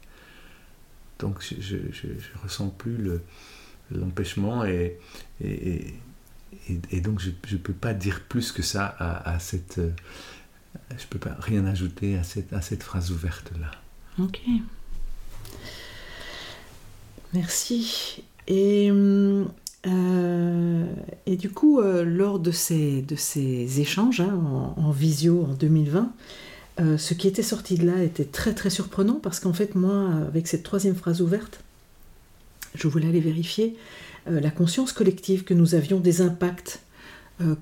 Donc, 1.19 1.43
je 1.43 1.75
ne 1.75 2.41
ressens 2.41 2.69
plus 2.69 2.97
l'empêchement 3.91 4.65
et, 4.65 4.99
et, 5.43 5.93
et, 6.91 7.01
donc 7.01 7.19
je 7.19 7.29
ne 7.29 7.57
peux 7.59 7.73
pas 7.73 7.93
dire 7.93 8.21
plus 8.27 8.51
que 8.51 8.63
ça 8.63 8.87
à, 8.87 9.39
cette... 9.39 9.77
Euh, 9.77 9.91
je 10.89 11.03
ne 11.03 11.07
peux 11.09 11.19
pas 11.19 11.35
rien 11.39 11.65
ajouter 11.65 12.17
à 12.17 12.23
cette, 12.23 12.51
à 12.51 12.61
cette 12.61 12.81
phrase 12.81 13.11
ouverte-là. 13.11 13.69
Ok. 14.17 14.41
Merci. 17.33 18.23
Et 18.47 18.89
hum, 18.91 19.51
euh, 19.85 20.85
et 21.25 21.35
du 21.35 21.49
coup, 21.49 21.79
euh, 21.79 22.03
lors 22.03 22.39
de 22.39 22.51
ces, 22.51 23.05
échanges 23.79 24.21
hein, 24.21 24.39
en, 24.77 24.91
visio 24.91 25.43
en 25.43 25.53
2020, 25.53 26.11
euh, 26.79 26.97
ce 26.97 27.13
qui 27.13 27.27
était 27.27 27.43
sorti 27.43 27.75
de 27.75 27.85
là 27.85 28.01
était 28.03 28.25
très 28.25 28.53
très 28.53 28.69
surprenant 28.69 29.19
parce 29.21 29.39
qu'en 29.39 29.53
fait, 29.53 29.75
moi, 29.75 30.09
avec 30.27 30.47
cette 30.47 30.63
troisième 30.63 30.95
phrase 30.95 31.21
ouverte, 31.21 31.59
je 32.75 32.87
voulais 32.87 33.07
aller 33.07 33.19
vérifier 33.19 33.75
la 34.25 34.49
conscience 34.49 34.93
collective 34.93 35.43
que 35.43 35.53
nous 35.53 35.75
avions 35.75 35.99
des 35.99 36.21
impacts 36.21 36.79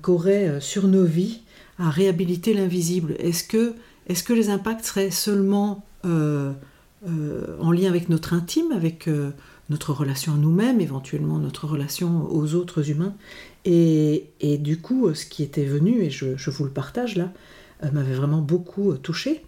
qu'aurait 0.00 0.60
sur 0.60 0.86
nos 0.86 1.04
vies 1.04 1.40
à 1.78 1.90
réhabiliter 1.90 2.54
l'invisible. 2.54 3.16
Est-ce 3.18 3.42
que, 3.44 3.74
que 4.08 4.32
les 4.32 4.48
impacts 4.48 4.84
seraient 4.84 5.10
seulement 5.10 5.84
en 6.04 7.72
lien 7.72 7.88
avec 7.88 8.08
notre 8.08 8.32
intime, 8.32 8.72
avec 8.72 9.10
notre 9.72 9.92
relation 9.92 10.34
à 10.34 10.36
nous-mêmes, 10.36 10.80
éventuellement 10.80 11.38
notre 11.38 11.66
relation 11.66 12.30
aux 12.30 12.54
autres 12.54 12.90
humains. 12.90 13.14
Et, 13.64 14.28
du 14.60 14.78
coup, 14.78 15.12
ce 15.14 15.24
qui 15.24 15.42
était 15.42 15.64
venu, 15.64 16.02
et 16.02 16.10
je, 16.10 16.50
vous 16.50 16.64
le 16.64 16.70
partage 16.70 17.16
là, 17.16 17.32
euh, 17.82 17.90
m'avait 17.90 18.14
vraiment 18.14 18.42
beaucoup 18.42 18.92
euh, 18.92 18.96
touché. 18.96 19.42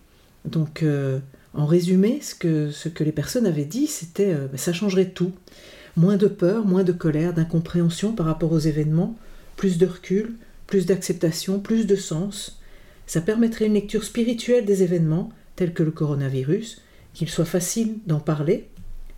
Donc, 0.46 0.82
euh, 0.82 1.20
en 1.52 1.66
résumé, 1.66 2.20
ce 2.22 2.34
que, 2.34 2.70
ce 2.70 2.88
que 2.88 3.04
les 3.04 3.12
personnes 3.12 3.46
avaient 3.46 3.66
dit, 3.66 3.86
c'était 3.86 4.34
ben, 4.34 4.56
ça 4.56 4.72
changerait 4.72 5.10
tout. 5.10 5.32
Moins 5.96 6.16
de 6.16 6.26
peur, 6.26 6.66
moins 6.66 6.82
de 6.82 6.92
colère, 6.92 7.34
d'incompréhension 7.34 8.12
par 8.12 8.26
rapport 8.26 8.50
aux 8.50 8.58
événements, 8.58 9.16
plus 9.56 9.78
de 9.78 9.86
recul, 9.86 10.34
plus 10.66 10.86
d'acceptation, 10.86 11.60
plus 11.60 11.86
de 11.86 11.94
sens. 11.94 12.58
Ça 13.06 13.20
permettrait 13.20 13.66
une 13.66 13.74
lecture 13.74 14.02
spirituelle 14.02 14.64
des 14.64 14.82
événements, 14.82 15.30
tels 15.54 15.74
que 15.74 15.84
le 15.84 15.92
coronavirus, 15.92 16.80
qu'il 17.12 17.28
soit 17.28 17.44
facile 17.44 17.98
d'en 18.06 18.18
parler, 18.18 18.68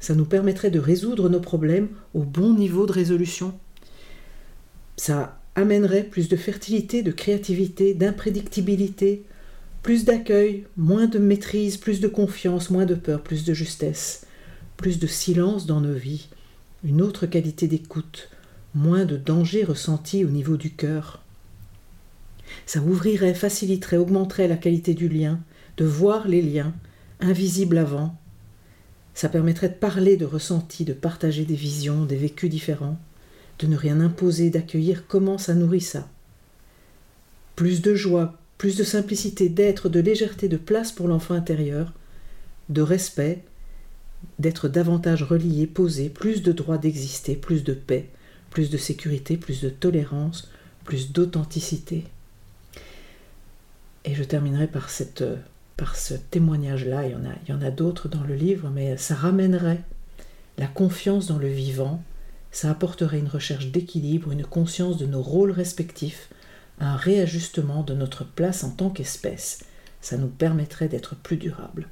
ça 0.00 0.14
nous 0.14 0.24
permettrait 0.24 0.70
de 0.70 0.78
résoudre 0.78 1.28
nos 1.28 1.40
problèmes 1.40 1.88
au 2.14 2.22
bon 2.22 2.54
niveau 2.54 2.86
de 2.86 2.92
résolution. 2.92 3.54
Ça 4.96 5.40
amènerait 5.54 6.04
plus 6.04 6.28
de 6.28 6.36
fertilité, 6.36 7.02
de 7.02 7.12
créativité, 7.12 7.94
d'imprédictibilité, 7.94 9.24
plus 9.82 10.04
d'accueil, 10.04 10.64
moins 10.76 11.06
de 11.06 11.18
maîtrise, 11.18 11.76
plus 11.76 12.00
de 12.00 12.08
confiance, 12.08 12.70
moins 12.70 12.86
de 12.86 12.94
peur, 12.94 13.22
plus 13.22 13.44
de 13.44 13.54
justesse, 13.54 14.26
plus 14.76 14.98
de 14.98 15.06
silence 15.06 15.66
dans 15.66 15.80
nos 15.80 15.94
vies, 15.94 16.28
une 16.84 17.00
autre 17.00 17.26
qualité 17.26 17.68
d'écoute, 17.68 18.28
moins 18.74 19.04
de 19.04 19.16
danger 19.16 19.64
ressenti 19.64 20.24
au 20.24 20.28
niveau 20.28 20.56
du 20.56 20.70
cœur. 20.70 21.22
Ça 22.66 22.80
ouvrirait, 22.80 23.34
faciliterait, 23.34 23.96
augmenterait 23.96 24.48
la 24.48 24.56
qualité 24.56 24.92
du 24.94 25.08
lien, 25.08 25.40
de 25.76 25.84
voir 25.84 26.28
les 26.28 26.42
liens, 26.42 26.74
invisibles 27.20 27.78
avant, 27.78 28.18
ça 29.16 29.30
permettrait 29.30 29.70
de 29.70 29.74
parler 29.74 30.18
de 30.18 30.26
ressentis, 30.26 30.84
de 30.84 30.92
partager 30.92 31.46
des 31.46 31.54
visions, 31.54 32.04
des 32.04 32.16
vécus 32.16 32.50
différents, 32.50 33.00
de 33.58 33.66
ne 33.66 33.74
rien 33.74 34.02
imposer, 34.02 34.50
d'accueillir 34.50 35.06
comment 35.08 35.38
ça 35.38 35.54
nourrit 35.54 35.80
ça. 35.80 36.06
Plus 37.56 37.80
de 37.80 37.94
joie, 37.94 38.34
plus 38.58 38.76
de 38.76 38.84
simplicité 38.84 39.48
d'être, 39.48 39.88
de 39.88 40.00
légèreté, 40.00 40.48
de 40.48 40.58
place 40.58 40.92
pour 40.92 41.08
l'enfant 41.08 41.32
intérieur, 41.32 41.94
de 42.68 42.82
respect, 42.82 43.42
d'être 44.38 44.68
davantage 44.68 45.22
relié, 45.22 45.66
posé, 45.66 46.10
plus 46.10 46.42
de 46.42 46.52
droit 46.52 46.76
d'exister, 46.76 47.36
plus 47.36 47.64
de 47.64 47.72
paix, 47.72 48.10
plus 48.50 48.68
de 48.68 48.76
sécurité, 48.76 49.38
plus 49.38 49.62
de 49.62 49.70
tolérance, 49.70 50.50
plus 50.84 51.12
d'authenticité. 51.12 52.04
et 54.04 54.14
je 54.14 54.22
terminerai 54.22 54.66
par, 54.66 54.90
cette, 54.90 55.24
par 55.76 55.96
ce 55.96 56.14
témoignage-là, 56.14 57.06
il 57.06 57.12
y 57.12 57.14
en 57.14 57.24
a, 57.24 57.34
il 57.44 57.50
y 57.50 57.52
en 57.52 57.62
a 57.62 57.70
d'autres 57.70 58.08
dans 58.08 58.22
le 58.22 58.34
livre, 58.34 58.70
mais 58.70 58.96
ça 58.96 59.14
ramènerait 59.14 59.82
la 60.58 60.66
confiance 60.66 61.26
dans 61.26 61.38
le 61.38 61.48
vivant, 61.48 62.02
ça 62.50 62.70
apporterait 62.70 63.18
une 63.18 63.28
recherche 63.28 63.66
d'équilibre, 63.66 64.32
une 64.32 64.44
conscience 64.44 64.96
de 64.96 65.06
nos 65.06 65.20
rôles 65.20 65.50
respectifs, 65.50 66.30
un 66.80 66.96
réajustement 66.96 67.82
de 67.82 67.94
notre 67.94 68.24
place 68.24 68.64
en 68.64 68.70
tant 68.70 68.90
qu'espèce. 68.90 69.64
Ça 70.00 70.16
nous 70.16 70.28
permettrait 70.28 70.88
d'être 70.88 71.14
plus 71.16 71.36
durable. 71.36 71.88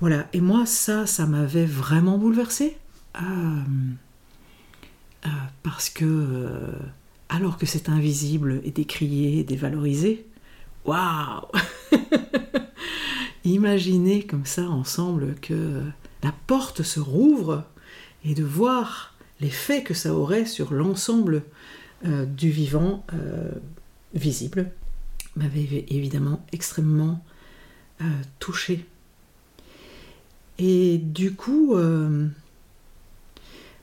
Voilà, 0.00 0.26
et 0.34 0.40
moi 0.40 0.66
ça, 0.66 1.06
ça 1.06 1.26
m'avait 1.26 1.64
vraiment 1.64 2.18
bouleversé. 2.18 2.76
Euh, 3.16 3.62
euh, 5.24 5.28
parce 5.62 5.88
que, 5.88 6.04
euh, 6.04 6.72
alors 7.30 7.56
que 7.56 7.64
c'est 7.64 7.88
invisible 7.88 8.60
et 8.64 8.70
décrié 8.70 9.42
dévalorisé, 9.42 10.26
waouh 10.84 11.46
Imaginez 13.46 14.24
comme 14.24 14.44
ça 14.44 14.68
ensemble 14.68 15.34
que 15.40 15.82
la 16.22 16.34
porte 16.46 16.82
se 16.82 17.00
rouvre 17.00 17.64
et 18.24 18.34
de 18.34 18.44
voir 18.44 19.14
l'effet 19.40 19.82
que 19.82 19.94
ça 19.94 20.12
aurait 20.14 20.46
sur 20.46 20.72
l'ensemble 20.74 21.42
du 22.04 22.50
vivant 22.50 23.06
visible 24.14 24.70
m'avait 25.36 25.86
évidemment 25.88 26.44
extrêmement 26.52 27.24
touché. 28.40 28.84
Et 30.58 30.98
du 30.98 31.34
coup, 31.34 31.74
euh, 31.74 32.26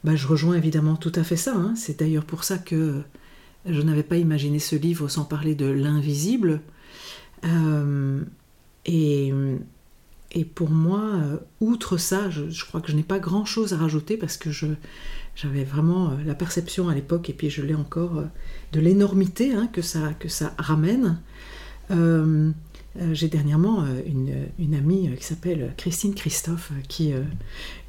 bah, 0.04 0.16
je 0.16 0.28
rejoins 0.28 0.56
évidemment 0.56 0.96
tout 0.96 1.12
à 1.16 1.24
fait 1.24 1.36
ça. 1.36 1.56
Hein. 1.56 1.74
C'est 1.76 2.00
d'ailleurs 2.00 2.26
pour 2.26 2.44
ça 2.44 2.58
que 2.58 3.02
je 3.66 3.82
n'avais 3.82 4.04
pas 4.04 4.18
imaginé 4.18 4.60
ce 4.60 4.76
livre 4.76 5.08
sans 5.08 5.26
parler 5.26 5.56
de 5.56 5.66
l'invisible. 5.66 6.62
Euh, 8.90 9.58
et, 10.32 10.46
pour 10.46 10.70
moi, 10.70 11.02
euh, 11.02 11.38
outre 11.62 11.98
ça, 11.98 12.30
je, 12.30 12.66
crois 12.66 12.82
que 12.82 12.92
je 12.92 12.96
n'ai 12.96 13.04
pas 13.04 13.20
grand-chose 13.20 13.74
à 13.74 13.78
rajouter 13.78 14.18
parce 14.18 14.38
que 14.38 14.50
j'avais 15.36 15.64
vraiment 15.64 16.18
la 16.26 16.36
perception 16.36 16.90
à 16.90 16.96
l'époque, 16.96 17.30
et 17.30 17.34
puis 17.34 17.50
je 17.50 17.62
l'ai 17.62 17.76
encore, 17.76 18.24
de 18.72 18.80
l'énormité 18.80 19.54
hein, 19.54 19.68
que, 19.72 19.82
ça, 19.82 20.14
que 20.20 20.28
ça 20.28 20.54
ramène. 20.58 21.20
Euh, 23.00 23.14
j'ai 23.14 23.28
dernièrement 23.28 23.84
euh, 23.84 24.02
une, 24.60 24.76
amie 24.76 25.10
euh, 25.10 25.16
qui 25.16 25.24
s'appelle 25.24 25.74
Christine 25.78 26.14
Christophe 26.14 26.72
qui, 26.88 27.14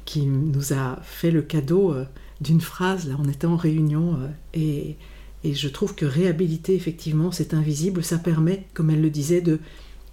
qui 0.05 0.25
nous 0.25 0.73
a 0.73 0.99
fait 1.03 1.31
le 1.31 1.41
cadeau 1.41 1.95
d'une 2.41 2.61
phrase, 2.61 3.07
là 3.07 3.15
on 3.19 3.29
était 3.29 3.45
en 3.45 3.55
réunion, 3.55 4.17
et, 4.53 4.97
et 5.43 5.53
je 5.53 5.67
trouve 5.67 5.95
que 5.95 6.05
réhabiliter 6.05 6.75
effectivement 6.75 7.31
cet 7.31 7.53
invisible, 7.53 8.03
ça 8.03 8.17
permet, 8.17 8.65
comme 8.73 8.89
elle 8.89 9.01
le 9.01 9.09
disait, 9.09 9.41
de 9.41 9.59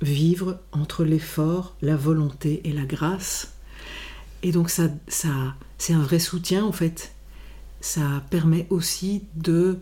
vivre 0.03 0.59
entre 0.73 1.05
l'effort, 1.05 1.75
la 1.81 1.97
volonté 1.97 2.61
et 2.65 2.73
la 2.73 2.85
grâce. 2.85 3.55
Et 4.43 4.53
donc 4.53 4.69
ça, 4.69 4.89
ça 5.09 5.55
c'est 5.79 5.95
un 5.95 6.03
vrai 6.03 6.19
soutien 6.19 6.65
en 6.65 6.73
fait. 6.73 7.15
Ça 7.81 8.23
permet 8.31 8.67
aussi 8.71 9.23
de 9.35 9.79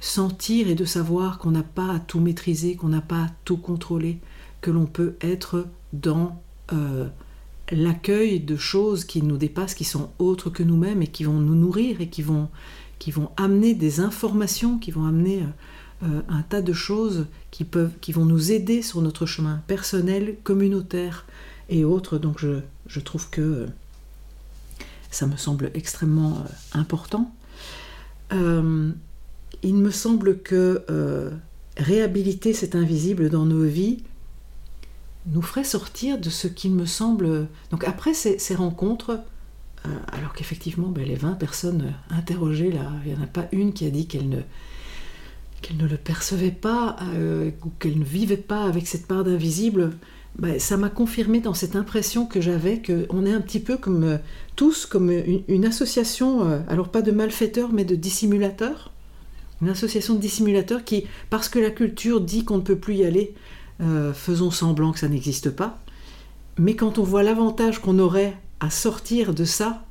sentir 0.00 0.68
et 0.68 0.74
de 0.74 0.84
savoir 0.84 1.38
qu'on 1.38 1.50
n'a 1.50 1.62
pas 1.62 1.94
à 1.94 1.98
tout 1.98 2.20
maîtriser, 2.20 2.76
qu'on 2.76 2.88
n'a 2.88 3.00
pas 3.00 3.24
à 3.24 3.30
tout 3.44 3.56
contrôler, 3.56 4.18
que 4.60 4.70
l'on 4.70 4.86
peut 4.86 5.16
être 5.20 5.66
dans 5.92 6.40
euh, 6.72 7.06
l'accueil 7.70 8.40
de 8.40 8.56
choses 8.56 9.04
qui 9.04 9.22
nous 9.22 9.36
dépassent, 9.36 9.74
qui 9.74 9.84
sont 9.84 10.10
autres 10.18 10.50
que 10.50 10.62
nous-mêmes 10.62 11.02
et 11.02 11.06
qui 11.06 11.24
vont 11.24 11.38
nous 11.38 11.54
nourrir 11.54 12.00
et 12.00 12.08
qui 12.08 12.22
vont, 12.22 12.48
qui 12.98 13.10
vont 13.10 13.30
amener 13.36 13.74
des 13.74 14.00
informations, 14.00 14.78
qui 14.78 14.90
vont 14.90 15.06
amener 15.06 15.44
euh, 16.02 16.22
un 16.28 16.42
tas 16.42 16.62
de 16.62 16.72
choses 16.72 17.26
qui, 18.00 18.12
vont 18.12 18.24
nous 18.24 18.52
aider 18.52 18.82
sur 18.82 19.00
notre 19.00 19.26
chemin 19.26 19.62
personnel, 19.66 20.36
communautaire 20.42 21.26
et 21.68 21.84
autres. 21.84 22.18
Donc 22.18 22.38
je, 22.38 23.00
trouve 23.00 23.30
que 23.30 23.66
ça 25.10 25.26
me 25.26 25.36
semble 25.36 25.70
extrêmement 25.74 26.38
euh, 26.38 26.78
important. 26.78 27.32
il 28.32 29.74
me 29.74 29.90
semble 29.90 30.38
que 30.38 30.84
réhabiliter 31.76 32.52
cet 32.52 32.74
invisible 32.74 33.30
dans 33.30 33.46
nos 33.46 33.64
vies, 33.64 34.02
nous 35.26 35.42
ferait 35.42 35.64
sortir 35.64 36.18
de 36.18 36.30
ce 36.30 36.48
qui 36.48 36.68
me 36.68 36.86
semble... 36.86 37.46
Donc 37.70 37.84
après 37.84 38.14
ces, 38.14 38.54
rencontres, 38.54 39.20
euh, 39.86 39.88
alors 40.12 40.34
qu'effectivement 40.34 40.88
ben, 40.88 41.04
les 41.04 41.14
20 41.14 41.34
personnes 41.34 41.94
interrogées, 42.10 42.70
là, 42.70 42.92
il 43.04 43.12
n'y 43.12 43.18
en 43.18 43.22
a 43.22 43.26
pas 43.26 43.46
une 43.52 43.72
qui 43.72 43.86
a 43.86 43.90
dit 43.90 44.06
qu'elle 44.06 44.28
ne, 44.28 44.40
qu'elle 45.66 45.78
ne 45.78 45.88
le 45.88 45.96
percevait 45.96 46.50
pas 46.50 46.96
euh, 47.14 47.50
ou 47.64 47.70
qu'elle 47.78 47.98
ne 47.98 48.04
vivait 48.04 48.36
pas 48.36 48.64
avec 48.64 48.86
cette 48.86 49.06
part 49.06 49.24
d'invisible, 49.24 49.92
ben, 50.38 50.58
ça 50.58 50.76
m'a 50.76 50.90
confirmé 50.90 51.40
dans 51.40 51.54
cette 51.54 51.76
impression 51.76 52.26
que 52.26 52.40
j'avais 52.40 52.82
qu'on 52.82 53.24
est 53.24 53.32
un 53.32 53.40
petit 53.40 53.60
peu 53.60 53.76
comme 53.76 54.04
euh, 54.04 54.18
tous 54.56 54.84
comme 54.86 55.10
une, 55.10 55.64
association, 55.64 56.62
alors 56.68 56.88
pas 56.88 57.02
de 57.02 57.10
malfaiteurs 57.10 57.72
mais 57.72 57.84
de 57.84 57.94
dissimulateurs, 57.94 58.92
une 59.62 59.68
association 59.68 60.14
de 60.14 60.20
dissimulateurs 60.20 60.84
qui, 60.84 61.06
parce 61.30 61.48
que 61.48 61.58
la 61.58 61.70
culture 61.70 62.20
dit 62.20 62.44
qu'on 62.44 62.58
ne 62.58 62.62
peut 62.62 62.76
plus 62.76 62.96
y 62.96 63.04
aller, 63.04 63.34
euh, 63.80 64.12
faisons 64.12 64.50
semblant 64.50 64.92
que 64.92 64.98
ça 64.98 65.08
n'existe 65.08 65.50
pas. 65.50 65.78
Mais 66.58 66.76
quand 66.76 66.98
on 66.98 67.02
voit 67.02 67.22
l'avantage 67.22 67.80
qu'on 67.80 67.98
aurait 67.98 68.36
à 68.60 68.70
sortir 68.70 69.34
de 69.34 69.44
ça, 69.44 69.84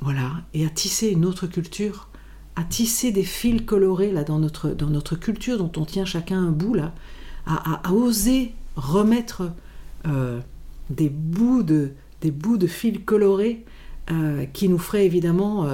voilà, 0.00 0.30
et 0.54 0.64
à 0.64 0.68
tisser 0.68 1.08
une 1.08 1.24
autre 1.24 1.46
culture, 1.46 2.08
à 2.56 2.64
tisser 2.64 3.12
des 3.12 3.24
fils 3.24 3.62
colorés 3.62 4.12
là 4.12 4.24
dans 4.24 4.38
notre, 4.38 4.70
dans 4.70 4.88
notre 4.88 5.16
culture 5.16 5.58
dont 5.58 5.72
on 5.76 5.84
tient 5.84 6.04
chacun 6.04 6.38
un 6.38 6.50
bout 6.50 6.74
là, 6.74 6.94
à, 7.46 7.92
oser 7.92 8.54
remettre 8.76 9.50
euh, 10.06 10.40
des, 10.90 11.08
bouts 11.08 11.62
de, 11.62 11.92
des 12.20 12.30
bouts 12.30 12.56
de 12.56 12.66
fils 12.66 12.98
colorés 13.04 13.64
euh, 14.10 14.46
qui 14.46 14.68
nous 14.68 14.78
feraient 14.78 15.06
évidemment, 15.06 15.68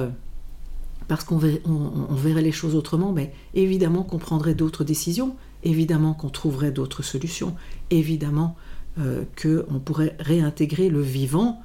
parce 1.07 1.23
qu'on 1.23 1.37
verrait 1.37 2.41
les 2.41 2.51
choses 2.51 2.75
autrement, 2.75 3.11
mais 3.11 3.33
évidemment 3.53 4.03
qu'on 4.03 4.17
prendrait 4.17 4.55
d'autres 4.55 4.83
décisions, 4.83 5.35
évidemment 5.63 6.13
qu'on 6.13 6.29
trouverait 6.29 6.71
d'autres 6.71 7.03
solutions, 7.03 7.55
évidemment 7.89 8.55
euh, 8.99 9.23
qu'on 9.41 9.79
pourrait 9.79 10.17
réintégrer 10.19 10.89
le 10.89 11.01
vivant 11.01 11.61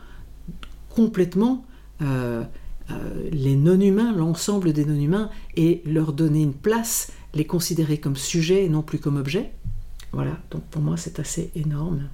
complètement, 0.90 1.64
euh, 2.00 2.04
euh, 2.04 2.44
les 3.32 3.56
non-humains, 3.56 4.12
l'ensemble 4.12 4.72
des 4.72 4.84
non-humains, 4.84 5.30
et 5.56 5.82
leur 5.84 6.12
donner 6.12 6.42
une 6.42 6.54
place, 6.54 7.12
les 7.34 7.44
considérer 7.44 7.98
comme 7.98 8.16
sujet 8.16 8.64
et 8.64 8.68
non 8.68 8.82
plus 8.82 8.98
comme 8.98 9.16
objet. 9.16 9.52
Voilà, 10.12 10.38
donc 10.50 10.62
pour 10.64 10.82
moi 10.82 10.96
c'est 10.96 11.18
assez 11.18 11.50
énorme. 11.54 12.08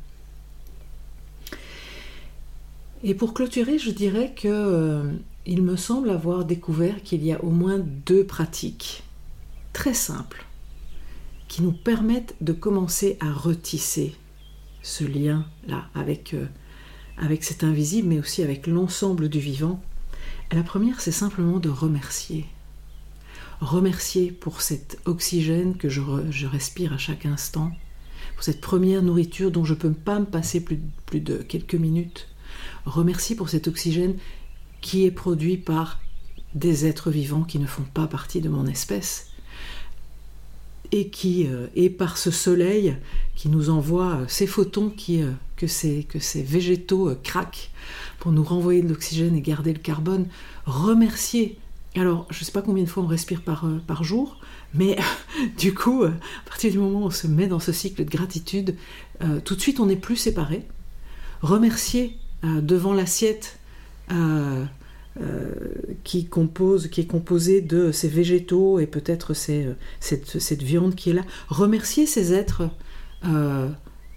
Et 3.05 3.15
pour 3.15 3.35
clôturer, 3.35 3.79
je 3.79 3.91
dirais 3.91 4.33
que 4.35 5.13
il 5.45 5.63
me 5.63 5.77
semble 5.77 6.11
avoir 6.11 6.45
découvert 6.45 7.03
qu'il 7.03 7.25
y 7.25 7.33
a 7.33 7.43
au 7.43 7.51
moins 7.51 7.79
deux 7.79 8.25
pratiques 8.25 9.03
très 9.73 9.95
simples 9.95 10.47
qui 11.49 11.63
nous 11.63 11.73
permettent 11.73 12.35
de 12.41 12.53
commencer 12.53 13.17
à 13.21 13.33
retisser 13.33 14.15
ce 14.83 15.05
lien-là 15.05 15.89
avec, 15.95 16.35
euh, 16.35 16.47
avec 17.19 17.45
cet 17.45 17.65
invisible, 17.65 18.09
mais 18.09 18.19
aussi 18.19 18.43
avec 18.43 18.67
l'ensemble 18.67 19.29
du 19.29 19.39
vivant. 19.39 19.83
La 20.53 20.63
première, 20.63 21.01
c'est 21.01 21.13
simplement 21.13 21.59
de 21.59 21.71
remercier. 21.71 22.47
Remercier 23.61 24.33
pour 24.33 24.61
cet 24.61 24.99
oxygène 25.05 25.77
que 25.77 25.89
je, 25.89 26.03
respire 26.47 26.93
à 26.93 26.99
chaque 26.99 27.27
instant, 27.27 27.73
pour 28.35 28.45
cette 28.45 28.61
première 28.61 29.03
nourriture 29.03 29.51
dont 29.51 29.65
je 29.65 29.75
ne 29.75 29.79
peux 29.79 29.93
pas 29.93 30.19
me 30.21 30.27
passer 30.27 30.63
plus, 30.63 31.21
de 31.21 31.37
quelques 31.37 31.75
minutes. 31.75 32.29
Remercier 32.85 33.35
pour 33.37 33.49
cet 33.49 33.69
oxygène 33.69 34.17
qui 34.81 35.05
est 35.05 35.11
produit 35.11 35.57
par 35.57 36.01
des 36.55 36.87
êtres 36.87 37.11
vivants 37.11 37.45
qui 37.45 37.59
ne 37.59 37.67
font 37.67 37.87
pas 37.95 38.07
partie 38.07 38.41
de 38.41 38.49
mon 38.49 38.67
espèce 38.67 39.29
et 40.91 41.09
qui 41.09 41.47
euh, 41.47 41.69
par 41.99 42.19
ce 42.19 42.31
soleil 42.31 42.97
qui 43.35 43.49
nous 43.49 43.71
envoie 43.71 44.17
euh, 44.17 44.25
ces 44.29 44.47
photons 44.47 44.91
qui, 44.91 45.23
euh, 45.23 45.31
que, 45.63 45.69
ces, 45.69 46.03
que 46.03 46.19
ces 46.19 46.43
végétaux 46.43 47.15
craquent 47.23 47.71
pour 48.19 48.33
nous 48.33 48.43
renvoyer 48.43 48.83
de 48.83 48.89
l'oxygène 48.89 49.37
et 49.37 49.41
garder 49.41 49.73
le 49.73 49.79
carbone, 49.79 50.27
remercier. 50.67 51.57
Alors, 51.95 52.27
je 52.31 52.41
ne 52.41 52.45
sais 52.45 52.53
pas 52.53 52.63
combien 52.63 52.83
de 52.83 52.89
fois 52.89 53.05
on 53.05 53.07
respire 53.07 53.43
par, 53.43 53.65
par 53.87 54.03
jour, 54.03 54.41
mais 54.75 54.99
du 55.59 55.73
coup, 55.73 56.03
à 56.03 56.13
partir 56.47 56.73
du 56.73 56.79
moment 56.79 57.03
où 57.03 57.07
on 57.07 57.11
se 57.11 57.29
met 57.29 57.47
dans 57.47 57.61
ce 57.61 57.71
cycle 57.71 58.05
de 58.05 58.11
gratitude, 58.11 58.75
tout 59.45 59.55
de 59.55 59.61
suite 59.61 59.79
on 59.79 59.87
n'est 59.87 59.95
plus 59.95 60.17
séparés. 60.17 60.67
Remercier 61.43 62.17
devant 62.43 62.93
l'assiette 62.93 63.61
euh, 65.21 65.45
qui, 66.05 66.21
est 66.21 67.05
composé 67.05 67.61
de 67.61 67.93
ces 67.93 68.09
végétaux 68.09 68.79
et 68.81 68.87
peut-être 68.87 69.35
euh, 69.51 69.75
cette, 70.01 70.41
cette, 70.41 70.63
viande 70.63 70.95
qui 70.95 71.11
est 71.11 71.13
là. 71.13 71.21
Remercier 71.49 72.07
ces 72.07 72.33
êtres 72.33 72.71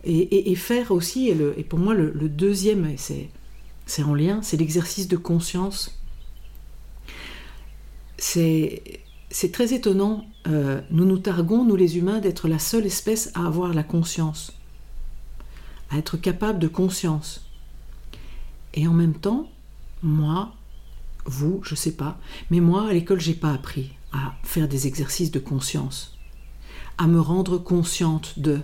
et, 0.06 0.56
faire 0.56 0.92
aussi, 0.92 1.30
et, 1.30 1.64
pour 1.64 1.80
moi 1.80 1.94
le, 1.94 2.30
deuxième, 2.30 2.96
c'est 2.98 4.04
en 4.04 4.14
lien, 4.14 4.42
c'est 4.42 4.58
l'exercice 4.58 5.08
de 5.08 5.18
conscience. 5.18 6.00
C'est 8.18 9.02
très 9.52 9.74
étonnant. 9.74 10.26
Euh, 10.48 10.82
nous 10.92 11.06
nous 11.06 11.18
targuons, 11.18 11.66
nous 11.66 11.76
les 11.76 11.98
humains, 11.98 12.20
d'être 12.20 12.48
la 12.48 12.60
seule 12.60 12.86
espèce 12.86 13.32
à 13.34 13.48
avoir 13.48 13.74
la 13.74 13.84
conscience, 13.84 14.54
à 15.90 15.98
être 15.98 16.18
capable 16.18 16.60
de 16.60 16.68
conscience. 16.68 17.50
Et 18.76 18.88
en 18.88 18.94
même 18.94 19.16
temps, 19.16 19.50
moi, 20.04 20.54
vous, 21.26 21.62
je 21.64 21.74
sais 21.76 21.94
pas, 21.94 22.20
mais 22.52 22.60
moi, 22.60 22.88
à 22.88 22.94
l'école, 22.94 23.20
j'ai 23.20 23.34
pas 23.34 23.52
appris 23.52 23.94
à 24.14 24.36
faire 24.44 24.68
des 24.68 24.88
exercices 24.88 25.32
de 25.32 25.40
conscience, 25.40 26.18
à 26.98 27.08
me 27.08 27.20
rendre 27.20 27.58
consciente 27.58 28.40
de. 28.40 28.60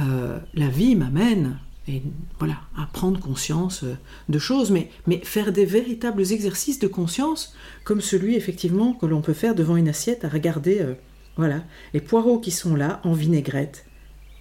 Euh, 0.00 0.38
la 0.54 0.68
vie 0.68 0.96
m'amène 0.96 1.58
et 1.88 2.02
voilà, 2.38 2.60
à 2.76 2.86
prendre 2.92 3.18
conscience 3.18 3.82
euh, 3.82 3.94
de 4.28 4.38
choses, 4.38 4.70
mais, 4.70 4.88
mais 5.06 5.20
faire 5.24 5.52
des 5.52 5.64
véritables 5.64 6.32
exercices 6.32 6.78
de 6.78 6.86
conscience, 6.86 7.54
comme 7.84 8.00
celui 8.00 8.36
effectivement 8.36 8.94
que 8.94 9.06
l'on 9.06 9.20
peut 9.20 9.32
faire 9.32 9.54
devant 9.54 9.76
une 9.76 9.88
assiette 9.88 10.24
à 10.24 10.28
regarder, 10.28 10.80
euh, 10.80 10.94
voilà, 11.36 11.64
les 11.92 12.00
poireaux 12.00 12.38
qui 12.38 12.52
sont 12.52 12.76
là 12.76 13.00
en 13.04 13.12
vinaigrette, 13.12 13.84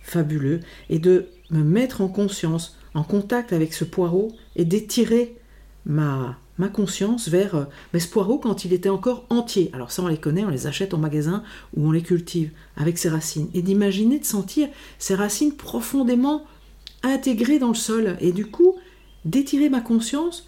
fabuleux, 0.03 0.59
et 0.89 0.99
de 0.99 1.29
me 1.49 1.63
mettre 1.63 2.01
en 2.01 2.07
conscience, 2.07 2.77
en 2.93 3.03
contact 3.03 3.53
avec 3.53 3.73
ce 3.73 3.85
poireau, 3.85 4.31
et 4.55 4.65
d'étirer 4.65 5.35
ma, 5.85 6.37
ma 6.61 6.69
conscience 6.69 7.27
vers 7.27 7.55
euh, 7.55 7.99
ce 7.99 8.07
poireau 8.07 8.37
quand 8.37 8.65
il 8.65 8.71
était 8.71 8.89
encore 8.89 9.25
entier. 9.29 9.71
Alors 9.73 9.91
ça 9.91 10.03
on 10.03 10.07
les 10.07 10.17
connaît, 10.17 10.45
on 10.45 10.49
les 10.49 10.67
achète 10.67 10.93
en 10.93 10.99
magasin 10.99 11.43
ou 11.75 11.87
on 11.87 11.91
les 11.91 12.03
cultive 12.03 12.51
avec 12.77 12.97
ses 12.97 13.09
racines, 13.09 13.49
et 13.53 13.61
d'imaginer, 13.63 14.19
de 14.19 14.25
sentir 14.25 14.69
ces 14.99 15.15
racines 15.15 15.53
profondément 15.53 16.45
intégré 17.03 17.57
dans 17.57 17.69
le 17.69 17.75
sol. 17.75 18.15
Et 18.21 18.31
du 18.31 18.45
coup 18.45 18.75
d'étirer 19.25 19.69
ma 19.69 19.81
conscience 19.81 20.47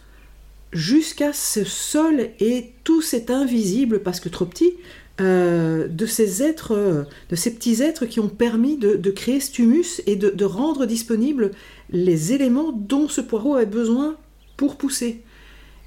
jusqu'à 0.71 1.33
ce 1.33 1.63
sol 1.63 2.29
et 2.39 2.73
tout 2.83 3.01
cet 3.01 3.29
invisible 3.29 4.01
parce 4.01 4.19
que 4.19 4.29
trop 4.29 4.45
petit 4.45 4.73
euh, 5.21 5.87
de 5.87 6.05
ces 6.07 6.41
êtres, 6.41 6.73
euh, 6.75 7.03
de 7.29 7.35
ces 7.35 7.53
petits 7.53 7.83
êtres 7.83 8.05
qui 8.05 8.19
ont 8.19 8.29
permis 8.29 8.77
de, 8.77 9.11
créer 9.11 9.39
ce 9.39 9.61
humus 9.61 10.01
et 10.07 10.15
de, 10.15 10.45
rendre 10.45 10.85
disponibles 10.85 11.51
les 11.91 12.33
éléments 12.33 12.71
dont 12.71 13.07
ce 13.07 13.21
poireau 13.21 13.55
avait 13.55 13.65
besoin 13.65 14.15
pour 14.57 14.75
pousser 14.75 15.21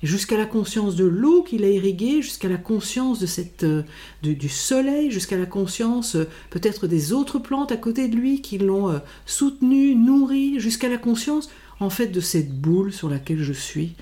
jusqu'à 0.02 0.36
la 0.36 0.46
conscience 0.46 0.96
de 0.96 1.04
l'eau 1.04 1.42
qu'il 1.42 1.64
a 1.64 1.70
irriguée, 1.70 2.22
jusqu'à 2.22 2.48
la 2.48 2.58
conscience 2.58 3.24
euh, 3.62 3.82
du 4.22 4.48
soleil, 4.48 5.10
jusqu'à 5.10 5.36
la 5.36 5.46
conscience 5.46 6.16
euh, 6.16 6.28
peut-être 6.50 6.86
des 6.86 7.12
autres 7.12 7.38
plantes 7.38 7.72
à 7.72 7.76
côté 7.76 8.08
de 8.08 8.16
lui 8.16 8.42
qui 8.42 8.58
l'ont 8.58 8.90
euh, 8.90 8.98
soutenu, 9.24 9.94
nourri, 9.94 10.60
jusqu'à 10.60 10.88
la 10.88 10.98
conscience 10.98 11.50
en 11.80 11.90
fait 11.90 12.08
de 12.08 12.20
cette 12.20 12.52
boule 12.52 12.92
sur 12.92 13.08
laquelle 13.08 13.42
je 13.42 13.52
suis 13.52 13.94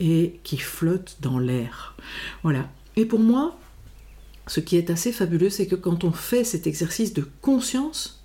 et 0.00 0.40
qui 0.42 0.56
flotte 0.56 1.18
dans 1.20 1.38
l'air. 1.38 1.96
Voilà. 2.42 2.68
Et 2.96 3.04
pour 3.04 3.20
moi, 3.20 3.58
ce 4.46 4.60
qui 4.60 4.76
est 4.76 4.90
assez 4.90 5.12
fabuleux, 5.12 5.50
c'est 5.50 5.66
que 5.66 5.76
quand 5.76 6.04
on 6.04 6.12
fait 6.12 6.44
cet 6.44 6.66
exercice 6.66 7.14
de 7.14 7.26
conscience, 7.40 8.22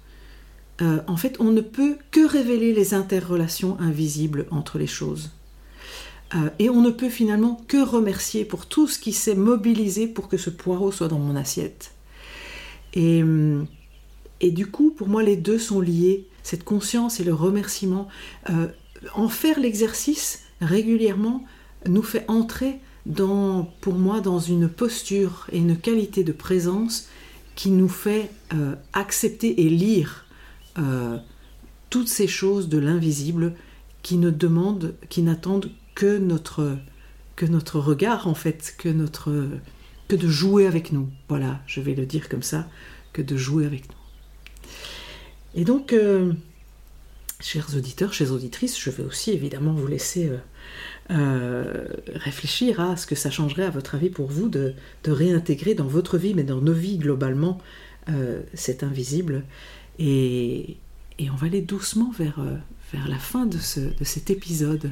en 0.79 1.17
fait, 1.17 1.37
on 1.39 1.51
ne 1.51 1.61
peut 1.61 1.97
que 2.11 2.25
révéler 2.27 2.71
les 2.73 2.93
interrelations 2.93 3.79
invisibles 3.79 4.45
entre 4.51 4.77
les 4.77 4.87
choses. 4.87 5.31
Euh, 6.35 6.49
et 6.59 6.69
on 6.69 6.81
ne 6.81 6.89
peut 6.89 7.09
finalement 7.09 7.61
que 7.67 7.77
remercier 7.77 8.43
pour 8.43 8.65
tout 8.65 8.87
ce 8.87 8.99
qui 8.99 9.13
s'est 9.13 9.35
mobilisé 9.35 10.07
pour 10.07 10.27
que 10.27 10.37
ce 10.37 10.49
poireau 10.49 10.91
soit 10.91 11.07
dans 11.07 11.19
mon 11.19 11.35
assiette. 11.35 11.91
Et, 12.93 13.21
euh, 13.23 13.63
et 14.41 14.51
du 14.51 14.67
coup, 14.67 14.91
pour 14.91 15.07
moi, 15.07 15.23
les 15.23 15.37
deux 15.37 15.59
sont 15.59 15.79
liés, 15.79 16.25
cette 16.43 16.63
conscience 16.63 17.19
et 17.19 17.23
le 17.23 17.33
remerciement. 17.33 18.07
Euh, 18.49 18.67
en 19.13 19.29
faire 19.29 19.59
l'exercice 19.59 20.41
régulièrement 20.59 21.45
nous 21.85 22.03
fait 22.03 22.25
entrer 22.27 22.79
dans, 23.05 23.71
pour 23.79 23.93
moi 23.93 24.19
dans 24.19 24.39
une 24.39 24.67
posture 24.67 25.47
et 25.51 25.59
une 25.59 25.77
qualité 25.77 26.23
de 26.23 26.31
présence 26.31 27.07
qui 27.55 27.69
nous 27.69 27.87
fait 27.87 28.29
accepter 28.93 29.61
et 29.61 29.69
lire 29.69 30.25
toutes 31.89 32.07
ces 32.07 32.27
choses 32.27 32.69
de 32.69 32.77
l'invisible 32.77 33.53
qui 34.01 34.17
ne 34.17 34.29
demandent, 34.29 34.95
qui 35.09 35.21
n'attendent 35.21 35.71
que 35.97 36.15
notre, 36.15 37.79
regard, 37.79 38.27
en 38.27 38.35
fait, 38.35 38.75
que, 38.77 38.87
notre, 38.87 39.49
que 40.07 40.15
de 40.15 40.27
jouer 40.27 40.67
avec 40.67 40.91
nous. 40.91 41.09
Voilà, 41.27 41.59
je 41.65 41.81
vais 41.81 41.95
le 41.95 42.05
dire 42.05 42.29
comme 42.29 42.43
ça, 42.43 42.69
que 43.13 43.23
de 43.23 43.35
jouer 43.35 43.65
avec 43.65 43.89
nous. 43.89 43.97
Et 45.55 45.65
donc, 45.65 45.93
euh, 45.93 46.33
chers 47.39 47.75
auditeurs, 47.75 48.13
chères 48.13 48.31
auditrices, 48.31 48.79
je 48.79 48.91
vais 48.91 49.03
aussi 49.03 49.31
évidemment 49.31 49.73
vous 49.73 49.87
laisser 49.87 50.29
euh, 50.29 50.37
euh, 51.09 51.87
réfléchir 52.13 52.79
à 52.79 52.95
ce 52.95 53.07
que 53.07 53.15
ça 53.15 53.31
changerait 53.31 53.65
à 53.65 53.71
votre 53.71 53.95
avis 53.95 54.11
pour 54.11 54.27
vous 54.27 54.49
de, 54.49 54.75
réintégrer 55.07 55.73
dans 55.73 55.87
votre 55.87 56.19
vie, 56.19 56.35
mais 56.35 56.43
dans 56.43 56.61
nos 56.61 56.73
vies 56.73 56.99
globalement, 56.99 57.57
cet 58.53 58.83
invisible. 58.83 59.43
Et, 59.97 60.77
et, 61.17 61.31
on 61.31 61.35
va 61.35 61.47
aller 61.47 61.61
doucement 61.61 62.11
vers, 62.11 62.39
vers 62.93 63.07
la 63.09 63.17
fin 63.17 63.47
de, 63.47 63.57
ce, 63.57 63.79
de 63.79 64.03
cet 64.03 64.29
épisode. 64.29 64.91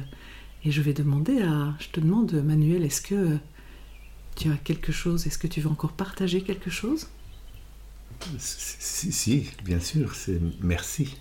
Et 0.66 0.72
je 0.72 0.82
vais 0.82 0.92
demander 0.92 1.42
à. 1.42 1.76
Je 1.78 1.90
te 1.90 2.00
demande, 2.00 2.32
Manuel, 2.32 2.82
est-ce 2.82 3.00
que 3.00 3.38
tu 4.34 4.50
as 4.50 4.56
quelque 4.56 4.90
chose? 4.90 5.24
Est-ce 5.28 5.38
que 5.38 5.46
tu 5.46 5.60
veux 5.60 5.70
encore 5.70 5.92
partager 5.92 6.42
quelque 6.42 6.70
chose? 6.70 7.06
Si, 8.38 9.48
bien 9.64 9.78
sûr, 9.78 10.16
c'est 10.16 10.40
merci. 10.60 11.16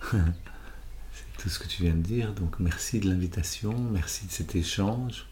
c'est 0.10 1.36
tout 1.36 1.50
ce 1.50 1.58
que 1.58 1.68
tu 1.68 1.82
viens 1.82 1.92
de 1.92 2.00
dire. 2.00 2.32
Donc 2.32 2.60
merci 2.60 2.98
de 2.98 3.10
l'invitation, 3.10 3.78
merci 3.78 4.24
de 4.24 4.32
cet 4.32 4.54
échange. 4.54 5.26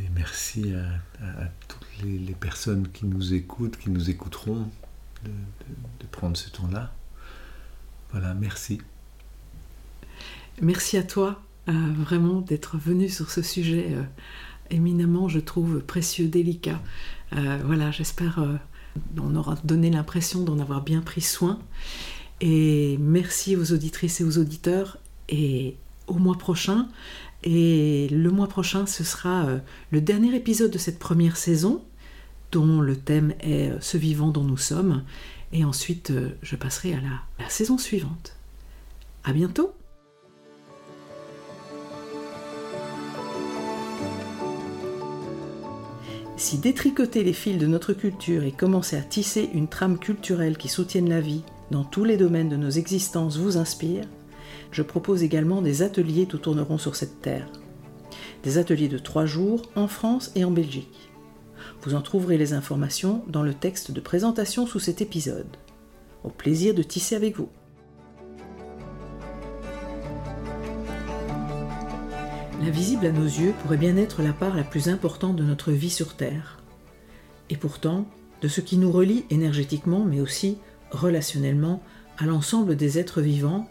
Et 0.00 0.08
merci 0.14 0.72
à, 0.72 1.50
toutes 1.68 2.02
les, 2.02 2.32
personnes 2.32 2.88
qui 2.88 3.04
nous 3.04 3.34
écoutent, 3.34 3.76
qui 3.76 3.90
nous 3.90 4.08
écouteront, 4.08 4.70
de 5.22 6.06
prendre 6.10 6.34
ce 6.38 6.48
temps-là. 6.48 6.94
Voilà, 8.10 8.32
merci. 8.32 8.80
Merci 10.62 10.96
à 10.96 11.02
toi 11.02 11.42
euh, 11.68 11.72
vraiment 11.98 12.40
d'être 12.40 12.78
venu 12.78 13.10
sur 13.10 13.30
ce 13.30 13.42
sujet 13.42 13.88
euh, 13.90 14.02
éminemment, 14.70 15.28
je 15.28 15.38
trouve, 15.38 15.80
précieux, 15.80 16.28
délicat. 16.28 16.80
Euh, 17.34 17.58
voilà, 17.64 17.90
j'espère 17.90 18.40
on 19.20 19.36
aura 19.36 19.56
donné 19.64 19.90
l'impression 19.90 20.42
d'en 20.42 20.58
avoir 20.58 20.82
bien 20.82 21.02
pris 21.02 21.20
soin. 21.20 21.58
Et 22.40 22.96
merci 22.98 23.54
aux 23.56 23.72
auditrices 23.72 24.20
et 24.22 24.24
aux 24.24 24.38
auditeurs. 24.38 24.98
Et 25.28 25.76
au 26.06 26.14
mois 26.14 26.38
prochain, 26.38 26.88
et 27.42 28.08
le 28.10 28.30
mois 28.30 28.48
prochain, 28.48 28.86
ce 28.86 29.04
sera 29.04 29.48
le 29.90 30.00
dernier 30.00 30.34
épisode 30.34 30.70
de 30.70 30.78
cette 30.78 30.98
première 30.98 31.36
saison, 31.36 31.84
dont 32.52 32.80
le 32.80 32.96
thème 32.96 33.34
est 33.40 33.72
Ce 33.80 33.98
vivant 33.98 34.28
dont 34.28 34.44
nous 34.44 34.56
sommes. 34.56 35.02
Et 35.52 35.64
ensuite, 35.64 36.12
je 36.42 36.56
passerai 36.56 36.94
à 36.94 37.00
la, 37.00 37.20
la 37.38 37.50
saison 37.50 37.76
suivante. 37.76 38.36
À 39.24 39.32
bientôt! 39.32 39.74
Si 46.46 46.58
détricoter 46.58 47.24
les 47.24 47.32
fils 47.32 47.58
de 47.58 47.66
notre 47.66 47.92
culture 47.92 48.44
et 48.44 48.52
commencer 48.52 48.96
à 48.96 49.00
tisser 49.00 49.50
une 49.52 49.66
trame 49.66 49.98
culturelle 49.98 50.56
qui 50.56 50.68
soutienne 50.68 51.08
la 51.08 51.20
vie 51.20 51.42
dans 51.72 51.82
tous 51.82 52.04
les 52.04 52.16
domaines 52.16 52.48
de 52.48 52.56
nos 52.56 52.70
existences 52.70 53.36
vous 53.36 53.56
inspire, 53.56 54.04
je 54.70 54.82
propose 54.82 55.24
également 55.24 55.60
des 55.60 55.82
ateliers 55.82 56.26
tout 56.26 56.38
tourneront 56.38 56.78
sur 56.78 56.94
cette 56.94 57.20
terre. 57.20 57.48
Des 58.44 58.58
ateliers 58.58 58.86
de 58.86 58.98
trois 58.98 59.26
jours 59.26 59.62
en 59.74 59.88
France 59.88 60.30
et 60.36 60.44
en 60.44 60.52
Belgique. 60.52 61.10
Vous 61.82 61.96
en 61.96 62.00
trouverez 62.00 62.38
les 62.38 62.52
informations 62.52 63.24
dans 63.26 63.42
le 63.42 63.52
texte 63.52 63.90
de 63.90 64.00
présentation 64.00 64.68
sous 64.68 64.78
cet 64.78 65.00
épisode. 65.00 65.56
Au 66.22 66.30
plaisir 66.30 66.74
de 66.74 66.84
tisser 66.84 67.16
avec 67.16 67.36
vous. 67.36 67.48
L'invisible 72.66 73.06
à 73.06 73.12
nos 73.12 73.22
yeux 73.22 73.54
pourrait 73.62 73.76
bien 73.76 73.96
être 73.96 74.22
la 74.22 74.32
part 74.32 74.56
la 74.56 74.64
plus 74.64 74.88
importante 74.88 75.36
de 75.36 75.44
notre 75.44 75.70
vie 75.70 75.88
sur 75.88 76.16
Terre. 76.16 76.58
Et 77.48 77.56
pourtant, 77.56 78.08
de 78.42 78.48
ce 78.48 78.60
qui 78.60 78.76
nous 78.76 78.90
relie 78.90 79.24
énergétiquement, 79.30 80.04
mais 80.04 80.20
aussi 80.20 80.58
relationnellement, 80.90 81.80
à 82.18 82.26
l'ensemble 82.26 82.74
des 82.74 82.98
êtres 82.98 83.20
vivants, 83.20 83.70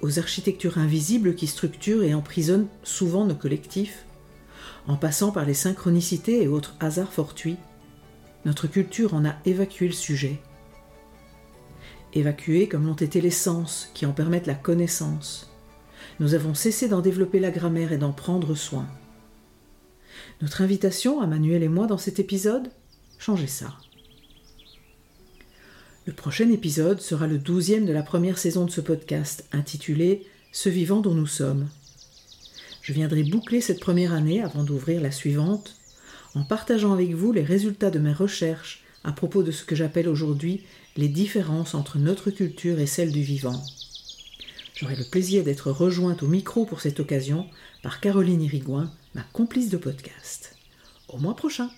aux 0.00 0.18
architectures 0.18 0.78
invisibles 0.78 1.34
qui 1.34 1.46
structurent 1.46 2.02
et 2.02 2.14
emprisonnent 2.14 2.68
souvent 2.82 3.26
nos 3.26 3.34
collectifs, 3.34 4.06
en 4.86 4.96
passant 4.96 5.30
par 5.30 5.44
les 5.44 5.52
synchronicités 5.52 6.42
et 6.42 6.48
autres 6.48 6.76
hasards 6.80 7.12
fortuits, 7.12 7.58
notre 8.46 8.68
culture 8.68 9.12
en 9.12 9.26
a 9.26 9.34
évacué 9.44 9.86
le 9.86 9.92
sujet. 9.92 10.40
Évacué 12.14 12.68
comme 12.68 12.86
l'ont 12.86 12.94
été 12.94 13.20
les 13.20 13.30
sens 13.30 13.90
qui 13.92 14.06
en 14.06 14.12
permettent 14.12 14.46
la 14.46 14.54
connaissance, 14.54 15.52
nous 16.20 16.34
avons 16.34 16.54
cessé 16.54 16.88
d'en 16.88 17.00
développer 17.00 17.38
la 17.38 17.50
grammaire 17.50 17.92
et 17.92 17.98
d'en 17.98 18.12
prendre 18.12 18.54
soin. 18.54 18.86
Notre 20.42 20.62
invitation 20.62 21.20
à 21.20 21.26
Manuel 21.26 21.62
et 21.62 21.68
moi 21.68 21.86
dans 21.86 21.98
cet 21.98 22.18
épisode 22.18 22.70
Changez 23.18 23.46
ça. 23.46 23.74
Le 26.06 26.12
prochain 26.12 26.50
épisode 26.50 27.00
sera 27.00 27.26
le 27.26 27.38
douzième 27.38 27.84
de 27.84 27.92
la 27.92 28.02
première 28.02 28.38
saison 28.38 28.64
de 28.64 28.70
ce 28.70 28.80
podcast, 28.80 29.46
intitulé 29.52 30.26
Ce 30.52 30.68
vivant 30.68 31.00
dont 31.00 31.14
nous 31.14 31.26
sommes. 31.26 31.68
Je 32.80 32.92
viendrai 32.92 33.24
boucler 33.24 33.60
cette 33.60 33.80
première 33.80 34.14
année 34.14 34.42
avant 34.42 34.64
d'ouvrir 34.64 35.00
la 35.00 35.10
suivante, 35.10 35.76
en 36.34 36.44
partageant 36.44 36.92
avec 36.92 37.14
vous 37.14 37.32
les 37.32 37.42
résultats 37.42 37.90
de 37.90 37.98
mes 37.98 38.12
recherches 38.12 38.84
à 39.04 39.12
propos 39.12 39.42
de 39.42 39.50
ce 39.50 39.64
que 39.64 39.76
j'appelle 39.76 40.08
aujourd'hui 40.08 40.64
les 40.96 41.08
différences 41.08 41.74
entre 41.74 41.98
notre 41.98 42.30
culture 42.30 42.78
et 42.78 42.86
celle 42.86 43.12
du 43.12 43.22
vivant. 43.22 43.62
J'aurai 44.78 44.94
le 44.94 45.02
plaisir 45.02 45.42
d'être 45.42 45.72
rejointe 45.72 46.22
au 46.22 46.28
micro 46.28 46.64
pour 46.64 46.80
cette 46.80 47.00
occasion 47.00 47.50
par 47.82 47.98
Caroline 47.98 48.42
Irigoyen, 48.42 48.92
ma 49.12 49.24
complice 49.32 49.70
de 49.70 49.76
podcast. 49.76 50.54
Au 51.08 51.18
mois 51.18 51.34
prochain! 51.34 51.68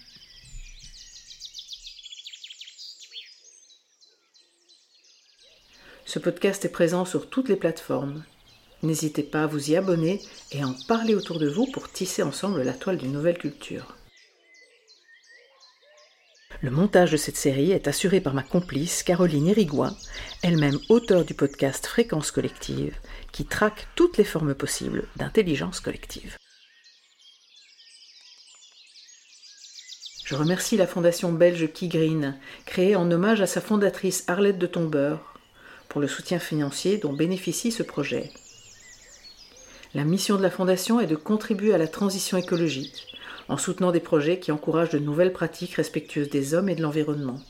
Ce 6.05 6.19
podcast 6.19 6.67
est 6.67 6.69
présent 6.69 7.07
sur 7.07 7.31
toutes 7.31 7.49
les 7.49 7.57
plateformes. 7.57 8.23
N'hésitez 8.83 9.23
pas 9.23 9.45
à 9.45 9.47
vous 9.47 9.71
y 9.71 9.77
abonner 9.77 10.21
et 10.53 10.61
à 10.61 10.69
en 10.69 10.75
parler 10.87 11.15
autour 11.15 11.39
de 11.39 11.49
vous 11.49 11.65
pour 11.73 11.91
tisser 11.91 12.23
ensemble 12.23 12.61
la 12.61 12.75
toile 12.75 12.99
d'une 12.99 13.13
nouvelle 13.13 13.39
culture. 13.39 13.97
Le 16.63 16.71
montage 16.71 17.13
de 17.13 17.17
cette 17.17 17.39
série 17.39 17.71
est 17.71 17.89
assuré 17.89 18.21
par 18.21 18.35
ma 18.35 18.43
complice 18.43 19.03
Caroline 19.03 19.47
Irigoyen, 19.47 19.97
elle-même 20.43 20.79
auteure 20.91 21.25
du 21.25 21.33
podcast 21.33 21.87
Fréquence 21.87 22.31
collective, 22.31 22.95
qui 23.33 23.47
traque 23.47 23.87
toutes 23.95 24.19
les 24.19 24.25
formes 24.25 24.55
possibles 24.55 25.05
d'intelligence 25.17 25.81
collective. 25.81 26.37
Je 30.27 30.35
remercie 30.35 30.77
la 30.77 30.87
fondation 30.87 31.33
belge 31.33 31.73
Key 31.73 31.89
Green, 31.89 32.39
créée 32.67 32.95
en 32.95 33.11
hommage 33.11 33.41
à 33.41 33.47
sa 33.47 33.63
fondatrice 33.63 34.25
Arlette 34.29 34.59
de 34.59 34.67
Tombeur, 34.67 35.35
pour 35.89 36.03
le 36.03 36.09
soutien 36.09 36.39
financier 36.39 36.99
dont 36.99 37.15
bénéficie 37.15 37.73
ce 37.73 37.83
projet. 37.83 38.31
La 39.95 40.05
mission 40.05 40.37
de 40.37 40.43
la 40.43 40.51
Fondation 40.51 41.01
est 41.01 41.07
de 41.07 41.17
contribuer 41.17 41.73
à 41.73 41.79
la 41.79 41.89
transition 41.89 42.37
écologique 42.37 43.10
en 43.51 43.57
soutenant 43.57 43.91
des 43.91 44.01
projets 44.01 44.39
qui 44.39 44.53
encouragent 44.53 44.91
de 44.91 44.99
nouvelles 45.01 45.33
pratiques 45.33 45.75
respectueuses 45.75 46.31
des 46.31 46.55
hommes 46.55 46.69
et 46.69 46.77
de 46.77 46.83
l'environnement. 46.83 47.41